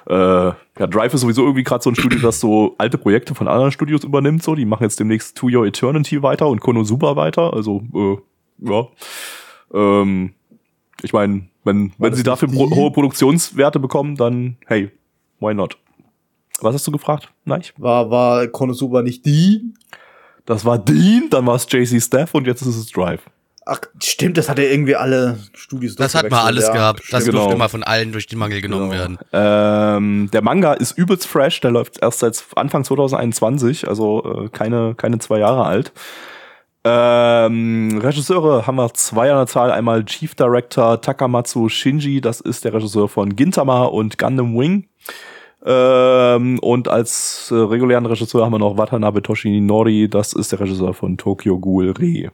Äh, 0.10 0.14
ja, 0.16 0.88
Drive 0.88 1.14
ist 1.14 1.22
sowieso 1.22 1.42
irgendwie 1.44 1.64
gerade 1.64 1.84
so 1.84 1.90
ein 1.90 1.96
Studio, 1.96 2.20
das 2.22 2.40
so 2.40 2.74
alte 2.78 2.98
Projekte 2.98 3.36
von 3.36 3.50
anderen 3.50 3.74
Studios 3.74 4.06
übernimmt. 4.06 4.44
So, 4.44 4.56
die 4.56 4.64
machen 4.66 4.84
jetzt 4.84 4.98
demnächst 5.02 5.36
To 5.38 5.48
Your 5.52 5.66
Eternity 5.66 6.24
weiter 6.24 6.48
und 6.48 6.62
Konosuba 6.62 7.18
weiter. 7.18 7.54
Also 7.54 7.82
äh, 7.94 8.70
ja. 8.72 8.88
Ähm, 9.74 10.34
ich 11.02 11.14
meine, 11.14 11.48
wenn, 11.64 11.94
wenn 11.98 12.14
sie 12.14 12.24
dafür 12.24 12.48
pro, 12.50 12.70
hohe 12.72 12.92
Produktionswerte 12.92 13.80
bekommen, 13.80 14.16
dann 14.16 14.58
hey, 14.66 14.92
why 15.40 15.54
not? 15.54 15.78
Was 16.62 16.74
hast 16.76 16.88
du 16.88 16.92
gefragt? 16.92 17.32
Nein. 17.46 17.64
War, 17.78 18.10
war 18.12 18.48
Konosuba 18.48 19.02
nicht 19.02 19.26
die? 19.26 19.74
Das 20.46 20.66
war 20.66 20.78
Dean, 20.78 21.28
dann 21.30 21.46
war 21.46 21.56
es 21.56 21.68
JC 21.70 22.02
Staff 22.02 22.34
und 22.36 22.48
jetzt 22.48 22.62
ist 22.64 22.76
es 22.76 22.88
Drive. 22.92 23.22
Ach, 23.66 23.80
stimmt, 24.02 24.36
das 24.38 24.50
hat 24.50 24.58
ja 24.58 24.64
irgendwie 24.66 24.96
alle 24.96 25.38
Studios 25.54 25.96
Das 25.96 26.16
hat 26.16 26.32
mal 26.32 26.44
alles 26.44 26.66
ja. 26.66 26.74
gehabt. 26.74 27.04
Das 27.12 27.24
Genau. 27.24 27.42
durfte 27.44 27.56
mal 27.58 27.68
von 27.70 27.84
allen 27.84 28.12
durch 28.12 28.26
den 28.26 28.40
Mangel 28.40 28.62
genommen 28.62 28.90
Genau. 28.90 29.00
werden. 29.00 29.18
Ähm, 29.32 30.30
der 30.34 30.42
Manga 30.42 30.74
ist 30.74 30.98
übelst 30.98 31.28
fresh, 31.28 31.62
der 31.62 31.70
läuft 31.70 32.02
erst 32.02 32.20
seit 32.20 32.44
Anfang 32.56 32.84
2021, 32.84 33.88
also 33.88 34.46
äh, 34.46 34.50
keine, 34.50 34.96
keine 34.96 35.20
zwei 35.20 35.38
Jahre 35.40 35.66
alt. 35.66 35.92
Ähm, 36.86 38.00
Regisseure 38.02 38.66
haben 38.66 38.78
wir 38.78 38.94
zwei 38.94 39.32
an 39.32 39.38
der 39.38 39.48
Zahl. 39.48 39.72
Einmal 39.72 40.06
Chief 40.06 40.34
Director 40.34 41.02
Takamatsu 41.02 41.68
Shinji, 41.68 42.22
das 42.22 42.40
ist 42.40 42.64
der 42.64 42.74
Regisseur 42.74 43.10
von 43.10 43.36
Gintama 43.36 43.86
und 43.86 44.18
Gundam 44.18 44.58
Wing. 44.58 44.88
Ähm, 45.66 46.58
und 46.60 46.88
als 46.88 47.52
äh, 47.52 47.56
regulären 47.56 48.06
Regisseur 48.06 48.46
haben 48.46 48.54
wir 48.54 48.60
noch 48.60 48.78
Watanabe 48.78 49.22
Toshinori, 49.22 50.08
das 50.10 50.32
ist 50.32 50.54
der 50.54 50.62
Regisseur 50.62 50.94
von 50.94 51.18
Tokyo 51.18 51.60
Ghoul 51.60 51.92
Re. 51.92 52.32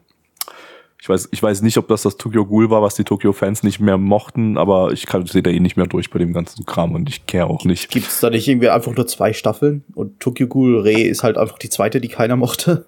Ich 1.01 1.09
weiß, 1.09 1.29
ich 1.31 1.41
weiß 1.41 1.61
nicht, 1.61 1.77
ob 1.77 1.87
das 1.87 2.03
das 2.03 2.17
Tokyo 2.17 2.45
Ghoul 2.45 2.69
war, 2.69 2.81
was 2.81 2.95
die 2.95 3.03
Tokyo-Fans 3.03 3.61
nicht 3.61 3.79
mehr 3.79 3.97
mochten, 3.97 4.57
aber 4.57 4.91
ich 4.91 5.05
kann, 5.05 5.25
sehe 5.27 5.43
da 5.43 5.51
eh 5.51 5.59
nicht 5.59 5.77
mehr 5.77 5.85
durch 5.85 6.09
bei 6.09 6.17
dem 6.17 6.33
ganzen 6.33 6.65
Kram 6.65 6.93
und 6.93 7.09
ich 7.09 7.27
care 7.27 7.47
auch 7.47 7.63
nicht. 7.63 7.89
Gibt's 7.91 8.19
da 8.21 8.29
nicht 8.29 8.47
irgendwie 8.47 8.69
einfach 8.69 8.95
nur 8.95 9.05
zwei 9.05 9.33
Staffeln? 9.33 9.83
Und 9.93 10.19
Tokyo 10.19 10.47
Ghoul 10.47 10.79
Re 10.79 11.01
ist 11.01 11.23
halt 11.23 11.37
einfach 11.37 11.59
die 11.59 11.69
zweite, 11.69 12.01
die 12.01 12.07
keiner 12.07 12.35
mochte. 12.35 12.85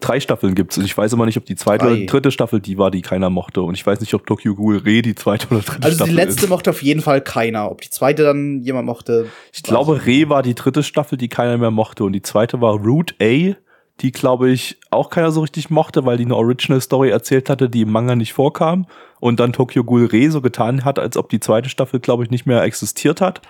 Drei 0.00 0.20
Staffeln 0.20 0.54
gibt's 0.54 0.78
und 0.78 0.84
ich 0.84 0.96
weiß 0.96 1.12
immer 1.12 1.26
nicht, 1.26 1.36
ob 1.36 1.44
die 1.44 1.56
zweite 1.56 1.86
Drei. 1.86 1.92
oder 1.92 2.06
dritte 2.06 2.30
Staffel 2.30 2.60
die 2.60 2.78
war, 2.78 2.90
die 2.90 3.02
keiner 3.02 3.30
mochte 3.30 3.62
und 3.62 3.74
ich 3.74 3.86
weiß 3.86 4.00
nicht, 4.00 4.14
ob 4.14 4.26
Tokyo 4.26 4.54
Ghoul 4.54 4.78
Re 4.78 5.02
die 5.02 5.14
zweite 5.14 5.46
oder 5.50 5.60
dritte 5.60 5.82
Also 5.82 5.96
Staffel 5.96 6.10
die 6.10 6.16
letzte 6.16 6.44
ist. 6.44 6.48
mochte 6.48 6.70
auf 6.70 6.82
jeden 6.82 7.02
Fall 7.02 7.20
keiner. 7.20 7.70
Ob 7.70 7.80
die 7.80 7.90
zweite 7.90 8.24
dann 8.24 8.60
jemand 8.62 8.86
mochte. 8.86 9.26
Ich 9.52 9.62
glaube, 9.62 10.06
Re 10.06 10.28
war 10.28 10.42
die 10.42 10.54
dritte 10.54 10.82
Staffel, 10.82 11.18
die 11.18 11.28
keiner 11.28 11.58
mehr 11.58 11.70
mochte 11.70 12.04
und 12.04 12.12
die 12.12 12.22
zweite 12.22 12.60
war 12.60 12.74
Route 12.74 13.14
A, 13.22 13.54
die 14.00 14.12
glaube 14.12 14.50
ich 14.50 14.78
auch 14.90 15.10
keiner 15.10 15.30
so 15.30 15.42
richtig 15.42 15.70
mochte, 15.70 16.04
weil 16.06 16.16
die 16.16 16.24
eine 16.24 16.36
Original 16.36 16.80
Story 16.80 17.10
erzählt 17.10 17.50
hatte, 17.50 17.68
die 17.68 17.82
im 17.82 17.92
Manga 17.92 18.16
nicht 18.16 18.32
vorkam 18.32 18.86
und 19.20 19.40
dann 19.40 19.52
Tokyo 19.52 19.84
Ghoul 19.84 20.06
Re 20.06 20.30
so 20.30 20.40
getan 20.40 20.84
hat, 20.84 20.98
als 20.98 21.16
ob 21.16 21.28
die 21.28 21.40
zweite 21.40 21.68
Staffel 21.68 22.00
glaube 22.00 22.24
ich 22.24 22.30
nicht 22.30 22.46
mehr 22.46 22.62
existiert 22.62 23.20
hat. 23.20 23.42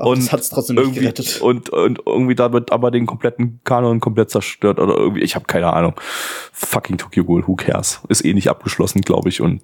Aber 0.00 0.10
und 0.10 0.32
hat's 0.32 0.48
trotzdem 0.48 0.76
nicht 0.76 0.84
irgendwie 0.84 1.00
gerettet. 1.00 1.40
und, 1.40 1.70
und 1.70 2.00
irgendwie 2.06 2.34
damit 2.34 2.72
aber 2.72 2.90
den 2.90 3.06
kompletten 3.06 3.60
Kanon 3.64 4.00
komplett 4.00 4.30
zerstört 4.30 4.78
oder 4.78 4.96
irgendwie, 4.96 5.20
ich 5.20 5.34
habe 5.34 5.44
keine 5.44 5.72
Ahnung. 5.72 5.94
Fucking 6.52 6.96
Tokyo 6.96 7.24
Ghoul, 7.24 7.46
who 7.46 7.54
cares? 7.54 8.00
Ist 8.08 8.24
eh 8.24 8.32
nicht 8.32 8.48
abgeschlossen, 8.48 9.02
glaube 9.02 9.28
ich 9.28 9.40
und 9.40 9.62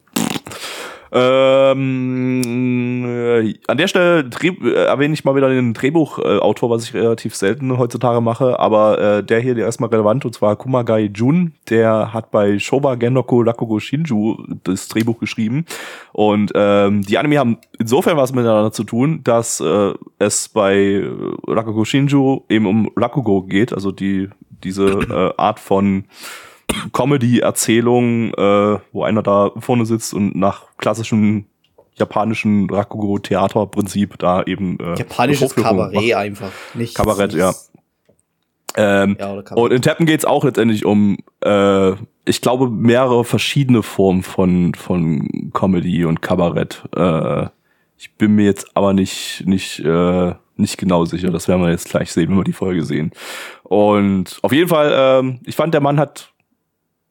ähm, 1.12 3.04
äh, 3.06 3.54
an 3.66 3.78
der 3.78 3.88
Stelle 3.88 4.24
Dreh, 4.24 4.48
äh, 4.48 4.86
erwähne 4.86 5.14
ich 5.14 5.24
mal 5.24 5.34
wieder 5.36 5.48
den 5.48 5.74
Drehbuchautor, 5.74 6.70
was 6.70 6.84
ich 6.84 6.94
relativ 6.94 7.34
selten 7.34 7.78
heutzutage 7.78 8.20
mache, 8.20 8.58
aber 8.58 8.98
äh, 8.98 9.24
der 9.24 9.40
hier, 9.40 9.54
der 9.54 9.66
erstmal 9.66 9.90
relevant, 9.90 10.24
und 10.24 10.34
zwar 10.34 10.56
Kumagai 10.56 11.10
Jun, 11.14 11.52
der 11.68 12.12
hat 12.12 12.30
bei 12.30 12.58
Shoba 12.58 12.94
Genroku 12.96 13.42
Rakugo 13.42 13.78
Shinju 13.78 14.36
das 14.64 14.88
Drehbuch 14.88 15.18
geschrieben. 15.18 15.66
Und 16.12 16.52
ähm, 16.54 17.02
die 17.02 17.18
Anime 17.18 17.38
haben 17.38 17.58
insofern 17.78 18.16
was 18.16 18.32
miteinander 18.32 18.72
zu 18.72 18.84
tun, 18.84 19.20
dass 19.24 19.60
äh, 19.60 19.94
es 20.18 20.48
bei 20.48 21.04
Rakugo 21.46 21.84
Shinju 21.84 22.42
eben 22.48 22.66
um 22.66 22.90
Rakugo 22.96 23.42
geht, 23.42 23.72
also 23.72 23.92
die 23.92 24.28
diese 24.64 24.84
äh, 24.86 25.32
Art 25.40 25.60
von 25.60 26.04
Comedy-Erzählung, 26.92 28.32
äh, 28.34 28.78
wo 28.92 29.04
einer 29.04 29.22
da 29.22 29.52
vorne 29.58 29.86
sitzt 29.86 30.14
und 30.14 30.36
nach 30.36 30.64
klassischem 30.78 31.46
japanischen 31.94 32.68
Rakugo-Theaterprinzip 32.70 34.18
da 34.18 34.42
eben 34.42 34.78
äh, 34.80 34.98
Japanisches 34.98 35.54
Kabarett 35.54 35.94
macht. 35.94 36.14
einfach. 36.14 36.50
Nicht 36.74 36.94
Kabarett, 36.94 37.32
ja. 37.32 37.54
Ähm, 38.76 39.16
Ja, 39.18 39.42
und 39.54 39.72
in 39.72 39.80
Teppen 39.80 40.04
geht's 40.04 40.26
auch 40.26 40.44
letztendlich 40.44 40.84
um, 40.84 41.16
äh, 41.42 41.92
ich 42.26 42.40
glaube, 42.42 42.68
mehrere 42.68 43.24
verschiedene 43.24 43.82
Formen 43.82 44.22
von, 44.22 44.74
von 44.74 45.50
Comedy 45.54 46.04
und 46.04 46.20
Kabarett. 46.20 46.84
Äh, 46.94 47.46
ich 47.96 48.14
bin 48.16 48.34
mir 48.34 48.44
jetzt 48.44 48.76
aber 48.76 48.92
nicht, 48.92 49.44
nicht, 49.46 49.78
äh, 49.80 50.34
nicht 50.56 50.76
genau 50.76 51.06
sicher. 51.06 51.30
Das 51.30 51.48
werden 51.48 51.62
wir 51.62 51.70
jetzt 51.70 51.88
gleich 51.88 52.12
sehen, 52.12 52.28
wenn 52.28 52.36
wir 52.36 52.44
die 52.44 52.52
Folge 52.52 52.84
sehen. 52.84 53.12
Und 53.62 54.38
auf 54.42 54.52
jeden 54.52 54.68
Fall, 54.68 54.92
ähm, 54.94 55.40
ich 55.46 55.56
fand, 55.56 55.72
der 55.72 55.80
Mann 55.80 55.98
hat 55.98 56.32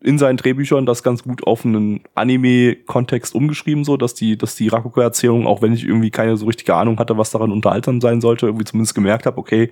in 0.01 0.17
seinen 0.17 0.37
Drehbüchern 0.37 0.85
das 0.85 1.03
ganz 1.03 1.23
gut 1.23 1.45
auf 1.47 1.65
einen 1.65 2.01
Anime-Kontext 2.13 3.33
umgeschrieben, 3.33 3.83
so 3.83 3.97
dass 3.97 4.13
die, 4.13 4.37
dass 4.37 4.55
die 4.55 4.67
Rakugo-Erzählung, 4.67 5.47
auch 5.47 5.61
wenn 5.61 5.73
ich 5.73 5.83
irgendwie 5.83 6.11
keine 6.11 6.37
so 6.37 6.45
richtige 6.45 6.75
Ahnung 6.75 6.99
hatte, 6.99 7.17
was 7.17 7.31
daran 7.31 7.51
unterhaltsam 7.51 8.01
sein 8.01 8.21
sollte, 8.21 8.45
irgendwie 8.45 8.65
zumindest 8.65 8.93
gemerkt 8.93 9.25
habe, 9.25 9.37
okay, 9.37 9.71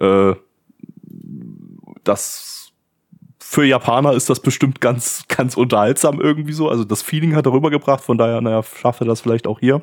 äh, 0.00 0.34
das 2.02 2.72
für 3.38 3.64
Japaner 3.64 4.14
ist 4.14 4.28
das 4.28 4.40
bestimmt 4.40 4.80
ganz, 4.80 5.24
ganz 5.28 5.56
unterhaltsam 5.56 6.20
irgendwie 6.20 6.52
so. 6.52 6.68
Also 6.68 6.84
das 6.84 7.02
Feeling 7.02 7.36
hat 7.36 7.46
er 7.46 7.52
rübergebracht, 7.52 8.02
von 8.02 8.18
daher, 8.18 8.40
naja, 8.40 8.62
schafft 8.62 9.00
er 9.00 9.06
das 9.06 9.20
vielleicht 9.20 9.46
auch 9.46 9.60
hier. 9.60 9.80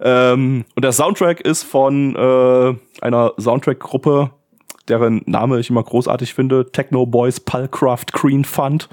Ähm, 0.00 0.64
und 0.74 0.82
der 0.82 0.92
Soundtrack 0.92 1.40
ist 1.40 1.62
von 1.62 2.16
äh, 2.16 2.74
einer 3.02 3.34
Soundtrack-Gruppe, 3.38 4.30
deren 4.88 5.22
Name 5.26 5.58
ich 5.60 5.70
immer 5.70 5.82
großartig 5.82 6.34
finde, 6.34 6.70
Techno 6.70 7.06
Boys 7.06 7.40
Pulcraft 7.40 8.06
Green 8.12 8.44
Fund. 8.44 8.88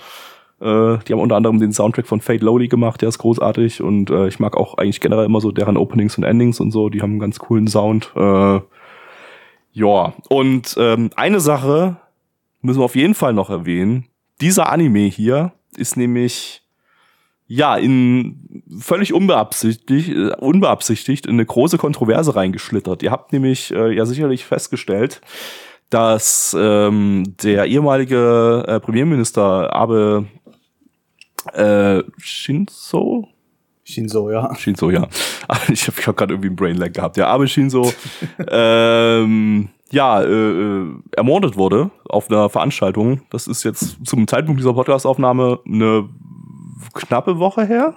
Äh, 0.59 0.97
die 1.07 1.13
haben 1.13 1.19
unter 1.19 1.35
anderem 1.35 1.59
den 1.59 1.73
Soundtrack 1.73 2.07
von 2.07 2.21
Fate 2.21 2.41
Lowly 2.41 2.67
gemacht, 2.67 3.01
der 3.01 3.09
ist 3.09 3.17
großartig 3.17 3.81
und 3.81 4.09
äh, 4.09 4.27
ich 4.27 4.39
mag 4.39 4.55
auch 4.55 4.77
eigentlich 4.77 5.01
generell 5.01 5.25
immer 5.25 5.41
so 5.41 5.51
deren 5.51 5.77
Openings 5.77 6.17
und 6.17 6.23
Endings 6.23 6.59
und 6.59 6.71
so, 6.71 6.89
die 6.89 7.01
haben 7.01 7.11
einen 7.11 7.19
ganz 7.19 7.39
coolen 7.39 7.67
Sound. 7.67 8.11
Äh, 8.15 8.59
ja, 9.73 10.13
und 10.29 10.75
ähm, 10.77 11.09
eine 11.15 11.39
Sache 11.39 11.97
müssen 12.61 12.79
wir 12.79 12.85
auf 12.85 12.95
jeden 12.95 13.15
Fall 13.15 13.33
noch 13.33 13.49
erwähnen. 13.49 14.05
Dieser 14.39 14.71
Anime 14.71 15.07
hier 15.07 15.51
ist 15.75 15.97
nämlich 15.97 16.61
ja 17.47 17.75
in 17.75 18.63
völlig 18.79 19.13
unbeabsichtigt, 19.13 20.09
äh, 20.09 20.35
unbeabsichtigt 20.37 21.25
in 21.25 21.33
eine 21.33 21.45
große 21.45 21.77
Kontroverse 21.77 22.35
reingeschlittert. 22.35 23.03
Ihr 23.03 23.11
habt 23.11 23.33
nämlich 23.33 23.71
äh, 23.73 23.93
ja 23.93 24.05
sicherlich 24.05 24.45
festgestellt, 24.45 25.21
dass 25.93 26.55
ähm, 26.59 27.35
der 27.43 27.65
ehemalige 27.65 28.63
äh, 28.67 28.79
Premierminister 28.79 29.73
Abe 29.73 30.25
äh, 31.53 32.01
Shinzo 32.17 33.27
Shinzo, 33.85 34.31
ja. 34.31 34.55
Shinzo, 34.55 34.89
ja. 34.89 35.07
Ich 35.69 35.87
habe 35.87 36.01
hab 36.01 36.17
gerade 36.17 36.33
irgendwie 36.33 36.47
einen 36.47 36.55
Brainlag 36.55 36.93
gehabt. 36.93 37.17
Ja, 37.17 37.27
aber 37.27 37.47
Shinzo 37.47 37.91
ähm, 38.47 39.69
ja, 39.91 40.21
äh, 40.21 40.25
äh, 40.25 40.93
ermordet 41.11 41.57
wurde 41.57 41.91
auf 42.09 42.31
einer 42.31 42.49
Veranstaltung. 42.49 43.21
Das 43.29 43.45
ist 43.47 43.63
jetzt 43.63 44.05
zum 44.05 44.27
Zeitpunkt 44.27 44.59
dieser 44.59 44.73
Podcast-Aufnahme 44.73 45.59
eine 45.65 46.09
knappe 46.93 47.37
Woche 47.37 47.65
her. 47.65 47.95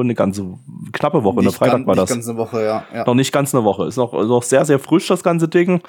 Eine 0.00 0.14
ganze 0.14 0.44
knappe 0.92 1.22
Woche, 1.22 1.38
eine 1.38 1.46
Nicht 1.48 1.56
Freitag 1.56 1.74
ganz- 1.76 1.86
war 1.86 1.94
nicht 1.94 2.02
das. 2.02 2.10
ganz 2.10 2.28
eine 2.28 2.38
Woche, 2.38 2.64
ja. 2.64 2.84
ja. 2.94 3.04
Noch 3.04 3.14
nicht 3.14 3.32
ganz 3.32 3.54
eine 3.54 3.64
Woche. 3.64 3.86
Ist 3.86 3.96
noch, 3.96 4.12
noch 4.12 4.42
sehr, 4.42 4.64
sehr 4.64 4.78
frisch, 4.78 5.06
das 5.06 5.22
ganze 5.22 5.48
Ding. 5.48 5.80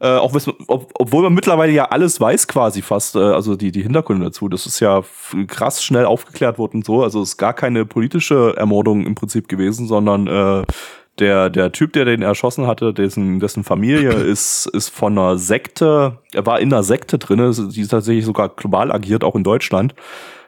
Äh, 0.00 0.08
auch 0.16 0.34
ob, 0.66 0.90
obwohl 0.98 1.22
man 1.22 1.34
mittlerweile 1.34 1.72
ja 1.72 1.86
alles 1.86 2.20
weiß, 2.20 2.46
quasi 2.48 2.82
fast, 2.82 3.16
äh, 3.16 3.20
also 3.20 3.56
die, 3.56 3.72
die 3.72 3.82
Hintergründe 3.82 4.26
dazu. 4.26 4.48
Das 4.48 4.66
ist 4.66 4.80
ja 4.80 5.02
krass 5.46 5.82
schnell 5.82 6.04
aufgeklärt 6.04 6.58
worden 6.58 6.78
und 6.78 6.84
so. 6.84 7.02
Also 7.02 7.22
es 7.22 7.30
ist 7.30 7.36
gar 7.36 7.54
keine 7.54 7.84
politische 7.86 8.54
Ermordung 8.56 9.06
im 9.06 9.14
Prinzip 9.14 9.48
gewesen, 9.48 9.86
sondern 9.86 10.26
äh, 10.26 10.64
der, 11.20 11.48
der 11.48 11.70
Typ, 11.70 11.92
der 11.92 12.04
den 12.04 12.22
erschossen 12.22 12.66
hatte, 12.66 12.92
dessen, 12.92 13.38
dessen 13.40 13.62
Familie 13.64 14.10
ist, 14.12 14.66
ist 14.66 14.88
von 14.88 15.16
einer 15.16 15.38
Sekte, 15.38 16.18
er 16.32 16.44
war 16.44 16.58
in 16.60 16.72
einer 16.72 16.82
Sekte 16.82 17.18
drin, 17.18 17.38
die 17.72 17.80
ist 17.80 17.88
tatsächlich 17.88 18.24
sogar 18.24 18.48
global 18.48 18.90
agiert, 18.92 19.22
auch 19.24 19.36
in 19.36 19.44
Deutschland. 19.44 19.94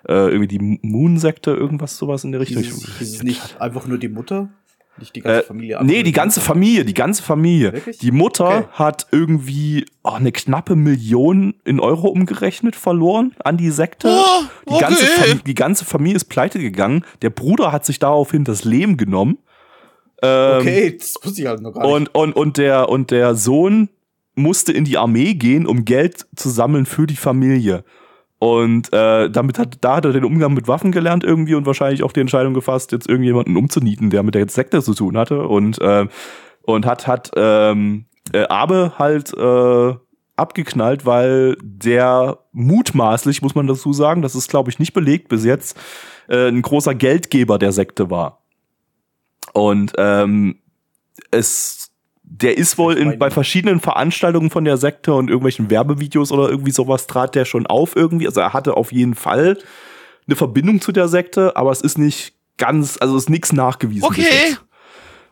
Äh, 0.08 0.28
irgendwie 0.30 0.46
die 0.48 0.78
Moon-Sekte, 0.82 1.50
irgendwas 1.52 1.96
sowas 1.98 2.22
in 2.24 2.32
der 2.32 2.40
Richtung. 2.40 2.62
Hieß 2.62 2.76
es, 2.76 2.98
hieß 2.98 3.14
es 3.16 3.22
nicht 3.22 3.60
einfach 3.60 3.86
nur 3.86 3.98
die 3.98 4.08
Mutter? 4.08 4.48
Nicht 4.98 5.14
die 5.16 5.20
ganze 5.20 5.40
Äh, 5.40 5.42
Familie? 5.42 5.78
nee, 5.82 6.02
die 6.04 6.12
ganze 6.12 6.40
Familie, 6.40 6.84
die 6.84 6.94
ganze 6.94 7.22
Familie. 7.22 7.72
Wirklich? 7.72 7.98
Die 7.98 8.12
Mutter 8.12 8.58
Okay. 8.58 8.66
hat 8.72 9.06
irgendwie 9.10 9.84
oh, 10.04 10.10
eine 10.10 10.32
knappe 10.32 10.74
Million 10.76 11.54
in 11.64 11.80
Euro 11.80 12.08
umgerechnet 12.08 12.76
verloren 12.76 13.34
an 13.44 13.56
die 13.58 13.70
Sekte. 13.70 14.08
Oh, 14.10 14.44
die, 14.74 14.80
ganze. 14.80 15.04
Fam- 15.04 15.42
die 15.44 15.54
ganze 15.54 15.84
Familie 15.84 16.16
ist 16.16 16.26
pleite 16.26 16.58
gegangen. 16.60 17.04
Der 17.22 17.30
Bruder 17.30 17.72
hat 17.72 17.84
sich 17.84 17.98
daraufhin 17.98 18.44
das 18.44 18.64
Leben 18.64 18.96
genommen. 18.96 19.38
Ähm, 20.22 20.60
Okay, 20.60 20.96
das 20.98 21.14
wusste 21.22 21.42
ich 21.42 21.46
halt 21.48 21.60
noch 21.60 21.72
gar 21.74 21.82
nicht. 21.84 21.92
und, 21.94 22.14
und, 22.14 22.32
und, 22.34 22.56
der, 22.56 22.88
und 22.88 23.10
der 23.10 23.34
Sohn 23.34 23.90
musste 24.34 24.72
in 24.72 24.84
die 24.84 24.96
Armee 24.98 25.34
gehen, 25.34 25.66
um 25.66 25.84
Geld 25.84 26.26
zu 26.36 26.48
sammeln 26.48 26.86
für 26.86 27.06
die 27.06 27.16
Familie. 27.16 27.84
Und 28.38 28.92
äh, 28.92 29.30
damit 29.30 29.58
hat, 29.58 29.78
da 29.80 29.96
hat 29.96 30.04
er 30.04 30.12
den 30.12 30.24
Umgang 30.24 30.52
mit 30.52 30.68
Waffen 30.68 30.92
gelernt 30.92 31.24
irgendwie 31.24 31.54
und 31.54 31.64
wahrscheinlich 31.64 32.02
auch 32.02 32.12
die 32.12 32.20
Entscheidung 32.20 32.52
gefasst, 32.52 32.92
jetzt 32.92 33.08
irgendjemanden 33.08 33.56
umzunieten, 33.56 34.10
der 34.10 34.22
mit 34.22 34.34
der 34.34 34.48
Sekte 34.48 34.82
zu 34.82 34.94
tun 34.94 35.16
hatte. 35.16 35.46
Und, 35.46 35.80
äh, 35.80 36.06
und 36.62 36.84
hat, 36.84 37.06
hat 37.06 37.30
ähm, 37.36 38.04
äh, 38.32 38.46
Abe 38.48 38.92
halt 38.98 39.32
äh, 39.32 39.94
abgeknallt, 40.36 41.06
weil 41.06 41.56
der 41.62 42.38
mutmaßlich, 42.52 43.40
muss 43.40 43.54
man 43.54 43.66
dazu 43.66 43.92
sagen, 43.92 44.20
das 44.20 44.34
ist, 44.34 44.50
glaube 44.50 44.70
ich, 44.70 44.78
nicht 44.78 44.92
belegt 44.92 45.28
bis 45.28 45.44
jetzt, 45.44 45.78
äh, 46.28 46.48
ein 46.48 46.60
großer 46.60 46.94
Geldgeber 46.94 47.58
der 47.58 47.72
Sekte 47.72 48.10
war. 48.10 48.42
Und 49.54 49.92
ähm, 49.96 50.58
es, 51.30 51.90
der 52.28 52.58
ist 52.58 52.76
wohl 52.76 52.94
in, 52.94 53.18
bei 53.18 53.30
verschiedenen 53.30 53.80
Veranstaltungen 53.80 54.50
von 54.50 54.64
der 54.64 54.76
Sekte 54.76 55.14
und 55.14 55.28
irgendwelchen 55.28 55.70
Werbevideos 55.70 56.32
oder 56.32 56.48
irgendwie 56.50 56.72
sowas 56.72 57.06
trat 57.06 57.34
der 57.34 57.44
schon 57.44 57.66
auf 57.66 57.94
irgendwie. 57.94 58.26
Also 58.26 58.40
er 58.40 58.52
hatte 58.52 58.76
auf 58.76 58.92
jeden 58.92 59.14
Fall 59.14 59.56
eine 60.26 60.36
Verbindung 60.36 60.80
zu 60.80 60.90
der 60.90 61.06
Sekte, 61.06 61.56
aber 61.56 61.70
es 61.70 61.80
ist 61.80 61.98
nicht 61.98 62.34
ganz, 62.58 62.98
also 63.00 63.16
es 63.16 63.24
ist 63.24 63.30
nichts 63.30 63.52
nachgewiesen. 63.52 64.04
Okay. 64.04 64.56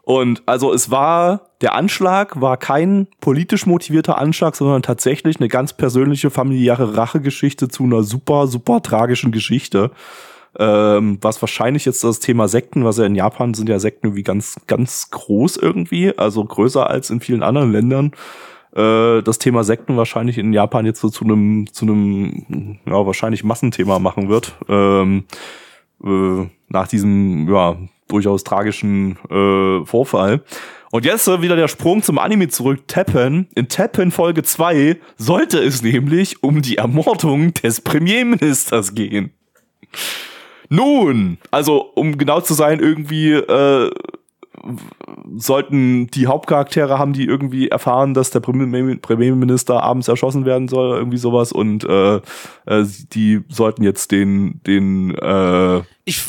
Und 0.02 0.42
also 0.46 0.72
es 0.72 0.90
war, 0.90 1.48
der 1.62 1.74
Anschlag 1.74 2.40
war 2.40 2.58
kein 2.58 3.08
politisch 3.20 3.66
motivierter 3.66 4.18
Anschlag, 4.18 4.54
sondern 4.54 4.82
tatsächlich 4.82 5.40
eine 5.40 5.48
ganz 5.48 5.72
persönliche 5.72 6.30
familiäre 6.30 6.96
Rachegeschichte 6.96 7.68
zu 7.68 7.84
einer 7.84 8.02
super, 8.02 8.46
super 8.46 8.82
tragischen 8.82 9.32
Geschichte. 9.32 9.90
Ähm, 10.58 11.18
was 11.20 11.42
wahrscheinlich 11.42 11.84
jetzt 11.84 12.04
das 12.04 12.20
Thema 12.20 12.48
Sekten, 12.48 12.84
was 12.84 12.98
ja 12.98 13.04
in 13.04 13.14
Japan 13.14 13.54
sind 13.54 13.68
ja 13.68 13.78
Sekten 13.78 14.08
irgendwie 14.08 14.22
ganz, 14.22 14.56
ganz 14.66 15.10
groß 15.10 15.56
irgendwie, 15.56 16.16
also 16.16 16.44
größer 16.44 16.88
als 16.88 17.10
in 17.10 17.20
vielen 17.20 17.42
anderen 17.42 17.72
Ländern. 17.72 18.12
Äh, 18.74 19.22
das 19.22 19.38
Thema 19.38 19.64
Sekten 19.64 19.96
wahrscheinlich 19.96 20.38
in 20.38 20.52
Japan 20.52 20.86
jetzt 20.86 21.00
so 21.00 21.08
zu 21.08 21.24
einem, 21.24 21.72
zu 21.72 21.86
einem, 21.86 22.78
ja, 22.86 23.06
wahrscheinlich 23.06 23.44
Massenthema 23.44 23.98
machen 23.98 24.28
wird. 24.28 24.56
Ähm, 24.68 25.24
äh, 26.04 26.46
nach 26.68 26.88
diesem, 26.88 27.48
ja, 27.52 27.76
durchaus 28.08 28.44
tragischen 28.44 29.16
äh, 29.30 29.84
Vorfall. 29.86 30.42
Und 30.90 31.04
jetzt 31.04 31.26
äh, 31.26 31.42
wieder 31.42 31.56
der 31.56 31.68
Sprung 31.68 32.02
zum 32.02 32.18
Anime 32.18 32.48
zurück, 32.48 32.86
Teppen. 32.86 33.48
In 33.54 33.68
Teppen 33.68 34.10
Folge 34.10 34.42
2 34.42 34.96
sollte 35.16 35.58
es 35.58 35.82
nämlich 35.82 36.42
um 36.42 36.62
die 36.62 36.76
Ermordung 36.76 37.54
des 37.54 37.80
Premierministers 37.80 38.94
gehen. 38.94 39.32
Nun, 40.74 41.38
also 41.50 41.92
um 41.94 42.18
genau 42.18 42.40
zu 42.40 42.54
sein, 42.54 42.80
irgendwie 42.80 43.32
äh, 43.32 43.90
sollten 45.36 46.06
die 46.08 46.26
Hauptcharaktere 46.26 46.98
haben 46.98 47.12
die 47.12 47.26
irgendwie 47.26 47.68
erfahren, 47.68 48.14
dass 48.14 48.30
der 48.30 48.40
Premier- 48.40 48.96
Premierminister 48.96 49.82
abends 49.82 50.08
erschossen 50.08 50.44
werden 50.44 50.68
soll, 50.68 50.96
irgendwie 50.96 51.18
sowas 51.18 51.52
und 51.52 51.84
äh, 51.84 52.16
äh, 52.16 52.84
die 53.12 53.42
sollten 53.48 53.82
jetzt 53.82 54.10
den 54.12 54.60
den 54.66 55.14
äh, 55.14 55.82
Ich 56.06 56.20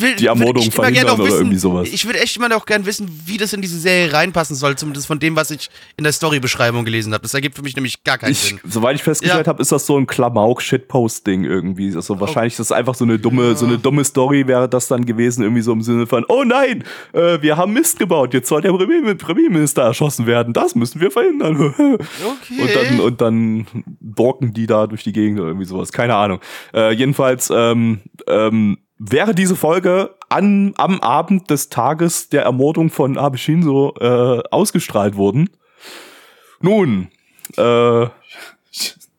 will 0.00 0.14
Die 0.14 0.26
Ermordung 0.26 0.62
echt 0.62 0.74
immer 0.78 0.84
gern 0.92 0.94
verhindern 1.06 1.20
auch 1.20 1.26
wissen, 1.26 1.38
irgendwie 1.38 1.58
sowas. 1.58 1.88
Ich 1.90 2.06
würde 2.06 2.20
echt 2.20 2.36
immer 2.36 2.48
noch 2.48 2.66
gern 2.66 2.86
wissen, 2.86 3.08
wie 3.26 3.36
das 3.36 3.52
in 3.52 3.62
diese 3.62 3.80
Serie 3.80 4.12
reinpassen 4.12 4.54
soll, 4.54 4.76
zumindest 4.76 5.08
von 5.08 5.18
dem, 5.18 5.34
was 5.34 5.50
ich 5.50 5.70
in 5.96 6.04
der 6.04 6.12
Storybeschreibung 6.12 6.84
gelesen 6.84 7.12
habe. 7.12 7.22
Das 7.22 7.34
ergibt 7.34 7.56
für 7.56 7.62
mich 7.62 7.74
nämlich 7.74 8.04
gar 8.04 8.16
keinen 8.18 8.30
Ich, 8.30 8.38
Sinn. 8.38 8.60
soweit 8.62 8.94
ich 8.94 9.02
festgestellt 9.02 9.46
Ja. 9.46 9.50
habe, 9.50 9.60
ist 9.60 9.72
das 9.72 9.86
so 9.86 9.98
ein 9.98 10.06
Klamauk-Shitpost-Ding 10.06 11.42
irgendwie. 11.44 11.94
Also 11.96 12.20
wahrscheinlich 12.20 12.52
ist 12.54 12.60
das 12.60 12.70
einfach 12.72 12.94
so 12.94 13.04
eine 13.04 13.18
dumme, 13.18 13.56
so 13.56 13.66
eine 13.66 13.78
dumme 13.78 14.04
Story 14.04 14.46
wäre 14.46 14.68
das 14.68 14.86
dann 14.86 15.04
gewesen, 15.04 15.42
irgendwie 15.42 15.62
so 15.62 15.72
im 15.72 15.82
Sinne 15.82 16.06
von, 16.06 16.24
oh 16.28 16.44
nein, 16.44 16.84
äh, 17.12 17.42
wir 17.42 17.56
haben 17.56 17.72
Mist 17.72 17.98
gebaut, 17.98 18.34
jetzt 18.34 18.48
soll 18.48 18.62
der 18.62 18.70
Premier- 18.72 19.14
Premierminister 19.16 19.82
erschossen 19.82 20.26
werden. 20.26 20.52
Das 20.54 20.76
müssen 20.76 21.00
wir 21.00 21.10
verhindern. 21.10 21.74
Okay. 22.24 22.60
Und 22.60 22.74
dann, 22.76 23.00
und 23.00 23.20
dann 23.20 23.66
borken 24.00 24.52
die 24.54 24.66
da 24.66 24.86
durch 24.86 25.02
die 25.02 25.12
Gegend 25.12 25.38
oder 25.40 25.48
irgendwie 25.48 25.66
sowas. 25.66 25.92
Keine 25.92 26.14
Ahnung. 26.14 26.40
Äh, 26.72 26.92
jedenfalls 26.92 27.50
ähm, 27.54 28.00
ähm, 28.26 28.78
wäre 28.98 29.34
diese 29.34 29.56
Folge 29.56 30.14
an, 30.28 30.74
am 30.76 31.00
Abend 31.00 31.50
des 31.50 31.68
Tages 31.68 32.28
der 32.28 32.42
Ermordung 32.42 32.90
von 32.90 33.18
Abe 33.18 33.38
Shinzo 33.38 33.94
äh, 34.00 34.42
ausgestrahlt 34.50 35.16
worden. 35.16 35.50
Nun, 36.60 37.08
äh, 37.56 38.06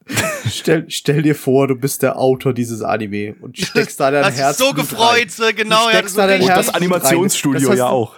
Stell, 0.48 0.86
stell 0.90 1.24
dir 1.24 1.34
vor, 1.34 1.68
du 1.68 1.76
bist 1.76 2.04
der 2.04 2.20
Autor 2.20 2.54
dieses 2.54 2.84
Anime 2.84 3.36
und 3.42 3.58
steckst 3.58 4.00
da 4.00 4.12
dein 4.12 4.32
Herz. 4.32 4.58
dich 4.58 4.68
so 4.68 4.72
gefreut, 4.74 5.32
so 5.32 5.46
genau. 5.56 5.86
Du 5.88 5.90
ja, 5.90 5.98
steckst 5.98 6.14
so 6.14 6.22
da 6.22 6.28
dein 6.28 6.38
richtig- 6.42 6.50
und 6.50 6.56
Herz- 6.56 6.66
das 6.68 6.76
Animationsstudio 6.76 7.60
Das 7.60 7.70
heißt, 7.70 7.80
ja 7.80 7.88
auch. 7.88 8.14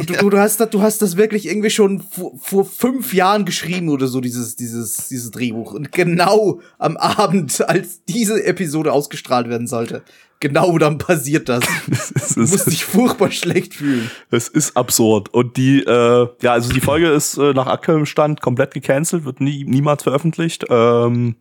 Und 0.00 0.10
du, 0.10 0.14
du, 0.14 0.30
du, 0.30 0.38
hast 0.38 0.60
das, 0.60 0.70
du 0.70 0.82
hast 0.82 1.02
das 1.02 1.16
wirklich 1.16 1.46
irgendwie 1.46 1.70
schon 1.70 2.00
vor, 2.00 2.32
vor 2.40 2.64
fünf 2.64 3.14
Jahren 3.14 3.44
geschrieben 3.44 3.88
oder 3.88 4.06
so, 4.06 4.20
dieses, 4.20 4.56
dieses, 4.56 5.08
dieses 5.08 5.30
Drehbuch. 5.30 5.72
Und 5.72 5.92
genau 5.92 6.60
am 6.78 6.96
Abend, 6.96 7.68
als 7.68 8.04
diese 8.04 8.44
Episode 8.44 8.92
ausgestrahlt 8.92 9.48
werden 9.48 9.66
sollte, 9.66 10.02
genau 10.40 10.78
dann 10.78 10.98
passiert 10.98 11.48
das. 11.48 11.64
Es 11.90 12.34
Du 12.34 12.40
musst 12.40 12.54
ist, 12.54 12.66
dich 12.70 12.84
furchtbar 12.84 13.30
schlecht 13.30 13.74
fühlen. 13.74 14.10
es 14.30 14.48
ist 14.48 14.76
absurd. 14.76 15.32
Und 15.34 15.56
die, 15.56 15.80
äh, 15.82 16.28
ja, 16.42 16.52
also 16.52 16.72
die 16.72 16.80
Folge 16.80 17.08
ist 17.08 17.36
äh, 17.36 17.52
nach 17.52 17.66
aktuellem 17.66 18.06
Stand 18.06 18.40
komplett 18.40 18.72
gecancelt, 18.72 19.24
wird 19.24 19.40
nie, 19.40 19.64
niemals 19.64 20.02
veröffentlicht. 20.04 20.64
Ähm, 20.70 21.36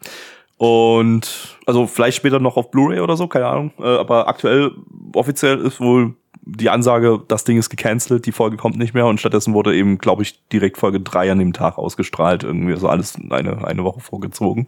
und 0.58 1.58
also 1.66 1.88
vielleicht 1.88 2.18
später 2.18 2.40
noch 2.40 2.58
auf 2.58 2.70
Blu-ray 2.72 3.00
oder 3.00 3.16
so, 3.16 3.28
keine 3.28 3.48
Ahnung. 3.48 3.72
Äh, 3.80 3.84
aber 3.84 4.28
aktuell 4.28 4.72
offiziell 5.14 5.60
ist 5.62 5.80
wohl 5.80 6.16
die 6.56 6.70
Ansage, 6.70 7.22
das 7.28 7.44
Ding 7.44 7.58
ist 7.58 7.70
gecancelt, 7.70 8.26
die 8.26 8.32
Folge 8.32 8.58
kommt 8.58 8.78
nicht 8.78 8.94
mehr 8.94 9.06
und 9.06 9.20
stattdessen 9.20 9.54
wurde 9.54 9.76
eben, 9.76 9.98
glaube 9.98 10.24
ich, 10.24 10.48
direkt 10.50 10.78
Folge 10.78 11.00
drei 11.00 11.32
an 11.32 11.40
dem 11.40 11.54
Tag 11.54 11.78
ausgestrahlt. 11.78 12.44
Irgendwie 12.44 12.74
also 12.74 12.88
alles 12.88 13.18
eine, 13.30 13.66
eine 13.66 13.84
Woche 13.84 14.00
vorgezogen. 14.00 14.68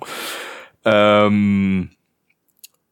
Ähm, 0.86 1.90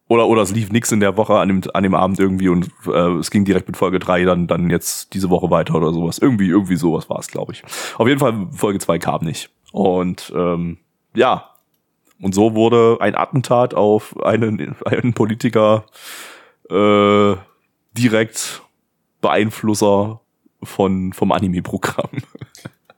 oder, 0.07 0.27
oder 0.27 0.41
es 0.41 0.51
lief 0.51 0.71
nix 0.71 0.91
in 0.91 0.99
der 0.99 1.17
Woche 1.17 1.37
an 1.37 1.47
dem, 1.47 1.61
an 1.73 1.83
dem 1.83 1.93
Abend 1.93 2.19
irgendwie 2.19 2.49
und 2.49 2.69
äh, 2.87 3.17
es 3.19 3.29
ging 3.29 3.45
direkt 3.45 3.67
mit 3.67 3.77
Folge 3.77 3.99
drei 3.99 4.25
dann, 4.25 4.47
dann 4.47 4.69
jetzt 4.69 5.13
diese 5.13 5.29
Woche 5.29 5.51
weiter 5.51 5.75
oder 5.75 5.93
sowas. 5.93 6.17
Irgendwie, 6.17 6.47
irgendwie 6.47 6.77
sowas 6.77 7.09
war 7.09 7.19
es, 7.19 7.27
glaube 7.27 7.53
ich. 7.53 7.63
Auf 7.97 8.07
jeden 8.07 8.19
Fall, 8.19 8.47
Folge 8.51 8.79
zwei 8.79 8.97
kam 8.97 9.23
nicht. 9.23 9.51
Und 9.71 10.33
ähm, 10.35 10.77
ja, 11.13 11.51
und 12.21 12.33
so 12.33 12.55
wurde 12.55 12.97
ein 12.99 13.15
Attentat 13.15 13.75
auf 13.75 14.19
einen, 14.23 14.75
einen 14.85 15.13
Politiker 15.13 15.85
äh, 16.69 17.35
direkt 17.93 18.63
Beeinflusser 19.21 20.19
von, 20.63 21.13
vom 21.13 21.31
Anime-Programm. 21.31 22.09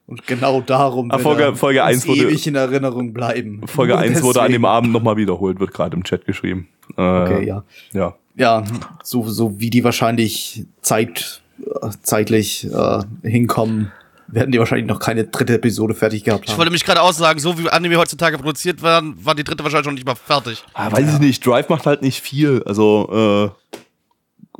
Und 0.08 0.28
genau 0.28 0.60
darum 0.62 1.10
Ah, 1.10 1.14
wird 1.16 1.22
Folge- 1.24 1.56
Folge 1.56 1.80
uns 1.82 1.90
eins 1.90 2.08
wurde- 2.08 2.22
ewig 2.24 2.46
in 2.48 2.56
Erinnerung 2.56 3.14
bleiben. 3.14 3.62
Folge 3.66 3.94
Nur 3.94 4.02
1 4.02 4.22
wurde 4.24 4.42
an 4.42 4.52
dem. 4.52 4.66
Abend 4.66 4.92
nochmal 4.92 5.16
wiederholt, 5.18 5.60
wird 5.60 5.74
gerade 5.74 5.96
im 5.96 6.04
Chat 6.04 6.26
geschrieben. 6.26 6.68
Äh, 6.98 7.02
Okay, 7.02 7.46
ja. 7.46 7.64
Ja. 7.94 8.16
Ja, 8.36 8.64
so, 9.04 9.28
so 9.28 9.60
wie 9.60 9.70
die 9.70 9.84
wahrscheinlich 9.84 10.66
zeit, 10.82 11.42
zeitlich 12.02 12.66
äh, 12.72 13.00
hinkommen, 13.24 13.92
werden 14.28 14.52
die 14.52 14.60
wahrscheinlich 14.60 14.88
noch 14.88 15.00
keine 15.00 15.26
dritte 15.26 15.56
Episode 15.56 15.94
fertig 15.94 16.24
gehabt 16.24 16.46
Ich 16.46 16.52
haben. 16.52 16.58
wollte 16.60 16.72
mich 16.72 16.86
gerade 16.86 17.02
aussagen, 17.02 17.40
so 17.40 17.58
wie 17.60 17.70
Anime 17.70 17.98
heutzutage 17.98 18.38
produziert 18.38 18.82
werden, 18.82 19.16
war 19.24 19.36
die 19.36 19.44
dritte 19.44 19.64
wahrscheinlich 19.64 19.86
schon 19.86 19.96
nicht 19.96 20.06
mal 20.08 20.16
fertig. 20.16 20.64
Ah, 20.74 20.92
weiß 20.92 21.14
ich 21.16 21.20
nicht, 21.20 21.46
Drive 21.46 21.68
macht 21.70 21.86
halt 21.86 22.02
nicht 22.02 22.22
viel. 22.22 22.64
Also, 22.66 23.52
äh, 23.74 23.78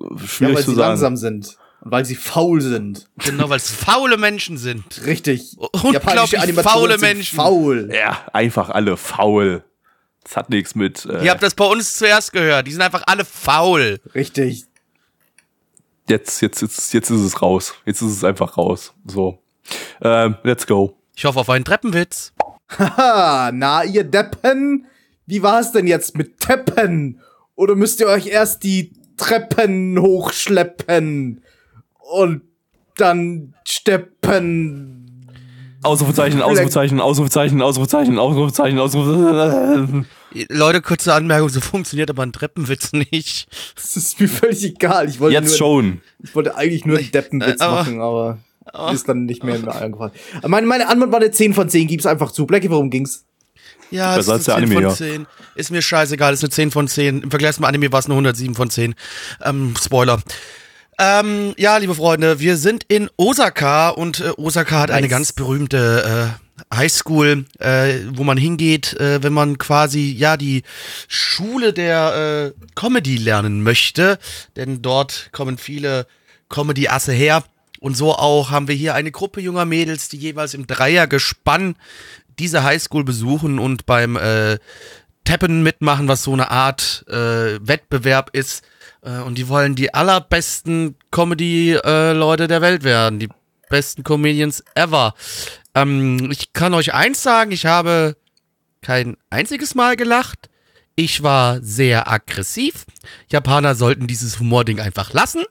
ja, 0.02 0.28
schwierig 0.28 0.56
weil 0.56 0.64
zu 0.64 0.72
sie 0.72 0.76
sagen. 0.78 0.90
langsam 0.90 1.18
sind. 1.18 1.58
Und 1.82 1.92
weil 1.92 2.06
sie 2.06 2.16
faul 2.16 2.62
sind. 2.62 3.08
Genau, 3.18 3.50
weil 3.50 3.58
es 3.58 3.72
faule 3.72 4.18
Menschen 4.18 4.58
sind. 4.58 4.84
Richtig. 5.06 5.56
Unglaublich 5.58 5.94
Japanische 5.94 6.40
Animationen 6.40 6.80
faule 6.80 7.00
sind 7.00 7.02
Menschen. 7.02 7.36
Faul. 7.36 7.90
Ja, 7.94 8.20
einfach 8.34 8.70
alle 8.70 8.98
faul. 8.98 9.64
Das 10.24 10.38
hat 10.38 10.50
nichts 10.52 10.76
mit. 10.76 11.06
Äh, 11.06 11.26
Ihr 11.26 11.32
habt 11.32 11.42
das 11.42 11.56
bei 11.56 11.66
uns 11.66 11.96
zuerst 11.98 12.32
gehört. 12.34 12.68
Die 12.68 12.72
sind 12.72 12.82
einfach 12.82 13.02
alle 13.08 13.26
faul. 13.26 14.00
Richtig. 14.14 14.66
jetzt, 16.08 16.42
jetzt, 16.42 16.62
jetzt, 16.62 16.94
jetzt 16.94 17.10
ist 17.10 17.22
es 17.22 17.42
raus. 17.42 17.74
Jetzt 17.86 18.02
ist 18.04 18.12
es 18.12 18.24
einfach 18.24 18.58
raus. 18.58 18.94
So. 19.06 19.40
Ähm, 20.02 20.36
let's 20.44 20.68
go. 20.68 20.96
Ich 21.16 21.26
hoffe 21.26 21.40
auf 21.40 21.50
einen 21.50 21.66
Treppenwitz. 21.66 22.34
Haha, 22.78 23.52
na, 23.52 23.84
ihr 23.84 24.04
Deppen. 24.04 24.86
Wie 25.26 25.42
war 25.42 25.60
es 25.60 25.72
denn 25.72 25.88
jetzt 25.88 26.16
mit 26.16 26.40
Teppen? 26.40 27.20
Oder 27.56 27.76
müsst 27.76 28.00
ihr 28.00 28.08
euch 28.08 28.28
erst 28.28 28.64
die 28.64 28.94
Treppen 29.22 30.00
hochschleppen? 30.00 31.42
Und 32.00 32.42
dann 32.98 33.54
steppen. 33.66 35.28
Ausrufezeichen, 35.84 36.42
Ausrufezeichen, 36.42 37.00
Ausrufezeichen, 37.02 37.62
Ausrufezeichen, 37.62 38.20
Ausrufezeichen, 38.20 38.78
Ausrufezeichen. 38.80 40.06
Leute, 40.50 40.82
kurze 40.82 41.14
Anmerkung, 41.14 41.50
so 41.50 41.60
funktioniert 41.60 42.10
aber 42.12 42.24
ein 42.24 42.32
Treppenwitz 42.34 42.94
nicht. 42.94 43.48
Das 43.76 43.96
ist 43.98 44.20
mir 44.20 44.28
völlig 44.28 44.64
egal. 44.64 45.10
Ich 45.10 45.20
wollte, 45.20 45.34
Jetzt 45.36 45.50
nur, 45.50 45.58
schon. 45.58 46.02
ich 46.24 46.36
wollte 46.36 46.56
eigentlich 46.56 46.86
nur 46.86 46.98
einen 47.00 47.12
Deppenwitz 47.12 47.62
aber- 47.62 47.76
machen, 47.78 48.00
aber 48.02 48.38
ist 48.94 49.10
dann 49.10 49.26
nicht 49.26 49.44
mehr 49.44 49.58
mir 49.58 49.74
eingefallen. 49.76 50.12
Meine, 50.48 50.68
meine 50.68 50.88
Antwort 50.88 51.12
war 51.12 51.20
eine 51.20 51.32
10 51.32 51.54
von 51.56 51.68
10. 51.68 51.88
Gib's 51.88 52.06
einfach 52.06 52.32
zu. 52.32 52.46
Blackie, 52.46 52.70
worum 52.70 52.90
ging's? 52.92 53.26
Ja, 53.92 54.16
Besser 54.16 54.36
es 54.36 54.42
ist 54.42 54.50
als 54.50 54.58
eine 54.58 54.68
der 54.68 54.76
10 54.76 54.78
Anime, 54.78 54.96
von 54.96 55.06
ja. 55.08 55.14
10. 55.14 55.28
Ist 55.56 55.72
mir 55.72 55.82
scheißegal, 55.82 56.34
ist 56.34 56.44
eine 56.44 56.50
10 56.50 56.72
von 56.72 56.88
10. 56.88 57.22
Im 57.24 57.30
Vergleich 57.30 57.56
zum 57.56 57.66
Anime 57.66 57.92
war 57.92 58.00
es 58.00 58.06
eine 58.06 58.14
107 58.14 58.56
von 58.56 58.70
10. 58.70 58.96
Ähm, 59.44 59.74
Spoiler. 59.80 60.22
Ähm, 61.00 61.54
ja, 61.58 61.78
liebe 61.78 61.96
Freunde, 61.96 62.40
wir 62.40 62.58
sind 62.58 62.86
in 62.88 63.10
Osaka 63.18 63.90
und 63.90 64.20
äh, 64.20 64.32
Osaka 64.38 64.82
hat 64.82 64.92
eine 64.92 65.08
Nice. 65.08 65.10
ganz 65.10 65.34
berühmte 65.34 66.38
äh, 66.72 66.76
Highschool, 66.76 67.46
äh, 67.60 67.94
wo 68.14 68.24
man 68.24 68.38
hingeht, 68.38 68.94
äh, 69.00 69.24
wenn 69.24 69.34
man 69.34 69.58
quasi 69.58 70.12
ja 70.12 70.38
die 70.38 70.64
Schule 71.08 71.74
der 71.74 72.54
äh, 72.56 72.66
Comedy 72.76 73.18
lernen 73.18 73.64
möchte, 73.64 74.20
denn 74.56 74.82
dort 74.82 75.30
kommen 75.32 75.58
viele 75.58 76.06
Comedy-Asse 76.50 77.14
her. 77.14 77.44
Und 77.80 77.98
so 77.98 78.14
auch 78.14 78.52
haben 78.52 78.68
wir 78.68 78.76
hier 78.76 78.94
eine 78.94 79.10
Gruppe 79.10 79.42
junger 79.42 79.66
Mädels, 79.66 80.08
die 80.08 80.18
jeweils 80.18 80.54
im 80.54 80.68
Dreiergespann 80.68 81.76
diese 82.40 82.64
Highschool 82.64 83.04
besuchen 83.04 83.60
und 83.60 83.86
beim 83.86 84.16
äh, 84.16 84.58
Tappen 85.24 85.64
mitmachen, 85.64 86.08
was 86.08 86.24
so 86.24 86.34
eine 86.34 86.50
Art 86.52 87.06
äh, 87.08 87.60
Wettbewerb 87.62 88.32
ist. 88.34 88.64
Äh, 89.02 89.20
und 89.20 89.38
die 89.38 89.48
wollen 89.48 89.76
die 89.76 89.94
allerbesten 89.94 90.96
Comedy-Leute 91.12 92.48
der 92.48 92.62
Welt 92.62 92.84
werden. 92.84 93.20
Die 93.20 93.30
besten 93.70 94.04
Comedians 94.04 94.64
ever. 94.76 95.14
Ähm, 95.76 96.30
ich 96.32 96.54
kann 96.54 96.74
euch 96.74 96.94
eins 96.94 97.24
sagen, 97.24 97.52
ich 97.52 97.66
habe 97.66 98.18
kein 98.82 99.18
einziges 99.30 99.76
Mal 99.76 99.96
gelacht. 99.96 100.50
Ich 100.96 101.24
war 101.24 101.62
sehr 101.62 102.12
aggressiv. 102.12 102.86
Japaner 103.30 103.76
sollten 103.76 104.08
dieses 104.08 104.40
Humording 104.40 104.80
einfach 104.80 105.14
lassen. 105.14 105.44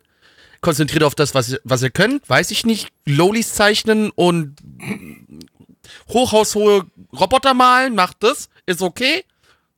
Konzentriert 0.60 1.04
auf 1.04 1.14
das, 1.14 1.34
was, 1.34 1.56
was 1.64 1.82
ihr 1.82 1.90
könnt. 1.90 2.28
Weiß 2.28 2.50
ich 2.50 2.66
nicht. 2.66 2.88
Lolis 3.06 3.54
zeichnen 3.54 4.10
und 4.10 4.56
hochhaushohe 6.12 6.84
Roboter 7.18 7.54
malen, 7.54 7.94
macht 7.94 8.18
das. 8.22 8.48
Ist 8.66 8.82
okay. 8.82 9.24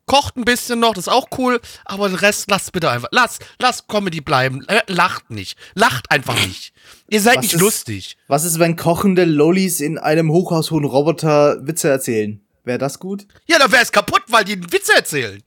Kocht 0.07 0.37
ein 0.37 0.45
bisschen 0.45 0.81
noch, 0.81 0.95
das 0.95 1.07
ist 1.07 1.13
auch 1.13 1.29
cool. 1.39 1.61
Aber 1.85 2.09
den 2.09 2.17
Rest 2.17 2.51
lasst 2.51 2.73
bitte 2.73 2.91
einfach. 2.91 3.09
Lasst, 3.13 3.45
lasst 3.61 3.87
Comedy 3.89 4.21
bleiben. 4.21 4.65
Äh, 4.69 4.81
lacht 4.89 5.31
nicht. 5.31 5.57
Lacht 5.75 6.11
einfach 6.11 6.35
nicht. 6.47 6.73
Ihr 7.09 7.21
seid 7.21 7.37
Was 7.37 7.43
nicht 7.45 7.55
ist- 7.55 7.61
lustig. 7.61 8.17
Was 8.27 8.45
ist, 8.45 8.59
wenn 8.59 8.77
kochende 8.77 9.25
Lolis 9.25 9.81
in 9.81 9.99
einem 9.99 10.31
hochhaushohen 10.33 10.85
Roboter 10.85 11.65
Witze 11.67 11.89
erzählen? 11.89 12.41
Wäre 12.65 12.79
das 12.79 12.99
gut? 12.99 13.27
Ja, 13.47 13.59
dann 13.59 13.71
wär's 13.73 13.93
kaputt, 13.93 14.23
weil 14.29 14.45
die 14.45 14.61
Witze 14.73 14.95
erzählen. 14.95 15.43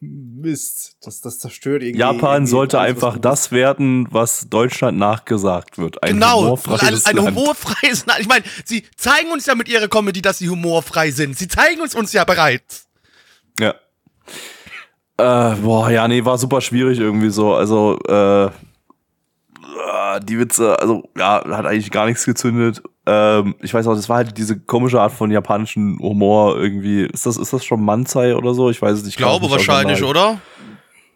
Mist. 0.00 0.96
Das, 1.02 1.20
das 1.20 1.38
zerstört 1.40 1.82
irgendwie. 1.82 1.98
Japan 1.98 2.34
irgendwie 2.34 2.50
sollte 2.50 2.78
alles, 2.78 2.90
einfach 2.90 3.18
das 3.18 3.50
werden, 3.50 4.06
was 4.10 4.48
Deutschland 4.48 4.96
nachgesagt 4.98 5.78
wird. 5.78 6.02
Ein 6.02 6.14
Genau, 6.14 6.42
humorfreies 6.42 7.06
ein, 7.06 7.18
ein 7.18 7.26
humorfreies 7.26 8.06
Land. 8.06 8.20
Ich 8.20 8.28
meine, 8.28 8.44
sie 8.64 8.84
zeigen 8.96 9.32
uns 9.32 9.46
ja 9.46 9.54
mit 9.54 9.68
ihrer 9.68 9.88
Comedy, 9.88 10.22
dass 10.22 10.38
sie 10.38 10.48
humorfrei 10.48 11.10
sind. 11.10 11.36
Sie 11.36 11.48
zeigen 11.48 11.80
uns 11.80 11.94
uns 11.94 12.12
ja 12.12 12.24
bereits. 12.24 12.86
Ja. 13.58 13.74
Äh, 15.16 15.56
boah, 15.56 15.90
ja, 15.90 16.06
nee, 16.06 16.24
war 16.24 16.38
super 16.38 16.60
schwierig 16.60 17.00
irgendwie 17.00 17.30
so. 17.30 17.54
Also, 17.54 17.98
äh, 18.06 18.50
die 20.22 20.38
Witze, 20.38 20.78
also, 20.78 21.08
ja, 21.16 21.44
hat 21.44 21.66
eigentlich 21.66 21.90
gar 21.90 22.06
nichts 22.06 22.24
gezündet. 22.24 22.82
Ähm, 23.10 23.54
ich 23.62 23.72
weiß 23.72 23.86
auch, 23.86 23.94
das 23.94 24.08
war 24.10 24.18
halt 24.18 24.36
diese 24.36 24.58
komische 24.58 25.00
Art 25.00 25.12
von 25.12 25.30
japanischen 25.30 25.98
Humor 25.98 26.58
irgendwie. 26.58 27.04
Ist 27.06 27.24
das, 27.24 27.38
ist 27.38 27.52
das 27.52 27.64
schon 27.64 27.82
Manzai 27.82 28.34
oder 28.36 28.52
so? 28.52 28.68
Ich 28.70 28.82
weiß 28.82 28.98
es 28.98 29.04
nicht. 29.04 29.12
Ich 29.12 29.16
glaube 29.16 29.46
glaub 29.46 29.56
nicht 29.58 29.66
wahrscheinlich, 29.68 30.02
oder? 30.02 30.38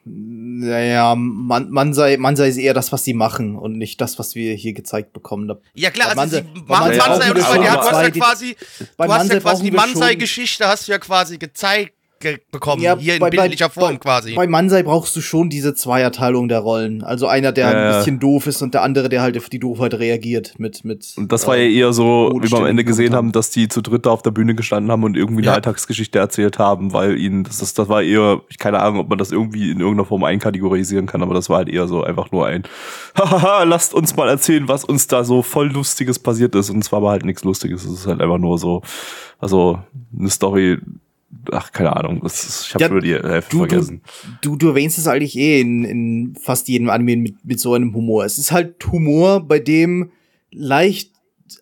Naja, 0.04 1.14
man, 1.16 1.70
man, 1.70 1.94
sei, 1.94 2.16
man 2.16 2.34
sei 2.34 2.50
eher 2.50 2.74
das, 2.74 2.90
was 2.92 3.04
sie 3.04 3.14
machen 3.14 3.56
und 3.56 3.78
nicht 3.78 4.00
das, 4.00 4.18
was 4.18 4.34
wir 4.34 4.54
hier 4.54 4.72
gezeigt 4.72 5.12
bekommen. 5.12 5.46
Da- 5.48 5.58
Ja 5.74 5.90
klar, 5.90 6.08
also 6.08 6.20
Manse- 6.20 6.44
sie 6.54 6.60
machen 6.66 6.66
Manse 6.68 6.98
Mansei 6.98 7.32
brauchen 7.32 7.58
und 7.58 7.64
du 7.64 7.70
hast 7.80 8.02
ja 8.02 8.10
quasi, 8.10 8.56
du 8.78 9.04
hast 9.12 9.32
ja 9.32 9.40
quasi 9.40 9.62
die 9.64 9.70
Mansei-Geschichte 9.70 10.66
hast 10.66 10.88
du 10.88 10.92
ja 10.92 10.98
quasi 10.98 11.38
gezeigt 11.38 11.92
ge 11.92 12.01
bekommen, 12.50 12.82
Ja, 12.82 12.96
hier 12.98 13.14
in 13.14 13.20
bei- 13.20 13.30
bei- 13.30 13.36
bildlicher 13.38 13.70
Form 13.70 13.94
bei, 13.94 13.96
quasi. 13.98 14.34
Bei 14.34 14.46
Mansei 14.46 14.82
brauchst 14.82 15.14
du 15.16 15.20
schon 15.20 15.48
diese 15.50 15.74
Zweierteilung 15.74 16.48
der 16.48 16.60
Rollen. 16.60 17.02
Also 17.02 17.26
einer, 17.26 17.52
der 17.52 17.64
Ja, 17.66 17.70
ein 17.72 17.92
ja. 17.92 17.98
bisschen 17.98 18.18
doof 18.20 18.46
ist 18.46 18.62
und 18.62 18.74
der 18.74 18.82
andere, 18.82 19.08
der 19.08 19.22
halt 19.22 19.36
auf 19.38 19.48
die 19.48 19.58
Doofheit 19.58 19.94
reagiert 19.94 20.54
mit, 20.58 20.84
mit. 20.84 21.14
Und 21.16 21.30
das 21.32 21.46
war 21.46 21.56
ja 21.56 21.64
äh, 21.64 21.74
eher 21.74 21.92
so, 21.92 22.30
wie 22.42 22.50
wir 22.50 22.58
am 22.58 22.66
Ende 22.66 22.84
gesehen 22.84 23.14
haben, 23.14 23.32
dass 23.32 23.50
die 23.50 23.68
zu 23.68 23.80
dritt 23.82 24.06
da 24.06 24.10
auf 24.10 24.22
der 24.22 24.30
Bühne 24.30 24.54
gestanden 24.54 24.90
haben 24.90 25.04
und 25.04 25.16
irgendwie 25.16 25.42
eine 25.42 25.46
Ja. 25.48 25.54
Alltagsgeschichte 25.54 26.18
erzählt 26.18 26.58
haben, 26.58 26.92
weil 26.92 27.18
ihnen, 27.18 27.44
das, 27.44 27.60
ist, 27.62 27.78
das 27.78 27.88
war 27.88 28.02
eher, 28.02 28.40
ich 28.48 28.58
keine 28.58 28.80
Ahnung, 28.80 29.00
ob 29.00 29.08
man 29.08 29.18
das 29.18 29.32
irgendwie 29.32 29.70
in 29.70 29.80
irgendeiner 29.80 30.06
Form 30.06 30.24
einkategorisieren 30.24 31.06
kann, 31.06 31.22
aber 31.22 31.34
das 31.34 31.48
war 31.50 31.58
halt 31.58 31.68
eher 31.68 31.86
so 31.88 32.02
einfach 32.02 32.30
nur 32.32 32.46
ein, 32.46 32.62
hahaha, 33.18 33.64
lasst 33.64 33.94
uns 33.94 34.16
mal 34.16 34.28
erzählen, 34.28 34.68
was 34.68 34.84
uns 34.84 35.06
da 35.06 35.24
so 35.24 35.42
voll 35.42 35.68
Lustiges 35.70 36.18
passiert 36.18 36.54
ist. 36.54 36.70
Und 36.70 36.78
es 36.78 36.92
war 36.92 36.98
aber 36.98 37.10
halt 37.10 37.24
nichts 37.24 37.44
Lustiges, 37.44 37.84
es 37.84 37.92
ist 37.92 38.06
halt 38.06 38.20
einfach 38.20 38.38
nur 38.38 38.58
so, 38.58 38.82
also 39.38 39.78
eine 40.18 40.30
Story, 40.30 40.78
ach, 41.50 41.72
keine 41.72 41.96
Ahnung, 41.96 42.20
das 42.22 42.44
ist, 42.44 42.66
ich 42.66 42.74
habe 42.74 42.84
Ja, 42.84 42.88
schon 42.88 43.00
die 43.00 43.14
Hälfte 43.14 43.50
du, 43.50 43.64
du, 43.64 43.68
vergessen. 43.68 44.02
du, 44.42 44.56
du 44.56 44.68
erwähnst 44.68 44.98
es 44.98 45.06
eigentlich 45.06 45.36
eh 45.36 45.60
in, 45.60 45.84
in 45.84 46.34
fast 46.40 46.68
jedem 46.68 46.90
Anime 46.90 47.16
mit, 47.16 47.44
mit 47.44 47.60
so 47.60 47.74
einem 47.74 47.94
Humor. 47.94 48.24
Es 48.24 48.38
ist 48.38 48.52
halt 48.52 48.84
Humor, 48.90 49.40
bei 49.46 49.58
dem 49.58 50.10
leicht 50.50 51.10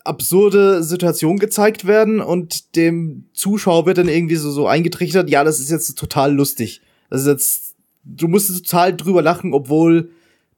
absurde 0.05 0.83
Situationen 0.83 1.39
gezeigt 1.39 1.87
werden 1.87 2.21
und 2.21 2.77
dem 2.77 3.25
Zuschauer 3.33 3.87
wird 3.87 3.99
dann 3.99 4.09
irgendwie 4.09 4.37
so, 4.37 4.51
so 4.51 4.67
eingetrichtert, 4.67 5.29
ja, 5.31 5.43
das 5.45 5.59
ist 5.61 5.71
jetzt 5.71 5.93
total 5.99 6.33
lustig. 6.35 6.81
Das 7.09 7.23
ist 7.23 7.27
jetzt, 7.27 7.77
du 8.05 8.29
musst 8.29 8.49
total 8.65 8.97
drüber 8.97 9.21
lachen, 9.23 9.53
obwohl 9.53 10.11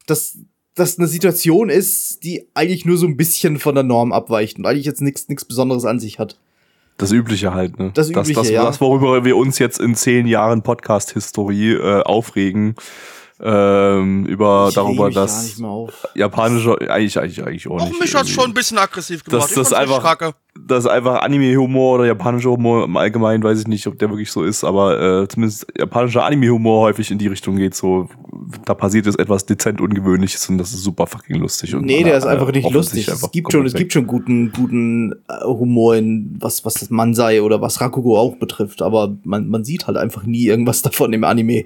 das, 0.06 0.38
das 0.74 0.98
eine 0.98 1.08
Situation 1.08 1.70
ist, 1.70 2.24
die 2.24 2.46
eigentlich 2.54 2.84
nur 2.84 2.98
so 2.98 3.06
ein 3.06 3.16
bisschen 3.16 3.58
von 3.58 3.74
der 3.74 3.84
Norm 3.84 4.12
abweicht 4.12 4.58
und 4.58 4.66
eigentlich 4.66 4.86
jetzt 4.86 5.00
nichts 5.00 5.28
nichts 5.28 5.44
Besonderes 5.44 5.84
an 5.86 5.98
sich 6.00 6.18
hat. 6.18 6.38
Das 6.98 7.12
Übliche 7.12 7.54
halt, 7.54 7.78
ne? 7.78 7.90
Das 7.94 8.10
Übliche, 8.10 8.34
das, 8.34 8.44
das, 8.44 8.50
ja. 8.50 8.64
das, 8.64 8.80
worüber 8.80 9.24
wir 9.24 9.36
uns 9.36 9.58
jetzt 9.58 9.80
in 9.80 9.94
zehn 9.94 10.26
Jahren 10.26 10.62
Podcast-Historie 10.62 11.72
äh, 11.72 12.02
aufregen, 12.02 12.76
ähm, 13.44 14.24
über 14.26 14.66
Ich 14.68 14.74
darüber, 14.74 15.06
mich 15.06 15.14
gar 15.14 15.24
dass 15.24 15.42
nicht 15.44 15.58
mehr 15.58 15.70
auf. 15.70 16.06
japanische, 16.14 16.76
eigentlich, 16.90 17.18
eigentlich, 17.18 17.42
eigentlich 17.44 17.66
auch 17.68 17.80
Auch 17.80 17.88
nicht. 17.88 18.00
mich 18.00 18.14
hat's 18.14 18.30
schon 18.30 18.44
ein 18.44 18.54
bisschen 18.54 18.78
aggressiv 18.78 19.24
gemacht. 19.24 19.42
Das- 19.44 19.50
Ich 19.50 19.56
das 19.56 19.72
einfach- 19.72 20.02
kacke. 20.02 20.34
Das 20.64 20.84
ist 20.84 20.90
einfach 20.90 21.22
Anime-Humor 21.22 21.94
oder 21.94 22.04
japanischer 22.04 22.50
Humor 22.50 22.84
im 22.84 22.94
Allgemeinen, 22.98 23.42
weiß 23.42 23.60
ich 23.60 23.66
nicht, 23.68 23.86
ob 23.86 23.98
der 23.98 24.10
wirklich 24.10 24.30
so 24.30 24.42
ist, 24.44 24.64
aber 24.64 25.22
äh, 25.22 25.28
zumindest 25.28 25.66
japanischer 25.78 26.24
Anime-Humor 26.26 26.82
häufig 26.82 27.10
in 27.10 27.16
die 27.16 27.26
Richtung 27.28 27.56
geht, 27.56 27.74
so, 27.74 28.06
da 28.66 28.74
passiert 28.74 29.06
jetzt 29.06 29.18
etwas 29.18 29.46
dezent 29.46 29.80
Ungewöhnliches 29.80 30.46
und 30.50 30.58
das 30.58 30.74
ist 30.74 30.82
super 30.82 31.06
fucking 31.06 31.36
lustig. 31.36 31.74
Und 31.74 31.86
Nee, 31.86 32.04
der 32.04 32.18
ist 32.18 32.24
äh, 32.24 32.28
einfach 32.28 32.52
nicht 32.52 32.70
lustig. 32.70 33.06
sich 33.06 33.08
Es 33.08 33.14
einfach 33.14 33.32
gibt 33.32 33.50
schon, 33.50 33.64
es 33.64 33.72
komplett 33.72 33.78
gibt 33.80 33.92
schon 33.94 34.06
guten, 34.06 34.52
guten 34.52 35.12
äh, 35.26 35.42
Humor 35.44 35.96
in 35.96 36.36
was, 36.38 36.66
was 36.66 36.74
das 36.74 36.90
Mansei 36.90 37.40
oder 37.40 37.62
was 37.62 37.80
Rakugo 37.80 38.18
auch 38.18 38.36
betrifft, 38.36 38.82
aber 38.82 39.16
man, 39.24 39.48
man 39.48 39.64
sieht 39.64 39.86
halt 39.86 39.96
einfach 39.96 40.24
nie 40.24 40.44
irgendwas 40.44 40.82
davon 40.82 41.14
im 41.14 41.24
Anime. 41.24 41.64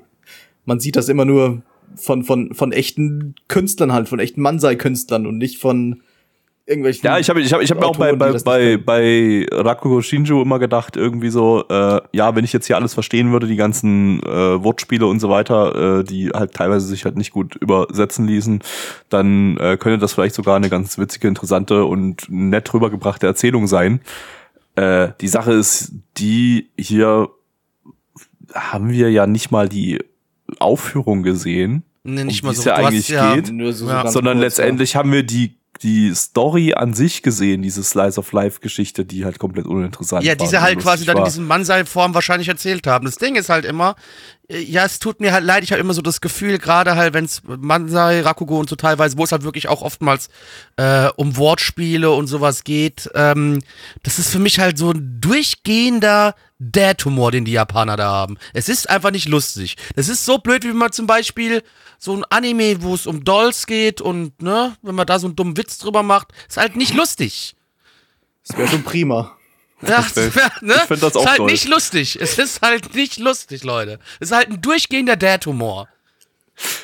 Man 0.67 0.81
sieht 0.81 0.97
das 0.97 1.09
immer 1.09 1.25
nur 1.25 1.63
von, 1.95 2.23
von, 2.25 2.55
von 2.55 2.73
echten 2.73 3.35
Künstlern 3.49 3.93
halt, 3.93 4.09
von 4.09 4.19
echten 4.19 4.43
Mansei-Künstlern 4.43 5.27
und 5.27 5.39
nicht 5.39 5.59
von 5.59 6.03
irgendwelchen. 6.67 7.07
Ja, 7.07 7.19
ich 7.19 7.31
habe 7.31 7.41
ich 7.41 7.53
hab, 7.53 7.63
ich 7.63 7.71
hab 7.71 7.79
mir 7.79 7.87
auch 7.87 7.97
bei, 7.97 8.13
bei, 8.13 8.33
bei, 8.33 8.77
bei 8.77 9.47
Rakugo 9.51 10.03
Shinju 10.03 10.43
immer 10.43 10.59
gedacht, 10.59 10.97
irgendwie 10.97 11.31
so, 11.31 11.65
äh, 11.69 12.01
ja, 12.13 12.35
wenn 12.35 12.45
ich 12.45 12.53
jetzt 12.53 12.67
hier 12.67 12.77
alles 12.77 12.93
verstehen 12.93 13.33
würde, 13.33 13.47
die 13.47 13.57
ganzen 13.57 14.21
äh, 14.25 14.63
Wortspiele 14.63 15.07
und 15.07 15.21
so 15.21 15.31
weiter, 15.31 16.01
äh, 16.01 16.05
die 16.05 16.31
halt 16.31 16.55
teilweise 16.55 16.87
sich 16.87 17.05
halt 17.05 17.17
nicht 17.17 17.31
gut 17.31 17.55
übersetzen 17.57 18.27
ließen, 18.27 18.61
dann 19.09 19.57
äh, 19.59 19.77
könnte 19.77 19.99
das 19.99 20.13
vielleicht 20.13 20.35
sogar 20.35 20.57
eine 20.57 20.69
ganz 20.69 20.99
witzige, 20.99 21.29
interessante 21.29 21.85
und 21.85 22.27
nett 22.29 22.73
rübergebrachte 22.75 23.27
Erzählung 23.27 23.69
sein. 23.69 24.01
Äh, 24.75 25.11
die 25.21 25.29
Sache 25.29 25.53
ist, 25.53 25.93
die 26.19 26.69
hier 26.77 27.29
haben 28.55 28.91
wir 28.91 29.11
ja 29.11 29.27
nicht 29.27 29.51
mal 29.51 29.69
die 29.69 30.01
Aufführung 30.61 31.23
gesehen, 31.23 31.83
Nee, 32.09 32.23
nicht 32.25 32.43
Um 32.45 32.49
mal 32.49 32.55
so. 32.55 32.61
es 32.61 32.65
ja 32.67 32.75
eigentlich 32.77 33.09
ja, 33.09 33.35
geht. 33.35 33.53
Nur 33.53 33.73
so, 33.73 33.87
so 33.87 33.91
Ja. 33.93 34.07
sondern 34.09 34.39
letztendlich 34.39 34.95
haben 34.97 35.11
wir 35.13 35.23
die 35.25 35.57
die 35.83 36.15
Story 36.15 36.73
an 36.73 36.95
sich 36.95 37.21
gesehen, 37.23 37.61
diese 37.61 37.85
Slice 37.85 38.17
of 38.19 38.33
Life 38.33 38.61
Geschichte, 38.61 39.05
die 39.05 39.27
halt 39.27 39.39
komplett 39.39 39.67
uninteressant 39.67 40.25
Ja, 40.25 40.31
war. 40.31 40.37
die 40.37 40.47
sie 40.47 40.57
und 40.57 40.63
halt 40.63 40.79
quasi 40.79 41.05
dann 41.05 41.17
in 41.17 41.21
war. 41.21 41.29
diesen 41.29 41.47
Mansei-Form 41.47 42.15
wahrscheinlich 42.15 42.49
erzählt 42.49 42.87
haben. 42.87 43.05
Das 43.05 43.17
Ding 43.17 43.35
ist 43.35 43.51
halt 43.51 43.67
immer, 43.67 43.95
ja, 44.49 44.85
es 44.85 45.01
tut 45.01 45.21
mir 45.21 45.33
halt 45.33 45.45
leid, 45.45 45.65
ich 45.65 45.73
habe 45.73 45.81
immer 45.81 45.95
so 45.95 46.03
das 46.03 46.21
Gefühl, 46.21 46.59
gerade 46.59 46.95
halt, 46.95 47.15
wenn 47.15 47.25
es 47.25 47.43
Mansei, 47.45 48.21
Rakugo 48.21 48.59
und 48.59 48.69
so 48.69 48.77
teilweise, 48.77 49.19
wo 49.19 49.25
es 49.25 49.33
halt 49.33 49.43
wirklich 49.43 49.69
auch 49.69 49.83
oftmals 49.83 50.29
äh, 50.77 51.09
um 51.17 51.37
Wortspiele 51.37 52.11
und 52.11 52.29
sowas 52.29 52.63
geht, 52.63 53.11
ähm, 53.15 53.61
das 54.05 54.19
ist 54.19 54.31
für 54.31 54.39
mich 54.39 54.61
halt 54.61 54.79
so 54.79 54.93
ein 54.93 55.19
durchgehender 55.21 56.35
Dad-Humor, 56.61 57.33
den 57.33 57.45
die 57.45 57.53
Japaner 57.53 57.97
da 57.97 58.09
haben. 58.09 58.39
Es 58.55 58.69
ist 58.69 58.89
einfach 58.89 59.11
nicht 59.11 59.29
lustig. 59.29 59.77
Das 59.97 60.09
ist 60.09 60.25
so 60.25 60.39
blöd, 60.39 60.65
wie 60.65 60.73
man 60.73 60.93
zum 60.93 61.07
Beispiel 61.07 61.63
so 61.99 62.17
ein 62.17 62.25
Anime, 62.31 62.83
wo 62.83 62.95
es 62.95 63.07
um 63.07 63.25
Dolls 63.25 63.67
geht 63.67 64.01
und, 64.01 64.41
ne, 64.41 64.77
wenn 64.83 64.95
man 64.95 65.07
da 65.07 65.19
so 65.19 65.27
einen 65.27 65.37
dummen 65.37 65.57
Witz 65.57 65.79
drüber 65.79 66.03
macht, 66.03 66.29
ist 66.49 66.57
halt 66.57 66.77
nicht 66.77 66.95
lustig. 66.95 67.57
Das 68.47 68.57
wäre 68.57 68.69
schon 68.69 68.85
prima. 68.85 69.37
Wär, 69.81 70.05
ne? 70.63 70.75
ich 70.75 70.83
find 70.83 71.03
das 71.03 71.17
auch 71.17 71.23
ist 71.23 71.29
halt 71.29 71.37
toll. 71.39 71.51
nicht 71.51 71.69
lustig. 71.69 72.19
Es 72.21 72.39
ist 72.39 72.63
halt 72.63 72.95
nicht 72.95 73.19
lustig, 73.19 73.63
Leute. 73.63 73.99
Es 74.21 74.31
ist 74.31 74.37
halt 74.37 74.49
ein 74.49 74.61
durchgehender 74.61 75.17
Dad-Humor. 75.17 75.89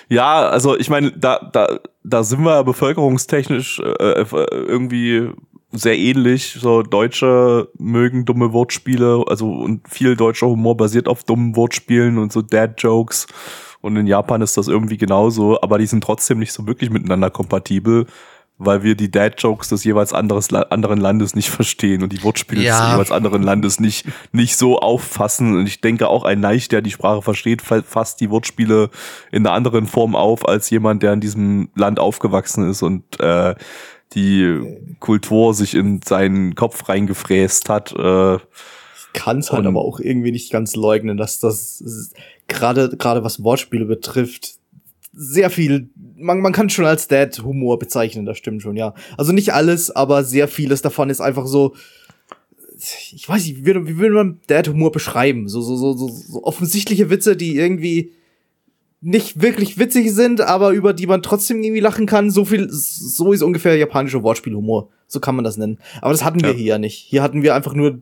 Ja, 0.08 0.48
also 0.48 0.78
ich 0.78 0.90
meine, 0.90 1.12
da, 1.12 1.38
da, 1.52 1.80
da 2.04 2.22
sind 2.22 2.42
wir 2.42 2.62
bevölkerungstechnisch 2.64 3.80
äh, 3.80 4.20
äh, 4.20 4.26
irgendwie 4.50 5.30
sehr 5.72 5.98
ähnlich. 5.98 6.58
So 6.60 6.82
Deutsche 6.82 7.68
mögen 7.78 8.26
dumme 8.26 8.52
Wortspiele, 8.52 9.24
also 9.26 9.50
und 9.50 9.88
viel 9.88 10.16
deutscher 10.16 10.48
Humor 10.48 10.76
basiert 10.76 11.08
auf 11.08 11.24
dummen 11.24 11.56
Wortspielen 11.56 12.18
und 12.18 12.32
so 12.32 12.42
Dad-Jokes. 12.42 13.26
Und 13.80 13.96
in 13.96 14.06
Japan 14.06 14.42
ist 14.42 14.56
das 14.56 14.68
irgendwie 14.68 14.98
genauso, 14.98 15.60
aber 15.60 15.78
die 15.78 15.86
sind 15.86 16.04
trotzdem 16.04 16.38
nicht 16.38 16.52
so 16.52 16.66
wirklich 16.66 16.90
miteinander 16.90 17.30
kompatibel, 17.30 18.06
weil 18.58 18.82
wir 18.82 18.94
die 18.94 19.10
Dad-Jokes 19.10 19.70
des 19.70 19.82
jeweils 19.82 20.12
anderes, 20.12 20.52
anderen 20.52 21.00
Landes 21.00 21.34
nicht 21.34 21.50
verstehen 21.50 22.02
und 22.02 22.12
die 22.12 22.22
Wortspiele 22.22 22.62
Ja. 22.62 22.80
des 22.84 22.92
jeweils 22.92 23.10
anderen 23.10 23.42
Landes 23.42 23.80
nicht, 23.80 24.06
nicht 24.30 24.56
so 24.56 24.78
auffassen. 24.78 25.56
Und 25.56 25.66
ich 25.66 25.80
denke 25.80 26.08
auch 26.08 26.24
ein 26.24 26.40
Neich, 26.40 26.68
der 26.68 26.80
die 26.82 26.90
Sprache 26.92 27.22
versteht, 27.22 27.62
fa- 27.62 27.82
fasst 27.82 28.20
die 28.20 28.30
Wortspiele 28.30 28.90
in 29.32 29.44
einer 29.46 29.54
anderen 29.54 29.86
Form 29.86 30.14
auf 30.14 30.46
als 30.48 30.70
jemand, 30.70 31.02
der 31.02 31.12
in 31.14 31.20
diesem 31.20 31.70
Land 31.74 31.98
aufgewachsen 31.98 32.68
ist 32.70 32.82
und 32.82 33.18
äh, 33.20 33.54
die 34.14 34.60
Kultur 35.00 35.54
sich 35.54 35.74
in 35.74 36.00
seinen 36.04 36.54
Kopf 36.54 36.88
reingefräst 36.88 37.68
hat. 37.68 37.92
Äh, 37.92 38.38
kann 39.14 39.38
es 39.38 39.50
halt 39.52 39.66
aber 39.66 39.80
auch 39.80 39.98
irgendwie 40.00 40.30
nicht 40.32 40.52
ganz 40.52 40.76
leugnen, 40.76 41.16
dass 41.16 41.38
das 41.40 42.12
gerade 42.48 42.96
gerade 42.96 43.24
was 43.24 43.42
Wortspiele 43.42 43.84
betrifft 43.86 44.54
sehr 45.12 45.50
viel 45.50 45.90
man, 46.16 46.40
man 46.40 46.52
kann 46.52 46.70
schon 46.70 46.84
als 46.86 47.08
Dad 47.08 47.42
Humor 47.42 47.78
bezeichnen, 47.78 48.24
das 48.26 48.38
stimmt 48.38 48.62
schon, 48.62 48.76
ja. 48.76 48.94
Also 49.18 49.32
nicht 49.32 49.52
alles, 49.52 49.90
aber 49.90 50.24
sehr 50.24 50.48
vieles 50.48 50.82
davon 50.82 51.10
ist 51.10 51.20
einfach 51.20 51.46
so 51.46 51.74
ich 53.14 53.28
weiß 53.28 53.46
nicht, 53.46 53.58
wie 53.58 53.66
würde, 53.66 53.86
wie 53.86 53.98
würde 53.98 54.14
man 54.14 54.40
Dad 54.48 54.68
Humor 54.68 54.90
beschreiben? 54.90 55.48
So 55.48 55.60
so 55.60 55.76
so 55.76 55.92
so, 55.96 56.08
so 56.08 56.42
offensichtliche 56.44 57.10
Witze, 57.10 57.36
die 57.36 57.56
irgendwie 57.56 58.12
nicht 59.00 59.42
wirklich 59.42 59.78
witzig 59.78 60.12
sind, 60.12 60.40
aber 60.40 60.70
über 60.70 60.92
die 60.92 61.06
man 61.06 61.22
trotzdem 61.22 61.62
irgendwie 61.62 61.80
lachen 61.80 62.06
kann. 62.06 62.30
So 62.30 62.44
viel, 62.44 62.68
so 62.70 63.32
ist 63.32 63.42
ungefähr 63.42 63.76
japanischer 63.76 64.22
Wortspielhumor. 64.22 64.88
So 65.08 65.20
kann 65.20 65.34
man 65.34 65.44
das 65.44 65.56
nennen. 65.56 65.78
Aber 66.00 66.12
das 66.12 66.24
hatten 66.24 66.40
wir 66.40 66.50
Ja. 66.50 66.54
hier 66.56 66.66
ja 66.66 66.78
nicht. 66.78 66.96
Hier 66.96 67.22
hatten 67.22 67.42
wir 67.42 67.54
einfach 67.54 67.74
nur 67.74 68.00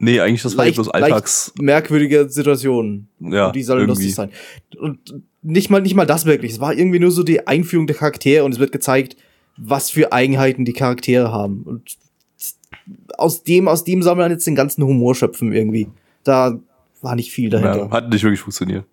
nee, 0.00 0.20
eigentlich 0.20 0.42
das 0.42 0.56
war 0.56 0.64
leicht, 0.66 0.76
bloß 0.76 0.90
Alltags. 0.90 1.52
leicht 1.54 1.62
merkwürdige 1.62 2.28
Situationen. 2.28 3.08
Ja, 3.20 3.46
und 3.48 3.56
die 3.56 3.62
sollen 3.62 3.80
irgendwie. 3.80 4.02
lustig 4.04 4.14
sein. 4.14 4.30
Und 4.78 5.22
nicht 5.44 5.70
mal, 5.70 5.82
nicht 5.82 5.94
mal 5.94 6.06
das 6.06 6.24
wirklich. 6.24 6.52
Es 6.52 6.60
war 6.60 6.74
irgendwie 6.74 6.98
nur 6.98 7.10
so 7.10 7.22
die 7.22 7.46
Einführung 7.46 7.86
der 7.86 7.96
Charaktere 7.96 8.44
und 8.44 8.52
es 8.52 8.58
wird 8.58 8.72
gezeigt, 8.72 9.16
was 9.56 9.90
für 9.90 10.12
Eigenheiten 10.12 10.64
die 10.64 10.72
Charaktere 10.72 11.30
haben. 11.30 11.62
Und 11.64 11.96
aus 13.18 13.44
dem, 13.44 13.68
aus 13.68 13.84
dem 13.84 14.02
soll 14.02 14.16
man 14.16 14.30
jetzt 14.30 14.46
den 14.46 14.56
ganzen 14.56 14.82
Humor 14.82 15.14
schöpfen 15.14 15.52
irgendwie. 15.52 15.88
Da 16.24 16.58
war 17.02 17.14
nicht 17.14 17.30
viel 17.30 17.50
dahinter. 17.50 17.86
Ja, 17.86 17.90
hat 17.90 18.08
nicht 18.08 18.24
wirklich 18.24 18.40
funktioniert. 18.40 18.86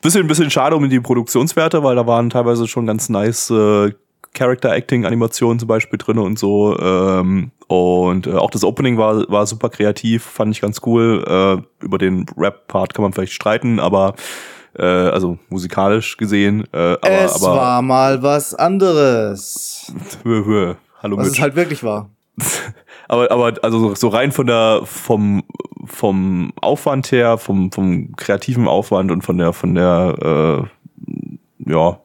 Bisschen, 0.00 0.26
bisschen 0.26 0.50
schade 0.50 0.76
um 0.76 0.88
die 0.88 1.00
Produktionswerte, 1.00 1.82
weil 1.82 1.96
da 1.96 2.06
waren 2.06 2.30
teilweise 2.30 2.66
schon 2.66 2.86
ganz 2.86 3.08
nice 3.08 3.50
äh, 3.50 3.92
Character-Acting-Animationen 4.34 5.58
zum 5.58 5.68
Beispiel 5.68 5.98
drin 5.98 6.18
und 6.18 6.38
so. 6.38 6.78
Ähm, 6.78 7.50
und 7.66 8.26
äh, 8.26 8.32
auch 8.32 8.50
das 8.50 8.64
Opening 8.64 8.98
war, 8.98 9.28
war 9.28 9.46
super 9.46 9.68
kreativ, 9.68 10.22
fand 10.22 10.54
ich 10.54 10.60
ganz 10.60 10.80
cool. 10.86 11.24
Äh, 11.26 11.84
über 11.84 11.98
den 11.98 12.26
Rap-Part 12.36 12.94
kann 12.94 13.02
man 13.02 13.12
vielleicht 13.12 13.32
streiten, 13.32 13.78
aber 13.78 14.14
äh, 14.78 14.82
also 14.84 15.38
musikalisch 15.48 16.16
gesehen. 16.16 16.64
Äh, 16.72 16.76
aber, 16.78 17.10
es 17.10 17.42
aber 17.42 17.56
war 17.56 17.82
mal 17.82 18.22
was 18.22 18.54
anderes. 18.54 19.92
Hallo 20.24 21.16
Was 21.16 21.26
Mitch. 21.26 21.38
es 21.38 21.42
halt 21.42 21.56
wirklich 21.56 21.82
war. 21.82 22.10
Aber, 23.08 23.30
aber 23.30 23.52
also 23.62 23.94
so- 23.94 24.08
rein 24.08 24.32
von 24.32 24.46
der 24.46 24.80
vom 24.84 25.42
vom 25.84 26.52
Aufwand 26.62 27.12
her, 27.12 27.36
vom 27.36 27.70
vom 27.70 28.16
kreativen 28.16 28.66
Aufwand 28.68 29.10
und 29.10 29.20
von 29.22 29.36
der 29.36 29.52
von 29.52 29.74
der 29.74 30.68
äh, 31.68 31.70
ja, 31.70 31.98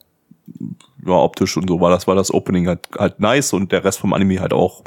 ja, 1.06 1.14
optisch 1.14 1.56
und 1.56 1.69
so 1.69 1.80
war 1.80 1.91
das, 1.91 2.07
war 2.07 2.15
das 2.15 2.34
Opening 2.34 2.68
halt, 2.68 2.89
halt 2.98 3.22
nice 3.22 3.53
und 3.53 3.72
der 3.72 3.85
Rest 3.85 3.99
vom 3.99 4.11
Anime 4.11 4.41
halt 4.41 4.52
auch 4.52 4.81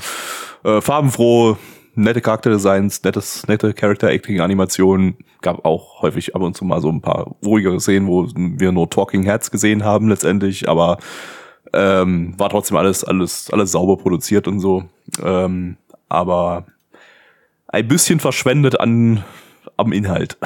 äh, 0.64 0.82
farbenfroh, 0.82 1.56
nette 1.94 2.20
Charakterdesigns, 2.20 3.02
nettes, 3.02 3.46
nette 3.46 3.74
Character-Acting-Animationen. 3.74 5.16
Gab 5.42 5.64
auch 5.64 6.02
häufig 6.02 6.34
ab 6.34 6.42
und 6.42 6.56
zu 6.56 6.64
mal 6.64 6.80
so 6.80 6.90
ein 6.90 7.00
paar 7.00 7.36
ruhigere 7.44 7.80
Szenen, 7.80 8.06
wo 8.06 8.28
wir 8.34 8.72
nur 8.72 8.90
Talking 8.90 9.24
Heads 9.24 9.50
gesehen 9.50 9.84
haben 9.84 10.08
letztendlich, 10.08 10.68
aber 10.68 10.98
ähm, 11.72 12.34
war 12.38 12.48
trotzdem 12.50 12.76
alles, 12.76 13.04
alles, 13.04 13.50
alles 13.50 13.72
sauber 13.72 13.96
produziert 13.96 14.48
und 14.48 14.60
so. 14.60 14.84
Ähm, 15.22 15.76
aber 16.08 16.66
ein 17.68 17.88
bisschen 17.88 18.20
verschwendet 18.20 18.80
an 18.80 19.24
am 19.76 19.92
Inhalt. 19.92 20.36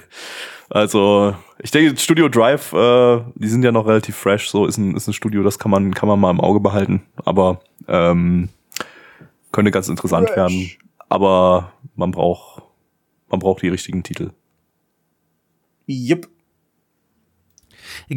also 0.70 1.34
ich 1.62 1.70
denke, 1.70 1.98
Studio 1.98 2.28
Drive, 2.28 2.72
äh, 2.72 3.20
die 3.34 3.48
sind 3.48 3.64
ja 3.64 3.72
noch 3.72 3.86
relativ 3.86 4.16
fresh. 4.16 4.50
So 4.50 4.66
ist 4.66 4.78
ein, 4.78 4.94
ist 4.94 5.08
ein 5.08 5.12
Studio, 5.12 5.42
das 5.42 5.58
kann 5.58 5.70
man 5.70 5.94
kann 5.94 6.08
man 6.08 6.20
mal 6.20 6.30
im 6.30 6.40
Auge 6.40 6.60
behalten. 6.60 7.02
Aber 7.24 7.60
ähm, 7.88 8.48
könnte 9.52 9.70
ganz 9.70 9.88
interessant 9.88 10.28
fresh. 10.28 10.36
werden. 10.36 10.70
Aber 11.08 11.72
man 11.96 12.12
braucht 12.12 12.62
man 13.30 13.40
braucht 13.40 13.62
die 13.62 13.68
richtigen 13.68 14.02
Titel. 14.02 14.32
Yep. 15.88 16.28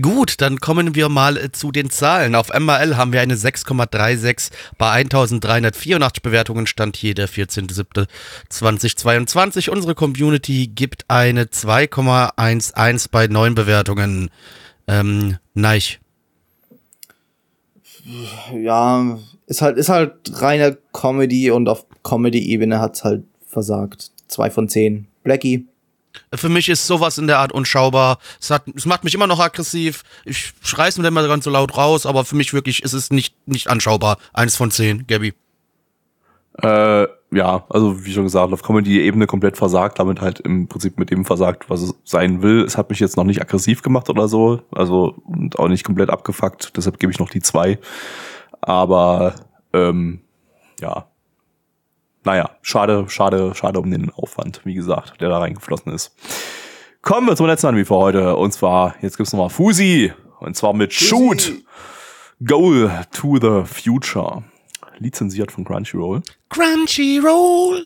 Gut, 0.02 0.42
dann 0.42 0.60
kommen 0.60 0.96
wir 0.96 1.08
mal 1.10 1.38
äh, 1.38 1.52
zu 1.52 1.72
den 1.72 1.90
Zahlen. 1.90 2.36
Auf 2.36 2.50
MRL 2.50 2.96
haben 2.98 3.14
wir 3.14 3.22
eine 3.22 3.36
6,36 3.36 4.52
bei 4.78 4.92
1384 4.92 6.22
Bewertungen, 6.22 6.68
stand 6.68 6.98
hier 6.98 7.16
der 7.16 7.30
14.07.2022. 7.30 9.70
Unsere 9.70 9.96
Community 9.96 10.68
gibt 10.68 11.10
eine 11.10 11.46
2,11 11.46 13.08
bei 13.12 13.28
9 13.28 13.56
Bewertungen. 13.56 14.30
Ähm, 14.88 15.38
Neich. 15.54 16.02
Ja, 18.52 19.18
ist 19.48 19.62
halt, 19.62 19.78
ist 19.78 19.90
halt 19.90 20.14
reine 20.42 20.78
Comedy 20.94 21.52
und 21.52 21.68
auf 21.68 21.86
Comedy-Ebene 22.04 22.80
hat's 22.80 23.04
halt 23.04 23.24
versagt. 23.48 24.12
Zwei 24.28 24.50
von 24.50 24.70
zehn. 24.70 25.08
Blackie. 25.24 25.68
Für 26.34 26.50
mich 26.50 26.70
ist 26.70 26.86
sowas 26.86 27.18
in 27.18 27.28
der 27.28 27.40
Art 27.40 27.52
unschaubar. 27.52 28.20
Es, 28.40 28.50
hat, 28.52 28.64
es 28.76 28.86
macht 28.86 29.04
mich 29.04 29.16
immer 29.16 29.28
noch 29.28 29.40
aggressiv. 29.40 30.04
Ich 30.26 30.54
schrei's 30.62 30.98
mir 30.98 31.08
immer 31.08 31.28
ganz 31.28 31.44
so 31.44 31.50
laut 31.50 31.76
raus, 31.76 32.06
aber 32.06 32.26
für 32.26 32.36
mich 32.36 32.54
wirklich 32.54 32.84
ist 32.84 32.94
es 32.94 33.10
nicht, 33.10 33.36
nicht 33.48 33.70
anschaubar. 33.70 34.18
Eins 34.32 34.56
von 34.56 34.70
zehn, 34.70 35.08
Gabby. 35.08 35.34
Äh, 36.62 37.08
ja, 37.32 37.66
also 37.70 38.06
wie 38.06 38.14
schon 38.14 38.24
gesagt, 38.24 38.54
auf 38.54 38.62
Comedy-Ebene 38.62 39.26
komplett 39.26 39.58
versagt, 39.58 39.98
damit 39.98 40.22
halt 40.22 40.40
im 40.40 40.68
Prinzip 40.68 41.00
mit 41.00 41.10
dem 41.10 41.26
versagt, 41.26 41.70
was 41.70 41.82
es 41.82 41.96
sein 42.04 42.44
will. 42.44 42.64
Es 42.64 42.78
hat 42.78 42.92
mich 42.92 43.00
jetzt 43.00 43.18
noch 43.18 43.24
nicht 43.24 43.42
aggressiv 43.42 43.82
gemacht 43.82 44.10
oder 44.10 44.28
so, 44.28 44.62
also 44.72 45.16
und 45.26 45.58
auch 45.58 45.68
nicht 45.68 45.84
komplett 45.84 46.12
abgefuckt, 46.12 46.78
deshalb 46.78 47.00
gebe 47.00 47.12
ich 47.12 47.18
noch 47.18 47.32
die 47.32 47.42
zwei. 47.42 47.80
Aber 48.64 49.36
ähm, 49.74 50.22
ja, 50.80 51.08
naja, 52.24 52.52
schade, 52.62 53.06
schade, 53.10 53.54
schade 53.54 53.80
um 53.80 53.92
den 53.92 54.10
Aufwand, 54.12 54.62
wie 54.64 54.74
gesagt, 54.74 55.20
der 55.20 55.30
da 55.30 55.40
reingeflossen 55.40 55.92
ist. 55.92 56.16
Kommen 57.02 57.28
wir 57.28 57.36
zum 57.36 57.48
letzten 57.48 57.68
Anime 57.68 57.86
für 57.86 57.96
heute. 57.96 58.36
Und 58.38 58.54
zwar, 58.54 58.96
jetzt 59.02 59.18
gibt's 59.18 59.34
nochmal 59.34 59.50
Fusi. 59.50 60.14
Und 60.40 60.56
zwar 60.56 60.74
mit 60.74 60.94
Fusi. 60.94 61.08
Shoot. 61.08 61.54
Goal 62.46 62.92
to 63.12 63.38
the 63.42 63.66
Future. 63.66 64.44
Lizenziert 65.00 65.52
von 65.52 65.66
Crunchyroll. 65.66 66.22
Crunchyroll! 66.50 67.86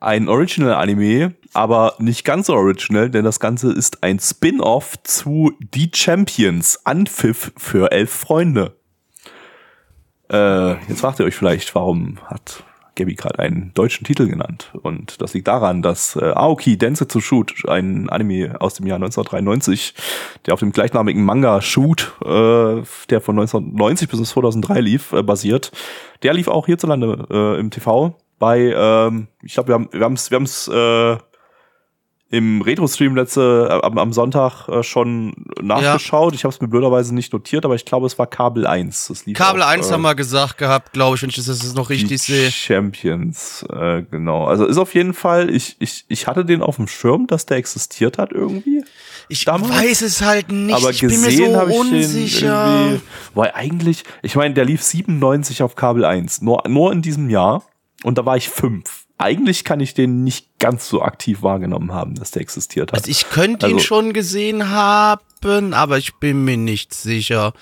Ein 0.00 0.28
Original-Anime, 0.28 1.34
aber 1.52 1.94
nicht 1.98 2.24
ganz 2.24 2.48
so 2.48 2.54
original, 2.54 3.10
denn 3.10 3.24
das 3.24 3.38
Ganze 3.38 3.72
ist 3.72 4.02
ein 4.02 4.18
Spin-off 4.18 5.00
zu 5.04 5.52
Die 5.60 5.90
Champions, 5.94 6.84
Anpfiff 6.84 7.52
für 7.56 7.92
elf 7.92 8.10
Freunde. 8.10 8.76
Äh, 10.32 10.72
jetzt 10.88 11.00
fragt 11.00 11.20
ihr 11.20 11.26
euch 11.26 11.36
vielleicht, 11.36 11.74
warum 11.74 12.18
hat 12.24 12.64
Gabby 12.94 13.14
gerade 13.14 13.38
einen 13.38 13.72
deutschen 13.74 14.04
Titel 14.04 14.28
genannt. 14.28 14.70
Und 14.82 15.20
das 15.20 15.34
liegt 15.34 15.48
daran, 15.48 15.82
dass 15.82 16.16
äh, 16.16 16.24
Aoki 16.24 16.76
Dance 16.76 17.06
to 17.06 17.20
Shoot, 17.20 17.68
ein 17.68 18.10
Anime 18.10 18.60
aus 18.60 18.74
dem 18.74 18.86
Jahr 18.86 18.96
1993, 18.96 19.94
der 20.46 20.54
auf 20.54 20.60
dem 20.60 20.72
gleichnamigen 20.72 21.24
Manga 21.24 21.60
Shoot, 21.62 22.12
äh, 22.22 22.82
der 23.08 23.20
von 23.20 23.38
1990 23.38 24.08
bis 24.08 24.28
2003 24.30 24.80
lief, 24.80 25.12
äh, 25.12 25.22
basiert. 25.22 25.72
Der 26.22 26.34
lief 26.34 26.48
auch 26.48 26.66
hierzulande 26.66 27.26
äh, 27.30 27.60
im 27.60 27.70
TV 27.70 28.16
bei, 28.38 28.74
ähm, 28.76 29.28
ich 29.42 29.54
glaube, 29.54 29.68
wir 29.68 29.74
haben 29.74 29.88
wir 29.92 30.00
haben's, 30.00 30.30
wir 30.30 30.36
haben's, 30.36 30.68
äh, 30.68 31.16
im 32.32 32.62
Retro-Stream 32.62 33.14
letzte 33.14 33.68
äh, 33.70 33.86
am, 33.86 33.98
am 33.98 34.12
Sonntag 34.14 34.66
äh, 34.66 34.82
schon 34.82 35.34
nachgeschaut. 35.60 36.32
Ja. 36.32 36.36
Ich 36.36 36.44
habe 36.44 36.54
es 36.54 36.62
mir 36.62 36.68
blöderweise 36.68 37.14
nicht 37.14 37.30
notiert, 37.30 37.66
aber 37.66 37.74
ich 37.74 37.84
glaube, 37.84 38.06
es 38.06 38.18
war 38.18 38.26
Kabel 38.26 38.66
1. 38.66 39.08
Das 39.08 39.26
lief 39.26 39.36
Kabel 39.36 39.62
auch, 39.62 39.66
1 39.66 39.86
äh, 39.90 39.92
haben 39.92 40.00
wir 40.00 40.14
gesagt 40.14 40.56
gehabt, 40.56 40.94
glaube 40.94 41.14
ich, 41.14 41.22
wenn 41.22 41.28
ich 41.28 41.36
das 41.36 41.46
jetzt 41.46 41.76
noch 41.76 41.90
richtig 41.90 42.22
sehe. 42.22 42.50
Champions, 42.50 43.66
äh, 43.70 44.02
genau. 44.10 44.46
Also 44.46 44.64
ist 44.64 44.78
auf 44.78 44.94
jeden 44.94 45.12
Fall, 45.12 45.50
ich, 45.50 45.76
ich, 45.78 46.06
ich 46.08 46.26
hatte 46.26 46.46
den 46.46 46.62
auf 46.62 46.76
dem 46.76 46.88
Schirm, 46.88 47.26
dass 47.26 47.44
der 47.44 47.58
existiert 47.58 48.16
hat 48.16 48.32
irgendwie. 48.32 48.82
Ich 49.28 49.44
damals. 49.44 49.70
weiß 49.70 50.00
es 50.00 50.22
halt 50.22 50.50
nicht. 50.50 50.74
Aber 50.74 50.88
ich 50.88 51.00
gesehen 51.00 51.54
habe 51.54 51.70
so 51.70 51.84
ich 51.84 51.92
unsicher. 51.92 52.66
den 52.66 52.82
irgendwie. 52.82 53.02
Weil 53.34 53.52
eigentlich, 53.52 54.04
ich 54.22 54.36
meine, 54.36 54.54
der 54.54 54.64
lief 54.64 54.82
97 54.82 55.62
auf 55.62 55.76
Kabel 55.76 56.06
1. 56.06 56.40
Nur, 56.40 56.62
nur 56.66 56.92
in 56.92 57.02
diesem 57.02 57.28
Jahr. 57.28 57.62
Und 58.04 58.16
da 58.16 58.24
war 58.24 58.38
ich 58.38 58.48
fünf 58.48 59.01
eigentlich 59.22 59.64
kann 59.64 59.80
ich 59.80 59.94
den 59.94 60.24
nicht 60.24 60.58
ganz 60.58 60.88
so 60.88 61.02
aktiv 61.02 61.42
wahrgenommen 61.42 61.92
haben, 61.92 62.14
dass 62.14 62.32
der 62.32 62.42
existiert 62.42 62.92
hat. 62.92 62.98
Also 62.98 63.10
ich 63.10 63.30
könnte 63.30 63.66
ihn 63.66 63.74
also, 63.74 63.86
schon 63.86 64.12
gesehen 64.12 64.68
haben, 64.70 65.74
aber 65.74 65.98
ich 65.98 66.14
bin 66.16 66.44
mir 66.44 66.56
nicht 66.56 66.92
sicher. 66.92 67.52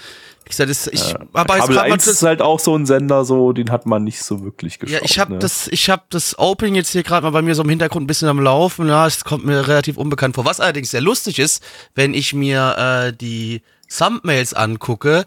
Ich 0.48 0.56
sag, 0.56 0.66
das, 0.66 0.88
ich, 0.88 1.14
äh, 1.14 1.18
aber 1.32 1.58
Kabel 1.58 1.78
1 1.78 2.06
ist 2.08 2.22
halt 2.22 2.42
auch 2.42 2.58
so 2.58 2.76
ein 2.76 2.84
Sender, 2.84 3.24
so 3.24 3.52
den 3.52 3.70
hat 3.70 3.86
man 3.86 4.02
nicht 4.02 4.22
so 4.22 4.42
wirklich 4.42 4.80
geschaut. 4.80 5.00
Ja, 5.00 5.04
ich 5.04 5.18
habe 5.20 5.34
ne? 5.34 5.38
das, 5.38 5.68
ich 5.68 5.88
habe 5.88 6.02
das 6.10 6.38
Opening 6.38 6.74
jetzt 6.74 6.90
hier 6.90 7.04
gerade 7.04 7.22
mal 7.24 7.30
bei 7.30 7.42
mir 7.42 7.54
so 7.54 7.62
im 7.62 7.68
Hintergrund 7.68 8.04
ein 8.04 8.06
bisschen 8.08 8.28
am 8.28 8.40
Laufen. 8.40 8.88
Ja, 8.88 9.06
es 9.06 9.24
kommt 9.24 9.44
mir 9.44 9.68
relativ 9.68 9.96
unbekannt 9.96 10.34
vor. 10.34 10.44
Was 10.44 10.58
allerdings 10.58 10.90
sehr 10.90 11.02
lustig 11.02 11.38
ist, 11.38 11.62
wenn 11.94 12.14
ich 12.14 12.34
mir 12.34 13.10
äh, 13.10 13.12
die 13.16 13.62
Thumbnails 13.96 14.52
angucke, 14.54 15.26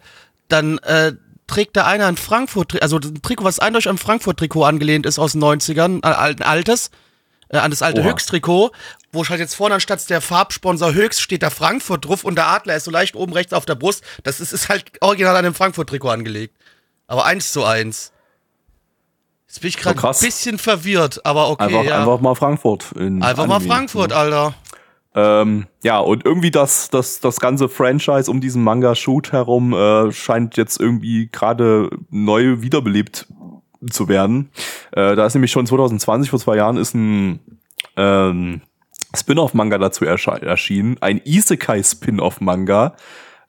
dann 0.49 0.77
äh, 0.80 1.14
trägt 1.54 1.78
da 1.78 1.86
einer 1.86 2.08
ein 2.08 2.18
Frankfurt, 2.18 2.82
also 2.82 2.98
ein 2.98 3.22
Trikot, 3.22 3.44
was 3.44 3.60
eindeutig 3.60 3.88
an 3.88 4.00
Frankfurt-Trikot 4.00 4.64
angelehnt 4.64 5.06
ist 5.06 5.20
aus 5.20 5.34
den 5.34 5.44
90ern, 5.44 6.04
ein 6.04 6.42
altes, 6.42 6.90
äh, 7.50 7.58
an 7.58 7.70
das 7.70 7.84
alte 7.84 8.02
Oha. 8.02 8.10
Höchsttrikot, 8.10 8.72
wo 9.12 9.24
halt 9.24 9.40
jetzt 9.40 9.54
vorne 9.54 9.76
anstatt 9.76 10.10
der 10.10 10.20
Farbsponsor 10.20 10.94
Höchst 10.94 11.22
steht 11.22 11.44
da 11.44 11.52
Frankfurt 11.52 12.06
drauf 12.06 12.24
und 12.24 12.36
der 12.36 12.48
Adler 12.48 12.76
ist 12.76 12.86
so 12.86 12.92
leicht 12.92 13.16
oben 13.16 13.34
rechts 13.34 13.54
auf 13.54 13.68
der 13.68 13.76
Brust. 13.76 14.04
Das 14.24 14.40
ist, 14.40 14.52
ist 14.52 14.68
halt 14.68 14.86
original 15.02 15.36
an 15.36 15.44
dem 15.44 15.54
Frankfurt-Trikot 15.54 16.10
angelegt. 16.10 16.56
Aber 17.06 17.26
eins 17.26 17.52
zu 17.52 17.64
eins. 17.64 18.12
Jetzt 19.46 19.62
bin 19.62 19.70
ich 19.70 19.78
gerade 19.78 20.04
ein 20.04 20.16
bisschen 20.20 20.58
verwirrt, 20.58 21.24
aber 21.24 21.50
okay. 21.50 21.66
Einfach, 21.66 21.84
ja. 21.84 22.00
einfach 22.00 22.20
mal 22.20 22.34
Frankfurt. 22.34 22.96
einfach 22.98 23.46
mal 23.46 23.60
Frankfurt? 23.60 24.12
Alter. 24.12 24.56
Ähm, 25.15 25.68
ja, 25.84 25.99
und 25.99 26.26
irgendwie 26.26 26.52
das, 26.52 26.90
das, 26.90 27.19
das 27.19 27.40
ganze 27.40 27.69
Franchise 27.69 28.30
um 28.30 28.41
diesen 28.41 28.64
Manga-Shoot 28.64 29.31
herum 29.31 29.73
äh, 29.73 30.11
scheint 30.11 30.57
jetzt 30.57 30.80
irgendwie 30.80 31.30
gerade 31.31 31.90
neu 32.10 32.61
wiederbelebt 32.61 33.27
zu 33.90 34.07
werden. 34.07 34.49
Äh, 34.91 35.15
da 35.15 35.26
ist 35.26 35.35
nämlich 35.35 35.52
schon 35.52 35.68
2020, 35.68 36.30
vor 36.30 36.40
zwei 36.40 36.57
Jahren, 36.57 36.77
ist 36.77 36.95
ein 36.95 37.40
ähm, 37.95 38.61
Spin-off-Manga 39.15 39.77
dazu 39.77 40.06
erschienen. 40.06 40.98
Ein 41.02 41.22
Isekai-Spin-off-Manga. 41.23 42.95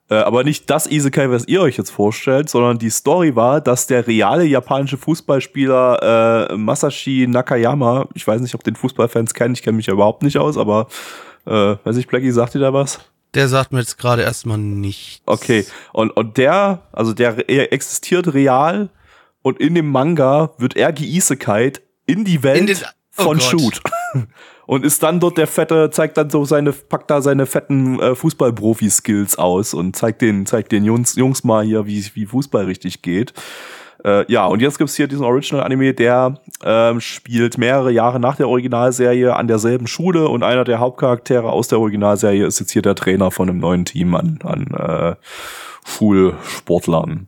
Äh, 0.07 0.15
aber 0.15 0.43
nicht 0.43 0.69
das 0.69 0.85
Isekai, 0.85 1.31
was 1.31 1.47
ihr 1.47 1.61
euch 1.61 1.77
jetzt 1.77 1.89
vorstellt, 1.89 2.47
sondern 2.47 2.77
die 2.77 2.91
Story 2.91 3.35
war, 3.35 3.59
dass 3.59 3.87
der 3.87 4.05
reale 4.05 4.45
japanische 4.45 4.97
Fußballspieler 4.97 6.49
äh, 6.51 6.55
Masashi 6.57 7.25
Nakayama, 7.27 8.07
ich 8.13 8.27
weiß 8.27 8.39
nicht, 8.41 8.53
ob 8.53 8.63
den 8.63 8.75
Fußballfans 8.75 9.33
kennen, 9.33 9.55
ich 9.55 9.63
kenne 9.63 9.77
mich 9.77 9.87
ja 9.87 9.93
überhaupt 9.93 10.21
nicht 10.21 10.37
aus, 10.37 10.59
aber 10.59 10.87
äh, 11.45 11.75
weiß 11.83 11.97
ich, 11.97 12.07
Blackie, 12.07 12.31
sagt 12.31 12.53
dir 12.53 12.59
da 12.59 12.73
was? 12.73 12.99
Der 13.33 13.47
sagt 13.47 13.73
mir 13.73 13.79
jetzt 13.79 13.97
gerade 13.97 14.21
erstmal 14.21 14.57
nichts. 14.57 15.21
Okay. 15.25 15.65
Und, 15.91 16.11
und 16.11 16.37
der, 16.37 16.83
also 16.91 17.13
der 17.13 17.49
er 17.49 17.73
existiert 17.73 18.33
real 18.33 18.89
und 19.41 19.59
in 19.59 19.75
dem 19.75 19.91
Manga 19.91 20.51
wird 20.57 20.75
er 20.77 20.93
geisekait 20.93 21.81
in 22.05 22.23
die 22.23 22.43
Welt 22.43 22.61
in 22.61 22.67
den, 22.67 22.77
oh 23.17 23.23
von 23.23 23.37
Gott. 23.37 23.43
Shoot. 23.43 23.81
und 24.65 24.85
ist 24.85 25.03
dann 25.03 25.19
dort 25.19 25.37
der 25.37 25.47
fette, 25.47 25.89
zeigt 25.91 26.17
dann 26.17 26.29
so 26.29 26.45
seine, 26.45 26.71
packt 26.71 27.11
da 27.11 27.21
seine 27.21 27.45
fetten 27.45 27.99
äh, 27.99 28.15
Fußball-Profi-Skills 28.15 29.37
aus 29.37 29.73
und 29.73 29.95
zeigt 29.95 30.21
den, 30.21 30.45
zeigt 30.45 30.71
den 30.71 30.85
Jungs, 30.85 31.15
Jungs 31.15 31.43
mal 31.43 31.65
hier, 31.65 31.85
wie, 31.85 32.03
wie 32.13 32.25
Fußball 32.25 32.65
richtig 32.65 33.01
geht. 33.01 33.33
Äh, 34.03 34.31
ja, 34.31 34.45
und 34.45 34.61
jetzt 34.61 34.77
gibt's 34.77 34.95
hier 34.95 35.07
diesen 35.07 35.25
Original-Anime, 35.25 35.93
der 35.93 36.35
ähm, 36.63 36.99
spielt 37.01 37.57
mehrere 37.57 37.91
Jahre 37.91 38.19
nach 38.19 38.35
der 38.35 38.49
Originalserie 38.49 39.35
an 39.35 39.47
derselben 39.47 39.87
Schule 39.87 40.27
und 40.27 40.43
einer 40.43 40.63
der 40.63 40.79
Hauptcharaktere 40.79 41.51
aus 41.51 41.67
der 41.67 41.79
Originalserie 41.79 42.45
ist 42.45 42.59
jetzt 42.59 42.71
hier 42.71 42.81
der 42.81 42.95
Trainer 42.95 43.31
von 43.31 43.49
einem 43.49 43.59
neuen 43.59 43.85
Team 43.85 44.15
an, 44.15 44.39
an 44.43 44.67
äh, 44.71 45.15
Schulsportlern. 45.85 47.27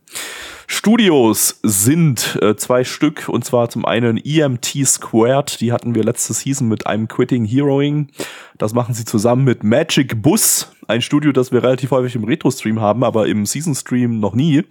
Studios 0.70 1.60
sind 1.62 2.38
äh, 2.42 2.54
zwei 2.56 2.84
Stück 2.84 3.28
und 3.28 3.42
zwar 3.42 3.70
zum 3.70 3.86
einen 3.86 4.18
EMT 4.18 4.86
Squared, 4.86 5.60
die 5.62 5.72
hatten 5.72 5.94
wir 5.94 6.04
letzte 6.04 6.34
Season 6.34 6.68
mit 6.68 6.86
einem 6.86 7.08
Quitting 7.08 7.46
Heroing. 7.46 8.08
Das 8.58 8.74
machen 8.74 8.94
sie 8.94 9.06
zusammen 9.06 9.44
mit 9.44 9.64
Magic 9.64 10.20
Bus, 10.20 10.70
ein 10.86 11.00
Studio, 11.00 11.32
das 11.32 11.52
wir 11.52 11.62
relativ 11.62 11.90
häufig 11.90 12.14
im 12.16 12.24
Retro-Stream 12.24 12.80
haben, 12.80 13.02
aber 13.02 13.28
im 13.28 13.46
Season-Stream 13.46 14.20
noch 14.20 14.34
nie. 14.34 14.64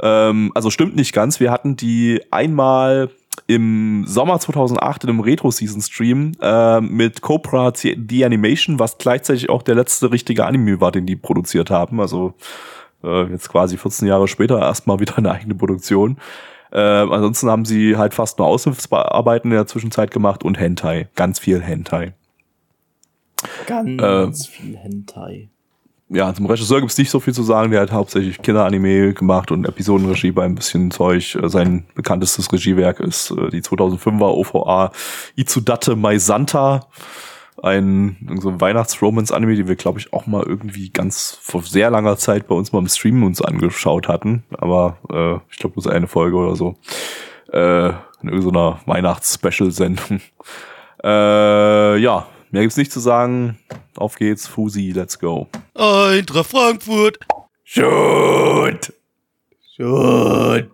Ähm, 0.00 0.52
also 0.54 0.70
stimmt 0.70 0.96
nicht 0.96 1.12
ganz. 1.12 1.40
Wir 1.40 1.50
hatten 1.50 1.76
die 1.76 2.20
einmal 2.30 3.10
im 3.46 4.04
Sommer 4.06 4.38
2008 4.38 5.04
in 5.04 5.10
einem 5.10 5.20
Retro-Season-Stream 5.20 6.32
äh, 6.40 6.80
mit 6.80 7.20
Cobra 7.20 7.72
The 7.74 8.24
Animation, 8.24 8.78
was 8.78 8.98
gleichzeitig 8.98 9.50
auch 9.50 9.62
der 9.62 9.74
letzte 9.74 10.10
richtige 10.10 10.46
Anime 10.46 10.80
war, 10.80 10.92
den 10.92 11.06
die 11.06 11.16
produziert 11.16 11.70
haben. 11.70 12.00
Also 12.00 12.34
äh, 13.02 13.24
jetzt 13.24 13.48
quasi 13.48 13.76
14 13.76 14.08
Jahre 14.08 14.28
später 14.28 14.58
erstmal 14.58 15.00
wieder 15.00 15.18
eine 15.18 15.32
eigene 15.32 15.54
Produktion. 15.54 16.18
Äh, 16.72 16.78
ansonsten 16.78 17.50
haben 17.50 17.64
sie 17.64 17.96
halt 17.96 18.14
fast 18.14 18.38
nur 18.38 18.48
Aushilfsarbeiten 18.48 19.50
in 19.50 19.56
der 19.56 19.66
Zwischenzeit 19.66 20.10
gemacht 20.10 20.42
und 20.42 20.58
Hentai. 20.58 21.08
Ganz 21.14 21.38
viel 21.38 21.60
Hentai. 21.60 22.14
Ganz 23.66 24.48
äh, 24.48 24.50
viel 24.50 24.76
Hentai. 24.76 25.50
Ja, 26.08 26.34
zum 26.34 26.46
Regisseur 26.46 26.80
gibt's 26.80 26.98
nicht 26.98 27.10
so 27.10 27.18
viel 27.18 27.32
zu 27.32 27.42
sagen. 27.42 27.70
Der 27.70 27.80
hat 27.80 27.92
hauptsächlich 27.92 28.40
Kinderanime 28.42 29.14
gemacht 29.14 29.50
und 29.50 29.66
Episodenregie 29.66 30.32
bei 30.32 30.44
ein 30.44 30.54
bisschen 30.54 30.90
Zeug. 30.90 31.34
Äh, 31.34 31.48
sein 31.48 31.86
bekanntestes 31.94 32.52
Regiewerk 32.52 33.00
ist 33.00 33.30
äh, 33.30 33.48
die 33.50 33.62
2005er 33.62 34.32
OVA 34.32 34.92
Itsudate 35.34 35.96
Maisanta 35.96 36.86
ein 37.62 38.38
so 38.40 38.60
Weihnachts-Romance-Anime, 38.60 39.56
den 39.56 39.68
wir, 39.68 39.76
glaube 39.76 39.98
ich, 39.98 40.12
auch 40.12 40.26
mal 40.26 40.42
irgendwie 40.42 40.90
ganz 40.90 41.38
vor 41.40 41.62
sehr 41.62 41.90
langer 41.90 42.16
Zeit 42.18 42.46
bei 42.46 42.54
uns 42.54 42.72
mal 42.72 42.80
im 42.80 42.88
Stream 42.88 43.22
uns 43.22 43.40
angeschaut 43.40 44.06
hatten. 44.08 44.44
Aber 44.58 44.98
äh, 45.10 45.40
ich 45.50 45.58
glaube, 45.58 45.78
ist 45.78 45.86
eine 45.86 46.06
Folge 46.06 46.36
oder 46.36 46.56
so. 46.56 46.76
Äh, 47.50 47.88
in 48.22 48.28
irgendeiner 48.28 48.80
Weihnachts-Special-Sendung. 48.86 50.20
Äh, 51.06 51.98
ja, 51.98 52.26
mehr 52.54 52.62
gibt's 52.62 52.76
nicht 52.76 52.92
zu 52.92 53.00
sagen. 53.00 53.58
Auf 53.96 54.14
geht's, 54.14 54.46
Fusi, 54.46 54.92
let's 54.92 55.18
go. 55.18 55.48
Eintracht 55.74 56.50
Frankfurt. 56.50 57.18
Shoot! 57.64 58.92
Shoot! 59.76 60.70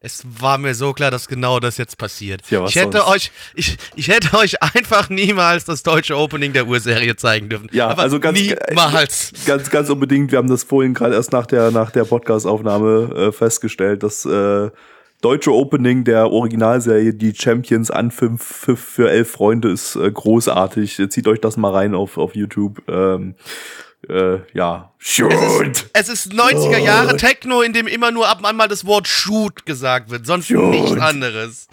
Es 0.00 0.24
war 0.40 0.56
mir 0.56 0.74
so 0.74 0.92
klar, 0.92 1.10
dass 1.10 1.28
genau 1.28 1.60
das 1.60 1.76
jetzt 1.78 1.98
passiert. 1.98 2.42
Ja, 2.50 2.64
ich 2.64 2.76
hätte 2.76 2.98
sonst? 2.98 3.10
euch, 3.10 3.32
ich, 3.56 3.76
ich 3.94 4.08
hätte 4.08 4.38
euch 4.38 4.62
einfach 4.74 5.10
niemals 5.10 5.64
das 5.66 5.82
deutsche 5.82 6.16
Opening 6.16 6.54
der 6.54 6.66
Urserie 6.66 7.16
zeigen 7.16 7.50
dürfen. 7.50 7.68
Ja, 7.72 7.88
Aber 7.88 8.02
also 8.02 8.18
ganz, 8.18 8.38
niemals. 8.38 9.32
ganz, 9.44 9.68
ganz 9.68 9.90
unbedingt. 9.90 10.30
Wir 10.30 10.38
haben 10.38 10.48
das 10.48 10.62
vorhin 10.62 10.94
gerade 10.94 11.14
erst 11.14 11.32
nach 11.32 11.46
der, 11.46 11.72
nach 11.72 11.90
der 11.90 12.04
Podcast-Aufnahme 12.04 13.14
äh, 13.16 13.32
festgestellt, 13.32 14.02
dass 14.02 14.24
äh, 14.24 14.70
deutsche 15.20 15.52
Opening 15.52 16.04
der 16.04 16.30
Originalserie 16.30 17.14
Die 17.14 17.34
Champions 17.34 17.90
an 17.90 18.10
fünf, 18.10 18.42
fünf 18.42 18.80
für 18.80 19.10
elf 19.10 19.30
Freunde 19.30 19.70
ist 19.70 19.96
äh, 19.96 20.10
großartig. 20.10 21.02
Zieht 21.10 21.28
euch 21.28 21.40
das 21.40 21.56
mal 21.56 21.72
rein 21.72 21.94
auf, 21.94 22.18
auf 22.18 22.34
YouTube. 22.34 22.82
Ähm, 22.88 23.34
äh, 24.08 24.38
ja, 24.52 24.92
shoot! 24.98 25.86
Es 25.92 26.08
ist 26.08 26.32
90er 26.32 26.78
Jahre 26.78 27.16
Techno, 27.16 27.62
in 27.62 27.72
dem 27.72 27.86
immer 27.86 28.12
nur 28.12 28.28
ab 28.28 28.38
und 28.38 28.44
an 28.44 28.56
mal 28.56 28.68
das 28.68 28.84
Wort 28.84 29.08
Shoot 29.08 29.66
gesagt 29.66 30.10
wird, 30.10 30.26
sonst 30.26 30.46
Shoot. 30.46 30.70
nichts 30.70 31.00
anderes. 31.00 31.68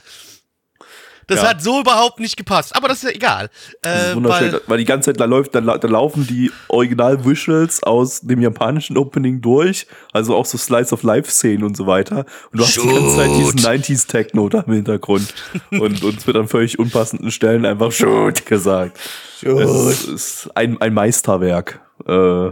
Das 1.28 1.42
Ja. 1.42 1.50
hat 1.50 1.62
so 1.62 1.80
überhaupt 1.82 2.20
nicht 2.20 2.38
gepasst, 2.38 2.76
aber 2.76 2.88
das 2.88 2.98
ist 2.98 3.04
ja 3.04 3.16
egal. 3.16 3.50
Das 3.82 3.96
ist 4.04 4.12
Äh, 4.12 4.16
wunderschön, 4.16 4.52
weil, 4.54 4.62
weil, 4.68 4.78
die 4.78 4.86
ganze 4.86 5.12
Zeit 5.12 5.20
da 5.20 5.26
läuft, 5.26 5.56
da, 5.56 5.62
da 5.62 5.88
laufen 5.88 6.28
die 6.28 6.52
Original-Visuals 6.70 7.84
aus 7.84 8.22
dem 8.22 8.42
japanischen 8.42 8.98
Opening 8.98 9.42
durch, 9.42 9.88
also 10.12 10.36
auch 10.36 10.46
so 10.46 10.58
Slice 10.58 10.94
of 10.94 11.04
Life-Szenen 11.04 11.64
und 11.64 11.78
so 11.78 11.88
weiter. 11.88 12.26
Und 12.52 12.60
du 12.60 12.64
hast 12.64 12.76
die 12.76 12.88
ganze 12.88 13.16
Zeit 13.16 13.30
diesen 13.32 13.60
90s-Techno 13.60 14.50
da 14.50 14.62
im 14.62 14.74
Hintergrund. 14.74 15.34
und 15.72 16.04
uns 16.04 16.26
wird 16.28 16.38
an 16.38 16.48
völlig 16.48 16.80
unpassenden 16.80 17.32
Stellen 17.32 17.66
einfach 17.66 17.92
Shoot 17.92 18.46
gesagt. 18.46 19.00
Es 19.42 20.06
ist 20.06 20.50
ein, 20.56 20.80
ein 20.82 20.94
Meisterwerk. 20.94 21.82
Äh, 22.06 22.52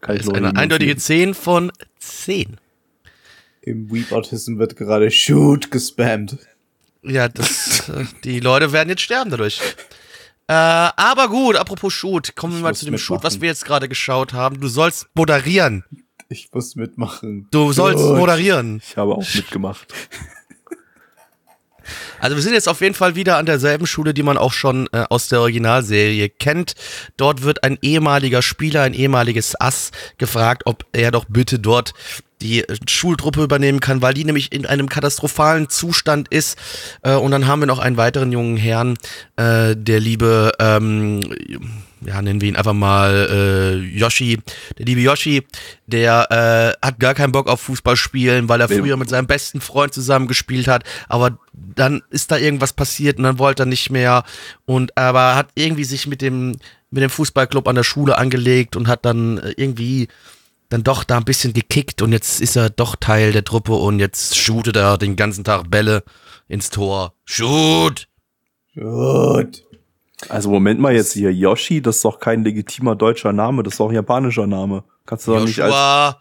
kann 0.00 0.16
ich 0.16 0.22
ist 0.22 0.34
eine 0.34 0.56
eindeutige 0.56 0.92
empfehlen. 0.92 1.34
10 1.34 1.34
von 1.34 1.72
10. 1.98 2.56
Im 3.62 3.90
Weep 3.90 4.12
Autism 4.12 4.58
wird 4.58 4.76
gerade 4.76 5.10
Shoot 5.10 5.70
gespammt. 5.70 6.36
Ja, 7.06 7.28
das, 7.28 7.88
äh, 7.88 8.04
die 8.24 8.40
Leute 8.40 8.72
werden 8.72 8.88
jetzt 8.88 9.02
sterben 9.02 9.30
dadurch. 9.30 9.60
Äh, 10.46 10.52
aber 10.52 11.28
gut, 11.28 11.56
apropos 11.56 11.92
Shoot, 11.92 12.36
kommen 12.36 12.52
wir 12.54 12.58
Ich 12.58 12.62
mal 12.62 12.74
zu 12.74 12.84
dem 12.84 12.98
Shoot, 12.98 13.16
mitmachen. 13.18 13.34
was 13.34 13.40
wir 13.40 13.48
jetzt 13.48 13.64
gerade 13.64 13.88
geschaut 13.88 14.32
haben. 14.32 14.60
Du 14.60 14.68
sollst 14.68 15.06
moderieren. 15.14 15.84
Ich 16.28 16.48
muss 16.52 16.74
mitmachen. 16.76 17.48
Du 17.50 17.72
sollst 17.72 18.00
Shoot. 18.02 18.18
moderieren. 18.18 18.82
Ich 18.86 18.96
habe 18.96 19.14
auch 19.14 19.34
mitgemacht. 19.34 19.86
Also 22.18 22.36
wir 22.36 22.42
sind 22.42 22.54
jetzt 22.54 22.68
auf 22.68 22.80
jeden 22.80 22.94
Fall 22.94 23.14
wieder 23.14 23.36
an 23.36 23.44
derselben 23.44 23.86
Schule, 23.86 24.14
die 24.14 24.22
man 24.22 24.38
auch 24.38 24.54
schon 24.54 24.88
äh, 24.92 25.04
aus 25.10 25.28
der 25.28 25.40
Originalserie 25.40 26.30
kennt. 26.30 26.74
Dort 27.18 27.42
wird 27.42 27.62
ein 27.62 27.76
ehemaliger 27.82 28.40
Spieler, 28.40 28.82
ein 28.82 28.94
ehemaliges 28.94 29.60
Ass 29.60 29.90
gefragt, 30.16 30.62
ob 30.64 30.86
er 30.94 31.10
doch 31.10 31.26
bitte 31.28 31.58
dort 31.58 31.92
die 32.44 32.60
äh, 32.60 32.76
Schultruppe 32.88 33.42
übernehmen 33.42 33.80
kann, 33.80 34.02
weil 34.02 34.14
die 34.14 34.24
nämlich 34.24 34.52
in 34.52 34.66
einem 34.66 34.88
katastrophalen 34.88 35.68
Zustand 35.68 36.28
ist. 36.28 36.56
Äh, 37.02 37.14
und 37.14 37.32
dann 37.32 37.46
haben 37.48 37.60
wir 37.60 37.66
noch 37.66 37.80
einen 37.80 37.96
weiteren 37.96 38.30
jungen 38.30 38.56
Herrn, 38.56 38.96
äh, 39.36 39.74
der 39.74 39.98
liebe, 39.98 40.52
ähm, 40.60 41.20
ja, 42.06 42.20
nennen 42.20 42.40
wir 42.40 42.48
ihn 42.48 42.56
einfach 42.56 42.74
mal 42.74 43.28
äh, 43.30 43.98
Yoshi. 43.98 44.38
Der 44.78 44.84
liebe 44.84 45.00
Yoshi, 45.00 45.42
der 45.86 46.76
äh, 46.82 46.86
hat 46.86 47.00
gar 47.00 47.14
keinen 47.14 47.32
Bock 47.32 47.48
auf 47.48 47.62
Fußball 47.62 47.96
spielen, 47.96 48.48
weil 48.48 48.60
er 48.60 48.68
früher 48.68 48.98
mit 48.98 49.08
seinem 49.08 49.26
besten 49.26 49.62
Freund 49.62 49.94
zusammen 49.94 50.28
gespielt 50.28 50.68
hat. 50.68 50.84
Aber 51.08 51.38
dann 51.54 52.02
ist 52.10 52.30
da 52.30 52.36
irgendwas 52.36 52.74
passiert 52.74 53.16
und 53.16 53.24
dann 53.24 53.38
wollte 53.38 53.62
er 53.62 53.66
nicht 53.66 53.90
mehr. 53.90 54.24
Und 54.66 54.96
aber 54.98 55.34
hat 55.34 55.48
irgendwie 55.54 55.84
sich 55.84 56.06
mit 56.06 56.20
dem 56.20 56.56
mit 56.90 57.02
dem 57.02 57.10
Fußballclub 57.10 57.66
an 57.66 57.74
der 57.74 57.82
Schule 57.82 58.16
angelegt 58.18 58.76
und 58.76 58.86
hat 58.86 59.04
dann 59.04 59.38
äh, 59.38 59.54
irgendwie 59.56 60.08
dann 60.68 60.82
doch 60.82 61.04
da 61.04 61.18
ein 61.18 61.24
bisschen 61.24 61.52
gekickt 61.52 62.02
und 62.02 62.12
jetzt 62.12 62.40
ist 62.40 62.56
er 62.56 62.70
doch 62.70 62.96
Teil 62.96 63.32
der 63.32 63.44
Truppe 63.44 63.74
und 63.74 63.98
jetzt 63.98 64.36
shootet 64.36 64.76
er 64.76 64.98
den 64.98 65.16
ganzen 65.16 65.44
Tag 65.44 65.70
Bälle 65.70 66.02
ins 66.48 66.70
Tor. 66.70 67.14
Shoot! 67.24 68.08
Shoot. 68.74 69.62
Also 70.28 70.50
Moment 70.50 70.80
mal 70.80 70.94
jetzt 70.94 71.12
hier, 71.12 71.32
Yoshi, 71.32 71.82
das 71.82 71.96
ist 71.96 72.04
doch 72.04 72.18
kein 72.18 72.44
legitimer 72.44 72.96
deutscher 72.96 73.32
Name, 73.32 73.62
das 73.62 73.74
ist 73.74 73.80
doch 73.80 73.88
ein 73.88 73.94
japanischer 73.94 74.46
Name. 74.46 74.84
Kannst 75.06 75.26
du 75.26 75.34
doch 75.34 75.44
nicht 75.44 75.60
als... 75.60 76.16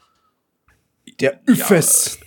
Der 1.19 1.39
Üffes. 1.47 2.19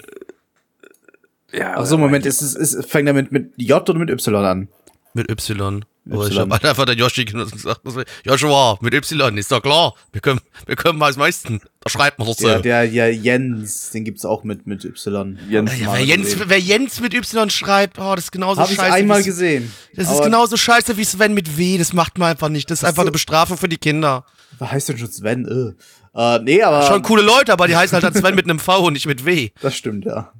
Ja, 1.53 1.77
Achso, 1.77 1.97
Moment, 1.97 2.27
ist 2.27 2.43
es, 2.43 2.55
ist, 2.55 2.87
fängt 2.87 3.09
er 3.09 3.15
mit, 3.15 3.33
mit 3.33 3.53
J 3.57 3.89
oder 3.89 3.99
mit 3.99 4.11
Y 4.11 4.45
an? 4.45 4.69
Mit 5.15 5.31
Y. 5.31 5.85
Oh, 6.09 6.25
ich 6.25 6.39
hab 6.39 6.53
einfach 6.53 6.85
der 6.85 6.95
Yoshi 6.95 7.25
gesagt. 7.25 7.81
Joshua, 8.25 8.79
mit 8.81 8.95
Y, 8.95 9.37
ist 9.39 9.51
doch 9.51 9.61
klar. 9.61 9.95
Wir 10.13 10.21
können, 10.21 10.41
wir 10.67 10.77
können 10.77 10.99
mal 10.99 11.09
das 11.09 11.17
meisten. 11.17 11.61
Da 11.81 11.91
schreibt 11.91 12.19
man 12.21 12.29
doch 12.29 12.37
so. 12.37 12.47
Der, 12.47 12.61
der, 12.61 12.85
ja, 12.85 13.07
Jens, 13.09 13.91
den 13.91 14.05
gibt's 14.05 14.25
auch 14.25 14.45
mit, 14.45 14.67
mit 14.69 14.85
Y. 14.85 15.37
Jens, 15.49 15.79
Ja, 15.81 15.93
wer, 15.95 16.05
Jens, 16.05 16.37
wer 16.47 16.61
Jens 16.61 17.01
mit 17.01 17.13
Y 17.13 17.51
schreibt, 17.51 17.99
oh, 17.99 18.15
das 18.15 18.27
ist 18.27 18.31
genauso 18.33 18.63
ich 18.63 18.77
scheiße. 18.77 18.93
einmal 18.93 19.21
wie- 19.21 19.25
gesehen. 19.25 19.73
Das 19.97 20.11
ist 20.11 20.23
genauso 20.23 20.57
scheiße 20.57 20.97
wie 20.97 21.05
Sven 21.05 21.35
mit 21.35 21.57
W. 21.59 21.77
Das 21.79 21.93
macht 21.93 22.19
man 22.19 22.31
einfach 22.31 22.49
nicht. 22.51 22.71
Das 22.71 22.81
ist 22.81 22.85
einfach 22.85 23.03
so. 23.03 23.07
eine 23.07 23.11
Bestrafung 23.13 23.57
für 23.57 23.69
die 23.69 23.79
Kinder. 23.79 24.25
Was 24.59 24.71
heißt 24.71 24.89
denn 24.91 24.99
schon 24.99 25.11
Sven? 25.11 25.75
Äh. 26.15 26.19
Äh, 26.19 26.39
nee, 26.45 26.63
aber. 26.63 26.87
Schon 26.87 27.03
coole 27.03 27.23
Leute, 27.23 27.53
aber 27.53 27.67
die 27.67 27.75
heißen 27.77 27.95
halt 27.95 28.05
dann 28.05 28.15
Sven 28.15 28.35
mit 28.37 28.45
einem 28.45 28.59
V 28.61 28.87
und 28.87 28.93
nicht 28.93 29.07
mit 29.07 29.25
W. 29.25 29.51
Das 29.61 29.75
stimmt, 29.77 30.05
ja. 30.05 30.33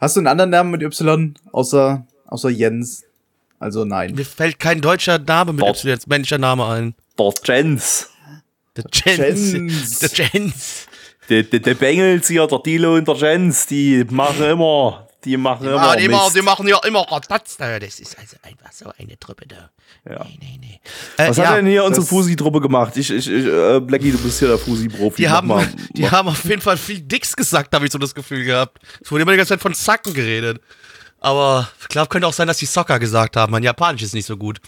Hast 0.00 0.16
du 0.16 0.20
einen 0.20 0.26
anderen 0.28 0.50
Namen 0.50 0.70
mit 0.70 0.82
Y 0.82 1.34
außer, 1.52 2.06
außer 2.26 2.48
Jens? 2.50 3.02
Also 3.64 3.86
nein. 3.86 4.14
Mir 4.14 4.26
fällt 4.26 4.58
kein 4.58 4.82
deutscher 4.82 5.18
Name 5.18 5.54
mit. 5.54 5.64
Y 5.64 5.90
als 5.90 6.06
männlicher 6.06 6.36
Name 6.36 6.66
ein. 6.66 6.94
der 7.16 7.32
Jens. 7.44 8.10
Der 8.76 8.84
Jens. 8.92 9.98
Der 10.00 10.10
Jens. 10.10 10.86
Der, 11.30 11.44
der, 11.44 11.60
der 11.60 11.74
Bengels 11.74 12.28
hier, 12.28 12.46
der 12.46 12.58
Dilo 12.58 12.94
und 12.96 13.08
der 13.08 13.14
Jens, 13.14 13.66
die 13.66 14.04
machen 14.10 14.44
immer, 14.44 15.08
die 15.24 15.38
machen 15.38 15.66
immer, 15.66 15.96
die, 15.96 16.08
machen, 16.08 16.24
Mist. 16.26 16.36
die 16.36 16.42
machen 16.42 16.68
ja 16.68 16.78
immer 16.86 17.10
Ratatz. 17.10 17.56
da. 17.56 17.78
Das 17.80 18.00
ist 18.00 18.18
also 18.18 18.36
einfach 18.42 18.70
so 18.70 18.92
eine 18.98 19.18
Truppe 19.18 19.46
da. 19.48 19.70
Ja. 20.06 20.26
Nee, 20.26 20.38
nee, 20.40 20.58
nee. 20.60 20.80
Äh, 21.16 21.30
Was 21.30 21.38
ja, 21.38 21.46
hat 21.46 21.56
denn 21.56 21.66
hier 21.66 21.84
unsere 21.84 22.04
Fusi-Truppe 22.04 22.60
gemacht? 22.60 22.94
Ich, 22.98 23.10
ich, 23.10 23.30
ich 23.30 23.46
äh, 23.46 23.80
Blackie, 23.80 24.12
du 24.12 24.18
bist 24.18 24.40
hier 24.40 24.48
der 24.48 24.58
Fusi-Profi. 24.58 25.22
die 25.22 25.28
haben, 25.30 25.48
mal, 25.48 25.66
die 25.94 26.10
haben 26.10 26.28
auf 26.28 26.44
jeden 26.44 26.60
Fall 26.60 26.76
viel 26.76 27.00
Dicks 27.00 27.34
gesagt, 27.34 27.74
habe 27.74 27.86
ich 27.86 27.92
so 27.92 27.96
das 27.96 28.14
Gefühl 28.14 28.44
gehabt. 28.44 28.78
Es 29.02 29.10
wurde 29.10 29.22
immer 29.22 29.32
die 29.32 29.38
ganze 29.38 29.54
Zeit 29.54 29.62
von 29.62 29.72
Zacken 29.72 30.12
geredet. 30.12 30.60
Aber 31.24 31.68
ich 31.80 31.88
glaube, 31.88 32.08
könnte 32.08 32.26
auch 32.26 32.32
sein, 32.34 32.48
dass 32.48 32.58
die 32.58 32.66
Soccer 32.66 32.98
gesagt 32.98 33.36
haben. 33.36 33.52
Mein 33.52 33.62
Japanisch 33.62 34.02
ist 34.02 34.12
nicht 34.14 34.26
so 34.26 34.36
gut. 34.36 34.58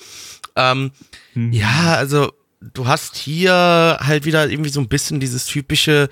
Ähm, 0.57 0.93
Ja, 1.35 1.97
also 1.99 2.33
du 2.63 2.87
hast 2.87 3.17
hier 3.17 3.99
halt 4.01 4.25
wieder 4.25 4.49
irgendwie 4.49 4.71
so 4.71 4.81
ein 4.81 4.89
bisschen 4.89 5.21
dieses 5.21 5.45
typische 5.45 6.09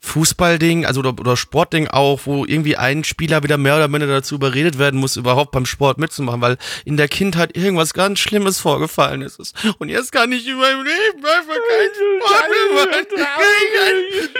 Fußballding, 0.00 0.84
also 0.84 1.00
oder, 1.00 1.18
oder 1.18 1.34
Sportding 1.36 1.88
auch, 1.88 2.20
wo 2.26 2.44
irgendwie 2.44 2.76
ein 2.76 3.04
Spieler 3.04 3.42
wieder 3.42 3.56
mehr 3.56 3.76
oder 3.76 3.88
minder 3.88 4.06
dazu 4.06 4.34
überredet 4.34 4.78
werden 4.78 5.00
muss, 5.00 5.16
überhaupt 5.16 5.52
beim 5.52 5.64
Sport 5.64 5.96
mitzumachen, 5.96 6.42
weil 6.42 6.58
in 6.84 6.98
der 6.98 7.08
Kindheit 7.08 7.56
irgendwas 7.56 7.94
ganz 7.94 8.18
Schlimmes 8.18 8.60
vorgefallen 8.60 9.22
ist. 9.22 9.40
Und 9.78 9.88
jetzt 9.88 10.12
kann 10.12 10.30
ich 10.30 10.46
in 10.46 10.56
meinem 10.58 10.84
Leben 10.84 11.24
einfach 11.24 11.56
keinen 11.70 12.20
Sport 12.20 12.44
mehr 12.50 12.68
machen. 12.84 13.00
Ich 13.00 13.08
kann- 13.16 13.28
ich 13.64 13.72
kann- 13.80 14.04
ich 14.12 14.34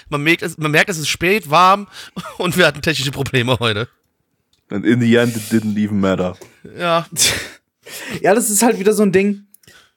Man 0.09 0.23
merkt, 0.23 0.41
es, 0.41 0.57
man 0.57 0.71
merkt, 0.71 0.89
es 0.89 0.97
ist 0.97 1.07
spät, 1.07 1.49
warm 1.49 1.87
und 2.37 2.57
wir 2.57 2.65
hatten 2.65 2.81
technische 2.81 3.11
Probleme 3.11 3.57
heute. 3.59 3.87
And 4.69 4.85
in 4.85 5.01
the 5.01 5.15
end, 5.15 5.35
it 5.35 5.43
didn't 5.51 5.77
even 5.77 5.99
matter. 5.99 6.37
Ja. 6.77 7.07
Ja, 8.21 8.35
das 8.35 8.49
ist 8.49 8.61
halt 8.61 8.79
wieder 8.79 8.93
so 8.93 9.03
ein 9.03 9.11
Ding. 9.11 9.47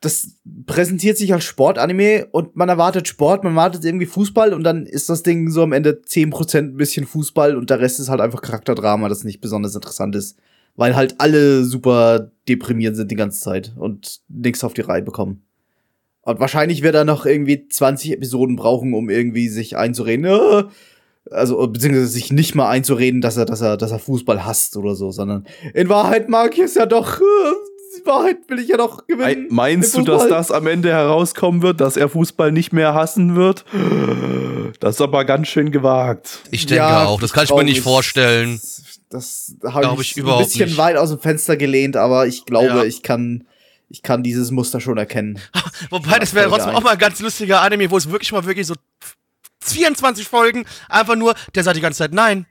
Das 0.00 0.36
präsentiert 0.66 1.16
sich 1.16 1.32
als 1.32 1.44
Sportanime 1.44 2.26
und 2.32 2.56
man 2.56 2.68
erwartet 2.68 3.06
Sport, 3.06 3.44
man 3.44 3.52
erwartet 3.52 3.84
irgendwie 3.84 4.06
Fußball 4.06 4.52
und 4.52 4.64
dann 4.64 4.84
ist 4.84 5.08
das 5.08 5.22
Ding 5.22 5.50
so 5.50 5.62
am 5.62 5.72
Ende 5.72 6.02
10% 6.04 6.58
ein 6.58 6.76
bisschen 6.76 7.06
Fußball 7.06 7.56
und 7.56 7.70
der 7.70 7.78
Rest 7.78 8.00
ist 8.00 8.08
halt 8.08 8.20
einfach 8.20 8.42
Charakterdrama, 8.42 9.08
das 9.08 9.22
nicht 9.22 9.40
besonders 9.40 9.74
interessant 9.74 10.16
ist. 10.16 10.38
Weil 10.74 10.96
halt 10.96 11.16
alle 11.18 11.64
super 11.64 12.32
deprimiert 12.48 12.96
sind 12.96 13.10
die 13.10 13.16
ganze 13.16 13.40
Zeit 13.40 13.74
und 13.76 14.20
nichts 14.28 14.64
auf 14.64 14.72
die 14.72 14.80
Reihe 14.80 15.02
bekommen. 15.02 15.44
Und 16.22 16.38
wahrscheinlich 16.40 16.82
wird 16.82 16.94
er 16.94 17.04
noch 17.04 17.26
irgendwie 17.26 17.68
20 17.68 18.12
Episoden 18.12 18.56
brauchen, 18.56 18.94
um 18.94 19.10
irgendwie 19.10 19.48
sich 19.48 19.76
einzureden. 19.76 20.26
"Ah", 20.26 20.68
Also, 21.30 21.66
beziehungsweise 21.68 22.06
sich 22.08 22.32
nicht 22.32 22.54
mal 22.54 22.68
einzureden, 22.68 23.20
dass 23.20 23.36
er, 23.36 23.44
dass 23.44 23.60
er, 23.60 23.76
dass 23.76 23.90
er 23.92 23.98
Fußball 23.98 24.44
hasst 24.44 24.76
oder 24.76 24.94
so, 24.94 25.10
sondern 25.12 25.46
in 25.74 25.88
Wahrheit 25.88 26.28
mag 26.28 26.54
ich 26.54 26.64
es 26.64 26.74
ja 26.74 26.86
doch. 26.86 27.18
äh, 27.20 27.24
In 28.00 28.06
Wahrheit 28.06 28.38
will 28.48 28.58
ich 28.58 28.68
ja 28.68 28.78
doch 28.78 29.06
gewinnen. 29.06 29.46
Ei- 29.46 29.46
Meinst 29.50 29.94
du, 29.96 30.02
dass 30.02 30.26
das 30.26 30.50
am 30.50 30.66
Ende 30.66 30.88
herauskommen 30.90 31.60
wird, 31.62 31.80
dass 31.80 31.96
er 31.98 32.08
Fußball 32.08 32.50
nicht 32.50 32.72
mehr 32.72 32.94
hassen 32.94 33.36
wird? 33.36 33.64
Das 34.80 34.94
ist 34.96 35.00
aber 35.02 35.24
ganz 35.24 35.48
schön 35.48 35.70
gewagt. 35.70 36.38
Ich 36.50 36.66
denke 36.66 36.84
auch. 36.86 37.20
Das 37.20 37.32
kann 37.34 37.44
ich 37.44 37.50
mir 37.54 37.64
nicht 37.64 37.82
vorstellen. 37.82 38.54
Das, 38.62 38.82
das 39.10 39.54
habe 39.72 39.82
Glaub 39.82 40.00
ich, 40.00 40.12
ich 40.12 40.16
ein 40.16 40.20
überhaupt 40.20 40.44
bisschen 40.46 40.66
nicht. 40.70 40.78
weit 40.78 40.96
aus 40.96 41.10
dem 41.10 41.18
Fenster 41.18 41.56
gelehnt, 41.56 41.96
aber 41.96 42.26
ich 42.26 42.46
glaube, 42.46 42.66
Ja. 42.68 42.84
ich 42.84 43.02
kann, 43.02 43.44
ich 43.92 44.00
kann 44.02 44.22
dieses 44.22 44.50
Muster 44.50 44.80
schon 44.80 44.96
erkennen. 44.96 45.38
Wobei, 45.90 46.18
das 46.18 46.32
wäre 46.32 46.48
trotzdem 46.48 46.74
auch 46.74 46.82
mal 46.82 46.92
ein 46.92 46.98
ganz 46.98 47.20
lustiger 47.20 47.60
Anime, 47.60 47.90
wo 47.90 47.96
es 47.98 48.10
wirklich 48.10 48.32
mal 48.32 48.44
wirklich 48.46 48.66
so 48.66 48.74
24 49.64 50.26
Folgen 50.26 50.64
einfach 50.88 51.14
nur, 51.14 51.34
der 51.54 51.62
sagt 51.62 51.76
die 51.76 51.80
ganze 51.82 51.98
Zeit 51.98 52.12
nein, 52.14 52.46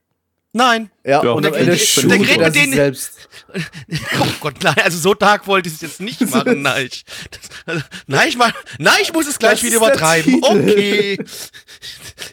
nein. 0.53 0.91
Ja, 1.03 1.19
und 1.21 1.43
Und 1.45 1.53
der- 1.55 1.75
schult 1.77 2.11
der 2.11 2.19
redet 2.19 2.37
er 2.37 2.45
mit 2.47 2.55
denen- 2.55 2.73
selbst. 2.73 3.27
Oh 4.19 4.27
Gott, 4.39 4.63
nein, 4.63 4.75
also 4.83 4.97
so 4.99 5.13
dark 5.15 5.47
wollte 5.47 5.67
ich 5.67 5.75
es 5.75 5.81
jetzt 5.81 5.99
nicht 5.99 6.21
machen, 6.29 6.61
nein. 6.61 6.87
Ich, 6.91 7.03
das, 7.31 7.41
also, 7.65 7.81
nein, 8.07 8.29
ich 8.29 8.37
mal, 8.37 8.53
nein, 8.77 8.99
ich 9.01 9.11
muss 9.11 9.27
es 9.27 9.39
gleich 9.39 9.61
Das 9.61 9.63
wieder 9.63 9.79
der 9.79 9.89
übertreiben. 9.89 10.43
Okay. 10.43 11.17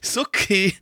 Ist 0.03 0.19
okay. 0.19 0.77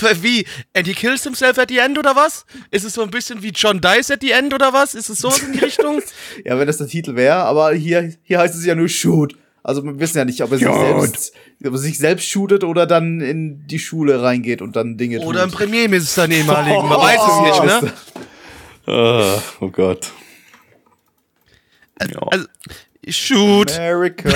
Wie? 0.22 0.46
And 0.74 0.86
he 0.86 0.94
kills 0.94 1.24
himself 1.24 1.58
at 1.58 1.68
the 1.68 1.78
end 1.78 1.98
oder 1.98 2.14
was? 2.16 2.44
Ist 2.70 2.84
es 2.84 2.94
so 2.94 3.02
ein 3.02 3.10
bisschen 3.10 3.42
wie 3.42 3.50
John 3.50 3.80
dies 3.80 4.10
at 4.10 4.20
the 4.20 4.30
end 4.32 4.52
oder 4.54 4.72
was? 4.72 4.94
Ist 4.94 5.08
es 5.08 5.18
so 5.18 5.30
in 5.30 5.52
die 5.52 5.58
Richtung? 5.58 6.02
Ja, 6.44 6.58
wenn 6.58 6.66
das 6.66 6.78
der 6.78 6.86
Titel 6.88 7.14
wäre, 7.16 7.36
aber 7.36 7.72
hier, 7.74 8.12
hier 8.22 8.38
heißt 8.38 8.54
es 8.54 8.64
ja 8.64 8.74
nur 8.74 8.88
Shoot. 8.88 9.36
Also 9.62 9.84
wir 9.84 9.98
wissen 10.00 10.18
ja 10.18 10.24
nicht, 10.24 10.42
ob 10.42 10.50
er 10.52 10.58
sich 10.58 10.66
Shoot. 10.66 10.76
selbst, 11.00 11.32
ob 11.64 11.72
er 11.72 11.78
sich 11.78 11.98
selbst 11.98 12.28
shootet 12.28 12.64
oder 12.64 12.86
dann 12.86 13.20
in 13.20 13.66
die 13.66 13.78
Schule 13.78 14.22
reingeht 14.22 14.60
und 14.60 14.74
dann 14.74 14.96
Dinge 14.96 15.20
Oder 15.20 15.44
im 15.44 15.50
tut. 15.50 15.58
Premierminister 15.60 16.28
ehemaligen, 16.28 16.88
man 16.88 16.98
weiß 16.98 17.20
es 17.20 17.40
nicht, 17.42 17.82
ne? 17.82 17.92
Ah, 18.92 19.40
oh 19.60 19.68
Gott. 19.68 20.10
Ja. 22.00 22.18
Also, 22.32 22.46
shoot. 23.08 23.72
America, 23.78 24.30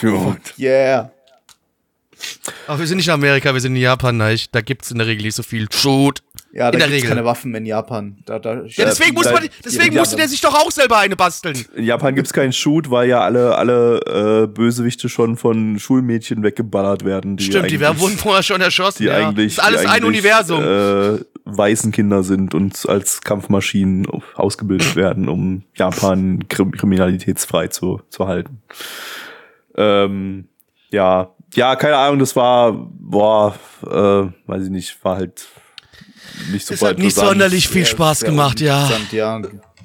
Gut. 0.00 0.54
yeah. 0.58 1.10
Aber 2.66 2.78
wir 2.78 2.86
sind 2.86 2.96
nicht 2.98 3.08
in 3.08 3.14
Amerika, 3.14 3.52
wir 3.52 3.60
sind 3.60 3.76
in 3.76 3.82
Japan, 3.82 4.16
nein. 4.16 4.38
Da 4.52 4.60
gibt's 4.60 4.90
in 4.90 4.98
der 4.98 5.06
Regel 5.06 5.24
nicht 5.24 5.34
so 5.34 5.42
viel 5.42 5.66
Shoot. 5.72 6.22
Ja, 6.52 6.70
da 6.70 6.76
In 6.76 6.78
der 6.78 6.88
gibt's 6.88 7.02
Regel. 7.02 7.08
keine 7.10 7.24
Waffen 7.24 7.54
in 7.54 7.66
Japan. 7.66 8.16
Da, 8.24 8.38
da 8.38 8.62
Ja, 8.64 8.84
deswegen, 8.86 9.14
muss 9.14 9.30
man, 9.30 9.48
deswegen 9.64 9.94
musste 9.94 10.16
der 10.16 10.28
sich 10.28 10.40
doch 10.40 10.54
auch 10.54 10.70
selber 10.70 10.98
eine 10.98 11.14
basteln. 11.14 11.56
In 11.76 11.84
Japan 11.84 12.14
gibt's 12.14 12.32
keinen 12.32 12.52
Shoot, 12.52 12.90
weil 12.90 13.08
ja 13.08 13.20
alle, 13.20 13.56
alle 13.56 14.44
äh, 14.44 14.46
Bösewichte 14.46 15.08
schon 15.08 15.36
von 15.36 15.78
Schulmädchen 15.78 16.42
weggeballert 16.42 17.04
werden. 17.04 17.36
Die 17.36 17.44
Stimmt, 17.44 17.70
die 17.70 17.80
wurden 17.80 18.16
vorher 18.16 18.42
schon 18.42 18.60
erschossen. 18.60 19.02
die 19.02 19.08
ja. 19.08 19.28
eigentlich, 19.28 19.58
ist 19.58 19.60
alles 19.60 19.82
die 19.82 19.88
ein 19.88 20.04
Universum. 20.04 20.62
Äh, 20.64 21.18
weißen 21.44 21.92
Kinder 21.92 22.22
sind 22.22 22.54
und 22.54 22.88
als 22.88 23.22
Kampfmaschinen 23.22 24.06
ausgebildet 24.34 24.96
werden, 24.96 25.28
um 25.28 25.64
Japan 25.74 26.46
krim 26.48 26.72
kriminalitätsfrei 26.72 27.68
zu, 27.68 28.02
zu 28.10 28.26
halten. 28.26 28.62
Ähm, 29.76 30.48
ja, 30.90 31.30
ja, 31.54 31.76
keine 31.76 31.96
Ahnung, 31.96 32.18
das 32.18 32.34
war, 32.36 32.72
boah, 32.72 33.54
äh, 33.86 33.88
weiß 34.46 34.64
ich 34.64 34.70
nicht, 34.70 35.04
war 35.04 35.16
halt 35.16 35.46
nicht 36.52 36.66
so 36.66 36.74
es 36.74 36.82
hat 36.82 36.98
nicht 36.98 37.16
sonderlich 37.16 37.68
viel 37.68 37.86
Spaß 37.86 38.20
gemacht, 38.24 38.60
ja. 38.60 38.88
ja. 39.12 39.40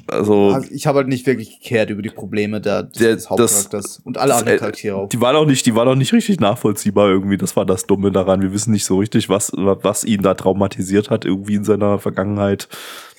Also, 0.06 0.50
Also 0.50 0.70
ich 0.72 0.86
habe 0.86 0.98
halt 1.00 1.08
nicht 1.08 1.26
wirklich 1.26 1.60
gekehrt 1.62 1.90
über 1.90 2.02
die 2.02 2.10
Probleme 2.10 2.60
der, 2.60 2.84
Der- 2.84 3.16
des 3.16 3.30
Hauptcharakters 3.30 4.02
und 4.04 4.18
alle 4.18 4.36
anderen 4.36 4.56
äh, 4.58 4.60
Charaktere 4.60 4.96
auch. 4.98 5.10
Die 5.10 5.22
war 5.22 5.32
doch 5.32 5.46
nicht, 5.46 5.66
die 5.66 5.74
war 5.76 5.86
doch 5.86 5.96
nicht 5.96 6.12
richtig 6.12 6.42
nachvollziehbar 6.42 7.08
irgendwie. 7.08 7.38
Das 7.38 7.56
war 7.56 7.66
das 7.66 7.86
Dumme 7.88 8.12
daran. 8.12 8.42
Wir 8.42 8.52
wissen 8.52 8.72
nicht 8.72 8.84
so 8.86 8.98
richtig, 9.00 9.30
was, 9.30 9.52
was 9.56 10.04
ihn 10.04 10.22
da 10.22 10.34
traumatisiert 10.34 11.10
hat 11.10 11.24
irgendwie 11.24 11.56
in 11.56 11.64
seiner 11.64 12.00
Vergangenheit, 12.00 12.68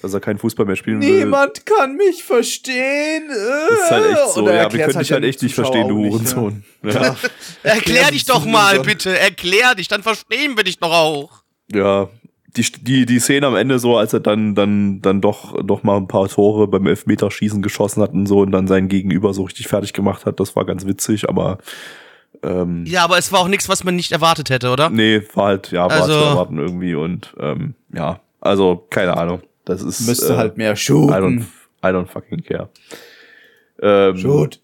dass 0.05 0.13
er 0.15 0.21
keinen 0.21 0.39
Fußball 0.39 0.67
mehr 0.67 0.77
spielen 0.77 1.01
will. 1.01 1.25
Niemand 1.25 1.65
kann 1.65 1.97
mich 1.97 2.23
verstehen. 2.23 3.25
Das 3.29 3.81
ist 3.81 3.91
halt 3.91 4.11
echt 4.13 4.29
so. 4.35 4.49
Ja, 4.49 4.73
wir 4.73 4.85
können 4.87 4.99
dich 4.99 5.13
halt 5.13 5.25
echt 5.25 5.43
nicht 5.43 5.55
Zuschauer 5.55 5.73
verstehen, 5.73 5.89
du 5.89 5.99
nicht, 5.99 6.13
Hurensohn. 6.13 6.65
Ja. 6.83 6.91
Ja. 7.03 7.17
Erklär 7.63 8.11
dich 8.11 8.25
doch 8.27 8.45
mal, 8.45 8.81
bitte. 8.81 9.19
Erklär 9.19 9.75
dich, 9.75 9.89
dann 9.89 10.03
verstehen 10.03 10.57
wir 10.57 10.65
dich 10.65 10.79
doch 10.79 10.93
auch. 10.93 11.31
ja. 11.73 12.09
Die, 12.57 12.63
die, 12.63 13.05
die 13.05 13.19
Szene 13.19 13.49
am 13.49 13.57
Ende 13.57 13.81
so, 13.81 13.97
als 13.97 14.13
er 14.13 14.21
dann, 14.21 14.55
dann, 14.55 15.03
dann 15.03 15.21
doch, 15.21 15.61
doch 15.65 15.83
mal 15.83 15.97
ein 15.97 16.07
paar 16.07 16.29
Tore 16.29 16.69
beim 16.69 16.87
Elfmeterschießen 16.87 17.63
geschossen 17.63 18.01
hat 18.01 18.13
und 18.13 18.27
so 18.27 18.43
und 18.43 18.53
dann 18.53 18.69
sein 18.69 18.87
Gegenüber 18.87 19.35
so 19.35 19.43
richtig 19.43 19.67
fertig 19.67 19.93
gemacht 19.93 20.25
hat, 20.25 20.39
das 20.39 20.55
war 20.55 20.65
ganz 20.65 20.87
witzig, 20.87 21.29
aber 21.29 21.59
ähm, 22.45 22.85
Ja, 22.87 23.03
aber 23.03 23.19
es 23.19 23.33
war 23.33 23.41
auch 23.41 23.49
nichts, 23.49 23.69
was 23.69 23.83
man 23.83 23.97
nicht 23.97 24.13
erwartet 24.13 24.51
hätte, 24.51 24.71
oder? 24.71 24.89
Nee, 24.89 25.23
war 25.35 25.47
halt, 25.47 25.73
ja, 25.73 25.87
war 25.91 26.03
Also- 26.03 26.13
zu 26.13 26.25
erwarten 26.27 26.59
irgendwie 26.59 26.95
und 26.95 27.35
ähm, 27.41 27.75
ja, 27.93 28.21
also 28.41 28.87
keine 28.89 29.17
Ahnung. 29.17 29.41
Das 29.65 29.83
ist 29.83 30.07
Müsste 30.07 30.35
äh, 30.35 30.37
halt 30.37 30.57
mehr 30.57 30.73
I 30.73 30.75
don't, 30.75 30.77
shooten. 30.77 31.49
I 31.83 31.87
don't 31.87 32.07
fucking 32.07 32.45
care. 32.45 32.69
Ähm, 33.81 34.17
Shoot. 34.17 34.61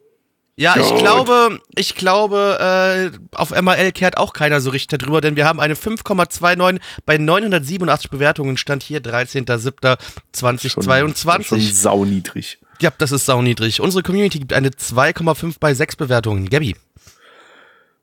Ja, 0.56 0.76
ich 0.76 0.94
glaube, 0.96 1.60
ich 1.74 1.94
glaube, 1.94 2.58
äh, 2.60 3.10
auf 3.34 3.50
MRL 3.50 3.92
kehrt 3.92 4.18
auch 4.18 4.34
keiner 4.34 4.60
so 4.60 4.68
richtig 4.68 4.98
darüber, 4.98 5.22
denn 5.22 5.36
wir 5.36 5.46
haben 5.46 5.58
eine 5.58 5.72
5,29 5.72 6.80
bei 7.06 7.16
987 7.16 8.10
Bewertungen, 8.10 8.58
stand 8.58 8.82
hier 8.82 9.00
13.07.2022. 9.00 11.44
Schon 11.44 11.60
sauniedrig. 11.60 12.58
Ja, 12.82 12.92
das 12.98 13.10
ist 13.10 13.24
sauniedrig. 13.24 13.80
Unsere 13.80 14.02
Community 14.02 14.38
gibt 14.38 14.52
eine 14.52 14.68
2,5 14.68 15.54
bei 15.60 15.72
6 15.72 15.96
Bewertungen. 15.96 16.50
Gabby. 16.50 16.76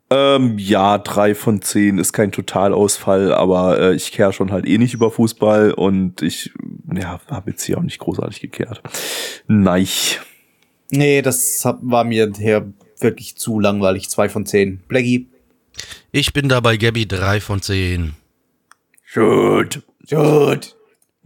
Ähm, 0.10 0.58
ja, 0.58 0.98
drei 0.98 1.36
von 1.36 1.62
zehn 1.62 1.98
ist 1.98 2.14
kein 2.14 2.32
Totalausfall, 2.32 3.34
aber 3.34 3.80
äh, 3.80 3.96
ich 3.96 4.12
kehre 4.12 4.32
schon 4.32 4.52
halt 4.52 4.66
eh 4.66 4.78
nicht 4.78 4.94
über 4.94 5.12
Fußball 5.12 5.74
und 5.74 6.22
ich, 6.22 6.54
ja, 6.94 7.20
habe 7.28 7.52
jetzt 7.52 7.64
hier 7.64 7.78
auch 7.78 7.84
nicht 7.84 8.00
großartig 8.00 8.40
gekehrt. 8.40 8.82
Nein. 9.48 9.88
Nee, 10.90 11.22
das 11.22 11.62
hab, 11.66 11.80
war 11.82 12.06
mir 12.06 12.32
her 12.38 12.66
wirklich 13.00 13.36
zu 13.36 13.60
langweilig. 13.60 14.10
Zwei 14.10 14.30
von 14.30 14.46
zehn. 14.46 14.80
Blackie. 14.88 15.28
Ich 16.12 16.32
bin 16.34 16.48
da 16.48 16.62
bei 16.62 16.78
Gabby 16.78 17.06
3 17.06 17.42
von 17.42 17.62
10. 17.62 18.14
Gut. 19.14 19.82
Shoot. 20.08 20.77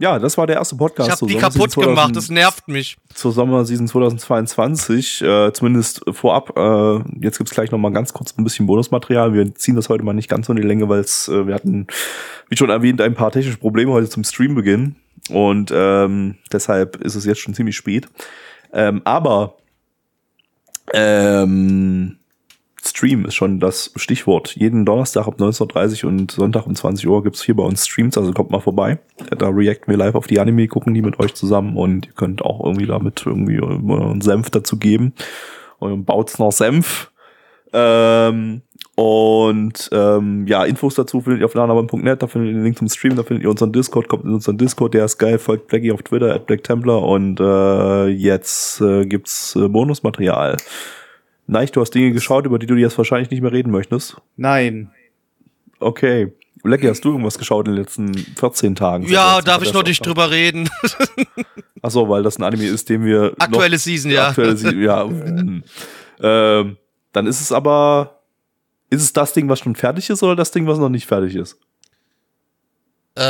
Ja, 0.02 0.18
das 0.18 0.36
war 0.36 0.48
der 0.48 0.56
erste 0.56 0.74
Podcast. 0.74 1.08
Ich 1.08 1.12
hab 1.12 1.28
die 1.28 1.34
Sommersaison 1.34 1.62
kaputt 1.62 1.74
gemacht, 1.76 2.14
2000 2.14 2.16
das 2.16 2.28
nervt 2.28 2.66
mich. 2.66 2.96
zur 3.14 3.30
Sommerseason 3.30 3.86
2022, 3.86 5.22
äh, 5.22 5.52
zumindest 5.52 6.00
vorab. 6.10 6.58
Äh, 6.58 7.24
jetzt 7.24 7.38
gibt's 7.38 7.54
gleich 7.54 7.70
noch 7.70 7.78
mal 7.78 7.92
ganz 7.92 8.12
kurz 8.12 8.36
ein 8.36 8.42
bisschen 8.42 8.66
Bonusmaterial. 8.66 9.32
Wir 9.32 9.54
ziehen 9.54 9.76
das 9.76 9.88
heute 9.88 10.02
mal 10.02 10.12
nicht 10.12 10.28
ganz 10.28 10.48
so 10.48 10.52
in 10.54 10.56
die 10.56 10.66
Länge, 10.66 10.88
weil 10.88 11.02
äh, 11.02 11.46
wir 11.46 11.54
hatten, 11.54 11.86
wie 12.48 12.56
schon 12.56 12.68
erwähnt, 12.68 13.00
ein 13.00 13.14
paar 13.14 13.30
technische 13.30 13.58
Probleme 13.58 13.92
heute 13.92 14.08
zum 14.08 14.24
Streambeginn. 14.24 14.96
Und 15.30 15.70
ähm, 15.72 16.34
deshalb 16.52 16.96
ist 16.96 17.14
es 17.14 17.24
jetzt 17.24 17.38
schon 17.38 17.54
ziemlich 17.54 17.76
spät. 17.76 18.08
Ähm, 18.72 19.02
aber 19.04 19.54
ähm, 20.92 22.18
Stream 23.02 23.24
ist 23.24 23.34
schon 23.34 23.58
das 23.58 23.90
Stichwort. 23.96 24.54
Jeden 24.54 24.84
Donnerstag 24.84 25.26
ab 25.26 25.34
19.30 25.36 26.04
Uhr 26.04 26.10
und 26.10 26.30
Sonntag 26.30 26.68
um 26.68 26.76
20 26.76 27.08
Uhr 27.08 27.24
gibt's 27.24 27.42
hier 27.42 27.56
bei 27.56 27.64
uns 27.64 27.84
Streams, 27.84 28.16
also 28.16 28.32
kommt 28.32 28.52
mal 28.52 28.60
vorbei. 28.60 29.00
Da 29.36 29.48
reacten 29.48 29.90
wir 29.90 29.96
live 29.96 30.14
auf 30.14 30.28
die 30.28 30.38
Anime, 30.38 30.68
gucken 30.68 30.94
die 30.94 31.02
mit 31.02 31.18
euch 31.18 31.34
zusammen 31.34 31.76
und 31.76 32.06
ihr 32.06 32.12
könnt 32.12 32.42
auch 32.42 32.64
irgendwie 32.64 32.86
damit 32.86 33.24
irgendwie 33.26 33.60
euren 33.60 34.20
Senf 34.20 34.50
dazu 34.50 34.76
geben. 34.78 35.14
Euren 35.80 36.04
Bautzner 36.04 36.52
Senf. 36.52 37.10
Ähm, 37.72 38.62
und 38.94 39.90
ähm, 39.90 40.46
ja, 40.46 40.62
Infos 40.64 40.94
dazu 40.94 41.22
findet 41.22 41.40
ihr 41.40 41.46
auf 41.46 41.54
lanabam.net, 41.54 42.22
da 42.22 42.28
findet 42.28 42.50
ihr 42.50 42.54
den 42.54 42.62
Link 42.62 42.78
zum 42.78 42.88
Stream, 42.88 43.16
da 43.16 43.24
findet 43.24 43.42
ihr 43.42 43.50
unseren 43.50 43.72
Discord, 43.72 44.06
kommt 44.06 44.26
in 44.26 44.34
unseren 44.34 44.58
Discord, 44.58 44.94
der 44.94 45.06
ist 45.06 45.18
geil, 45.18 45.40
folgt 45.40 45.66
Blackie 45.66 45.90
auf 45.90 46.04
Twitter, 46.04 46.32
at 46.32 46.46
Black 46.46 46.62
Templar 46.62 47.02
und 47.02 47.40
äh, 47.40 48.06
jetzt 48.06 48.80
äh, 48.80 49.06
gibt's 49.06 49.56
äh, 49.56 49.66
Bonusmaterial. 49.66 50.56
Neich, 51.46 51.72
du 51.72 51.80
hast 51.80 51.90
Dinge 51.94 52.12
geschaut, 52.12 52.46
über 52.46 52.58
die 52.58 52.66
du 52.66 52.74
jetzt 52.74 52.96
wahrscheinlich 52.98 53.30
nicht 53.30 53.40
mehr 53.42 53.52
reden 53.52 53.70
möchtest. 53.70 54.16
Nein. 54.36 54.90
Okay. 55.80 56.32
Blackie, 56.62 56.88
hast 56.88 57.04
du 57.04 57.10
irgendwas 57.10 57.38
geschaut 57.38 57.66
in 57.66 57.74
den 57.74 57.82
letzten 57.82 58.14
14 58.14 58.76
Tagen? 58.76 59.08
Ja, 59.08 59.40
darf 59.42 59.62
ich 59.62 59.72
noch 59.72 59.82
nicht 59.82 60.06
drüber 60.06 60.30
reden. 60.30 60.70
Ach 61.82 61.90
so, 61.90 62.08
weil 62.08 62.22
das 62.22 62.38
ein 62.38 62.44
Anime 62.44 62.66
ist, 62.66 62.88
den 62.88 63.04
wir 63.04 63.32
Aktuelle 63.38 63.74
noch, 63.74 63.82
Season, 63.82 64.10
ja. 64.12 64.28
Aktuelle 64.28 64.56
Season, 64.56 64.80
ja. 64.80 65.04
ähm, 66.20 66.76
dann 67.12 67.26
ist 67.26 67.40
es 67.40 67.50
aber 67.50 68.20
Ist 68.90 69.02
es 69.02 69.12
das 69.12 69.32
Ding, 69.32 69.48
was 69.48 69.58
schon 69.58 69.74
fertig 69.74 70.08
ist 70.08 70.22
oder 70.22 70.36
das 70.36 70.52
Ding, 70.52 70.68
was 70.68 70.78
noch 70.78 70.88
nicht 70.88 71.06
fertig 71.06 71.34
ist? 71.34 71.58
Äh, 73.16 73.22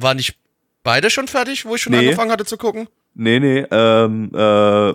war 0.00 0.14
nicht 0.14 0.36
beide 0.82 1.08
schon 1.10 1.28
fertig, 1.28 1.64
wo 1.64 1.74
ich 1.76 1.82
schon 1.82 1.92
Nee. 1.92 2.00
angefangen 2.00 2.30
hatte 2.30 2.44
zu 2.44 2.56
gucken? 2.58 2.88
Nee, 3.14 3.40
nee, 3.40 3.64
ähm, 3.70 4.30
äh, 4.34 4.94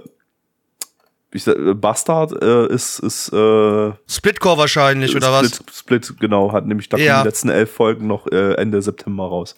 ich 1.34 1.44
sag, 1.44 1.58
äh, 1.58 1.74
Bastard 1.74 2.34
äh, 2.44 2.68
ist, 2.74 3.00
ist 3.00 3.32
äh, 3.34 3.92
Splitcore 4.08 4.58
wahrscheinlich, 4.58 5.16
oder 5.16 5.32
was? 5.32 5.48
Split, 5.56 5.74
Split, 6.06 6.20
genau, 6.20 6.52
hat 6.52 6.66
nämlich 6.66 6.90
da 6.90 6.98
Ja. 6.98 7.22
die 7.22 7.28
letzten 7.28 7.50
elf 7.50 7.72
Folgen 7.72 8.08
noch 8.08 8.28
äh, 8.32 8.54
Ende 8.56 8.82
September 8.82 9.26
raus. 9.26 9.56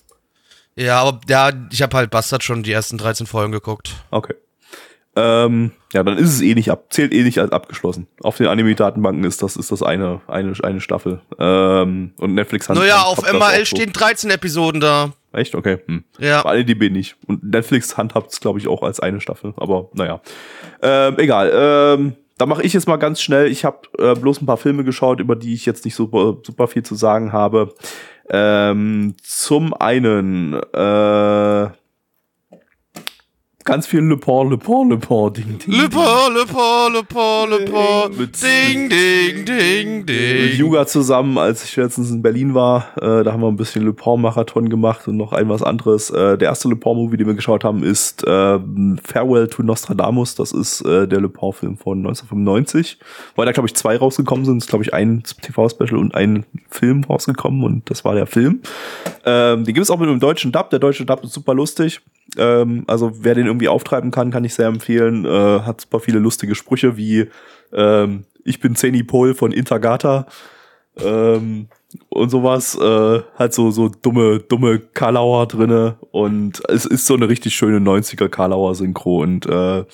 Ja, 0.76 1.02
aber 1.02 1.20
ja, 1.30 1.52
ich 1.72 1.82
habe 1.82 1.95
halt 1.98 2.10
Bastard 2.10 2.44
schon 2.44 2.64
die 2.64 2.72
ersten 2.72 2.98
13 2.98 3.28
Folgen 3.28 3.52
geguckt. 3.52 3.94
Okay. 4.12 4.34
Ähm, 5.15 5.72
ja, 5.94 6.02
dann 6.03 6.18
ist 6.18 6.34
es 6.34 6.41
eh 6.41 6.56
nicht 6.56 6.72
ab, 6.72 6.85
zählt 6.90 7.14
eh 7.14 7.23
nicht 7.23 7.40
als 7.40 7.52
abgeschlossen. 7.52 8.07
Auf 8.22 8.38
den 8.38 8.48
Anime-Datenbanken 8.48 9.23
ist 9.26 9.44
das, 9.44 9.56
ist 9.56 9.72
das 9.72 9.84
eine, 9.84 10.22
eine, 10.27 10.53
eine 10.64 10.81
Staffel. 10.81 11.22
Ähm, 11.38 12.14
und 12.18 12.34
Netflix 12.34 12.68
hat 12.68 12.77
Naja, 12.77 13.03
auf 13.03 13.19
MRL 13.31 13.60
so. 13.60 13.76
stehen 13.76 13.94
13 13.94 14.31
Episoden 14.31 14.81
da. 14.81 15.11
Echt? 15.31 15.53
Okay. 15.56 15.80
Hm. 15.85 16.03
Ja. 16.19 16.41
Bei 16.41 16.60
IDB 16.60 16.90
nicht. 16.91 17.15
Und 17.27 17.44
Netflix 17.44 17.95
handhabt 17.98 18.31
es, 18.31 18.40
glaube 18.40 18.60
ich, 18.60 18.68
auch 18.68 18.81
als 18.81 18.99
eine 18.99 19.22
Staffel. 19.22 19.53
Aber 19.57 19.90
naja. 19.94 20.22
Ähm, 20.81 21.15
egal. 21.19 21.52
Ähm, 21.53 22.15
da 22.38 22.48
mache 22.48 22.64
ich 22.64 22.73
jetzt 22.73 22.88
mal 22.88 22.98
ganz 22.98 23.22
schnell. 23.22 23.48
Ich 23.48 23.64
habe 23.65 23.80
äh, 23.99 24.15
bloß 24.15 24.41
ein 24.41 24.45
paar 24.48 24.57
Filme 24.57 24.84
geschaut, 24.84 25.19
über 25.19 25.35
die 25.35 25.53
ich 25.53 25.65
jetzt 25.65 25.85
nicht 25.85 25.95
super, 25.95 26.38
super 26.44 26.68
viel 26.68 26.84
zu 26.84 26.95
sagen 26.95 27.31
habe. 27.31 27.73
Ähm, 28.30 29.15
zum 29.22 29.73
einen 29.73 30.53
äh, 30.53 31.68
ganz 33.64 33.88
viel 33.88 34.02
Le 34.02 34.18
Pont, 34.18 34.49
Le 34.49 34.57
Pont, 34.57 34.90
Le 34.90 34.98
Pont, 34.99 35.30
Ding, 35.30 35.57
Ding. 35.57 35.73
Le 35.81 35.88
Pont, 35.90 36.30
Le 36.34 36.45
Pont, 36.45 36.90
Le 36.94 37.03
Pont, 37.03 37.48
Le 37.49 37.65
Pont. 37.65 38.10
Mit- 38.18 38.41
Ding, 38.41 38.90
ding, 38.90 39.45
ding, 39.45 39.98
mit 39.99 40.10
ding. 40.10 40.57
Yuga 40.60 40.85
zusammen, 40.85 41.38
als 41.38 41.64
ich 41.64 41.76
letztens 41.76 42.11
in 42.11 42.22
Berlin 42.22 42.53
war. 42.53 42.88
Äh, 43.02 43.23
da 43.23 43.31
haben 43.34 43.41
wir 43.41 43.48
ein 43.48 43.56
bisschen 43.56 43.85
Le 43.85 43.94
Pont-Marathon 43.94 44.69
gemacht 44.69 45.07
und 45.07 45.18
noch 45.18 45.31
ein 45.34 45.48
was 45.49 45.64
anderes. 45.64 46.10
Äh, 46.10 46.38
der 46.38 46.49
erste 46.49 46.68
Le 46.68 46.76
Pont-Movie, 46.76 47.18
den 47.18 47.27
wir 47.27 47.34
geschaut 47.35 47.64
haben, 47.64 47.84
ist 47.84 48.23
äh, 48.26 48.60
Farewell 49.03 49.48
to 49.48 49.64
Nostradamus. 49.64 50.35
Das 50.35 50.52
ist 50.52 50.81
äh, 50.81 51.07
der 51.07 51.22
Le 51.22 51.30
Pont-Film 51.30 51.77
von 51.77 51.99
1995. 51.99 52.98
Weil 53.35 53.45
da, 53.45 53.52
glaube 53.52 53.68
ich, 53.68 53.76
zwei 53.76 53.98
rausgekommen 53.98 54.45
sind. 54.45 54.57
Es 54.57 54.64
ist, 54.65 54.69
glaube 54.69 54.84
ich, 54.84 54.94
ein 54.94 55.23
TV-Special 55.41 55.98
und 55.98 56.15
ein 56.15 56.45
Film 56.69 57.03
rausgekommen 57.03 57.64
und 57.64 57.90
das 57.90 58.03
war 58.06 58.15
der 58.15 58.27
Film. 58.27 58.61
Ähm, 59.26 59.64
den 59.64 59.73
gibt 59.73 59.84
es 59.84 59.90
auch 59.91 59.99
mit 59.99 60.10
einem 60.10 60.19
deutschen 60.19 60.52
Dub. 60.52 60.69
Der 60.69 60.80
deutsche 60.80 61.06
Dub 61.06 61.23
ist 61.23 61.34
super 61.34 61.53
lustig. 61.53 62.02
Ähm, 62.38 62.84
also 62.88 63.12
wer 63.20 63.36
den 63.36 63.48
irgendwie 63.48 63.68
auftreiben 63.68 64.12
kann, 64.12 64.32
kann 64.32 64.44
ich 64.44 64.54
sehr 64.54 64.68
empfehlen. 64.68 65.26
Äh, 65.26 65.60
hat 65.62 65.82
super 65.82 66.00
viele 66.00 66.20
lustige 66.20 66.56
Sprüche 66.56 66.98
wie 66.98 67.30
ähm, 67.72 68.26
ich 68.44 68.60
bin 68.60 68.76
Zeni 68.76 69.04
Pol 69.04 69.34
von 69.34 69.52
Intergata 69.52 70.28
ähm, 70.98 71.68
und 72.10 72.30
sowas. 72.30 72.76
Äh, 72.76 73.22
hat 73.36 73.54
so 73.54 73.72
so 73.72 73.90
dumme 73.90 74.40
dumme 74.40 74.80
Karlauer 74.80 75.48
drinne 75.48 75.98
und 76.12 76.62
es 76.70 76.86
ist 76.86 77.06
so 77.06 77.16
eine 77.16 77.30
richtig 77.30 77.56
schöne 77.56 77.80
90er 77.80 78.30
Karlauer 78.30 78.76
Synchro 78.76 79.22
und 79.22 79.46
äh, 79.46 79.86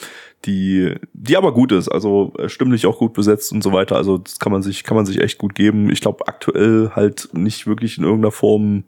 die 0.46 0.96
die 1.14 1.38
aber 1.38 1.54
gut 1.54 1.72
ist, 1.72 1.90
also 1.90 2.34
äh, 2.38 2.50
stimmlich 2.50 2.86
auch 2.86 2.98
gut 2.98 3.14
besetzt 3.14 3.52
und 3.52 3.62
so 3.62 3.74
weiter. 3.74 3.98
Also 3.98 4.18
das 4.18 4.40
kann 4.40 4.52
man 4.52 4.62
sich 4.62 4.84
kann 4.84 4.96
man 4.96 5.06
sich 5.06 5.22
echt 5.22 5.38
gut 5.38 5.56
geben. 5.56 5.92
Ich 5.92 6.02
glaube 6.02 6.28
aktuell 6.28 6.92
halt 6.96 7.30
nicht 7.34 7.68
wirklich 7.68 7.98
in 7.98 8.04
irgendeiner 8.04 8.32
Form 8.32 8.86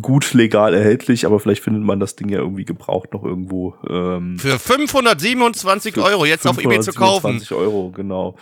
gut 0.00 0.32
legal 0.34 0.74
erhältlich, 0.74 1.26
aber 1.26 1.40
vielleicht 1.40 1.62
findet 1.62 1.82
man 1.82 2.00
das 2.00 2.16
Ding 2.16 2.28
ja 2.28 2.38
irgendwie 2.38 2.64
gebraucht 2.64 3.12
noch 3.12 3.24
irgendwo. 3.24 3.74
Ähm, 3.88 4.38
Für 4.38 4.58
527 4.58 5.98
Euro 5.98 6.24
jetzt 6.24 6.46
auf 6.46 6.58
eBay 6.58 6.80
zu 6.80 6.92
kaufen. 6.92 7.40
527 7.40 7.52
Euro, 7.52 7.90
genau. 7.90 8.36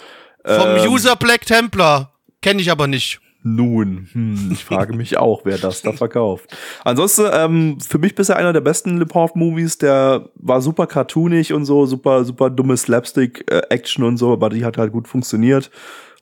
Vom 0.44 0.76
Ähm, 0.76 0.90
User 0.90 1.16
Black 1.16 1.46
Templar. 1.46 2.12
Kenne 2.40 2.60
ich 2.60 2.70
aber 2.70 2.86
nicht. 2.86 3.20
Nun, 3.44 4.08
hm, 4.12 4.50
ich 4.52 4.64
frage 4.64 4.94
mich 4.94 5.16
auch, 5.16 5.40
wer 5.44 5.58
das 5.58 5.82
da 5.82 5.92
verkauft. 5.92 6.56
Ansonsten, 6.84 7.26
ähm, 7.32 7.78
für 7.80 7.98
mich 7.98 8.14
bisher 8.14 8.36
einer 8.36 8.52
der 8.52 8.60
besten 8.60 8.98
Le 8.98 9.06
Pont-Movies, 9.06 9.78
der 9.78 10.28
war 10.36 10.60
super 10.62 10.86
cartoonig 10.86 11.52
und 11.52 11.64
so, 11.64 11.84
super, 11.86 12.24
super 12.24 12.50
dumme 12.50 12.76
Slapstick-Action 12.76 14.04
und 14.04 14.16
so, 14.16 14.32
aber 14.32 14.48
die 14.48 14.64
hat 14.64 14.78
halt 14.78 14.92
gut 14.92 15.08
funktioniert. 15.08 15.72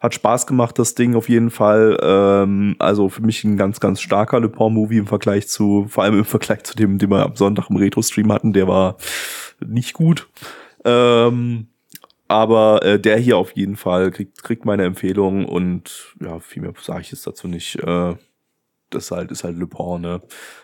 Hat 0.00 0.14
Spaß 0.14 0.46
gemacht, 0.46 0.78
das 0.78 0.94
Ding 0.94 1.14
auf 1.14 1.28
jeden 1.28 1.50
Fall. 1.50 1.98
Ähm, 2.02 2.76
also 2.78 3.08
für 3.08 3.22
mich 3.22 3.44
ein 3.44 3.56
ganz, 3.56 3.80
ganz 3.80 4.00
starker 4.00 4.40
Le 4.40 4.48
Pont-Movie 4.48 4.98
im 4.98 5.06
Vergleich 5.06 5.48
zu, 5.48 5.86
vor 5.88 6.04
allem 6.04 6.18
im 6.18 6.24
Vergleich 6.24 6.64
zu 6.64 6.74
dem, 6.74 6.98
den 6.98 7.10
wir 7.10 7.24
am 7.24 7.36
Sonntag 7.36 7.68
im 7.68 7.76
Retro-Stream 7.76 8.32
hatten, 8.32 8.52
der 8.52 8.66
war 8.66 8.96
nicht 9.64 9.92
gut. 9.92 10.28
Ähm, 10.84 11.68
aber 12.28 12.82
äh, 12.84 12.98
der 12.98 13.18
hier 13.18 13.36
auf 13.36 13.52
jeden 13.52 13.76
Fall 13.76 14.10
kriegt, 14.10 14.42
kriegt 14.42 14.64
meine 14.64 14.84
Empfehlung 14.84 15.44
und 15.44 16.14
ja, 16.20 16.38
viel 16.38 16.62
mehr 16.62 16.72
sage 16.80 17.02
ich 17.02 17.10
jetzt 17.10 17.26
dazu 17.26 17.48
nicht. 17.48 17.76
Äh, 17.80 18.14
das 18.90 19.04
ist 19.04 19.10
halt, 19.10 19.30
ist 19.30 19.44
halt 19.44 19.56
Le 19.56 19.66
Pont, 19.66 20.02
ne? 20.02 20.20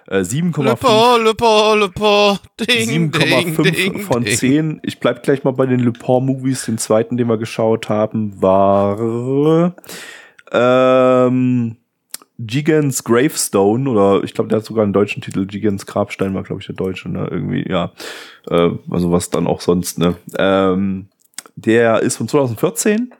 Äh, 0.09 0.21
7,5 0.21 0.63
Le 0.63 0.77
Pont, 0.77 1.25
Le 1.25 1.35
Pont, 1.35 1.81
Le 1.81 1.89
Pont. 1.89 2.41
Ding, 2.61 3.11
ding, 3.11 3.11
7,5 3.11 3.63
ding, 3.63 4.01
von 4.01 4.25
ding. 4.25 4.37
10. 4.37 4.81
Ich 4.83 5.01
bleib 5.01 5.23
gleich 5.23 5.45
mal 5.45 5.53
bei 5.53 5.67
den 5.67 5.81
Le 5.81 5.93
Pont 5.93 6.27
Movies. 6.27 6.67
Den 6.67 6.79
zweiten, 6.79 7.17
den 7.17 7.29
wir 7.29 7.39
geschaut 7.39 7.89
haben, 7.89 8.41
war 8.43 9.75
ähm, 10.53 11.77
Gigans 12.39 13.05
Gravestone 13.05 13.89
oder 13.89 14.23
ich 14.23 14.35
glaube, 14.35 14.49
der 14.49 14.59
hat 14.59 14.67
sogar 14.67 14.85
einen 14.85 14.93
deutschen 14.93 15.23
Titel. 15.23 15.47
Gigans 15.47 15.87
Grabstein 15.87 16.35
war, 16.35 16.43
glaube 16.43 16.61
ich, 16.61 16.67
der 16.67 16.77
deutsche, 16.77 17.09
ne? 17.09 17.27
Irgendwie, 17.31 17.67
ja. 17.69 17.93
Äh, 18.51 18.71
also 18.91 19.11
was 19.11 19.31
dann 19.31 19.47
auch 19.47 19.61
sonst, 19.61 19.99
ne? 19.99 20.17
Ähm, 20.39 21.09
der 21.57 22.03
ist 22.03 22.17
von 22.17 22.29
2014. 22.29 23.13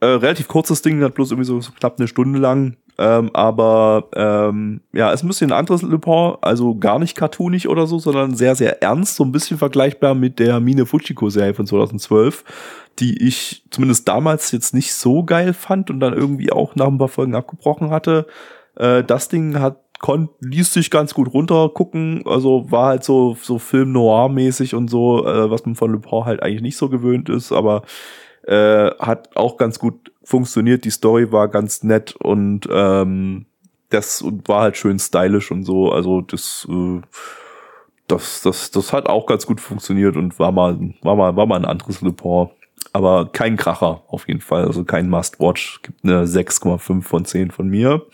Äh, 0.00 0.06
relativ 0.06 0.48
kurzes 0.48 0.80
Ding, 0.80 1.02
hat 1.02 1.14
bloß 1.14 1.32
irgendwie 1.32 1.46
so, 1.46 1.60
so 1.60 1.72
knapp 1.72 1.98
eine 1.98 2.08
Stunde 2.08 2.38
lang. 2.38 2.76
Ähm, 3.00 3.30
aber 3.32 4.10
ähm, 4.14 4.82
ja, 4.92 5.10
ist 5.10 5.22
ein 5.22 5.28
bisschen 5.28 5.52
ein 5.52 5.58
anderes 5.58 5.80
Le 5.80 5.98
Pont, 5.98 6.36
also 6.42 6.74
gar 6.74 6.98
nicht 6.98 7.16
cartoonig 7.16 7.66
oder 7.66 7.86
so, 7.86 7.98
sondern 7.98 8.34
sehr, 8.34 8.54
sehr 8.54 8.82
ernst, 8.82 9.16
so 9.16 9.24
ein 9.24 9.32
bisschen 9.32 9.56
vergleichbar 9.56 10.14
mit 10.14 10.38
der 10.38 10.60
Mine 10.60 10.84
Fujiko-Serie 10.84 11.54
von 11.54 11.66
2012, 11.66 12.44
die 12.98 13.26
ich 13.26 13.64
zumindest 13.70 14.06
damals 14.06 14.52
jetzt 14.52 14.74
nicht 14.74 14.92
so 14.92 15.24
geil 15.24 15.54
fand 15.54 15.88
und 15.88 16.00
dann 16.00 16.12
irgendwie 16.12 16.52
auch 16.52 16.76
nach 16.76 16.88
ein 16.88 16.98
paar 16.98 17.08
Folgen 17.08 17.34
abgebrochen 17.34 17.88
hatte. 17.88 18.26
Äh, 18.76 19.02
das 19.02 19.30
Ding 19.30 19.58
hat 19.58 19.78
kon 19.98 20.28
ließ 20.40 20.72
sich 20.72 20.90
ganz 20.90 21.14
gut 21.14 21.32
runtergucken, 21.32 22.22
also 22.26 22.70
war 22.70 22.88
halt 22.88 23.04
so 23.04 23.34
so 23.40 23.58
Film 23.58 23.92
Noir 23.92 24.28
mäßig 24.28 24.74
und 24.74 24.88
so, 24.88 25.26
äh, 25.26 25.50
was 25.50 25.64
man 25.64 25.74
von 25.74 25.92
Le 25.92 26.00
Pont 26.00 26.26
halt 26.26 26.42
eigentlich 26.42 26.62
nicht 26.62 26.76
so 26.76 26.90
gewöhnt 26.90 27.30
ist, 27.30 27.50
aber 27.50 27.82
äh, 28.46 28.90
hat 28.98 29.36
auch 29.36 29.56
ganz 29.56 29.78
gut 29.78 30.12
funktioniert. 30.30 30.84
Die 30.84 30.90
Story 30.90 31.30
war 31.32 31.48
ganz 31.48 31.82
nett 31.82 32.14
und 32.16 32.68
ähm, 32.70 33.46
das 33.90 34.24
war 34.46 34.62
halt 34.62 34.76
schön 34.76 34.98
stylisch 34.98 35.50
und 35.50 35.64
so. 35.64 35.90
Also 35.92 36.20
das, 36.20 36.66
äh, 36.70 37.00
das, 38.06 38.42
das, 38.42 38.70
das 38.70 38.92
hat 38.92 39.06
auch 39.06 39.26
ganz 39.26 39.46
gut 39.46 39.60
funktioniert 39.60 40.16
und 40.16 40.38
war 40.38 40.52
mal, 40.52 40.78
war 41.02 41.16
mal, 41.16 41.36
war 41.36 41.46
mal 41.46 41.56
ein 41.56 41.64
anderes 41.64 42.00
Le 42.00 42.12
Pont. 42.12 42.52
Aber 42.92 43.26
kein 43.30 43.56
Kracher 43.56 44.02
auf 44.08 44.26
jeden 44.26 44.40
Fall. 44.40 44.64
Also 44.64 44.84
kein 44.84 45.10
Must-Watch. 45.10 45.82
Gibt 45.82 46.04
eine 46.04 46.24
6,5 46.24 47.02
von 47.02 47.24
10 47.24 47.50
von 47.50 47.68
mir. 47.68 48.06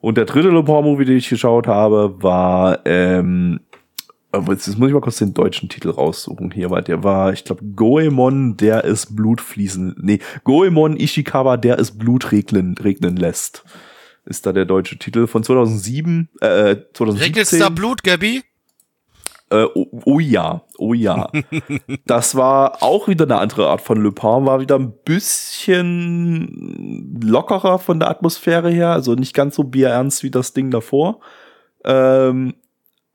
Und 0.00 0.18
der 0.18 0.24
dritte 0.24 0.48
Le 0.48 0.62
Pont-Movie, 0.62 1.04
den 1.04 1.16
ich 1.16 1.28
geschaut 1.28 1.66
habe, 1.66 2.22
war 2.22 2.80
ähm, 2.84 3.60
aber 4.34 4.52
jetzt 4.52 4.66
muss 4.78 4.88
ich 4.88 4.94
mal 4.94 5.00
kurz 5.00 5.18
den 5.18 5.34
deutschen 5.34 5.68
Titel 5.68 5.90
raussuchen 5.90 6.50
hier, 6.50 6.70
weil 6.70 6.82
der 6.82 7.04
war, 7.04 7.32
ich 7.32 7.44
glaube, 7.44 7.64
Goemon, 7.64 8.56
der 8.56 8.84
es 8.84 9.14
Blut 9.14 9.40
fließen, 9.40 9.96
nee, 10.00 10.18
Goemon 10.42 10.96
Ishikawa, 10.96 11.56
der 11.56 11.78
es 11.78 11.96
Blut 11.96 12.32
regnen, 12.32 12.76
regnen 12.76 13.16
lässt. 13.16 13.64
Ist 14.26 14.46
da 14.46 14.52
der 14.52 14.64
deutsche 14.64 14.98
Titel 14.98 15.26
von 15.26 15.42
2007, 15.42 16.28
äh, 16.40 16.76
2017. 16.94 17.18
Regnet's 17.18 17.58
da 17.58 17.68
Blut, 17.68 18.02
Gabby? 18.02 18.42
Äh, 19.50 19.66
oh, 19.74 19.86
oh 20.04 20.18
ja, 20.18 20.62
oh 20.78 20.94
ja. 20.94 21.30
das 22.06 22.34
war 22.34 22.82
auch 22.82 23.06
wieder 23.06 23.26
eine 23.26 23.38
andere 23.38 23.68
Art 23.68 23.82
von 23.82 24.02
Le 24.02 24.12
Pen, 24.12 24.46
war 24.46 24.60
wieder 24.60 24.76
ein 24.76 24.94
bisschen 25.04 27.20
lockerer 27.22 27.78
von 27.78 28.00
der 28.00 28.08
Atmosphäre 28.08 28.70
her, 28.70 28.90
also 28.90 29.14
nicht 29.14 29.34
ganz 29.34 29.56
so 29.56 29.64
bierernst 29.64 30.22
wie 30.22 30.30
das 30.30 30.54
Ding 30.54 30.70
davor. 30.70 31.20
Ähm, 31.84 32.54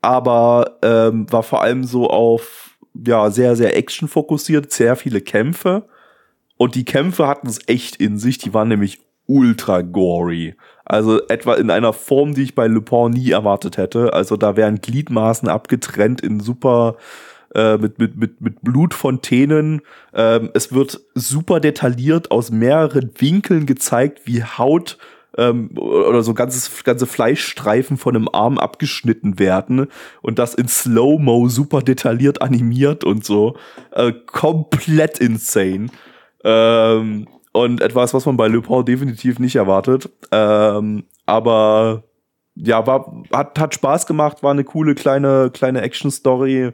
aber 0.00 0.78
ähm, 0.82 1.30
war 1.30 1.42
vor 1.42 1.62
allem 1.62 1.84
so 1.84 2.08
auf 2.08 2.78
ja 3.06 3.30
sehr 3.30 3.56
sehr 3.56 3.76
Action 3.76 4.08
fokussiert, 4.08 4.72
sehr 4.72 4.96
viele 4.96 5.20
Kämpfe 5.20 5.84
und 6.60 6.74
die 6.74 6.84
Kämpfe 6.84 7.26
hatten 7.26 7.46
es 7.46 7.58
echt 7.68 7.96
in 7.96 8.18
sich, 8.18 8.36
die 8.36 8.52
waren 8.52 8.68
nämlich 8.68 9.00
ultra 9.24 9.80
gory. 9.80 10.56
Also 10.84 11.26
etwa 11.28 11.54
in 11.54 11.70
einer 11.70 11.94
Form, 11.94 12.34
die 12.34 12.42
ich 12.42 12.54
bei 12.54 12.66
Le 12.66 12.82
Pen 12.82 13.12
nie 13.12 13.30
erwartet 13.30 13.78
hätte. 13.78 14.12
Also 14.12 14.36
da 14.36 14.56
wären 14.56 14.82
Gliedmaßen 14.82 15.48
abgetrennt 15.48 16.20
in 16.20 16.40
super 16.40 16.96
äh, 17.54 17.78
mit, 17.78 17.98
mit, 17.98 18.16
mit, 18.16 18.40
mit 18.42 18.60
Blutfontänen. 18.60 19.80
Ähm, 20.12 20.50
es 20.52 20.70
wird 20.70 21.00
super 21.14 21.60
detailliert 21.60 22.30
aus 22.30 22.50
mehreren 22.50 23.10
Winkeln 23.16 23.64
gezeigt, 23.64 24.26
wie 24.26 24.44
Haut 24.44 24.98
ähm, 25.36 25.76
oder 25.78 26.22
so 26.22 26.34
ganzes, 26.34 26.84
ganze 26.84 27.06
Fleischstreifen 27.06 27.96
von 27.96 28.16
einem 28.16 28.28
Arm 28.32 28.58
abgeschnitten 28.58 29.38
werden 29.38 29.86
und 30.22 30.38
das 30.38 30.54
in 30.54 30.68
Slow-Mo 30.68 31.48
super 31.48 31.82
detailliert 31.82 32.42
animiert 32.42 33.04
und 33.04 33.24
so. 33.24 33.56
Äh, 33.92 34.12
komplett 34.26 35.18
insane. 35.18 35.88
Ähm, 36.44 37.28
und 37.52 37.80
etwas, 37.80 38.14
was 38.14 38.26
man 38.26 38.36
bei 38.36 38.48
Le 38.48 38.62
Pen 38.62 38.84
definitiv 38.84 39.38
nicht 39.38 39.56
erwartet. 39.56 40.08
Ähm, 40.30 41.04
aber 41.26 42.04
ja, 42.54 42.86
war, 42.86 43.22
hat, 43.32 43.58
hat 43.58 43.74
Spaß 43.74 44.06
gemacht, 44.06 44.42
war 44.42 44.52
eine 44.52 44.64
coole 44.64 44.94
kleine, 44.94 45.50
kleine 45.52 45.82
Action-Story. 45.82 46.72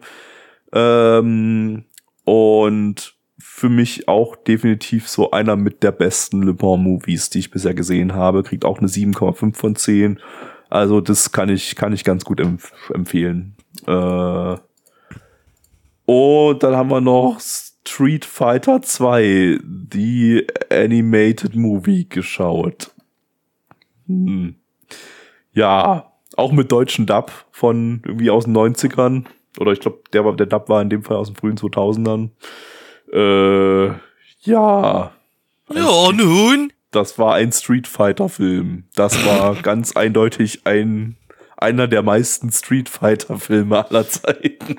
Ähm, 0.72 1.84
und 2.24 3.15
für 3.38 3.68
mich 3.68 4.08
auch 4.08 4.36
definitiv 4.36 5.08
so 5.08 5.30
einer 5.30 5.56
mit 5.56 5.82
der 5.82 5.92
besten 5.92 6.42
Le 6.42 6.54
Bon 6.54 6.82
Movies, 6.82 7.30
die 7.30 7.40
ich 7.40 7.50
bisher 7.50 7.74
gesehen 7.74 8.14
habe. 8.14 8.42
Kriegt 8.42 8.64
auch 8.64 8.78
eine 8.78 8.88
7,5 8.88 9.54
von 9.54 9.76
10. 9.76 10.20
Also 10.70 11.00
das 11.00 11.32
kann 11.32 11.48
ich, 11.48 11.76
kann 11.76 11.92
ich 11.92 12.04
ganz 12.04 12.24
gut 12.24 12.40
empf 12.40 12.72
empfehlen. 12.92 13.54
Äh 13.86 14.56
und 16.06 16.62
dann 16.62 16.76
haben 16.76 16.90
wir 16.90 17.00
noch 17.00 17.40
Street 17.40 18.24
Fighter 18.24 18.80
2, 18.80 19.58
die 19.62 20.46
Animated 20.70 21.56
Movie 21.56 22.08
geschaut. 22.08 22.92
Hm. 24.06 24.54
Ja, 25.52 26.12
auch 26.36 26.52
mit 26.52 26.70
deutschen 26.70 27.06
Dub 27.06 27.32
von 27.50 28.02
irgendwie 28.04 28.30
aus 28.30 28.44
den 28.44 28.56
90ern. 28.56 29.24
Oder 29.58 29.72
ich 29.72 29.80
glaube, 29.80 30.00
der, 30.12 30.30
der 30.32 30.46
Dub 30.46 30.68
war 30.68 30.80
in 30.80 30.90
dem 30.90 31.02
Fall 31.02 31.16
aus 31.16 31.28
den 31.28 31.36
frühen 31.36 31.56
2000ern. 31.56 32.30
Äh, 33.12 33.86
ja. 34.42 35.12
Ja, 35.72 36.12
nun. 36.12 36.72
Das 36.90 37.18
war 37.18 37.34
ein 37.34 37.52
Street 37.52 37.86
Fighter 37.86 38.28
Film. 38.28 38.84
Das 38.94 39.26
war 39.26 39.54
ganz 39.62 39.96
eindeutig 39.96 40.62
ein, 40.64 41.16
einer 41.56 41.88
der 41.88 42.02
meisten 42.02 42.50
Street 42.52 42.88
Fighter 42.88 43.38
Filme 43.38 43.84
aller 43.84 44.08
Zeiten. 44.08 44.76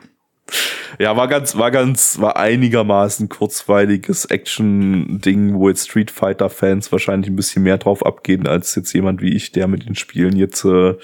Ja, 0.99 1.15
war 1.17 1.27
ganz, 1.27 1.57
war 1.57 1.71
ganz, 1.71 2.19
war 2.19 2.37
einigermaßen 2.37 3.29
kurzweiliges 3.29 4.25
Action-Ding, 4.25 5.55
wo 5.55 5.69
jetzt 5.69 5.89
Street 5.89 6.09
Fighter-Fans 6.09 6.91
wahrscheinlich 6.91 7.29
ein 7.29 7.35
bisschen 7.35 7.63
mehr 7.63 7.77
drauf 7.77 8.05
abgehen, 8.05 8.47
als 8.47 8.73
jetzt 8.75 8.93
jemand 8.93 9.21
wie 9.21 9.35
ich, 9.35 9.51
der 9.51 9.67
mit 9.67 9.85
den 9.85 9.95
Spielen 9.95 10.37
jetzt 10.37 10.63
äh, 10.63 10.95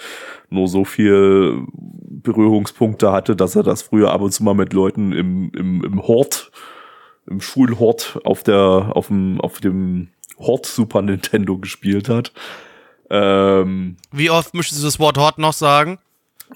nur 0.49 0.67
so 0.67 0.85
viel 0.85 1.65
Berührungspunkte 1.73 3.11
hatte, 3.11 3.35
dass 3.35 3.55
er 3.55 3.63
das 3.63 3.81
früher 3.81 4.11
ab 4.11 4.21
und 4.21 4.31
zu 4.31 4.43
mal 4.43 4.55
mit 4.55 4.73
Leuten 4.73 5.11
im, 5.11 5.51
im, 5.53 5.83
im 5.83 6.01
Hort 6.07 6.51
im 7.27 7.41
Schulhort 7.41 8.19
auf 8.23 8.43
der, 8.43 8.91
auf 8.93 9.07
dem, 9.07 9.39
auf 9.41 9.59
dem 9.59 10.09
Hort 10.37 10.65
Super 10.65 11.01
Nintendo 11.01 11.57
gespielt 11.57 12.09
hat. 12.09 12.31
Ähm, 13.09 13.97
Wie 14.11 14.29
oft 14.29 14.53
möchtest 14.53 14.81
du 14.81 14.85
das 14.85 14.99
Wort 14.99 15.17
Hort 15.17 15.37
noch 15.37 15.53
sagen? 15.53 15.99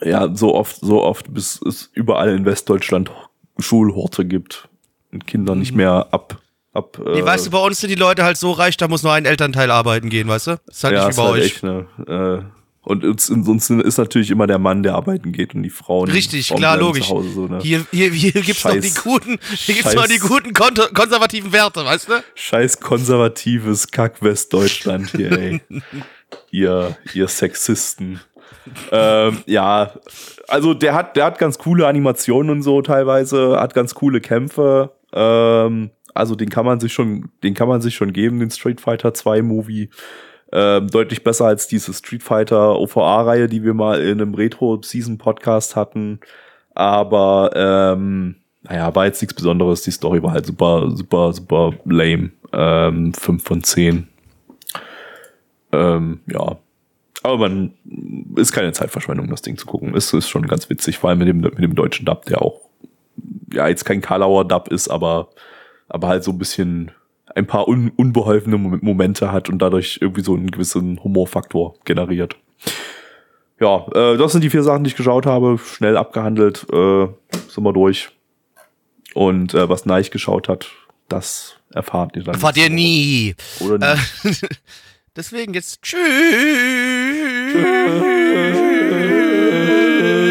Ja, 0.02 0.34
so 0.36 0.54
oft, 0.54 0.78
so 0.78 1.04
oft, 1.04 1.34
bis 1.34 1.62
es 1.62 1.90
überall 1.94 2.30
in 2.30 2.46
Westdeutschland 2.46 3.12
Schulhorte 3.60 4.26
gibt 4.26 4.68
und 5.12 5.26
Kinder 5.26 5.56
nicht 5.56 5.72
mhm. 5.72 5.78
mehr 5.78 6.08
ab. 6.12 6.40
ab 6.74 7.00
nee, 7.04 7.20
äh, 7.20 7.26
weißt 7.26 7.48
du, 7.48 7.52
bei 7.52 7.60
uns 7.60 7.80
sind 7.80 7.90
die 7.90 7.96
Leute 7.96 8.24
halt 8.24 8.38
so 8.38 8.52
reich, 8.52 8.78
da 8.78 8.88
muss 8.88 9.04
nur 9.04 9.14
ein 9.14 9.26
Elternteil 9.26 9.72
arbeiten 9.72 10.10
gehen, 10.10 10.28
weißt 10.28 10.48
du? 10.48 10.52
Das 10.66 10.78
ist 10.78 10.84
halt 10.84 10.96
ja, 10.96 11.08
nicht 11.08 11.18
wie 11.18 11.22
bei 11.22 11.28
halt 11.28 11.34
euch. 11.42 11.46
Echt, 11.46 11.64
ne? 11.64 12.52
Und 12.88 13.04
uns, 13.04 13.70
ist 13.70 13.98
natürlich 13.98 14.32
immer 14.32 14.48
der 14.48 14.60
Mann, 14.60 14.82
der 14.82 14.96
arbeiten 14.96 15.34
geht 15.34 15.54
und 15.54 15.64
die 15.64 15.70
Frauen. 15.70 16.10
Richtig, 16.10 16.48
Frauen 16.48 16.60
klar, 16.60 16.78
logisch. 16.78 17.10
Hause, 17.10 17.30
so, 17.30 17.46
ne? 17.46 17.60
Hier, 17.62 17.86
hier, 17.92 18.12
hier 18.12 18.32
gibt's 18.32 18.62
Scheiß, 18.62 18.76
noch 18.76 18.82
die 18.82 18.94
guten, 18.94 19.40
hier 19.56 19.76
gibt's 19.76 19.94
noch 19.94 20.08
die 20.08 20.20
guten 20.20 20.54
kon 20.54 20.74
konservativen 20.94 21.52
Werte, 21.52 21.84
weißt 21.84 22.08
du? 22.08 22.14
Scheiß 22.36 22.80
konservatives 22.80 23.92
Kack 23.92 24.24
Westdeutschland 24.24 25.12
hier, 25.12 25.32
ey. 25.34 25.62
ihr, 26.52 26.96
ihr 27.14 27.28
Sexisten. 27.28 28.22
ähm, 28.94 29.40
ja, 29.46 29.92
also 30.48 30.74
der 30.74 30.94
hat, 30.94 31.18
der 31.18 31.26
hat 31.26 31.40
ganz 31.40 31.58
coole 31.58 31.88
Animationen 31.88 32.50
und 32.52 32.62
so 32.62 32.82
teilweise, 32.82 33.60
hat 33.60 33.74
ganz 33.74 33.96
coole 33.96 34.22
Kämpfe. 34.22 34.94
Ähm, 35.12 35.92
also 36.14 36.36
den 36.36 36.50
kann 36.50 36.66
man 36.66 36.80
sich 36.80 36.94
schon, 36.94 37.32
den 37.44 37.54
kann 37.54 37.68
man 37.68 37.82
sich 37.82 37.96
schon 37.96 38.14
geben, 38.14 38.40
den 38.40 38.50
Street 38.50 38.80
Fighter 38.80 39.14
2 39.14 39.42
Movie. 39.42 39.90
Ähm, 40.52 40.88
deutlich 40.88 41.24
besser 41.24 41.46
als 41.46 41.68
diese 41.68 41.94
Street 41.94 42.24
Fighter 42.24 42.80
OVA-Reihe, 42.80 43.48
die 43.48 43.64
wir 43.64 43.74
mal 43.74 44.02
in 44.02 44.22
einem 44.22 44.34
Retro-Season-Podcast 44.34 45.76
hatten. 45.76 46.20
Aber 46.74 47.52
ähm, 47.56 48.36
naja, 48.64 48.94
war 48.96 49.06
jetzt 49.06 49.22
nichts 49.22 49.34
Besonderes. 49.34 49.82
Die 49.82 49.92
Story 49.92 50.22
war 50.24 50.32
halt 50.32 50.46
super, 50.46 50.90
super, 50.92 51.34
super 51.34 51.74
lame. 51.86 52.32
Ähm, 52.54 53.14
5 53.14 53.44
von 53.44 53.64
10. 53.64 54.08
Ähm, 55.74 56.22
ja. 56.28 56.58
Aber 57.24 57.38
man 57.38 57.74
ist 58.36 58.54
keine 58.54 58.72
Zeitverschwendung, 58.72 59.30
das 59.30 59.42
Ding 59.42 59.58
zu 59.58 59.66
gucken. 59.66 59.96
Es 59.96 60.14
ist 60.14 60.30
schon 60.30 60.48
ganz 60.48 60.70
witzig, 60.70 60.98
vor 60.98 61.10
allem 61.10 61.20
mit 61.20 61.28
dem, 61.28 61.42
mit 61.42 61.60
dem 61.60 61.76
deutschen 61.76 62.06
Dub, 62.06 62.26
der 62.26 62.42
auch 62.42 62.62
ja 63.52 63.68
jetzt 63.68 63.86
kein 63.86 64.02
Kalauer 64.02 64.48
Dub 64.48 64.70
ist, 64.70 64.88
aber, 64.88 65.30
aber 65.90 66.08
halt 66.08 66.24
so 66.24 66.32
ein 66.32 66.38
bisschen 66.38 66.92
ein 67.36 67.48
paar 67.48 67.68
un 67.68 67.92
unbeholfene 67.96 68.58
Momente 68.58 69.32
hat 69.32 69.50
und 69.50 69.60
dadurch 69.60 70.00
irgendwie 70.02 70.22
so 70.22 70.34
einen 70.34 70.52
gewissen 70.52 71.04
Humorfaktor 71.04 71.76
generiert. 71.86 72.36
Ja, 73.60 73.88
äh, 73.94 74.18
das 74.18 74.32
sind 74.32 74.44
die 74.44 74.50
vier 74.50 74.64
Sachen, 74.64 74.84
die 74.84 74.90
ich 74.90 74.96
geschaut 74.96 75.26
habe. 75.26 75.58
Schnell 75.58 75.98
abgehandelt, 75.98 76.66
äh, 76.72 77.08
sind 77.50 77.64
wir 77.64 77.74
durch. 77.74 78.10
Und 79.14 79.54
äh, 79.54 79.68
was 79.68 79.86
Neich 79.86 80.12
geschaut 80.12 80.48
hat, 80.48 80.70
das 81.10 81.56
erfahrt 81.74 82.16
ihr 82.16 82.24
dann. 82.24 82.36
Erfahrt 82.36 82.58
ihr 82.58 82.70
nie. 82.70 83.36
Oder 83.60 83.78
nie. 83.80 84.30
Äh, 84.30 84.34
deswegen 85.16 85.54
jetzt 85.54 85.82
tschüss. 85.82 86.02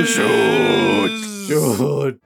Tschüss. 0.04 1.46
Tschüss. 1.48 2.25